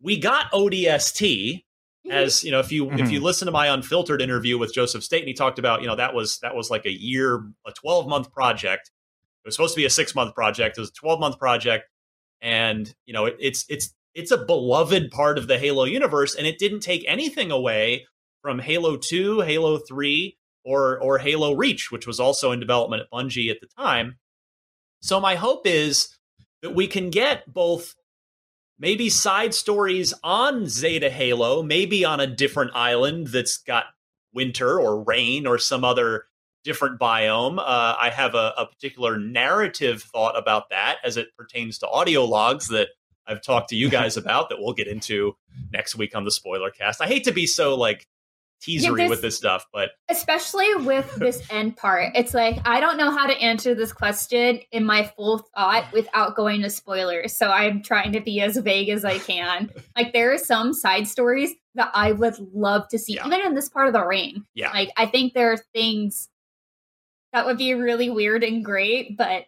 we 0.01 0.19
got 0.19 0.51
ODST 0.53 1.21
mm-hmm. 1.21 2.11
as 2.11 2.45
you 2.45 2.51
know 2.51 2.61
if 2.61 2.73
you 2.73 2.87
mm-hmm. 2.87 2.99
if 2.99 3.11
you 3.11 3.19
mm-hmm. 3.19 3.27
listen 3.27 3.47
to 3.47 3.53
my 3.53 3.69
unfiltered 3.69 4.23
interview 4.23 4.59
with 4.59 4.75
Joseph 4.75 5.05
Staten, 5.05 5.29
he 5.29 5.35
talked 5.35 5.59
about 5.59 5.81
you 5.81 5.87
know 5.87 5.97
that 5.97 6.15
was 6.15 6.39
that 6.41 6.55
was 6.55 6.71
like 6.71 6.87
a 6.87 6.93
year 6.93 7.45
a 7.67 7.73
12 7.73 8.09
month 8.09 8.33
project. 8.33 8.91
It 9.45 9.49
was 9.49 9.55
supposed 9.55 9.75
to 9.75 9.81
be 9.81 9.87
a 9.87 9.91
six 9.91 10.15
month 10.15 10.35
project. 10.35 10.77
It 10.77 10.81
was 10.81 10.91
a 10.91 10.95
12 10.95 11.21
month 11.21 11.39
project, 11.39 11.85
and 12.41 12.93
you 13.07 13.15
know 13.15 13.27
it, 13.27 13.37
it's 13.39 13.65
it's 13.69 13.95
it's 14.15 14.31
a 14.31 14.39
beloved 14.39 15.11
part 15.11 15.39
of 15.39 15.47
the 15.47 15.59
Halo 15.59 15.85
universe, 15.85 16.35
and 16.35 16.47
it 16.47 16.59
didn't 16.59 16.81
take 16.81 17.05
anything 17.07 17.51
away 17.51 18.07
from 18.43 18.59
Halo 18.59 18.97
2, 18.97 19.41
Halo 19.41 19.79
3, 19.79 20.37
or 20.65 21.01
or 21.01 21.19
Halo 21.19 21.55
Reach, 21.55 21.91
which 21.91 22.07
was 22.07 22.21
also 22.21 22.53
in 22.53 22.61
development 22.61 23.03
at 23.03 23.11
Bungie 23.11 23.51
at 23.51 23.61
the 23.61 23.69
time. 23.79 24.19
So 25.01 25.21
my 25.21 25.37
hope 25.37 25.67
is 25.67 26.09
that 26.63 26.75
we 26.75 26.87
can 26.87 27.11
get 27.11 27.53
both 27.53 27.95
maybe 28.79 29.11
side 29.11 29.55
stories 29.55 30.15
on 30.23 30.67
Zeta 30.67 31.11
Halo, 31.11 31.63
maybe 31.63 32.05
on 32.05 32.21
a 32.21 32.27
different 32.27 32.73
island 32.75 33.29
that's 33.29 33.59
got 33.59 33.87
winter 34.33 34.81
or 34.81 35.03
rain 35.03 35.47
or 35.47 35.59
some 35.59 35.85
other 35.85 36.25
different 36.65 37.01
biome. 37.01 37.59
Uh, 37.59 37.97
I 37.99 38.11
have 38.11 38.35
a, 38.35 38.53
a, 38.59 38.67
particular 38.67 39.19
narrative 39.19 40.03
thought 40.03 40.37
about 40.37 40.71
that 40.71 40.99
as 41.03 41.17
it 41.17 41.29
pertains 41.37 41.79
to 41.79 41.89
audio 41.89 42.25
logs 42.25 42.69
that 42.69 42.89
I've 43.27 43.43
talked 43.43 43.71
to 43.71 43.77
you 43.77 43.89
guys 43.89 44.17
about 44.19 44.49
that 44.51 44.59
we'll 44.61 44.75
get 44.75 44.89
into 44.89 45.37
next 45.73 45.97
week 45.97 46.15
on 46.15 46.25
the 46.25 46.31
spoiler 46.31 46.71
cast. 46.71 47.01
I 47.01 47.07
hate 47.07 47.25
to 47.25 47.33
be 47.33 47.47
so 47.47 47.75
like 47.75 48.07
teasery 48.67 49.01
yeah, 49.03 49.09
with 49.09 49.23
this 49.23 49.37
stuff, 49.37 49.67
but 49.73 49.91
especially 50.09 50.75
with 50.77 51.15
this 51.19 51.43
end 51.51 51.77
part, 51.77 52.13
it's 52.15 52.35
like 52.35 52.59
I 52.65 52.81
don't 52.81 52.97
know 52.97 53.11
how 53.11 53.27
to 53.27 53.37
answer 53.39 53.75
this 53.75 53.93
question 53.93 54.61
in 54.73 54.85
my 54.85 55.05
full 55.17 55.47
thought 55.55 55.93
without 55.93 56.37
going 56.37 56.63
to 56.63 56.71
spoilers. 56.71 57.37
So 57.37 57.49
I'm 57.49 57.83
trying 57.83 58.13
to 58.13 58.21
be 58.21 58.41
as 58.41 58.57
vague 58.57 58.89
as 58.89 59.05
I 59.05 59.19
can. 59.19 59.71
like 59.97 60.13
there 60.13 60.33
are 60.33 60.39
some 60.39 60.73
side 60.73 61.09
stories 61.09 61.53
that 61.75 61.91
I 61.95 62.13
would 62.13 62.39
love 62.53 62.89
to 62.89 62.99
see, 62.99 63.15
yeah. 63.15 63.27
even 63.27 63.41
in 63.41 63.55
this 63.55 63.69
part 63.69 63.87
of 63.87 63.93
the 63.93 64.05
ring. 64.05 64.45
Yeah, 64.55 64.71
like 64.71 64.91
I 64.97 65.07
think 65.07 65.35
there 65.35 65.53
are 65.53 65.59
things 65.73 66.29
that 67.33 67.47
would 67.47 67.59
be 67.59 67.75
really 67.75 68.11
weird 68.11 68.43
and 68.43 68.65
great, 68.65 69.17
but 69.17 69.45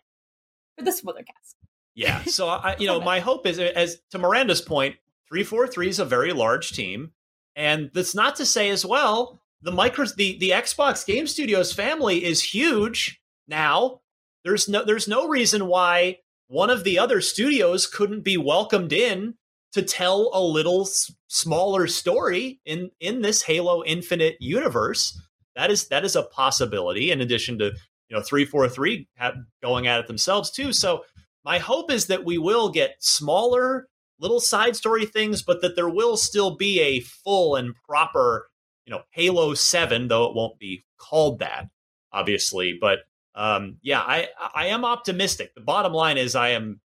for 0.77 0.85
the 0.85 0.93
spoiler 0.93 1.23
cast. 1.23 1.57
Yeah. 1.95 2.23
So 2.25 2.49
I, 2.49 2.77
you 2.79 2.87
know, 2.89 3.01
my 3.01 3.21
hope 3.21 3.47
is, 3.47 3.59
as 3.59 3.99
to 4.11 4.19
Miranda's 4.19 4.61
point, 4.61 4.97
three 5.29 5.45
four 5.45 5.67
three 5.67 5.89
is 5.89 5.99
a 5.99 6.05
very 6.05 6.33
large 6.33 6.73
team. 6.73 7.13
And 7.57 7.91
that's 7.95 8.15
not 8.15 8.37
to 8.37 8.47
say 8.47 8.71
as 8.71 8.87
well, 8.87 9.41
the 9.63 9.73
micro 9.73 10.07
the, 10.07 10.39
the 10.39 10.51
Xbox 10.51 11.05
Game 11.05 11.27
Studios 11.27 11.73
family 11.73 12.25
is 12.25 12.43
huge 12.43 13.21
now. 13.47 14.01
There's 14.45 14.69
no 14.69 14.85
there's 14.85 15.09
no 15.09 15.29
reason 15.29 15.67
why 15.67 16.19
one 16.49 16.71
of 16.71 16.85
the 16.85 16.99
other 16.99 17.21
studios 17.21 17.87
couldn't 17.87 18.25
be 18.25 18.37
welcomed 18.37 18.93
in 18.93 19.35
to 19.73 19.83
tell 19.83 20.31
a 20.33 20.43
little 20.43 20.83
s- 20.83 21.13
smaller 21.29 21.87
story 21.87 22.61
in 22.65 22.91
in 23.01 23.23
this 23.23 23.43
Halo 23.43 23.85
Infinite 23.85 24.37
universe. 24.41 25.21
That 25.57 25.71
is 25.71 25.89
that 25.89 26.05
is 26.05 26.17
a 26.17 26.23
possibility 26.23 27.11
in 27.11 27.21
addition 27.21 27.59
to 27.59 27.67
you 27.67 28.17
know 28.17 28.23
343 28.23 29.09
have, 29.17 29.35
going 29.63 29.87
at 29.87 30.01
it 30.01 30.07
themselves 30.07 30.51
too. 30.51 30.73
So 30.73 31.05
my 31.45 31.59
hope 31.59 31.91
is 31.91 32.07
that 32.07 32.25
we 32.25 32.39
will 32.39 32.71
get 32.71 32.97
smaller 33.01 33.89
little 34.21 34.41
side 34.41 34.77
story 34.77 35.07
things, 35.07 35.43
but 35.43 35.63
that 35.63 35.77
there 35.77 35.89
will 35.89 36.17
still 36.17 36.57
be 36.57 36.81
a 36.81 37.01
full 37.01 37.57
and 37.57 37.75
proper, 37.89 38.51
you 38.85 38.93
know, 38.93 39.03
Halo 39.11 39.55
7, 39.55 40.09
though 40.09 40.27
it 40.27 40.35
won't 40.35 40.59
be 40.59 40.85
called 40.99 41.41
that, 41.41 41.69
obviously. 42.13 42.77
But 42.81 43.01
um, 43.35 43.79
yeah, 43.83 44.01
I 44.01 44.29
I 44.55 44.67
am 44.67 44.85
optimistic. 44.85 45.55
The 45.55 45.61
bottom 45.61 45.93
line 45.93 46.19
is 46.19 46.35
I 46.35 46.51
am 46.51 46.81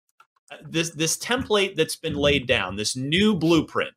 uh, 0.52 0.58
this 0.68 0.90
this 0.92 1.18
template 1.18 1.76
that's 1.76 1.96
been 1.96 2.16
laid 2.16 2.48
down, 2.48 2.76
this 2.76 2.96
new 2.96 3.36
blueprint, 3.36 3.94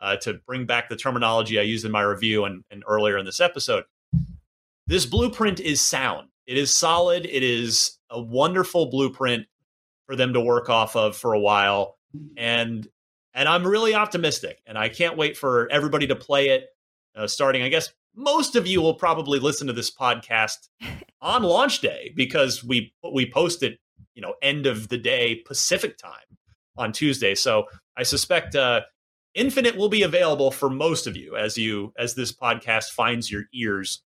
uh, 0.00 0.16
to 0.16 0.34
bring 0.46 0.66
back 0.66 0.88
the 0.88 0.96
terminology 0.96 1.58
I 1.58 1.62
used 1.62 1.84
in 1.84 1.92
my 1.92 2.02
review 2.02 2.44
and, 2.44 2.64
and 2.70 2.82
earlier 2.86 3.18
in 3.18 3.24
this 3.24 3.40
episode. 3.40 3.84
This 4.86 5.06
blueprint 5.06 5.60
is 5.60 5.80
sound. 5.80 6.28
It 6.46 6.56
is 6.56 6.74
solid. 6.74 7.24
It 7.24 7.42
is 7.42 7.98
a 8.10 8.20
wonderful 8.20 8.86
blueprint 8.86 9.46
for 10.06 10.16
them 10.16 10.32
to 10.32 10.40
work 10.40 10.68
off 10.68 10.96
of 10.96 11.16
for 11.16 11.34
a 11.34 11.40
while 11.40 11.98
and 12.36 12.86
and 13.34 13.48
I'm 13.48 13.66
really 13.66 13.94
optimistic, 13.94 14.60
and 14.66 14.76
I 14.76 14.88
can't 14.88 15.16
wait 15.16 15.36
for 15.36 15.70
everybody 15.70 16.06
to 16.08 16.16
play 16.16 16.50
it. 16.50 16.66
Uh, 17.14 17.26
starting, 17.26 17.62
I 17.62 17.68
guess 17.68 17.90
most 18.14 18.56
of 18.56 18.66
you 18.66 18.80
will 18.80 18.94
probably 18.94 19.38
listen 19.38 19.66
to 19.66 19.72
this 19.72 19.90
podcast 19.90 20.68
on 21.20 21.42
launch 21.42 21.80
day 21.80 22.12
because 22.14 22.62
we 22.62 22.92
we 23.12 23.30
post 23.30 23.62
it, 23.62 23.78
you 24.14 24.22
know, 24.22 24.34
end 24.42 24.66
of 24.66 24.88
the 24.88 24.98
day 24.98 25.42
Pacific 25.46 25.96
time 25.96 26.38
on 26.76 26.92
Tuesday. 26.92 27.34
So 27.34 27.66
I 27.96 28.02
suspect 28.02 28.54
uh, 28.54 28.82
Infinite 29.34 29.76
will 29.76 29.88
be 29.88 30.02
available 30.02 30.50
for 30.50 30.68
most 30.68 31.06
of 31.06 31.16
you 31.16 31.36
as 31.36 31.56
you 31.56 31.92
as 31.98 32.14
this 32.14 32.32
podcast 32.32 32.90
finds 32.90 33.30
your 33.30 33.44
ears. 33.54 34.02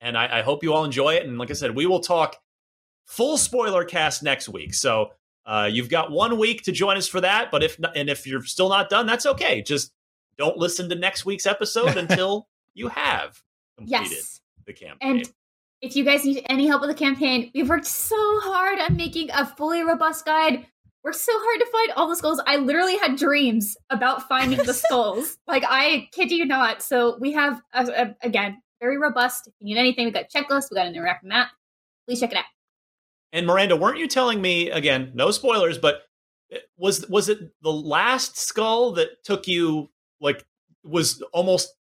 And 0.00 0.18
I, 0.18 0.38
I 0.38 0.42
hope 0.42 0.64
you 0.64 0.72
all 0.72 0.84
enjoy 0.84 1.14
it. 1.14 1.24
And 1.24 1.38
like 1.38 1.50
I 1.50 1.54
said, 1.54 1.76
we 1.76 1.86
will 1.86 2.00
talk 2.00 2.36
full 3.06 3.36
spoiler 3.36 3.84
cast 3.84 4.22
next 4.22 4.48
week. 4.48 4.74
So 4.74 5.10
uh, 5.44 5.68
you've 5.70 5.88
got 5.88 6.10
one 6.10 6.38
week 6.38 6.62
to 6.62 6.72
join 6.72 6.96
us 6.96 7.08
for 7.08 7.20
that, 7.20 7.50
but 7.50 7.62
if 7.62 7.78
not, 7.78 7.96
and 7.96 8.08
if 8.08 8.26
you're 8.26 8.44
still 8.44 8.68
not 8.68 8.88
done, 8.88 9.06
that's 9.06 9.26
okay. 9.26 9.62
Just 9.62 9.92
don't 10.38 10.56
listen 10.56 10.88
to 10.88 10.94
next 10.94 11.24
week's 11.24 11.46
episode 11.46 11.96
until 11.96 12.48
you 12.74 12.88
have 12.88 13.42
completed 13.76 14.10
yes. 14.12 14.40
the 14.66 14.72
campaign. 14.72 15.18
And 15.18 15.32
if 15.80 15.96
you 15.96 16.04
guys 16.04 16.24
need 16.24 16.44
any 16.48 16.66
help 16.66 16.80
with 16.80 16.90
the 16.90 16.96
campaign, 16.96 17.50
we've 17.54 17.68
worked 17.68 17.86
so 17.86 18.16
hard 18.40 18.78
on 18.78 18.96
making 18.96 19.30
a 19.32 19.44
fully 19.44 19.82
robust 19.82 20.24
guide. 20.24 20.66
Worked 21.02 21.18
so 21.18 21.32
hard 21.34 21.60
to 21.60 21.66
find 21.72 21.90
all 21.96 22.08
the 22.08 22.14
skulls. 22.14 22.40
I 22.46 22.56
literally 22.56 22.96
had 22.96 23.16
dreams 23.16 23.76
about 23.90 24.28
finding 24.28 24.64
the 24.64 24.74
skulls. 24.74 25.36
like 25.48 25.64
I 25.66 26.08
kid 26.12 26.30
you 26.30 26.46
not. 26.46 26.80
So 26.80 27.18
we 27.18 27.32
have 27.32 27.60
uh, 27.74 27.90
uh, 27.96 28.06
again 28.22 28.62
very 28.80 28.98
robust. 28.98 29.48
If 29.48 29.54
you 29.58 29.74
need 29.74 29.80
anything, 29.80 30.04
we 30.04 30.12
got 30.12 30.30
checklists. 30.30 30.68
We 30.70 30.76
got 30.76 30.86
an 30.86 30.94
interactive 30.94 31.24
map. 31.24 31.48
Please 32.06 32.20
check 32.20 32.30
it 32.30 32.38
out. 32.38 32.44
And 33.32 33.46
Miranda, 33.46 33.76
weren't 33.76 33.98
you 33.98 34.06
telling 34.06 34.40
me 34.40 34.70
again? 34.70 35.12
No 35.14 35.30
spoilers, 35.30 35.78
but 35.78 36.02
eh, 36.52 36.58
was 36.76 37.08
was 37.08 37.28
it 37.28 37.38
the 37.62 37.72
last 37.72 38.38
skull 38.38 38.92
that 38.92 39.24
took 39.24 39.48
you 39.48 39.90
like 40.20 40.44
was 40.84 41.22
almost 41.32 41.74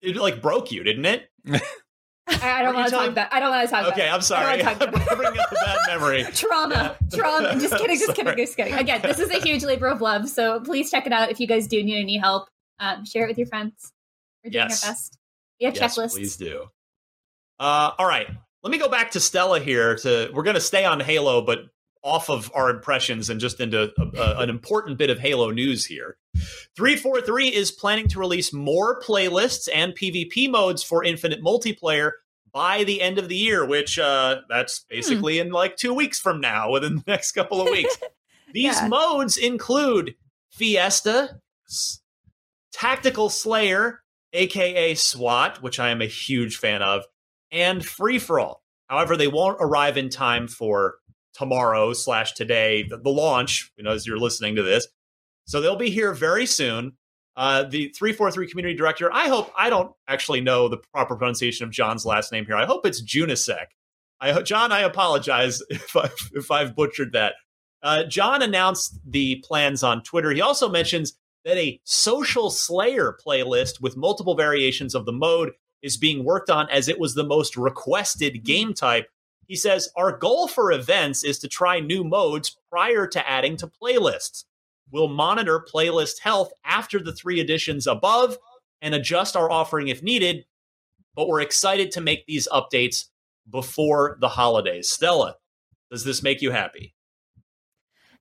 it 0.00 0.16
like 0.16 0.40
broke 0.40 0.70
you, 0.70 0.84
didn't 0.84 1.04
it? 1.04 1.28
I, 2.28 2.62
don't 2.62 2.74
want 2.74 2.88
to 2.88 2.94
talk 2.94 3.08
about. 3.08 3.34
I 3.34 3.40
don't 3.40 3.50
want 3.50 3.68
to 3.68 3.70
talk 3.70 3.82
about. 3.82 3.98
okay. 3.98 4.08
I'm 4.08 4.20
sorry. 4.20 4.62
I'm 4.64 4.78
bringing 4.78 5.40
up 5.40 5.52
a 5.52 5.54
bad 5.54 5.78
memory. 5.88 6.24
trauma, 6.32 6.96
yeah. 7.00 7.18
trauma. 7.18 7.58
Just 7.58 7.76
kidding. 7.76 7.98
Just 7.98 8.14
kidding. 8.14 8.36
Just 8.36 8.56
kidding. 8.56 8.74
Again, 8.74 9.02
this 9.02 9.18
is 9.18 9.30
a 9.30 9.40
huge 9.40 9.64
labor 9.64 9.88
of 9.88 10.00
love. 10.00 10.28
So 10.28 10.60
please 10.60 10.90
check 10.90 11.06
it 11.06 11.12
out 11.12 11.30
if 11.30 11.40
you 11.40 11.48
guys 11.48 11.66
do 11.66 11.82
need 11.82 12.00
any 12.00 12.16
help. 12.16 12.48
Um, 12.78 13.04
share 13.04 13.24
it 13.24 13.28
with 13.28 13.38
your 13.38 13.48
friends. 13.48 13.92
We're 14.44 14.50
doing 14.50 14.68
yes. 14.68 14.84
our 14.84 14.90
best. 14.90 15.18
We 15.60 15.66
have 15.66 15.74
yes, 15.74 15.96
checklists. 15.96 16.12
Please 16.12 16.36
do. 16.36 16.66
Uh, 17.58 17.90
all 17.98 18.06
right 18.06 18.28
let 18.62 18.70
me 18.70 18.78
go 18.78 18.88
back 18.88 19.10
to 19.12 19.20
Stella 19.20 19.60
here. 19.60 19.96
To 19.96 20.30
we're 20.32 20.42
going 20.42 20.54
to 20.54 20.60
stay 20.60 20.84
on 20.84 21.00
Halo, 21.00 21.42
but 21.42 21.60
off 22.02 22.28
of 22.28 22.50
our 22.54 22.68
impressions 22.68 23.30
and 23.30 23.40
just 23.40 23.60
into 23.60 23.92
a, 23.96 24.18
a, 24.18 24.38
an 24.40 24.50
important 24.50 24.98
bit 24.98 25.10
of 25.10 25.18
Halo 25.18 25.50
news 25.50 25.86
here. 25.86 26.16
343 26.76 27.48
is 27.48 27.70
planning 27.70 28.08
to 28.08 28.18
release 28.18 28.52
more 28.52 29.00
playlists 29.00 29.68
and 29.72 29.94
PvP 29.94 30.50
modes 30.50 30.82
for 30.82 31.04
Infinite 31.04 31.42
Multiplayer 31.42 32.12
by 32.52 32.84
the 32.84 33.00
end 33.00 33.18
of 33.18 33.28
the 33.28 33.36
year, 33.36 33.64
which 33.64 33.98
uh, 33.98 34.40
that's 34.48 34.84
hmm. 34.88 34.96
basically 34.96 35.38
hmm. 35.38 35.46
in 35.46 35.52
like 35.52 35.76
two 35.76 35.94
weeks 35.94 36.18
from 36.18 36.40
now, 36.40 36.70
within 36.70 36.96
the 36.96 37.04
next 37.06 37.32
couple 37.32 37.60
of 37.60 37.68
weeks. 37.68 37.96
These 38.52 38.80
yeah. 38.80 38.88
modes 38.88 39.36
include 39.38 40.14
Fiesta, 40.50 41.40
Tactical 42.72 43.30
Slayer, 43.30 44.02
aka 44.34 44.94
SWAT, 44.94 45.62
which 45.62 45.78
I 45.80 45.88
am 45.90 46.02
a 46.02 46.06
huge 46.06 46.58
fan 46.58 46.82
of, 46.82 47.04
and 47.52 47.84
free 47.84 48.18
for 48.18 48.40
all. 48.40 48.62
However, 48.88 49.16
they 49.16 49.28
won't 49.28 49.58
arrive 49.60 49.96
in 49.96 50.08
time 50.08 50.48
for 50.48 50.96
tomorrow 51.34 51.92
slash 51.92 52.32
today, 52.32 52.82
the, 52.82 52.98
the, 52.98 53.10
launch, 53.10 53.70
you 53.76 53.84
know, 53.84 53.92
as 53.92 54.06
you're 54.06 54.18
listening 54.18 54.56
to 54.56 54.62
this. 54.62 54.88
So 55.46 55.60
they'll 55.60 55.76
be 55.76 55.90
here 55.90 56.12
very 56.12 56.46
soon. 56.46 56.92
Uh, 57.34 57.62
the 57.62 57.88
343 57.96 58.48
community 58.48 58.76
director, 58.76 59.10
I 59.12 59.28
hope, 59.28 59.50
I 59.56 59.70
don't 59.70 59.92
actually 60.06 60.42
know 60.42 60.68
the 60.68 60.78
proper 60.92 61.16
pronunciation 61.16 61.64
of 61.64 61.70
John's 61.70 62.04
last 62.04 62.32
name 62.32 62.44
here. 62.44 62.56
I 62.56 62.66
hope 62.66 62.84
it's 62.84 63.02
Junyszek. 63.02 63.66
I, 64.20 64.42
John, 64.42 64.70
I 64.70 64.80
apologize 64.80 65.62
if 65.70 65.96
I've, 65.96 66.30
if 66.32 66.50
I've 66.50 66.76
butchered 66.76 67.12
that. 67.12 67.34
Uh, 67.82 68.04
John 68.04 68.42
announced 68.42 69.00
the 69.06 69.42
plans 69.44 69.82
on 69.82 70.02
Twitter. 70.02 70.30
He 70.30 70.40
also 70.40 70.68
mentions 70.68 71.14
that 71.44 71.56
a 71.56 71.80
social 71.84 72.50
slayer 72.50 73.16
playlist 73.26 73.80
with 73.80 73.96
multiple 73.96 74.36
variations 74.36 74.94
of 74.94 75.06
the 75.06 75.12
mode 75.12 75.52
is 75.82 75.96
being 75.96 76.24
worked 76.24 76.50
on 76.50 76.68
as 76.70 76.88
it 76.88 76.98
was 76.98 77.14
the 77.14 77.24
most 77.24 77.56
requested 77.56 78.44
game 78.44 78.72
type. 78.72 79.08
He 79.46 79.56
says, 79.56 79.90
Our 79.96 80.16
goal 80.16 80.48
for 80.48 80.72
events 80.72 81.24
is 81.24 81.38
to 81.40 81.48
try 81.48 81.80
new 81.80 82.04
modes 82.04 82.56
prior 82.70 83.06
to 83.08 83.28
adding 83.28 83.56
to 83.58 83.66
playlists. 83.66 84.44
We'll 84.90 85.08
monitor 85.08 85.64
playlist 85.72 86.20
health 86.20 86.52
after 86.64 87.00
the 87.00 87.12
three 87.12 87.40
editions 87.40 87.86
above 87.86 88.38
and 88.80 88.94
adjust 88.94 89.36
our 89.36 89.50
offering 89.50 89.88
if 89.88 90.02
needed, 90.02 90.44
but 91.14 91.28
we're 91.28 91.40
excited 91.40 91.90
to 91.92 92.00
make 92.00 92.26
these 92.26 92.48
updates 92.52 93.06
before 93.50 94.18
the 94.20 94.28
holidays. 94.28 94.90
Stella, 94.90 95.36
does 95.90 96.04
this 96.04 96.22
make 96.22 96.42
you 96.42 96.50
happy? 96.50 96.94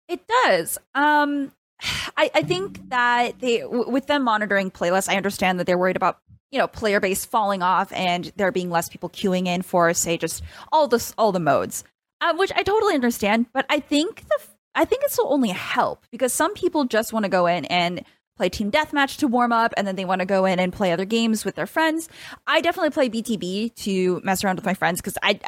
It 0.08 0.22
does. 0.28 0.78
Um, 0.96 1.52
I, 2.18 2.30
I 2.36 2.42
think 2.44 2.90
that 2.90 3.40
they, 3.40 3.60
w- 3.60 3.90
with 3.90 4.08
them 4.08 4.24
monitoring 4.24 4.72
playlists, 4.72 5.10
I 5.10 5.18
understand 5.18 5.60
that 5.60 5.66
they're 5.68 5.78
worried 5.78 5.96
about 5.96 6.20
you 6.52 6.60
know 6.60 6.68
player 6.68 7.00
base 7.00 7.26
falling 7.26 7.62
off 7.62 7.92
and 7.94 8.32
there 8.36 8.52
being 8.52 8.70
less 8.70 8.90
people 8.90 9.10
queuing 9.10 9.48
in 9.48 9.62
for 9.62 9.94
say 9.94 10.18
just 10.18 10.44
all 10.72 10.88
this 10.88 11.14
all 11.18 11.32
the 11.32 11.40
modes 11.40 11.84
uh, 12.22 12.34
which 12.36 12.52
i 12.56 12.64
totally 12.64 12.94
understand 12.94 13.46
but 13.54 13.66
i 13.70 13.80
think 13.80 14.24
the 14.28 14.40
i 14.76 14.86
think 14.86 15.04
it's 15.04 15.18
will 15.18 15.34
only 15.34 15.50
help 15.50 16.06
because 16.12 16.34
some 16.34 16.54
people 16.54 16.86
just 16.86 17.14
want 17.14 17.24
to 17.24 17.30
go 17.30 17.46
in 17.48 17.66
and 17.66 18.06
play 18.38 18.50
team 18.50 18.72
deathmatch 18.72 19.18
to 19.18 19.28
warm 19.28 19.52
up 19.52 19.74
and 19.78 19.86
then 19.86 19.96
they 19.96 20.06
want 20.06 20.20
to 20.20 20.26
go 20.26 20.46
in 20.46 20.60
and 20.60 20.74
play 20.74 20.92
other 20.92 21.06
games 21.06 21.46
with 21.46 21.56
their 21.56 21.68
friends 21.68 22.10
i 22.48 22.62
definitely 22.62 22.90
play 22.90 23.10
btb 23.10 23.74
to 23.76 24.22
mess 24.24 24.44
around 24.44 24.56
with 24.56 24.66
my 24.66 24.74
friends 24.74 25.00
because 25.00 25.18
i 25.24 25.40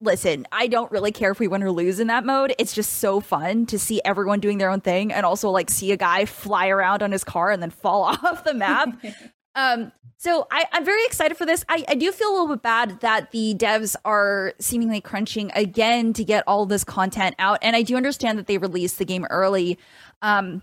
listen, 0.00 0.46
I 0.52 0.66
don't 0.66 0.90
really 0.92 1.12
care 1.12 1.30
if 1.30 1.40
we 1.40 1.48
win 1.48 1.62
or 1.62 1.70
lose 1.70 2.00
in 2.00 2.08
that 2.08 2.24
mode. 2.24 2.54
It's 2.58 2.74
just 2.74 2.94
so 2.94 3.20
fun 3.20 3.66
to 3.66 3.78
see 3.78 4.00
everyone 4.04 4.40
doing 4.40 4.58
their 4.58 4.70
own 4.70 4.80
thing 4.80 5.12
and 5.12 5.24
also 5.24 5.50
like 5.50 5.70
see 5.70 5.92
a 5.92 5.96
guy 5.96 6.26
fly 6.26 6.68
around 6.68 7.02
on 7.02 7.12
his 7.12 7.24
car 7.24 7.50
and 7.50 7.62
then 7.62 7.70
fall 7.70 8.02
off 8.04 8.44
the 8.44 8.54
map. 8.54 8.88
Um, 9.56 9.90
so 10.18 10.46
I, 10.50 10.64
I'm 10.72 10.84
very 10.84 11.04
excited 11.04 11.36
for 11.36 11.44
this. 11.44 11.64
I, 11.68 11.84
I 11.88 11.94
do 11.94 12.12
feel 12.12 12.30
a 12.30 12.32
little 12.32 12.48
bit 12.48 12.62
bad 12.62 13.00
that 13.00 13.32
the 13.32 13.54
devs 13.54 13.96
are 14.04 14.54
seemingly 14.58 15.00
crunching 15.00 15.50
again 15.54 16.12
to 16.14 16.24
get 16.24 16.44
all 16.46 16.66
this 16.66 16.84
content 16.84 17.34
out. 17.38 17.58
And 17.62 17.74
I 17.74 17.82
do 17.82 17.96
understand 17.96 18.38
that 18.38 18.46
they 18.46 18.58
released 18.58 18.98
the 18.98 19.04
game 19.04 19.26
early. 19.28 19.78
Um, 20.22 20.62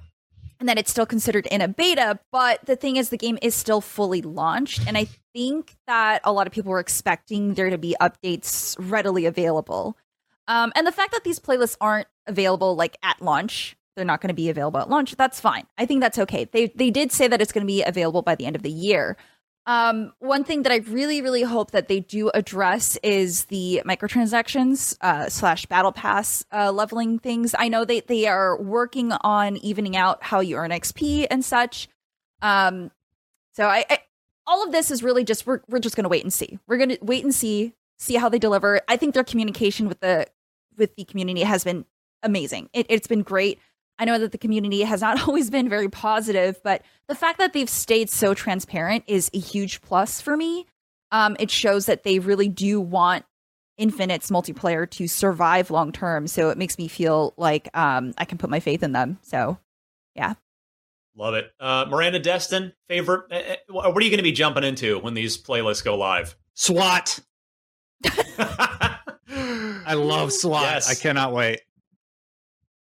and 0.59 0.69
that 0.69 0.77
it's 0.77 0.91
still 0.91 1.05
considered 1.05 1.45
in 1.47 1.59
a 1.59 1.67
beta. 1.67 2.19
But 2.31 2.65
the 2.65 2.77
thing 2.77 2.95
is, 2.95 3.09
the 3.09 3.17
game 3.17 3.37
is 3.41 3.53
still 3.53 3.81
fully 3.81 4.21
launched. 4.21 4.87
And 4.87 4.97
I 4.97 5.07
think 5.33 5.75
that 5.87 6.21
a 6.23 6.31
lot 6.31 6.47
of 6.47 6.53
people 6.53 6.71
were 6.71 6.79
expecting 6.79 7.55
there 7.55 7.69
to 7.69 7.77
be 7.77 7.97
updates 7.99 8.77
readily 8.79 9.25
available. 9.25 9.97
Um, 10.47 10.71
and 10.75 10.87
the 10.87 10.91
fact 10.93 11.11
that 11.11 11.25
these 11.25 11.37
playlists 11.37 11.75
aren't 11.81 12.07
available 12.27 12.75
like 12.75 12.97
at 13.03 13.21
launch, 13.21 13.75
they're 13.95 14.05
not 14.05 14.21
going 14.21 14.29
to 14.29 14.33
be 14.33 14.49
available 14.49 14.79
at 14.79 14.89
launch. 14.89 15.15
That's 15.15 15.39
fine. 15.39 15.65
I 15.77 15.85
think 15.85 16.01
that's 16.01 16.19
okay. 16.19 16.45
They 16.45 16.67
they 16.67 16.89
did 16.89 17.11
say 17.11 17.27
that 17.27 17.41
it's 17.41 17.51
going 17.51 17.65
to 17.65 17.71
be 17.71 17.83
available 17.83 18.21
by 18.21 18.35
the 18.35 18.45
end 18.45 18.55
of 18.55 18.63
the 18.63 18.71
year. 18.71 19.17
Um, 19.65 20.11
one 20.19 20.43
thing 20.43 20.63
that 20.63 20.73
I 20.73 20.77
really, 20.77 21.21
really 21.21 21.43
hope 21.43 21.71
that 21.71 21.87
they 21.87 22.01
do 22.01 22.29
address 22.33 22.97
is 23.01 23.45
the 23.45 23.81
microtransactions 23.85 24.97
uh, 24.99 25.29
slash 25.29 25.65
battle 25.67 25.93
pass 25.93 26.43
uh, 26.51 26.71
leveling 26.71 27.17
things. 27.17 27.55
I 27.57 27.69
know 27.69 27.85
they 27.85 28.01
they 28.01 28.27
are 28.27 28.61
working 28.61 29.13
on 29.13 29.57
evening 29.57 29.95
out 29.95 30.21
how 30.23 30.41
you 30.41 30.57
earn 30.57 30.71
XP 30.71 31.27
and 31.31 31.45
such. 31.45 31.87
Um, 32.41 32.91
so 33.53 33.67
I, 33.67 33.85
I 33.89 33.99
all 34.45 34.65
of 34.65 34.73
this 34.73 34.91
is 34.91 35.01
really 35.01 35.23
just 35.23 35.47
we're 35.47 35.61
we're 35.69 35.79
just 35.79 35.95
gonna 35.95 36.09
wait 36.09 36.23
and 36.23 36.33
see. 36.33 36.59
We're 36.67 36.77
gonna 36.77 36.97
wait 37.01 37.23
and 37.23 37.33
see 37.33 37.73
see 37.97 38.15
how 38.15 38.27
they 38.27 38.39
deliver. 38.39 38.81
I 38.89 38.97
think 38.97 39.13
their 39.13 39.23
communication 39.23 39.87
with 39.87 40.01
the 40.01 40.27
with 40.77 40.95
the 40.95 41.05
community 41.05 41.41
has 41.41 41.63
been 41.63 41.85
amazing. 42.21 42.69
It, 42.73 42.87
it's 42.89 43.07
been 43.07 43.21
great. 43.21 43.59
I 43.99 44.05
know 44.05 44.17
that 44.17 44.31
the 44.31 44.37
community 44.37 44.81
has 44.81 45.01
not 45.01 45.21
always 45.27 45.49
been 45.49 45.69
very 45.69 45.89
positive, 45.89 46.59
but 46.63 46.83
the 47.07 47.15
fact 47.15 47.39
that 47.39 47.53
they've 47.53 47.69
stayed 47.69 48.09
so 48.09 48.33
transparent 48.33 49.03
is 49.07 49.29
a 49.33 49.39
huge 49.39 49.81
plus 49.81 50.21
for 50.21 50.35
me. 50.35 50.65
Um, 51.11 51.35
it 51.39 51.51
shows 51.51 51.85
that 51.85 52.03
they 52.03 52.19
really 52.19 52.49
do 52.49 52.81
want 52.81 53.25
Infinite's 53.77 54.29
multiplayer 54.29 54.89
to 54.91 55.07
survive 55.07 55.71
long 55.71 55.91
term. 55.91 56.27
So 56.27 56.49
it 56.49 56.57
makes 56.57 56.77
me 56.77 56.87
feel 56.87 57.33
like 57.37 57.69
um, 57.75 58.13
I 58.17 58.25
can 58.25 58.37
put 58.37 58.49
my 58.49 58.59
faith 58.59 58.83
in 58.83 58.91
them. 58.91 59.19
So, 59.21 59.57
yeah. 60.15 60.33
Love 61.15 61.35
it. 61.35 61.51
Uh, 61.59 61.85
Miranda 61.87 62.19
Destin, 62.19 62.73
favorite. 62.87 63.31
Uh, 63.31 63.55
what 63.69 63.95
are 63.95 64.01
you 64.01 64.09
going 64.09 64.17
to 64.17 64.23
be 64.23 64.31
jumping 64.31 64.63
into 64.63 64.97
when 64.99 65.13
these 65.13 65.37
playlists 65.37 65.83
go 65.83 65.95
live? 65.95 66.35
SWAT. 66.55 67.19
I 68.05 69.93
love 69.93 70.33
SWAT. 70.33 70.63
Yes. 70.63 70.89
I 70.89 70.95
cannot 70.95 71.33
wait. 71.33 71.61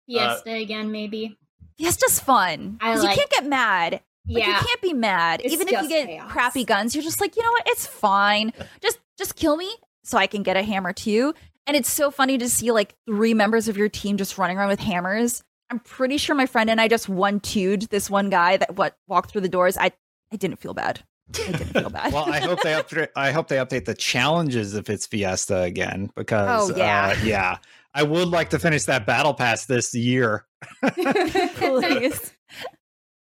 Fiesta 0.07 0.53
again, 0.53 0.91
maybe. 0.91 1.39
Fiesta's 1.79 2.19
fun. 2.21 2.79
I 2.81 2.93
'Cause 2.95 3.05
like- 3.05 3.17
you 3.17 3.21
can't 3.21 3.31
get 3.31 3.47
mad. 3.47 3.93
Like, 4.29 4.45
Yeah. 4.45 4.61
you 4.61 4.67
can't 4.67 4.81
be 4.83 4.93
mad. 4.93 5.41
It's 5.43 5.53
Even 5.53 5.69
if 5.69 5.83
you 5.83 5.89
get 5.89 6.07
chaos. 6.07 6.31
crappy 6.31 6.65
guns, 6.65 6.95
you're 6.95 7.03
just 7.03 7.21
like, 7.21 7.35
you 7.37 7.43
know 7.43 7.51
what? 7.51 7.65
It's 7.67 7.87
fine. 7.87 8.53
Just 8.81 8.99
just 9.19 9.35
kill 9.37 9.57
me 9.57 9.71
so 10.05 10.17
I 10.19 10.27
can 10.27 10.43
get 10.43 10.57
a 10.57 10.63
hammer 10.63 10.93
too. 10.93 11.35
And 11.67 11.77
it's 11.77 11.91
so 11.91 12.11
funny 12.11 12.39
to 12.39 12.49
see 12.49 12.71
like 12.73 12.95
three 13.07 13.35
members 13.35 13.69
of 13.69 13.77
your 13.77 13.89
team 13.89 14.17
just 14.17 14.39
running 14.39 14.59
around 14.59 14.69
with 14.69 14.81
hammers. 14.81 15.43
I'm 15.71 15.79
pretty 15.81 16.19
sure 16.19 16.35
my 16.37 16.47
friend 16.47 16.69
and 16.71 16.81
I 16.81 16.87
just 16.89 17.09
one 17.09 17.41
two'd 17.41 17.83
this 17.91 18.09
one 18.11 18.31
guy 18.31 18.57
that 18.59 18.77
what 18.77 18.95
walked 19.09 19.31
through 19.33 19.41
the 19.43 19.49
doors. 19.49 19.77
I 19.77 19.91
I 20.33 20.37
didn't 20.37 20.59
feel 20.61 20.75
bad. 20.75 21.01
I 21.31 21.33
didn't 21.33 21.65
feel 21.73 21.91
bad. 21.91 22.13
Well, 22.13 22.31
I 22.31 22.41
hope 22.41 22.61
they 22.63 22.73
update. 22.73 23.09
I 23.17 23.33
hope 23.33 23.49
they 23.49 23.57
update 23.57 23.87
the 23.87 23.95
challenges 23.95 24.75
if 24.75 24.89
it's 24.91 25.07
Fiesta 25.07 25.61
again 25.63 26.11
because 26.15 26.71
Oh, 26.71 26.77
yeah. 26.77 27.15
uh, 27.19 27.25
yeah. 27.25 27.59
I 27.95 28.03
would 28.03 28.29
like 28.29 28.51
to 28.51 28.59
finish 28.59 28.85
that 28.85 29.07
battle 29.07 29.35
pass 29.35 29.67
this 29.67 29.95
year. 29.95 30.47
Please. 30.95 32.33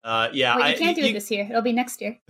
Uh, 0.04 0.30
yeah, 0.34 0.56
well, 0.56 0.68
you 0.70 0.76
I- 0.76 0.78
can't 0.78 0.96
do 0.96 1.02
you, 1.04 1.10
it 1.10 1.14
this 1.14 1.30
year. 1.32 1.46
It'll 1.50 1.62
be 1.62 1.74
next 1.74 2.02
year. 2.02 2.20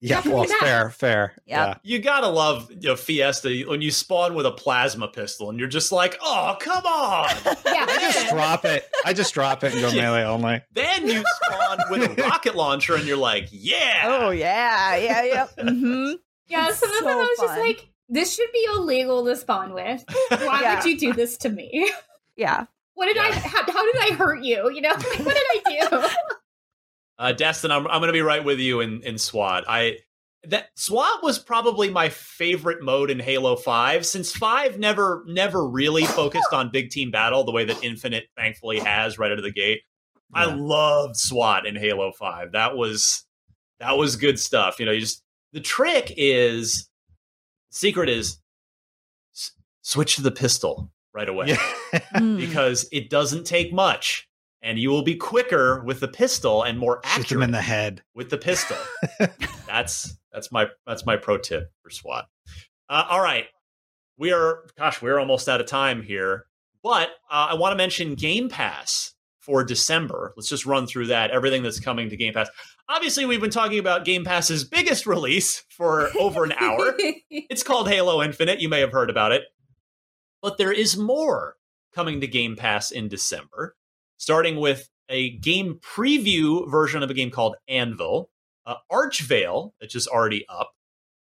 Yeah, 0.00 0.22
well, 0.24 0.44
that. 0.44 0.58
fair, 0.60 0.90
fair. 0.90 1.34
Yeah. 1.44 1.74
You 1.82 1.98
gotta 1.98 2.28
love 2.28 2.70
you 2.70 2.90
know, 2.90 2.94
Fiesta 2.94 3.64
when 3.66 3.82
you 3.82 3.90
spawn 3.90 4.34
with 4.34 4.46
a 4.46 4.52
plasma 4.52 5.08
pistol 5.08 5.50
and 5.50 5.58
you're 5.58 5.66
just 5.66 5.90
like, 5.90 6.16
oh 6.22 6.56
come 6.60 6.86
on. 6.86 7.28
Yeah. 7.66 7.84
I 7.88 7.98
just 8.12 8.28
drop 8.28 8.64
it. 8.64 8.88
I 9.04 9.12
just 9.12 9.34
drop 9.34 9.64
it 9.64 9.72
and 9.72 9.80
go 9.82 9.90
melee 9.90 10.22
only. 10.22 10.62
then 10.70 11.08
you 11.08 11.24
spawn 11.42 11.78
with 11.90 12.16
a 12.16 12.22
rocket 12.22 12.54
launcher 12.54 12.94
and 12.94 13.06
you're 13.08 13.16
like, 13.16 13.48
yeah. 13.50 14.02
Oh 14.04 14.30
yeah, 14.30 14.94
yeah, 14.94 15.24
yeah. 15.24 15.46
Mm-hmm. 15.58 16.12
Yeah, 16.46 16.68
It's 16.68 16.78
some 16.78 16.90
of 16.90 16.98
them 16.98 17.04
so 17.04 17.10
I 17.10 17.16
was 17.16 17.38
just 17.40 17.54
fun. 17.54 17.58
like, 17.58 17.88
this 18.08 18.34
should 18.34 18.50
be 18.52 18.66
illegal 18.74 19.24
to 19.24 19.36
spawn 19.36 19.72
with. 19.74 20.04
Why 20.30 20.60
Yeah. 20.62 20.76
would 20.76 20.84
you 20.84 20.98
do 20.98 21.12
this 21.12 21.36
to 21.38 21.48
me? 21.48 21.90
Yeah. 22.36 22.66
What 22.94 23.06
did 23.06 23.18
I? 23.18 23.32
How, 23.32 23.64
how 23.64 23.92
did 23.92 23.96
I 24.00 24.14
hurt 24.14 24.44
you? 24.44 24.70
You 24.70 24.80
know, 24.80 24.90
like, 24.94 25.18
what 25.26 25.34
did 25.36 25.44
I 25.66 25.88
do? 25.90 26.08
Uh, 27.18 27.32
Destin, 27.32 27.72
I'm, 27.72 27.84
I'm 27.88 27.98
going 28.00 28.06
to 28.06 28.12
be 28.12 28.22
right 28.22 28.44
with 28.44 28.60
you 28.60 28.78
in, 28.80 29.02
in 29.02 29.18
SWAT. 29.18 29.64
I 29.66 29.98
that 30.44 30.68
SWAT 30.76 31.20
was 31.24 31.40
probably 31.40 31.90
my 31.90 32.10
favorite 32.10 32.80
mode 32.80 33.10
in 33.10 33.18
Halo 33.18 33.56
Five, 33.56 34.06
since 34.06 34.30
Five 34.32 34.78
never 34.78 35.24
never 35.26 35.66
really 35.68 36.04
focused 36.04 36.52
on 36.52 36.70
big 36.70 36.90
team 36.90 37.10
battle 37.10 37.42
the 37.42 37.50
way 37.50 37.64
that 37.64 37.82
Infinite 37.82 38.26
thankfully 38.36 38.78
has 38.78 39.18
right 39.18 39.32
out 39.32 39.38
of 39.38 39.42
the 39.44 39.50
gate. 39.50 39.80
I 40.32 40.44
loved 40.44 41.16
SWAT 41.16 41.66
in 41.66 41.74
Halo 41.74 42.12
Five. 42.12 42.52
That 42.52 42.76
was 42.76 43.24
that 43.80 43.96
was 43.98 44.14
good 44.14 44.38
stuff. 44.38 44.78
You 44.78 44.86
know, 44.86 44.92
you 44.92 45.00
just 45.00 45.24
the 45.52 45.60
trick 45.60 46.12
is 46.16 46.87
secret 47.70 48.08
is 48.08 48.38
s- 49.34 49.52
switch 49.82 50.16
to 50.16 50.22
the 50.22 50.30
pistol 50.30 50.90
right 51.14 51.28
away 51.28 51.46
Yeah. 51.48 51.56
Mm. 52.14 52.38
because 52.38 52.86
it 52.92 53.10
doesn't 53.10 53.44
take 53.44 53.72
much. 53.72 54.28
And 54.60 54.76
you 54.78 54.90
will 54.90 55.02
be 55.02 55.14
quicker 55.14 55.84
with 55.84 56.00
the 56.00 56.08
pistol 56.08 56.64
and 56.64 56.78
more 56.78 57.00
accurate 57.04 57.28
Shoot 57.28 57.34
them 57.36 57.42
accurate 57.42 57.48
in 57.48 57.52
the 57.52 57.62
head. 57.62 58.02
with 58.14 58.28
the 58.30 58.38
pistol. 58.38 58.76
that's 59.66 60.16
that's 60.32 60.50
my 60.50 60.66
that's 60.86 61.06
my 61.06 61.16
pro 61.16 61.38
tip 61.38 61.70
for 61.82 61.90
SWAT. 61.90 62.26
Uh, 62.88 63.04
all 63.08 63.20
right, 63.22 63.46
we 64.16 64.32
are 64.32 64.64
gosh, 64.76 65.00
we're 65.00 65.18
almost 65.20 65.48
out 65.48 65.60
of 65.60 65.66
time 65.68 66.02
here, 66.02 66.46
but 66.82 67.10
uh, 67.30 67.48
I 67.50 67.54
want 67.54 67.72
to 67.72 67.76
mention 67.76 68.14
Game 68.16 68.48
Pass 68.48 69.14
for 69.38 69.62
December. 69.62 70.32
Let's 70.36 70.48
just 70.48 70.66
run 70.66 70.86
through 70.88 71.06
that. 71.06 71.30
Everything 71.30 71.62
that's 71.62 71.78
coming 71.80 72.10
to 72.10 72.16
Game 72.16 72.34
Pass. 72.34 72.48
Obviously, 72.90 73.26
we've 73.26 73.40
been 73.40 73.50
talking 73.50 73.78
about 73.78 74.06
Game 74.06 74.24
Pass's 74.24 74.64
biggest 74.64 75.06
release 75.06 75.62
for 75.68 76.08
over 76.18 76.44
an 76.44 76.52
hour. 76.52 76.94
It's 77.30 77.62
called 77.62 77.88
Halo 77.88 78.22
Infinite. 78.22 78.60
You 78.60 78.68
may 78.68 78.80
have 78.80 78.92
heard 78.92 79.10
about 79.10 79.32
it. 79.32 79.44
But 80.42 80.58
there 80.58 80.72
is 80.72 80.96
more 80.96 81.56
coming 81.94 82.20
to 82.20 82.26
Game 82.26 82.56
Pass 82.56 82.90
in 82.90 83.08
December, 83.08 83.76
starting 84.16 84.56
with 84.56 84.88
a 85.08 85.30
game 85.38 85.80
preview 85.82 86.70
version 86.70 87.02
of 87.02 87.10
a 87.10 87.14
game 87.14 87.30
called 87.30 87.56
Anvil, 87.68 88.30
uh, 88.66 88.76
Archvale, 88.90 89.72
which 89.80 89.94
is 89.94 90.06
already 90.06 90.44
up. 90.48 90.72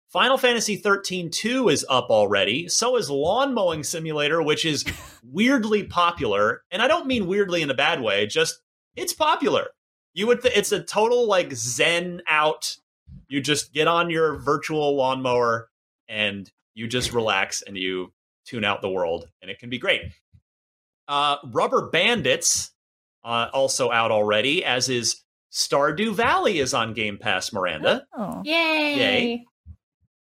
Final 0.09 0.39
Fantasy 0.39 0.77
13 0.77 1.31
2 1.31 1.69
is 1.69 1.85
up 1.89 2.11
already. 2.11 2.69
So 2.69 2.97
is 2.97 3.11
Lawn 3.11 3.55
Mowing 3.55 3.83
Simulator, 3.83 4.43
which 4.43 4.65
is 4.65 4.85
weirdly 5.25 5.85
popular. 5.85 6.63
And 6.71 6.81
I 6.81 6.89
don't 6.89 7.07
mean 7.07 7.27
weirdly 7.27 7.63
in 7.63 7.71
a 7.71 7.75
bad 7.75 8.01
way, 8.01 8.27
just 8.27 8.61
it's 8.95 9.13
popular. 9.13 9.69
You 10.17 10.27
would 10.29 10.41
th- 10.41 10.57
it's 10.57 10.73
a 10.73 10.83
total 10.83 11.27
like 11.29 11.53
zen 11.53 12.23
out. 12.27 12.75
You 13.29 13.43
just 13.43 13.75
get 13.75 13.87
on 13.87 14.09
your 14.09 14.37
virtual 14.39 14.97
lawnmower 14.97 15.69
and 16.09 16.51
you 16.75 16.89
just 16.89 17.13
relax 17.13 17.61
and 17.61 17.77
you 17.77 18.13
tune 18.47 18.65
out 18.65 18.81
the 18.81 18.89
world, 18.89 19.29
and 19.43 19.51
it 19.51 19.59
can 19.59 19.69
be 19.69 19.79
great. 19.79 20.01
Uh, 21.07 21.37
Rubber 21.53 21.91
Bandits 21.91 22.71
uh, 23.25 23.49
also 23.53 23.91
out 23.91 24.11
already, 24.11 24.65
as 24.65 24.89
is 24.89 25.23
Stardew 25.53 26.15
Valley 26.15 26.61
is 26.61 26.73
on 26.73 26.95
Game 26.95 27.19
Pass. 27.19 27.53
Miranda, 27.53 28.07
Oh. 28.17 28.41
Yay! 28.43 28.95
Yay. 28.97 29.45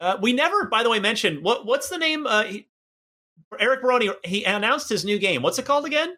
uh, 0.01 0.17
we 0.21 0.33
never, 0.33 0.65
by 0.65 0.83
the 0.83 0.89
way, 0.91 0.99
mentioned 0.99 1.43
what 1.43 1.65
what's 1.65 1.89
the 1.89 1.97
name? 1.97 2.27
Uh, 2.27 2.43
he, 2.43 2.67
Eric 3.59 3.81
Barone 3.81 4.13
he 4.23 4.43
announced 4.43 4.87
his 4.89 5.03
new 5.03 5.17
game. 5.17 5.41
What's 5.41 5.57
it 5.57 5.65
called 5.65 5.85
again? 5.85 6.15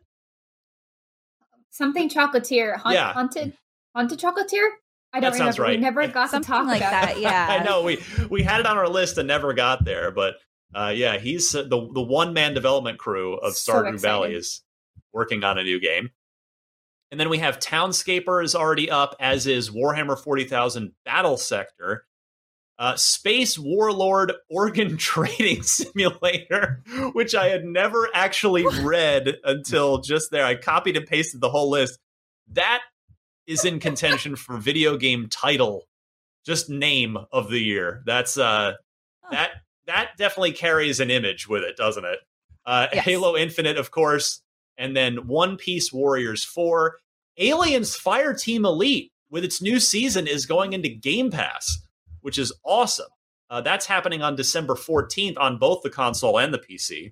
Something 1.72 2.10
chocolatier. 2.10 2.76
Haunt, 2.77 2.93
Yeah. 2.95 3.14
Haunted, 3.14 3.53
haunted 3.95 4.19
chocolatier. 4.19 4.68
I 5.14 5.19
don't 5.19 5.31
That 5.31 5.38
sounds 5.38 5.57
remember. 5.60 5.61
right. 5.64 5.77
We 5.80 5.81
never 5.81 6.07
got 6.07 6.31
to 6.31 6.39
talk 6.39 6.68
like 6.68 6.80
about 6.81 6.91
that. 6.91 7.19
Yeah. 7.19 7.48
I 7.49 7.64
know 7.64 7.81
we 7.84 8.02
we 8.30 8.43
had 8.43 8.60
it 8.61 8.65
on 8.65 8.77
our 8.77 8.88
list 8.88 9.18
and 9.18 9.27
never 9.27 9.53
got 9.53 9.84
there, 9.84 10.11
but 10.11 10.35
uh, 10.73 10.93
yeah, 10.95 11.18
he's 11.18 11.53
uh, 11.53 11.64
the 11.64 11.89
the 11.93 12.02
one 12.02 12.34
man 12.34 12.53
development 12.53 12.98
crew 12.98 13.34
of 13.35 13.56
So 13.56 13.73
Stardew 13.73 13.80
excited. 13.95 14.02
Valley 14.02 14.35
is 14.35 14.61
working 15.11 15.43
on 15.43 15.57
a 15.57 15.64
new 15.64 15.80
game. 15.81 16.11
And 17.11 17.19
then 17.19 17.27
we 17.27 17.39
have 17.39 17.60
Townscaper 17.60 18.41
is 18.41 18.56
already 18.56 18.89
up, 18.89 19.15
as 19.19 19.48
is 19.48 19.69
Warhammer 19.69 20.18
Forty 20.18 20.45
Thousand 20.45 20.93
Battle 21.03 21.35
Sector, 21.35 22.06
uh, 22.81 22.95
Space 22.95 23.59
Warlord 23.59 24.33
Organ 24.49 24.97
Trading 24.97 25.61
Simulator, 25.61 26.81
which 27.13 27.35
I 27.35 27.49
had 27.49 27.63
never 27.63 28.09
actually 28.15 28.65
read 28.81 29.37
until 29.43 29.99
just 29.99 30.31
there. 30.31 30.43
I 30.43 30.55
copied 30.55 30.97
and 30.97 31.05
pasted 31.05 31.41
the 31.41 31.49
whole 31.49 31.69
list. 31.69 31.99
That 32.53 32.81
is 33.45 33.65
in 33.65 33.79
contention 33.79 34.35
for 34.35 34.57
video 34.57 34.97
game 34.97 35.27
title, 35.29 35.87
just 36.43 36.71
name 36.71 37.17
of 37.31 37.51
the 37.51 37.59
year. 37.59 38.01
That's 38.07 38.35
uh 38.35 38.73
that 39.29 39.51
that 39.85 40.17
definitely 40.17 40.53
carries 40.53 40.99
an 40.99 41.11
image 41.11 41.47
with 41.47 41.61
it, 41.61 41.77
doesn't 41.77 42.03
it? 42.05 42.17
Uh, 42.65 42.87
Yes. 42.93 43.05
Halo 43.05 43.37
Infinite, 43.37 43.77
of 43.77 43.91
course, 43.91 44.41
and 44.77 44.95
then 44.97 45.27
One 45.27 45.55
Piece 45.55 45.93
Warriors 45.93 46.43
4. 46.43 46.97
Aliens 47.37 47.95
Fire 47.95 48.33
Team 48.33 48.65
Elite 48.65 49.11
with 49.29 49.43
its 49.43 49.61
new 49.61 49.79
season 49.79 50.25
is 50.27 50.45
going 50.47 50.73
into 50.73 50.89
Game 50.89 51.29
Pass, 51.31 51.79
which 52.22 52.38
is 52.38 52.53
awesome. 52.64 53.10
Uh, 53.49 53.61
that's 53.61 53.85
happening 53.85 54.22
on 54.22 54.35
December 54.35 54.76
14th 54.76 55.38
on 55.38 55.57
both 55.57 55.81
the 55.81 55.89
console 55.89 56.39
and 56.39 56.53
the 56.53 56.60
PC. 56.60 57.11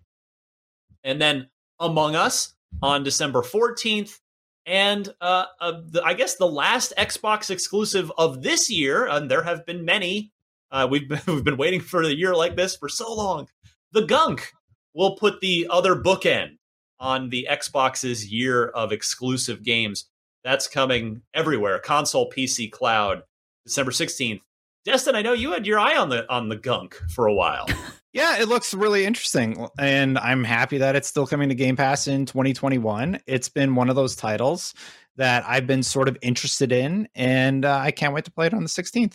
And 1.04 1.22
then 1.22 1.50
Among 1.80 2.16
Us 2.16 2.54
on 2.82 3.04
December 3.04 3.42
14th. 3.42 4.20
And 4.66 5.14
uh, 5.20 5.46
uh, 5.60 5.82
the, 5.88 6.04
I 6.04 6.14
guess 6.14 6.36
the 6.36 6.48
last 6.48 6.94
Xbox 6.98 7.50
exclusive 7.50 8.12
of 8.18 8.42
this 8.44 8.70
year, 8.70 9.08
and 9.08 9.30
there 9.30 9.44
have 9.44 9.66
been 9.66 9.84
many. 9.84 10.32
Uh, 10.72 10.88
we've 10.90 11.10
been, 11.10 11.22
we've 11.28 11.44
been 11.44 11.58
waiting 11.58 11.82
for 11.82 12.04
a 12.04 12.10
year 12.10 12.36
like 12.36 12.56
this 12.56 12.76
for 12.76 12.88
so 12.88 13.14
long. 13.14 13.48
The 13.92 14.06
Gunk 14.06 14.54
will 14.94 15.16
put 15.16 15.42
the 15.42 15.68
other 15.70 15.96
bookend 15.96 16.58
on 17.00 17.30
the 17.30 17.48
Xbox's 17.50 18.32
year 18.32 18.68
of 18.68 18.92
exclusive 18.92 19.64
games. 19.64 20.06
That's 20.44 20.68
coming 20.68 21.22
everywhere. 21.34 21.80
Console, 21.80 22.30
PC, 22.30 22.72
cloud, 22.72 23.24
December 23.66 23.92
16th. 23.92 24.42
Destin, 24.86 25.16
I 25.16 25.22
know 25.22 25.34
you 25.34 25.52
had 25.52 25.68
your 25.68 25.80
eye 25.80 25.98
on 25.98 26.10
the 26.10 26.30
on 26.32 26.50
the 26.50 26.56
gunk 26.56 26.96
for 27.10 27.28
a 27.28 27.34
while. 27.34 27.68
Yeah, 28.12 28.42
it 28.42 28.48
looks 28.48 28.74
really 28.74 29.06
interesting. 29.06 29.68
And 29.78 30.18
I'm 30.18 30.44
happy 30.44 30.80
that 30.80 30.96
it's 30.96 31.08
still 31.08 31.28
coming 31.28 31.50
to 31.50 31.56
Game 31.56 31.76
Pass 31.76 32.08
in 32.08 32.26
2021. 32.26 33.20
It's 33.28 33.50
been 33.50 33.76
one 33.76 33.90
of 33.90 33.96
those 33.96 34.16
titles 34.16 34.74
that 35.18 35.44
I've 35.48 35.68
been 35.68 35.84
sort 35.84 36.08
of 36.08 36.18
interested 36.22 36.72
in, 36.72 37.08
and 37.14 37.66
uh, 37.66 37.78
I 37.78 37.92
can't 37.92 38.14
wait 38.14 38.26
to 38.26 38.32
play 38.32 38.48
it 38.48 38.54
on 38.54 38.64
the 38.64 38.70
16th. 38.70 39.14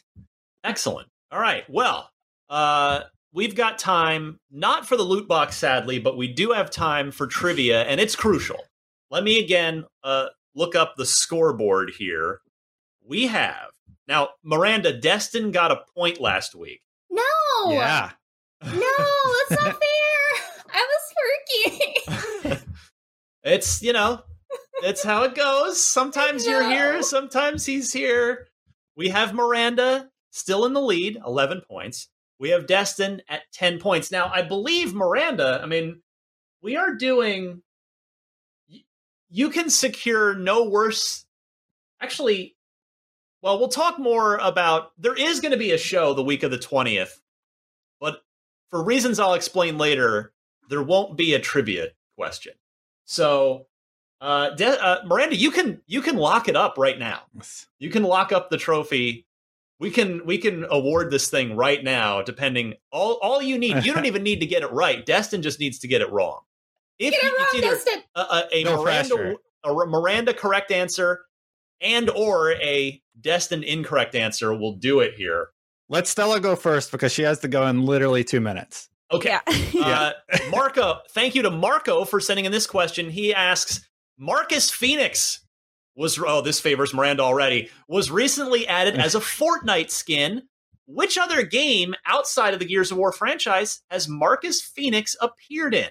Excellent. 0.62 1.09
All 1.32 1.41
right. 1.41 1.69
Well, 1.69 2.09
uh, 2.49 3.01
we've 3.32 3.57
got 3.57 3.78
time, 3.78 4.39
not 4.53 4.86
for 4.86 4.97
the 4.97 5.03
loot 5.03 5.27
box, 5.27 5.57
sadly, 5.57 5.99
but 5.99 6.16
we 6.16 6.28
do 6.28 6.53
have 6.53 6.70
time 6.70 7.11
for 7.11 7.27
trivia, 7.27 7.82
and 7.85 8.01
it's 8.01 8.15
crucial. 8.15 8.61
Let 9.11 9.24
me 9.24 9.41
again 9.41 9.86
uh, 10.05 10.27
look 10.55 10.77
up 10.77 10.95
the 10.97 11.07
scoreboard 11.07 11.93
here. 11.99 12.41
We 13.05 13.27
have 13.27 13.70
now 14.09 14.31
Miranda 14.43 14.93
Destin 14.98 15.51
got 15.51 15.72
a 15.72 15.82
point 15.97 16.20
last 16.20 16.55
week. 16.55 16.81
No, 17.10 17.22
Yeah. 17.70 18.10
no, 18.64 18.70
that's 19.48 19.62
not 19.62 19.74
fair. 19.82 20.44
I 20.72 20.86
was 20.90 21.14
working. 22.51 22.56
It's 23.47 23.82
you 23.82 23.93
know, 23.93 24.22
it's 24.82 25.05
how 25.05 25.24
it 25.24 25.35
goes. 25.35 25.82
Sometimes 25.85 26.47
you're 26.47 26.66
here, 26.66 27.02
sometimes 27.02 27.66
he's 27.66 27.93
here. 27.93 28.48
We 28.97 29.10
have 29.10 29.35
Miranda 29.35 30.09
still 30.31 30.64
in 30.64 30.72
the 30.72 30.81
lead, 30.81 31.18
eleven 31.26 31.60
points. 31.60 32.09
We 32.40 32.48
have 32.51 32.66
Destin 32.66 33.20
at 33.28 33.43
ten 33.52 33.78
points. 33.78 34.10
Now, 34.10 34.31
I 34.32 34.40
believe 34.40 34.94
Miranda. 34.94 35.60
I 35.62 35.66
mean, 35.66 36.01
we 36.62 36.76
are 36.76 36.94
doing. 36.94 37.60
You 39.28 39.51
can 39.51 39.68
secure 39.68 40.35
no 40.35 40.64
worse. 40.64 41.26
Actually, 42.01 42.56
well, 43.45 43.59
we'll 43.59 43.69
talk 43.69 43.99
more 43.99 44.37
about. 44.37 44.91
There 44.99 45.15
is 45.15 45.41
going 45.41 45.53
to 45.53 45.59
be 45.59 45.71
a 45.73 45.79
show 45.79 46.15
the 46.15 46.25
week 46.25 46.43
of 46.43 46.51
the 46.51 46.59
twentieth, 46.59 47.21
but 48.01 48.23
for 48.71 48.83
reasons 48.83 49.21
I'll 49.21 49.35
explain 49.35 49.79
later, 49.79 50.33
there 50.71 50.83
won't 50.83 51.16
be 51.16 51.35
a 51.35 51.39
trivia 51.39 51.89
question. 52.16 52.55
So, 53.05 53.66
uh, 54.21 54.51
De- 54.51 54.83
uh, 54.83 55.03
Miranda, 55.07 55.37
you 55.37 55.51
can 55.51 55.83
you 55.87 56.01
can 56.03 56.16
lock 56.16 56.49
it 56.49 56.57
up 56.57 56.79
right 56.79 56.99
now. 56.99 57.21
You 57.79 57.91
can 57.91 58.03
lock 58.03 58.33
up 58.33 58.49
the 58.51 58.57
trophy. 58.57 59.27
We 59.79 59.91
can 59.91 60.25
we 60.25 60.39
can 60.39 60.65
award 60.71 61.11
this 61.11 61.29
thing 61.29 61.55
right 61.57 61.85
now. 61.85 62.23
Depending 62.23 62.75
all 62.91 63.19
all 63.23 63.43
you 63.43 63.59
need. 63.59 63.85
You 63.85 63.93
don't 63.93 64.07
even 64.12 64.23
need 64.23 64.41
to 64.41 64.47
get 64.47 64.62
it 64.62 64.73
right. 64.73 65.05
Destin 65.05 65.43
just 65.43 65.61
needs 65.61 65.79
to 65.81 65.89
get 65.89 66.01
it 66.01 66.11
wrong. 66.11 66.41
If 66.99 67.12
Get 67.12 67.25
it 67.25 67.39
wrong, 67.39 67.47
it's 67.53 67.85
Destin. 67.85 68.03
a, 68.15 68.21
a, 68.21 68.45
a 68.53 68.65
No 68.65 68.83
Miranda 68.83 69.15
pressure. 69.16 69.37
a 69.65 69.73
Miranda 69.87 70.33
correct 70.33 70.71
answer 70.71 71.21
and 71.81 72.09
or 72.09 72.53
a 72.53 73.03
Destin 73.20 73.62
incorrect 73.62 74.15
answer 74.15 74.55
will 74.55 74.77
do 74.77 75.01
it 75.01 75.15
here. 75.15 75.49
Let 75.89 76.07
Stella 76.07 76.41
go 76.41 76.57
first 76.57 76.91
because 76.91 77.12
she 77.12 77.23
has 77.23 77.41
to 77.41 77.49
go 77.49 77.66
in 77.66 77.85
literally 77.85 78.24
two 78.24 78.41
minutes. 78.41 78.89
Okay. 79.12 79.28
Yeah. 79.28 79.41
Uh, 79.85 80.12
Marco, 80.51 81.01
thank 81.11 81.35
you 81.35 81.43
to 81.43 81.51
Marco 81.51 82.07
for 82.07 82.19
sending 82.19 82.47
in 82.47 82.53
this 82.53 82.66
question. 82.66 83.11
He 83.11 83.35
asks 83.35 83.86
Marcus 84.19 84.70
Phoenix 84.70 85.45
was, 85.95 86.19
oh, 86.19 86.41
this 86.41 86.59
favors 86.59 86.95
Miranda 86.95 87.23
already, 87.23 87.70
was 87.86 88.11
recently 88.11 88.66
added 88.66 88.97
as 88.97 89.15
a 89.15 89.20
Fortnite 89.20 89.91
skin. 89.91 90.43
Which 90.86 91.16
other 91.16 91.43
game 91.43 91.95
outside 92.07 92.53
of 92.55 92.61
the 92.61 92.66
Gears 92.66 92.91
of 92.91 92.99
War 92.99 93.12
franchise 93.12 93.82
has 93.91 94.09
Marcus 94.09 94.61
Phoenix 94.61 95.16
appeared 95.20 95.74
in? 95.74 95.89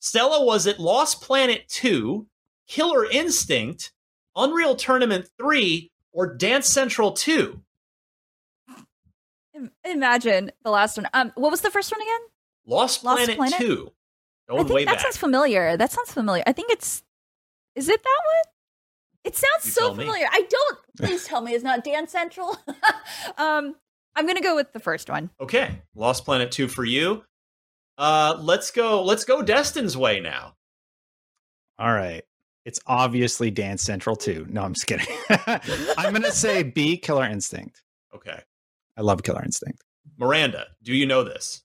Stella 0.00 0.44
was 0.44 0.66
it 0.66 0.80
Lost 0.80 1.22
Planet 1.22 1.68
2, 1.68 2.26
Killer 2.68 3.08
Instinct, 3.08 3.92
Unreal 4.36 4.74
Tournament 4.74 5.28
3, 5.38 5.91
or 6.12 6.34
Dance 6.34 6.68
Central 6.68 7.12
2? 7.12 7.60
Imagine 9.84 10.50
the 10.64 10.70
last 10.70 10.96
one. 10.96 11.06
Um, 11.12 11.32
what 11.34 11.50
was 11.50 11.60
the 11.60 11.70
first 11.70 11.92
one 11.92 12.00
again? 12.00 12.20
Lost 12.66 13.04
Lost 13.04 13.18
Planet, 13.18 13.36
Planet? 13.36 13.58
2. 13.60 13.92
I 14.50 14.56
think 14.58 14.68
way 14.70 14.84
that 14.84 14.94
back. 14.94 15.00
sounds 15.02 15.16
familiar. 15.16 15.76
That 15.76 15.90
sounds 15.92 16.12
familiar. 16.12 16.42
I 16.46 16.52
think 16.52 16.70
it's. 16.70 17.02
Is 17.74 17.88
it 17.88 18.02
that 18.02 18.20
one? 18.24 18.52
It 19.24 19.36
sounds 19.36 19.64
You 19.66 19.70
so 19.70 19.80
tell 19.82 19.94
me. 19.94 20.04
familiar. 20.04 20.26
I 20.30 20.42
don't. 20.48 20.78
Please 20.98 21.24
tell 21.24 21.40
me 21.40 21.52
it's 21.52 21.64
not 21.64 21.84
Dance 21.84 22.10
Central. 22.12 22.56
um, 23.38 23.76
I'm 24.16 24.26
gonna 24.26 24.40
go 24.40 24.56
with 24.56 24.72
the 24.72 24.80
first 24.80 25.08
one. 25.08 25.30
Okay, 25.40 25.82
Lost 25.94 26.24
Planet 26.24 26.50
2 26.50 26.68
for 26.68 26.84
you. 26.84 27.24
Uh 27.98 28.36
let's 28.40 28.70
go 28.70 29.02
let's 29.04 29.24
go 29.24 29.42
Destin's 29.42 29.96
way 29.96 30.18
now. 30.20 30.54
All 31.78 31.92
right. 31.92 32.22
It's 32.64 32.80
obviously 32.86 33.50
Dance 33.50 33.82
Central 33.82 34.14
2. 34.14 34.46
No, 34.50 34.62
I'm 34.62 34.74
just 34.74 34.86
kidding. 34.86 35.06
I'm 35.98 36.12
going 36.12 36.22
to 36.22 36.32
say 36.32 36.62
B, 36.62 36.96
Killer 36.96 37.24
Instinct. 37.24 37.82
Okay. 38.14 38.40
I 38.96 39.00
love 39.00 39.22
Killer 39.22 39.42
Instinct. 39.44 39.82
Miranda, 40.16 40.66
do 40.82 40.94
you 40.94 41.06
know 41.06 41.24
this? 41.24 41.62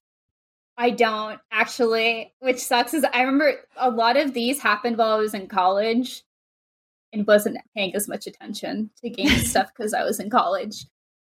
I 0.77 0.91
don't 0.91 1.39
actually, 1.51 2.33
which 2.39 2.59
sucks. 2.59 2.93
Is 2.93 3.03
I 3.03 3.21
remember 3.21 3.55
a 3.77 3.89
lot 3.89 4.15
of 4.15 4.33
these 4.33 4.59
happened 4.59 4.97
while 4.97 5.13
I 5.13 5.17
was 5.17 5.33
in 5.33 5.47
college, 5.47 6.23
and 7.13 7.25
wasn't 7.25 7.57
paying 7.75 7.95
as 7.95 8.07
much 8.07 8.27
attention 8.27 8.89
to 9.01 9.09
game 9.09 9.27
stuff 9.39 9.69
because 9.75 9.93
I 9.93 10.03
was 10.03 10.19
in 10.19 10.29
college. 10.29 10.85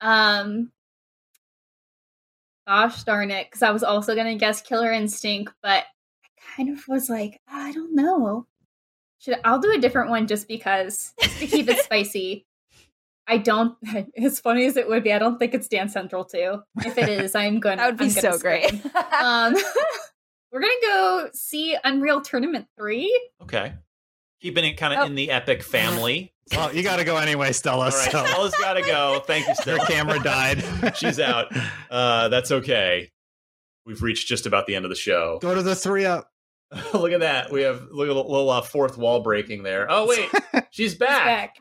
Um, 0.00 0.70
gosh 2.66 3.02
darn 3.04 3.30
it, 3.30 3.46
because 3.50 3.62
I 3.62 3.70
was 3.70 3.82
also 3.82 4.14
gonna 4.14 4.36
guess 4.36 4.60
Killer 4.62 4.92
Instinct, 4.92 5.52
but 5.62 5.84
I 6.24 6.56
kind 6.56 6.70
of 6.70 6.86
was 6.86 7.08
like, 7.08 7.40
I 7.48 7.72
don't 7.72 7.94
know. 7.94 8.46
Should 9.20 9.38
I'll 9.44 9.59
do 9.60 9.70
a 9.72 9.78
different 9.78 10.10
one 10.10 10.26
just 10.26 10.48
because 10.48 11.12
just 11.20 11.38
to 11.38 11.47
keep 11.47 11.68
it 11.68 11.78
spicy. 11.84 12.47
I 13.26 13.36
don't. 13.38 13.76
As 14.16 14.40
funny 14.40 14.66
as 14.66 14.76
it 14.76 14.88
would 14.88 15.05
be, 15.05 15.12
I 15.12 15.18
don't 15.18 15.38
think 15.38 15.55
it's 15.55 15.68
Dance 15.68 15.92
Central 15.92 16.24
too. 16.24 16.62
If 16.84 16.98
it 16.98 17.09
is, 17.09 17.34
I'm 17.34 17.60
gonna. 17.60 17.76
That 17.76 17.86
would 17.86 17.97
be 17.98 18.05
I'm 18.06 18.10
so 18.10 18.36
scream. 18.38 18.60
great. 18.80 18.94
um, 19.22 19.55
we're 20.51 20.60
gonna 20.60 20.72
go 20.82 21.28
see 21.32 21.76
Unreal 21.84 22.20
Tournament 22.22 22.66
three. 22.76 23.16
Okay. 23.42 23.74
Keeping 24.42 24.64
it 24.64 24.74
kind 24.78 24.94
of 24.94 25.01
Oh. 25.01 25.05
in 25.05 25.14
the 25.14 25.30
epic 25.30 25.62
family. 25.62 26.32
Well, 26.52 26.74
you 26.74 26.82
got 26.82 26.97
to 26.97 27.05
go 27.05 27.16
anyway, 27.18 27.52
Stella. 27.52 27.84
All 27.84 27.90
right, 27.90 28.10
so 28.10 28.24
Stella's 28.24 28.55
got 28.56 28.72
to 28.72 28.82
go. 28.82 29.22
Thank 29.26 29.47
you, 29.47 29.51
her 29.55 29.62
Stella. 29.62 29.86
camera 29.86 30.18
died. 30.20 30.64
She's 30.97 31.20
out. 31.20 31.52
Uh, 31.90 32.28
that's 32.28 32.51
okay. 32.51 33.10
We've 33.86 34.02
reached 34.02 34.26
just 34.26 34.47
about 34.47 34.66
the 34.66 34.74
end 34.74 34.84
of 34.86 34.88
the 34.88 34.97
show. 34.97 35.38
Go 35.42 35.55
to 35.55 35.62
the 35.62 35.76
three 35.76 36.06
up. 36.06 36.30
look 36.94 37.12
at 37.12 37.20
that. 37.20 37.51
We 37.51 37.62
have 37.62 37.88
look 37.90 38.09
at 38.09 38.14
a 38.16 38.20
little 38.20 38.51
uh, 38.51 38.60
fourth 38.62 38.97
wall 38.97 39.20
breaking 39.20 39.62
there. 39.62 39.86
Oh 39.90 40.06
wait, 40.06 40.28
she's 40.70 40.92
It's 40.92 40.98
back. 40.98 41.26
back. 41.26 41.56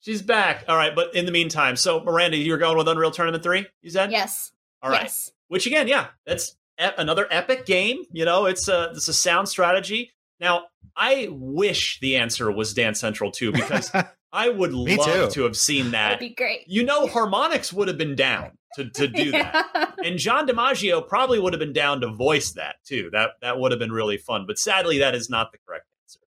She's 0.00 0.20
back. 0.22 0.64
All 0.68 0.76
right, 0.76 0.94
but 0.94 1.14
in 1.14 1.26
the 1.26 1.32
meantime, 1.32 1.76
so 1.76 2.02
Miranda, 2.02 2.36
you're 2.36 2.58
going 2.58 2.76
with 2.76 2.88
Unreal 2.88 3.10
Tournament 3.12 3.42
three. 3.42 3.66
You 3.82 3.90
said 3.90 4.10
Yes. 4.10 4.52
All 4.82 4.90
right. 4.90 5.02
Yes. 5.02 5.30
which 5.48 5.66
again, 5.66 5.86
yeah, 5.88 6.08
that's 6.26 6.56
e- 6.80 6.86
another 6.98 7.26
epic 7.30 7.66
game. 7.66 8.02
You 8.12 8.24
know, 8.24 8.46
it's 8.46 8.68
a 8.68 8.90
it's 8.94 9.08
a 9.08 9.14
sound 9.14 9.48
strategy. 9.48 10.10
Now, 10.40 10.64
I 10.96 11.28
wish 11.30 12.00
the 12.00 12.16
answer 12.16 12.50
was 12.50 12.74
Dance 12.74 12.98
Central 12.98 13.30
2 13.30 13.52
because 13.52 13.92
I 14.32 14.48
would 14.48 14.72
love 14.72 15.06
too. 15.06 15.28
to 15.30 15.42
have 15.44 15.56
seen 15.56 15.92
that. 15.92 16.08
That'd 16.10 16.18
be 16.18 16.34
great. 16.34 16.62
You 16.66 16.82
know, 16.82 17.06
Harmonix 17.06 17.72
would 17.72 17.86
have 17.86 17.96
been 17.96 18.16
down 18.16 18.58
to, 18.76 18.90
to 18.90 19.08
do 19.08 19.32
that. 19.32 19.94
And 20.04 20.18
John 20.18 20.48
DiMaggio 20.48 21.06
probably 21.06 21.38
would 21.38 21.52
have 21.52 21.60
been 21.60 21.72
down 21.72 22.00
to 22.00 22.08
voice 22.08 22.50
that 22.52 22.76
too. 22.84 23.08
That 23.12 23.30
that 23.40 23.60
would 23.60 23.70
have 23.70 23.78
been 23.78 23.92
really 23.92 24.16
fun. 24.16 24.46
But 24.48 24.58
sadly, 24.58 24.98
that 24.98 25.14
is 25.14 25.30
not 25.30 25.52
the 25.52 25.58
correct 25.64 25.86
answer. 26.02 26.18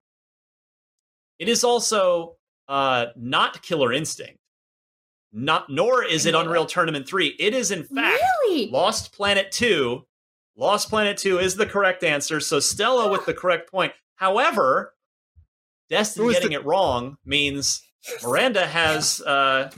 It 1.39 1.49
is 1.49 1.65
also 1.65 2.37
uh, 2.69 3.07
not 3.17 3.61
Killer 3.63 3.91
Instinct. 3.91 4.39
Not 5.33 5.69
nor 5.69 6.05
is 6.05 6.25
it 6.25 6.35
Unreal. 6.35 6.65
Tournament 6.65 7.05
3. 7.05 7.35
It 7.37 7.53
is 7.53 7.71
in 7.71 7.83
fact 7.83 8.21
really? 8.45 8.69
Lost 8.71 9.11
Planet 9.11 9.51
2. 9.51 10.05
Lost 10.55 10.89
Planet 10.89 11.17
2 11.17 11.39
is 11.39 11.55
the 11.55 11.65
correct 11.65 12.05
answer. 12.05 12.39
So 12.39 12.61
Stella 12.61 13.11
with 13.11 13.25
the 13.25 13.33
correct 13.41 13.69
point. 13.69 13.91
However, 14.15 14.93
Destin 15.89 16.23
Who 16.23 16.29
is 16.29 16.35
getting 16.35 16.53
it 16.53 16.63
wrong 16.63 17.17
means 17.25 17.83
Miranda 18.23 18.65
has 18.65 19.19
uh 19.21 19.69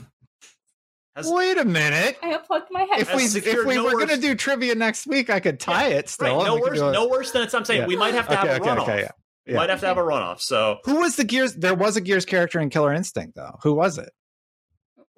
Has- 1.18 1.30
Wait 1.30 1.58
a 1.58 1.64
minute. 1.64 2.16
I 2.22 2.32
unplugged 2.34 2.68
my 2.70 2.82
head. 2.82 3.00
If 3.00 3.14
we 3.14 3.24
if 3.24 3.66
we 3.66 3.74
no 3.74 3.84
were 3.84 3.98
gonna 3.98 4.16
do 4.16 4.34
trivia 4.34 4.74
next 4.74 5.06
week, 5.06 5.30
I 5.30 5.40
could 5.40 5.58
tie 5.60 5.88
it 5.88 6.08
still. 6.08 6.38
right, 6.38 6.46
no 6.46 6.56
worse, 6.58 6.78
do 6.78 6.88
it. 6.88 6.92
no 6.92 7.08
worse 7.08 7.30
than 7.32 7.42
it's. 7.42 7.54
I'm 7.54 7.64
saying 7.64 7.82
Yeah. 7.82 7.86
we 7.86 7.96
might 7.96 8.14
have 8.14 8.28
to 8.28 8.38
Okay, 8.38 8.48
have 8.48 8.58
a 8.58 8.60
okay, 8.62 8.70
runoff. 8.70 8.82
okay, 8.82 9.00
yeah. 9.02 9.10
We 9.46 9.52
Yeah. 9.52 9.58
might 9.58 9.70
have 9.70 9.80
to 9.80 9.86
have 9.86 9.98
a 9.98 10.02
runoff. 10.02 10.40
So 10.40 10.78
Who 10.84 11.00
was 11.00 11.16
the 11.16 11.24
Gears? 11.24 11.54
There 11.54 11.74
was 11.74 11.96
a 11.96 12.00
Gears 12.00 12.24
character 12.24 12.60
in 12.60 12.70
Killer 12.70 12.92
Instinct, 12.92 13.34
though. 13.36 13.58
Who 13.62 13.74
was 13.74 13.98
it? 13.98 14.10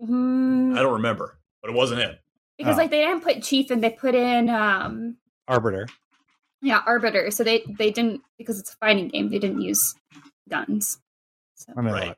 Mm, 0.02 0.78
I 0.78 0.82
don't 0.82 0.94
remember, 0.94 1.38
but 1.62 1.70
it 1.70 1.74
wasn't 1.74 2.00
him. 2.00 2.16
because 2.56 2.74
Oh. 2.76 2.78
like 2.78 2.90
they 2.90 3.02
didn't 3.04 3.22
put 3.22 3.42
chief 3.42 3.70
and 3.70 3.82
they 3.84 3.90
put 3.90 4.14
in 4.14 4.48
um 4.48 5.16
Arbiter. 5.48 5.86
yeah 6.62 6.82
arbiter 6.86 7.30
so 7.30 7.42
they 7.44 7.64
they 7.78 7.90
didn't 7.90 8.22
because 8.38 8.58
it's 8.58 8.72
a 8.72 8.76
fighting 8.76 9.08
game 9.08 9.28
they 9.30 9.38
didn't 9.38 9.60
use 9.62 9.94
guns 10.48 10.98
so 11.54 11.72
I 11.76 11.80
mean, 11.82 11.92
Right. 11.94 12.16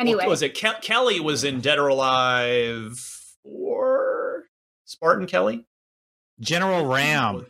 Look. 0.00 0.08
anyway 0.08 0.24
What 0.24 0.30
was 0.30 0.42
it 0.42 0.54
Ke- 0.58 0.80
Kelly 0.82 1.20
was 1.20 1.44
in 1.44 1.60
Dead 1.60 1.78
or 1.78 1.88
Alive 1.88 2.98
or 3.44 4.44
Spartan 4.84 5.26
Kelly? 5.26 5.66
General 6.40 6.86
RAAM. 6.86 7.46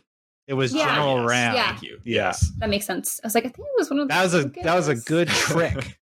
It 0.47 0.53
was 0.55 0.73
Yeah. 0.73 0.85
General 0.95 1.17
Yes, 1.21 1.29
RAAM. 1.29 1.55
Yeah. 1.55 1.65
Thank 1.71 1.81
you. 1.83 2.01
Yeah. 2.03 2.15
Yes. 2.27 2.51
that 2.59 2.69
makes 2.69 2.85
sense 2.85 3.19
i 3.23 3.27
was 3.27 3.35
like 3.35 3.45
i 3.45 3.49
think 3.49 3.67
it 3.67 3.77
was 3.77 3.89
one 3.89 3.99
of 3.99 4.07
That 4.09 4.23
was 4.23 4.33
a 4.33 4.43
the 4.43 4.61
that 4.63 4.75
was 4.75 4.87
a 4.87 4.95
good 4.95 5.27
trick. 5.27 5.97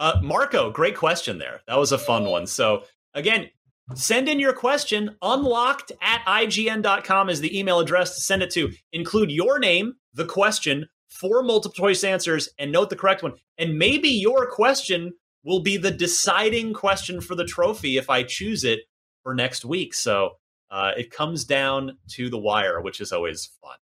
Uh, 0.00 0.20
Marco, 0.22 0.70
great 0.70 0.94
question 0.96 1.38
there. 1.38 1.60
That 1.66 1.76
was 1.76 1.90
a 1.90 1.98
fun 1.98 2.24
one. 2.26 2.46
So 2.46 2.84
again, 3.14 3.50
send 3.96 4.28
in 4.28 4.38
your 4.38 4.52
question. 4.52 5.16
Unlocked 5.22 5.90
at 6.00 6.22
IGN.com 6.24 7.28
is 7.28 7.40
the 7.40 7.58
email 7.58 7.80
address 7.80 8.14
to 8.14 8.20
send 8.20 8.44
it 8.44 8.50
to. 8.52 8.70
Include 8.92 9.32
your 9.32 9.58
name, 9.58 9.94
the 10.14 10.24
question, 10.24 10.88
four 11.08 11.42
multiple 11.42 11.74
choice 11.74 12.04
answers, 12.04 12.48
and 12.60 12.70
note 12.70 12.90
the 12.90 12.94
correct 12.96 13.24
one. 13.24 13.32
And 13.58 13.76
maybe 13.76 14.08
your 14.08 14.48
question 14.48 15.14
will 15.48 15.60
be 15.60 15.78
the 15.78 15.90
deciding 15.90 16.74
question 16.74 17.22
for 17.22 17.34
the 17.34 17.44
trophy 17.44 17.96
if 17.96 18.10
I 18.10 18.22
choose 18.22 18.64
it 18.64 18.80
for 19.22 19.34
next 19.34 19.64
week. 19.64 19.94
So 19.94 20.32
uh, 20.70 20.92
it 20.94 21.10
comes 21.10 21.46
down 21.46 21.96
to 22.10 22.28
the 22.28 22.36
wire, 22.36 22.82
which 22.82 23.00
is 23.00 23.12
always 23.12 23.50
fun. 23.62 23.78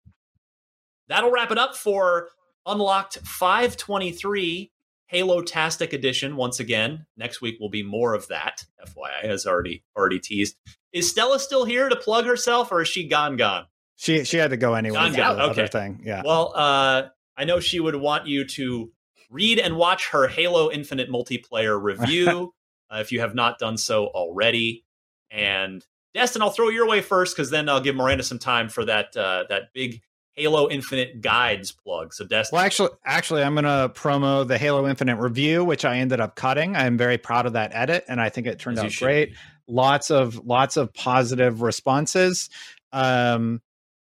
That'll 1.06 1.30
wrap 1.30 1.52
it 1.52 1.58
up 1.58 1.76
for 1.76 2.30
Unlocked 2.66 3.18
523 3.18 4.72
Halo 5.06 5.40
Tastic 5.42 5.92
Edition. 5.92 6.34
Once 6.34 6.58
again, 6.58 7.06
next 7.16 7.40
week 7.40 7.58
will 7.60 7.70
be 7.70 7.84
more 7.84 8.14
of 8.14 8.26
that. 8.26 8.64
FYI, 8.84 9.28
as 9.28 9.46
already 9.46 9.84
already 9.96 10.18
teased. 10.18 10.56
Is 10.92 11.08
Stella 11.08 11.38
still 11.38 11.64
here 11.64 11.88
to 11.88 11.94
plug 11.94 12.24
herself, 12.24 12.72
or 12.72 12.82
is 12.82 12.88
she 12.88 13.06
gone? 13.06 13.36
Gone. 13.36 13.66
She 13.94 14.24
she 14.24 14.38
had 14.38 14.50
to 14.50 14.56
go 14.56 14.74
anyway. 14.74 14.96
Gone, 14.96 15.12
gone. 15.12 15.40
Okay. 15.50 15.68
thing. 15.68 16.02
Yeah. 16.04 16.22
Well, 16.24 16.52
uh, 16.56 17.02
I 17.36 17.44
know 17.44 17.60
she 17.60 17.78
would 17.78 17.94
want 17.94 18.26
you 18.26 18.46
to 18.46 18.90
read 19.32 19.58
and 19.58 19.76
watch 19.76 20.10
her 20.10 20.28
Halo 20.28 20.70
Infinite 20.70 21.10
multiplayer 21.10 21.80
review 21.80 22.54
uh, 22.90 22.98
if 22.98 23.12
you 23.12 23.20
have 23.20 23.34
not 23.34 23.58
done 23.58 23.76
so 23.76 24.06
already. 24.08 24.84
And 25.30 25.84
Destin, 26.14 26.42
I'll 26.42 26.50
throw 26.50 26.68
your 26.68 26.86
way 26.86 27.00
first 27.00 27.34
because 27.34 27.50
then 27.50 27.68
I'll 27.68 27.80
give 27.80 27.96
Miranda 27.96 28.22
some 28.22 28.38
time 28.38 28.68
for 28.68 28.84
that 28.84 29.16
uh, 29.16 29.44
that 29.48 29.72
big 29.72 30.02
Halo 30.34 30.68
Infinite 30.70 31.20
guides 31.20 31.72
plug. 31.72 32.14
So, 32.14 32.24
Destin, 32.24 32.56
Well, 32.56 32.64
actually, 32.64 32.90
actually, 33.04 33.42
I'm 33.42 33.54
going 33.54 33.64
to 33.64 33.92
promo 33.94 34.46
the 34.46 34.56
Halo 34.56 34.88
Infinite 34.88 35.16
review, 35.16 35.64
which 35.64 35.84
I 35.84 35.98
ended 35.98 36.20
up 36.20 36.36
cutting. 36.36 36.74
I'm 36.74 36.96
very 36.96 37.18
proud 37.18 37.46
of 37.46 37.52
that 37.52 37.74
edit, 37.74 38.04
and 38.08 38.20
I 38.20 38.28
think 38.30 38.46
it 38.46 38.58
turned 38.58 38.78
out 38.78 38.92
great. 38.98 39.30
be. 39.30 39.36
Lots 39.68 40.10
of 40.10 40.44
lots 40.44 40.76
of 40.76 40.92
positive 40.92 41.62
responses. 41.62 42.50
Um, 42.92 43.60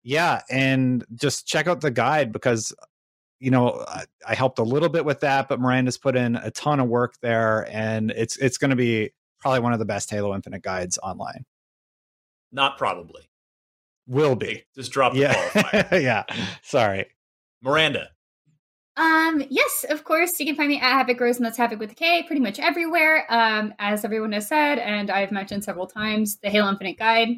yeah, 0.04 0.42
and 0.50 1.06
just 1.16 1.48
check 1.48 1.68
out 1.68 1.82
the 1.82 1.92
guide 1.92 2.32
because 2.32 2.74
you 3.40 3.52
know 3.52 3.84
I, 3.88 4.06
I 4.28 4.36
helped 4.36 4.60
a 4.60 4.64
little 4.64 4.90
bit 4.90 5.06
with 5.06 5.22
that, 5.22 5.48
but 5.48 5.60
Miranda's 5.60 5.98
put 5.98 6.16
in 6.16 6.36
a 6.36 6.52
ton 6.52 6.80
of 6.80 6.88
work 6.88 7.16
there, 7.22 7.68
and 7.72 8.12
it's 8.12 8.38
it's 8.38 8.58
going 8.58 8.70
to 8.72 8.76
be 8.76 9.12
probably 9.40 9.62
one 9.62 9.74
of 9.74 9.80
the 9.80 9.86
best 9.86 10.10
Halo 10.10 10.36
Infinite 10.36 10.62
guides 10.64 10.98
online. 11.02 11.46
not 12.52 12.78
probably. 12.78 13.24
Will 14.08 14.36
be. 14.36 14.64
Just 14.76 14.92
drop 14.92 15.14
the 15.14 15.26
qualifier. 15.26 15.92
Yeah, 15.92 15.98
yeah. 16.32 16.36
Sorry. 16.64 17.06
Miranda. 17.62 18.10
Um, 18.98 19.44
yes, 19.50 19.86
of 19.88 20.04
course. 20.04 20.38
You 20.40 20.46
can 20.48 20.56
find 20.56 20.68
me 20.68 20.80
at 20.82 21.06
Havok 21.08 21.20
Rose, 21.20 21.38
and 21.38 21.46
that's 21.46 21.58
Havoc 21.58 21.80
with 21.80 21.92
a 21.92 21.96
K, 21.96 22.24
pretty 22.24 22.42
much 22.42 22.60
everywhere. 22.60 23.26
Um, 23.32 23.74
as 23.80 24.04
everyone 24.04 24.32
has 24.34 24.48
said, 24.48 24.80
and 24.80 25.10
I've 25.10 25.32
mentioned 25.32 25.64
several 25.64 25.88
times, 25.88 26.38
the 26.38 26.50
Halo 26.50 26.70
Infinite 26.70 26.98
Guide. 26.98 27.30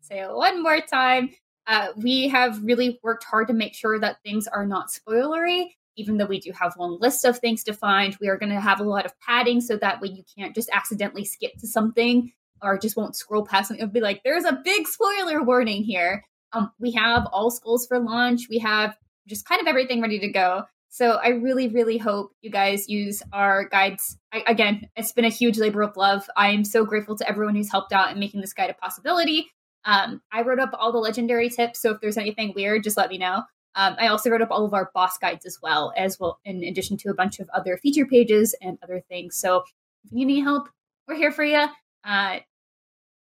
Say 0.00 0.20
it 0.20 0.34
one 0.34 0.62
more 0.62 0.80
time. 0.80 1.30
Uh, 1.66 1.88
we 1.96 2.28
have 2.28 2.62
really 2.62 3.00
worked 3.02 3.24
hard 3.24 3.48
to 3.48 3.54
make 3.54 3.74
sure 3.74 3.98
that 3.98 4.22
things 4.22 4.46
are 4.46 4.66
not 4.66 4.88
spoilery. 4.90 5.66
Even 5.96 6.18
though 6.18 6.26
we 6.26 6.38
do 6.38 6.52
have 6.52 6.76
long 6.78 6.98
lists 7.00 7.24
of 7.24 7.38
things 7.38 7.64
to 7.64 7.72
find, 7.72 8.16
we 8.20 8.28
are 8.28 8.36
going 8.36 8.52
to 8.52 8.60
have 8.60 8.80
a 8.80 8.84
lot 8.84 9.06
of 9.06 9.18
padding 9.20 9.60
so 9.60 9.76
that 9.76 10.00
way 10.00 10.08
you 10.08 10.22
can't 10.36 10.54
just 10.54 10.68
accidentally 10.72 11.24
skip 11.24 11.52
to 11.58 11.66
something 11.66 12.30
or 12.62 12.78
just 12.78 12.96
won't 12.96 13.16
scroll 13.16 13.46
past 13.46 13.68
something. 13.68 13.82
It'll 13.82 13.92
be 13.92 14.00
like, 14.00 14.22
there's 14.22 14.44
a 14.44 14.60
big 14.62 14.86
spoiler 14.86 15.42
warning 15.42 15.82
here. 15.82 16.22
Um, 16.52 16.70
we 16.78 16.92
have 16.92 17.26
all 17.32 17.50
schools 17.50 17.86
for 17.86 17.98
launch. 17.98 18.46
We 18.48 18.58
have 18.58 18.96
just 19.26 19.46
kind 19.46 19.60
of 19.60 19.66
everything 19.66 20.00
ready 20.00 20.18
to 20.18 20.28
go. 20.28 20.64
So 20.88 21.12
I 21.22 21.28
really, 21.28 21.68
really 21.68 21.98
hope 21.98 22.32
you 22.40 22.50
guys 22.50 22.88
use 22.88 23.22
our 23.32 23.68
guides. 23.68 24.16
I, 24.32 24.44
again, 24.46 24.88
it's 24.96 25.12
been 25.12 25.24
a 25.24 25.30
huge 25.30 25.58
labor 25.58 25.82
of 25.82 25.96
love. 25.96 26.26
I 26.36 26.50
am 26.50 26.64
so 26.64 26.84
grateful 26.84 27.16
to 27.16 27.28
everyone 27.28 27.54
who's 27.54 27.70
helped 27.70 27.92
out 27.92 28.10
in 28.12 28.18
making 28.18 28.40
this 28.40 28.54
guide 28.54 28.70
a 28.70 28.74
possibility. 28.74 29.50
Um, 29.86 30.20
I 30.32 30.42
wrote 30.42 30.58
up 30.58 30.70
all 30.74 30.92
the 30.92 30.98
legendary 30.98 31.48
tips, 31.48 31.80
so 31.80 31.92
if 31.92 32.00
there's 32.00 32.18
anything 32.18 32.52
weird, 32.54 32.82
just 32.82 32.96
let 32.96 33.08
me 33.08 33.18
know. 33.18 33.44
Um, 33.76 33.94
I 33.98 34.08
also 34.08 34.30
wrote 34.30 34.42
up 34.42 34.50
all 34.50 34.64
of 34.64 34.74
our 34.74 34.90
boss 34.94 35.16
guides 35.18 35.46
as 35.46 35.58
well, 35.62 35.92
as 35.96 36.18
well, 36.18 36.40
in 36.44 36.64
addition 36.64 36.96
to 36.98 37.10
a 37.10 37.14
bunch 37.14 37.38
of 37.38 37.48
other 37.54 37.76
feature 37.76 38.06
pages 38.06 38.54
and 38.60 38.78
other 38.82 39.02
things. 39.08 39.36
So 39.36 39.64
if 40.04 40.12
you 40.12 40.26
need 40.26 40.40
help, 40.40 40.68
we're 41.06 41.16
here 41.16 41.32
for 41.32 41.44
you. 41.44 41.66
Uh, 42.04 42.38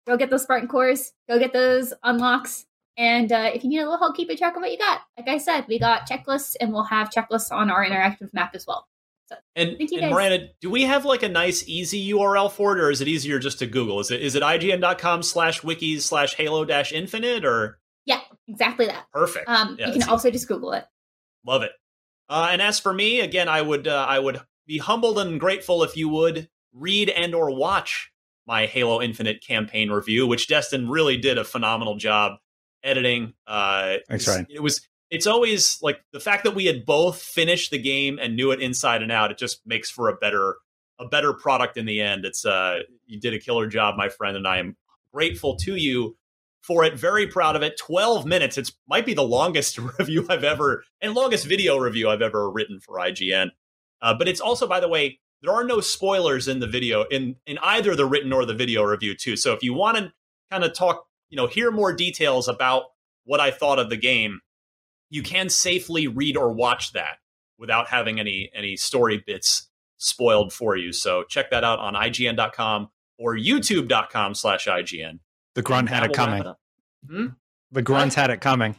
go 0.07 0.17
get 0.17 0.31
those 0.31 0.43
Spartan 0.43 0.69
cores, 0.69 1.13
go 1.29 1.39
get 1.39 1.53
those 1.53 1.93
unlocks, 2.03 2.67
and 2.97 3.33
uh, 3.33 3.51
if 3.55 3.65
you 3.65 3.71
need 3.71 3.79
a 3.79 3.85
little 3.85 3.99
help 3.99 4.17
keeping 4.17 4.37
track 4.37 4.57
of 4.57 4.63
what 4.63 4.73
you 4.73 4.79
got, 4.79 5.01
like 5.17 5.29
I 5.29 5.39
said, 5.39 5.67
we 5.69 5.79
got 5.79 6.09
checklists 6.09 6.55
and 6.61 6.73
we'll 6.73 6.85
have 6.85 7.11
checklists 7.11 7.51
on 7.51 7.71
our 7.71 7.85
interactive 7.85 8.33
map 8.35 8.55
as 8.55 8.67
well. 8.67 8.87
And, 9.57 9.77
Thank 9.77 9.91
you, 9.91 10.01
and. 10.01 10.11
Miranda, 10.11 10.49
do 10.61 10.71
we 10.71 10.83
have 10.83 11.05
like 11.05 11.23
a 11.23 11.29
nice 11.29 11.65
easy 11.67 12.13
URL 12.13 12.51
for 12.51 12.77
it, 12.77 12.81
or 12.81 12.91
is 12.91 13.01
it 13.01 13.09
easier 13.09 13.39
just 13.39 13.59
to 13.61 13.67
Google? 13.67 14.01
Is 14.01 14.11
it 14.11 14.23
is 14.23 14.35
it 14.35 14.43
IGN.com 14.43 15.23
slash 15.23 15.61
wikis 15.63 16.03
slash 16.03 16.35
Halo 16.35 16.65
dash 16.65 16.93
Infinite 16.93 17.45
or 17.45 17.79
Yeah, 18.07 18.21
exactly 18.49 18.87
that. 18.87 19.07
perfect? 19.13 19.49
Um, 19.49 19.77
Yeah, 19.79 19.87
you 19.87 19.93
can 19.93 20.03
it's 20.03 20.11
also 20.11 20.31
just 20.31 20.49
Google 20.49 20.73
it. 20.73 20.85
Love 21.47 21.63
it. 21.63 21.73
Uh, 22.29 22.49
and 22.53 22.63
as 22.63 22.79
for 22.79 22.93
me, 22.93 23.21
again, 23.21 23.49
I 23.49 23.61
would 23.63 23.89
uh, 23.89 24.07
I 24.09 24.19
would 24.19 24.41
be 24.67 24.79
humbled 24.79 25.19
and 25.19 25.41
grateful 25.41 25.83
if 25.83 25.97
you 25.97 26.09
would 26.09 26.49
read 26.73 27.09
and 27.11 27.35
or 27.35 27.51
watch 27.55 28.13
my 28.47 28.67
Halo 28.67 29.01
Infinite 29.03 29.43
campaign 29.45 29.91
review, 29.91 30.27
which 30.27 30.49
Destin 30.49 30.89
really 30.89 31.17
did 31.17 31.39
a 31.39 31.45
phenomenal 31.45 31.97
job 31.97 32.39
editing. 32.83 33.35
Uh, 33.47 33.97
Thanks, 34.09 34.27
Ryan. 34.29 34.47
It 34.49 34.63
was 34.63 34.87
it's 35.11 35.27
always 35.27 35.79
like 35.83 36.01
the 36.13 36.21
fact 36.21 36.45
that 36.45 36.55
we 36.55 36.67
had 36.67 36.87
both 36.87 37.21
finished 37.21 37.71
the 37.71 37.79
game 37.79 38.19
and 38.21 38.37
knew 38.37 38.53
it 38.53 38.61
inside 38.61 39.03
and 39.03 39.11
out. 39.11 39.31
It 39.31 39.39
just 39.39 39.61
makes 39.67 39.91
for 39.91 40.09
a 40.09 40.17
better 40.17 40.57
a 40.99 41.09
better 41.09 41.33
product 41.33 41.77
in 41.77 41.87
the 41.87 42.01
end. 42.01 42.25
It's 42.25 42.45
uh 42.45 42.81
you 43.07 43.21
did 43.21 43.35
a 43.35 43.39
killer 43.39 43.67
job, 43.67 43.97
my 43.97 44.09
friend, 44.09 44.37
and 44.37 44.47
I 44.47 44.59
am 44.59 44.77
grateful 45.13 45.57
to 45.57 45.77
you 45.77 46.17
for 46.63 46.85
it. 46.85 46.95
Very 46.99 47.27
proud 47.27 47.57
of 47.57 47.63
it. 47.63 47.79
12 47.79 48.27
minutes. 48.27 48.59
It's 48.59 48.73
might 48.89 49.07
be 49.07 49.15
the 49.15 49.23
longest 49.23 49.79
review 49.99 50.27
I've 50.29 50.45
ever 50.45 50.85
and 51.01 51.15
longest 51.15 51.47
video 51.47 51.79
review 51.79 52.09
I've 52.09 52.23
ever 52.23 52.51
written 52.51 52.81
for 52.81 52.97
IGN. 52.97 53.51
Uh, 54.03 54.15
but 54.15 54.29
it's 54.29 54.41
also, 54.41 54.67
by 54.67 54.81
the 54.81 54.89
way, 54.89 55.21
there 55.43 55.53
are 55.53 55.65
no 55.65 55.81
spoilers 55.81 56.49
in 56.49 56.61
the 56.61 56.67
video 56.67 57.05
in 57.05 57.37
in 57.47 57.59
either 57.63 57.97
the 57.97 58.07
written 58.07 58.33
or 58.33 58.45
the 58.45 58.55
video 58.55 58.83
review 58.83 59.17
too. 59.17 59.37
So 59.37 59.53
if 59.55 59.63
you 59.63 59.75
want 59.75 59.97
to 59.97 60.13
kind 60.51 60.65
of 60.65 60.75
talk, 60.75 61.07
you 61.31 61.37
know, 61.37 61.47
hear 61.47 61.71
more 61.71 61.93
details 61.93 62.47
about 62.47 62.85
what 63.25 63.41
I 63.41 63.51
thought 63.51 63.79
of 63.79 63.91
the 63.91 63.97
game, 63.97 64.41
you 65.11 65.23
can 65.23 65.49
safely 65.49 66.07
read 66.07 66.37
or 66.37 66.53
watch 66.53 66.93
that 66.93 67.19
without 67.59 67.89
having 67.89 68.19
any 68.19 68.51
any 68.55 68.77
story 68.77 69.23
bits 69.27 69.69
spoiled 69.99 70.53
for 70.53 70.77
you. 70.77 70.93
So 70.93 71.25
check 71.25 71.51
that 71.51 71.63
out 71.63 71.79
on 71.79 71.95
IGN.com 71.95 72.89
or 73.19 73.37
YouTube.com 73.37 74.35
slash 74.35 74.67
IGN. 74.67 75.19
The 75.55 75.63
grunt 75.63 75.89
had 75.91 76.05
it 76.05 76.13
coming. 76.15 76.47
it. 76.47 76.57
Hmm? 77.09 77.27
The 77.71 77.83
grunts 77.83 78.15
had 78.15 78.31
it 78.31 78.41
coming. 78.41 78.77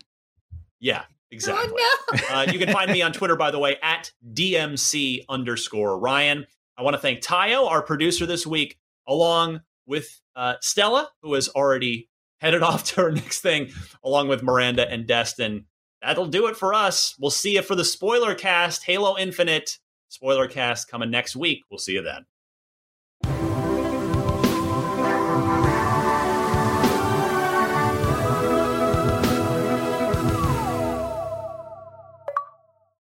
Yeah, 0.80 1.03
exactly. 1.30 1.74
Oh 1.80 2.16
no! 2.16 2.20
uh, 2.36 2.45
you 2.52 2.58
can 2.58 2.72
find 2.72 2.91
me 2.91 3.02
on 3.02 3.14
Twitter, 3.14 3.36
by 3.36 3.52
the 3.52 3.60
way, 3.60 3.78
at 3.84 4.12
DMC 4.34 5.26
underscore 5.30 5.99
Ryan. 5.99 6.48
I 6.78 6.82
want 6.82 6.95
to 6.95 6.99
thank 6.99 7.22
Tayo, 7.22 7.70
our 7.70 7.84
producer 7.84 8.26
this 8.26 8.48
week, 8.48 8.80
along 9.08 9.62
with 9.86 10.20
uh, 10.36 10.56
Stella, 10.62 11.10
who 11.22 11.34
has 11.36 11.49
already 11.49 12.10
headed 12.40 12.64
off 12.64 12.86
to 12.86 13.02
her 13.02 13.12
next 13.12 13.41
thing, 13.41 13.70
along 14.03 14.28
with 14.28 14.41
Miranda 14.41 14.90
and 14.90 15.06
Destin. 15.06 15.66
That'll 16.02 16.26
do 16.26 16.48
it 16.48 16.57
for 16.57 16.73
us. 16.73 17.15
We'll 17.19 17.32
see 17.32 17.56
you 17.56 17.61
for 17.61 17.76
the 17.76 17.86
spoiler 17.86 18.34
cast, 18.34 18.84
Halo 18.84 19.18
Infinite 19.18 19.78
spoiler 20.11 20.48
cast 20.48 20.90
coming 20.90 21.10
next 21.10 21.36
week. 21.36 21.64
We'll 21.69 21.78
see 21.78 21.94
you 21.94 22.02
then. 22.02 22.26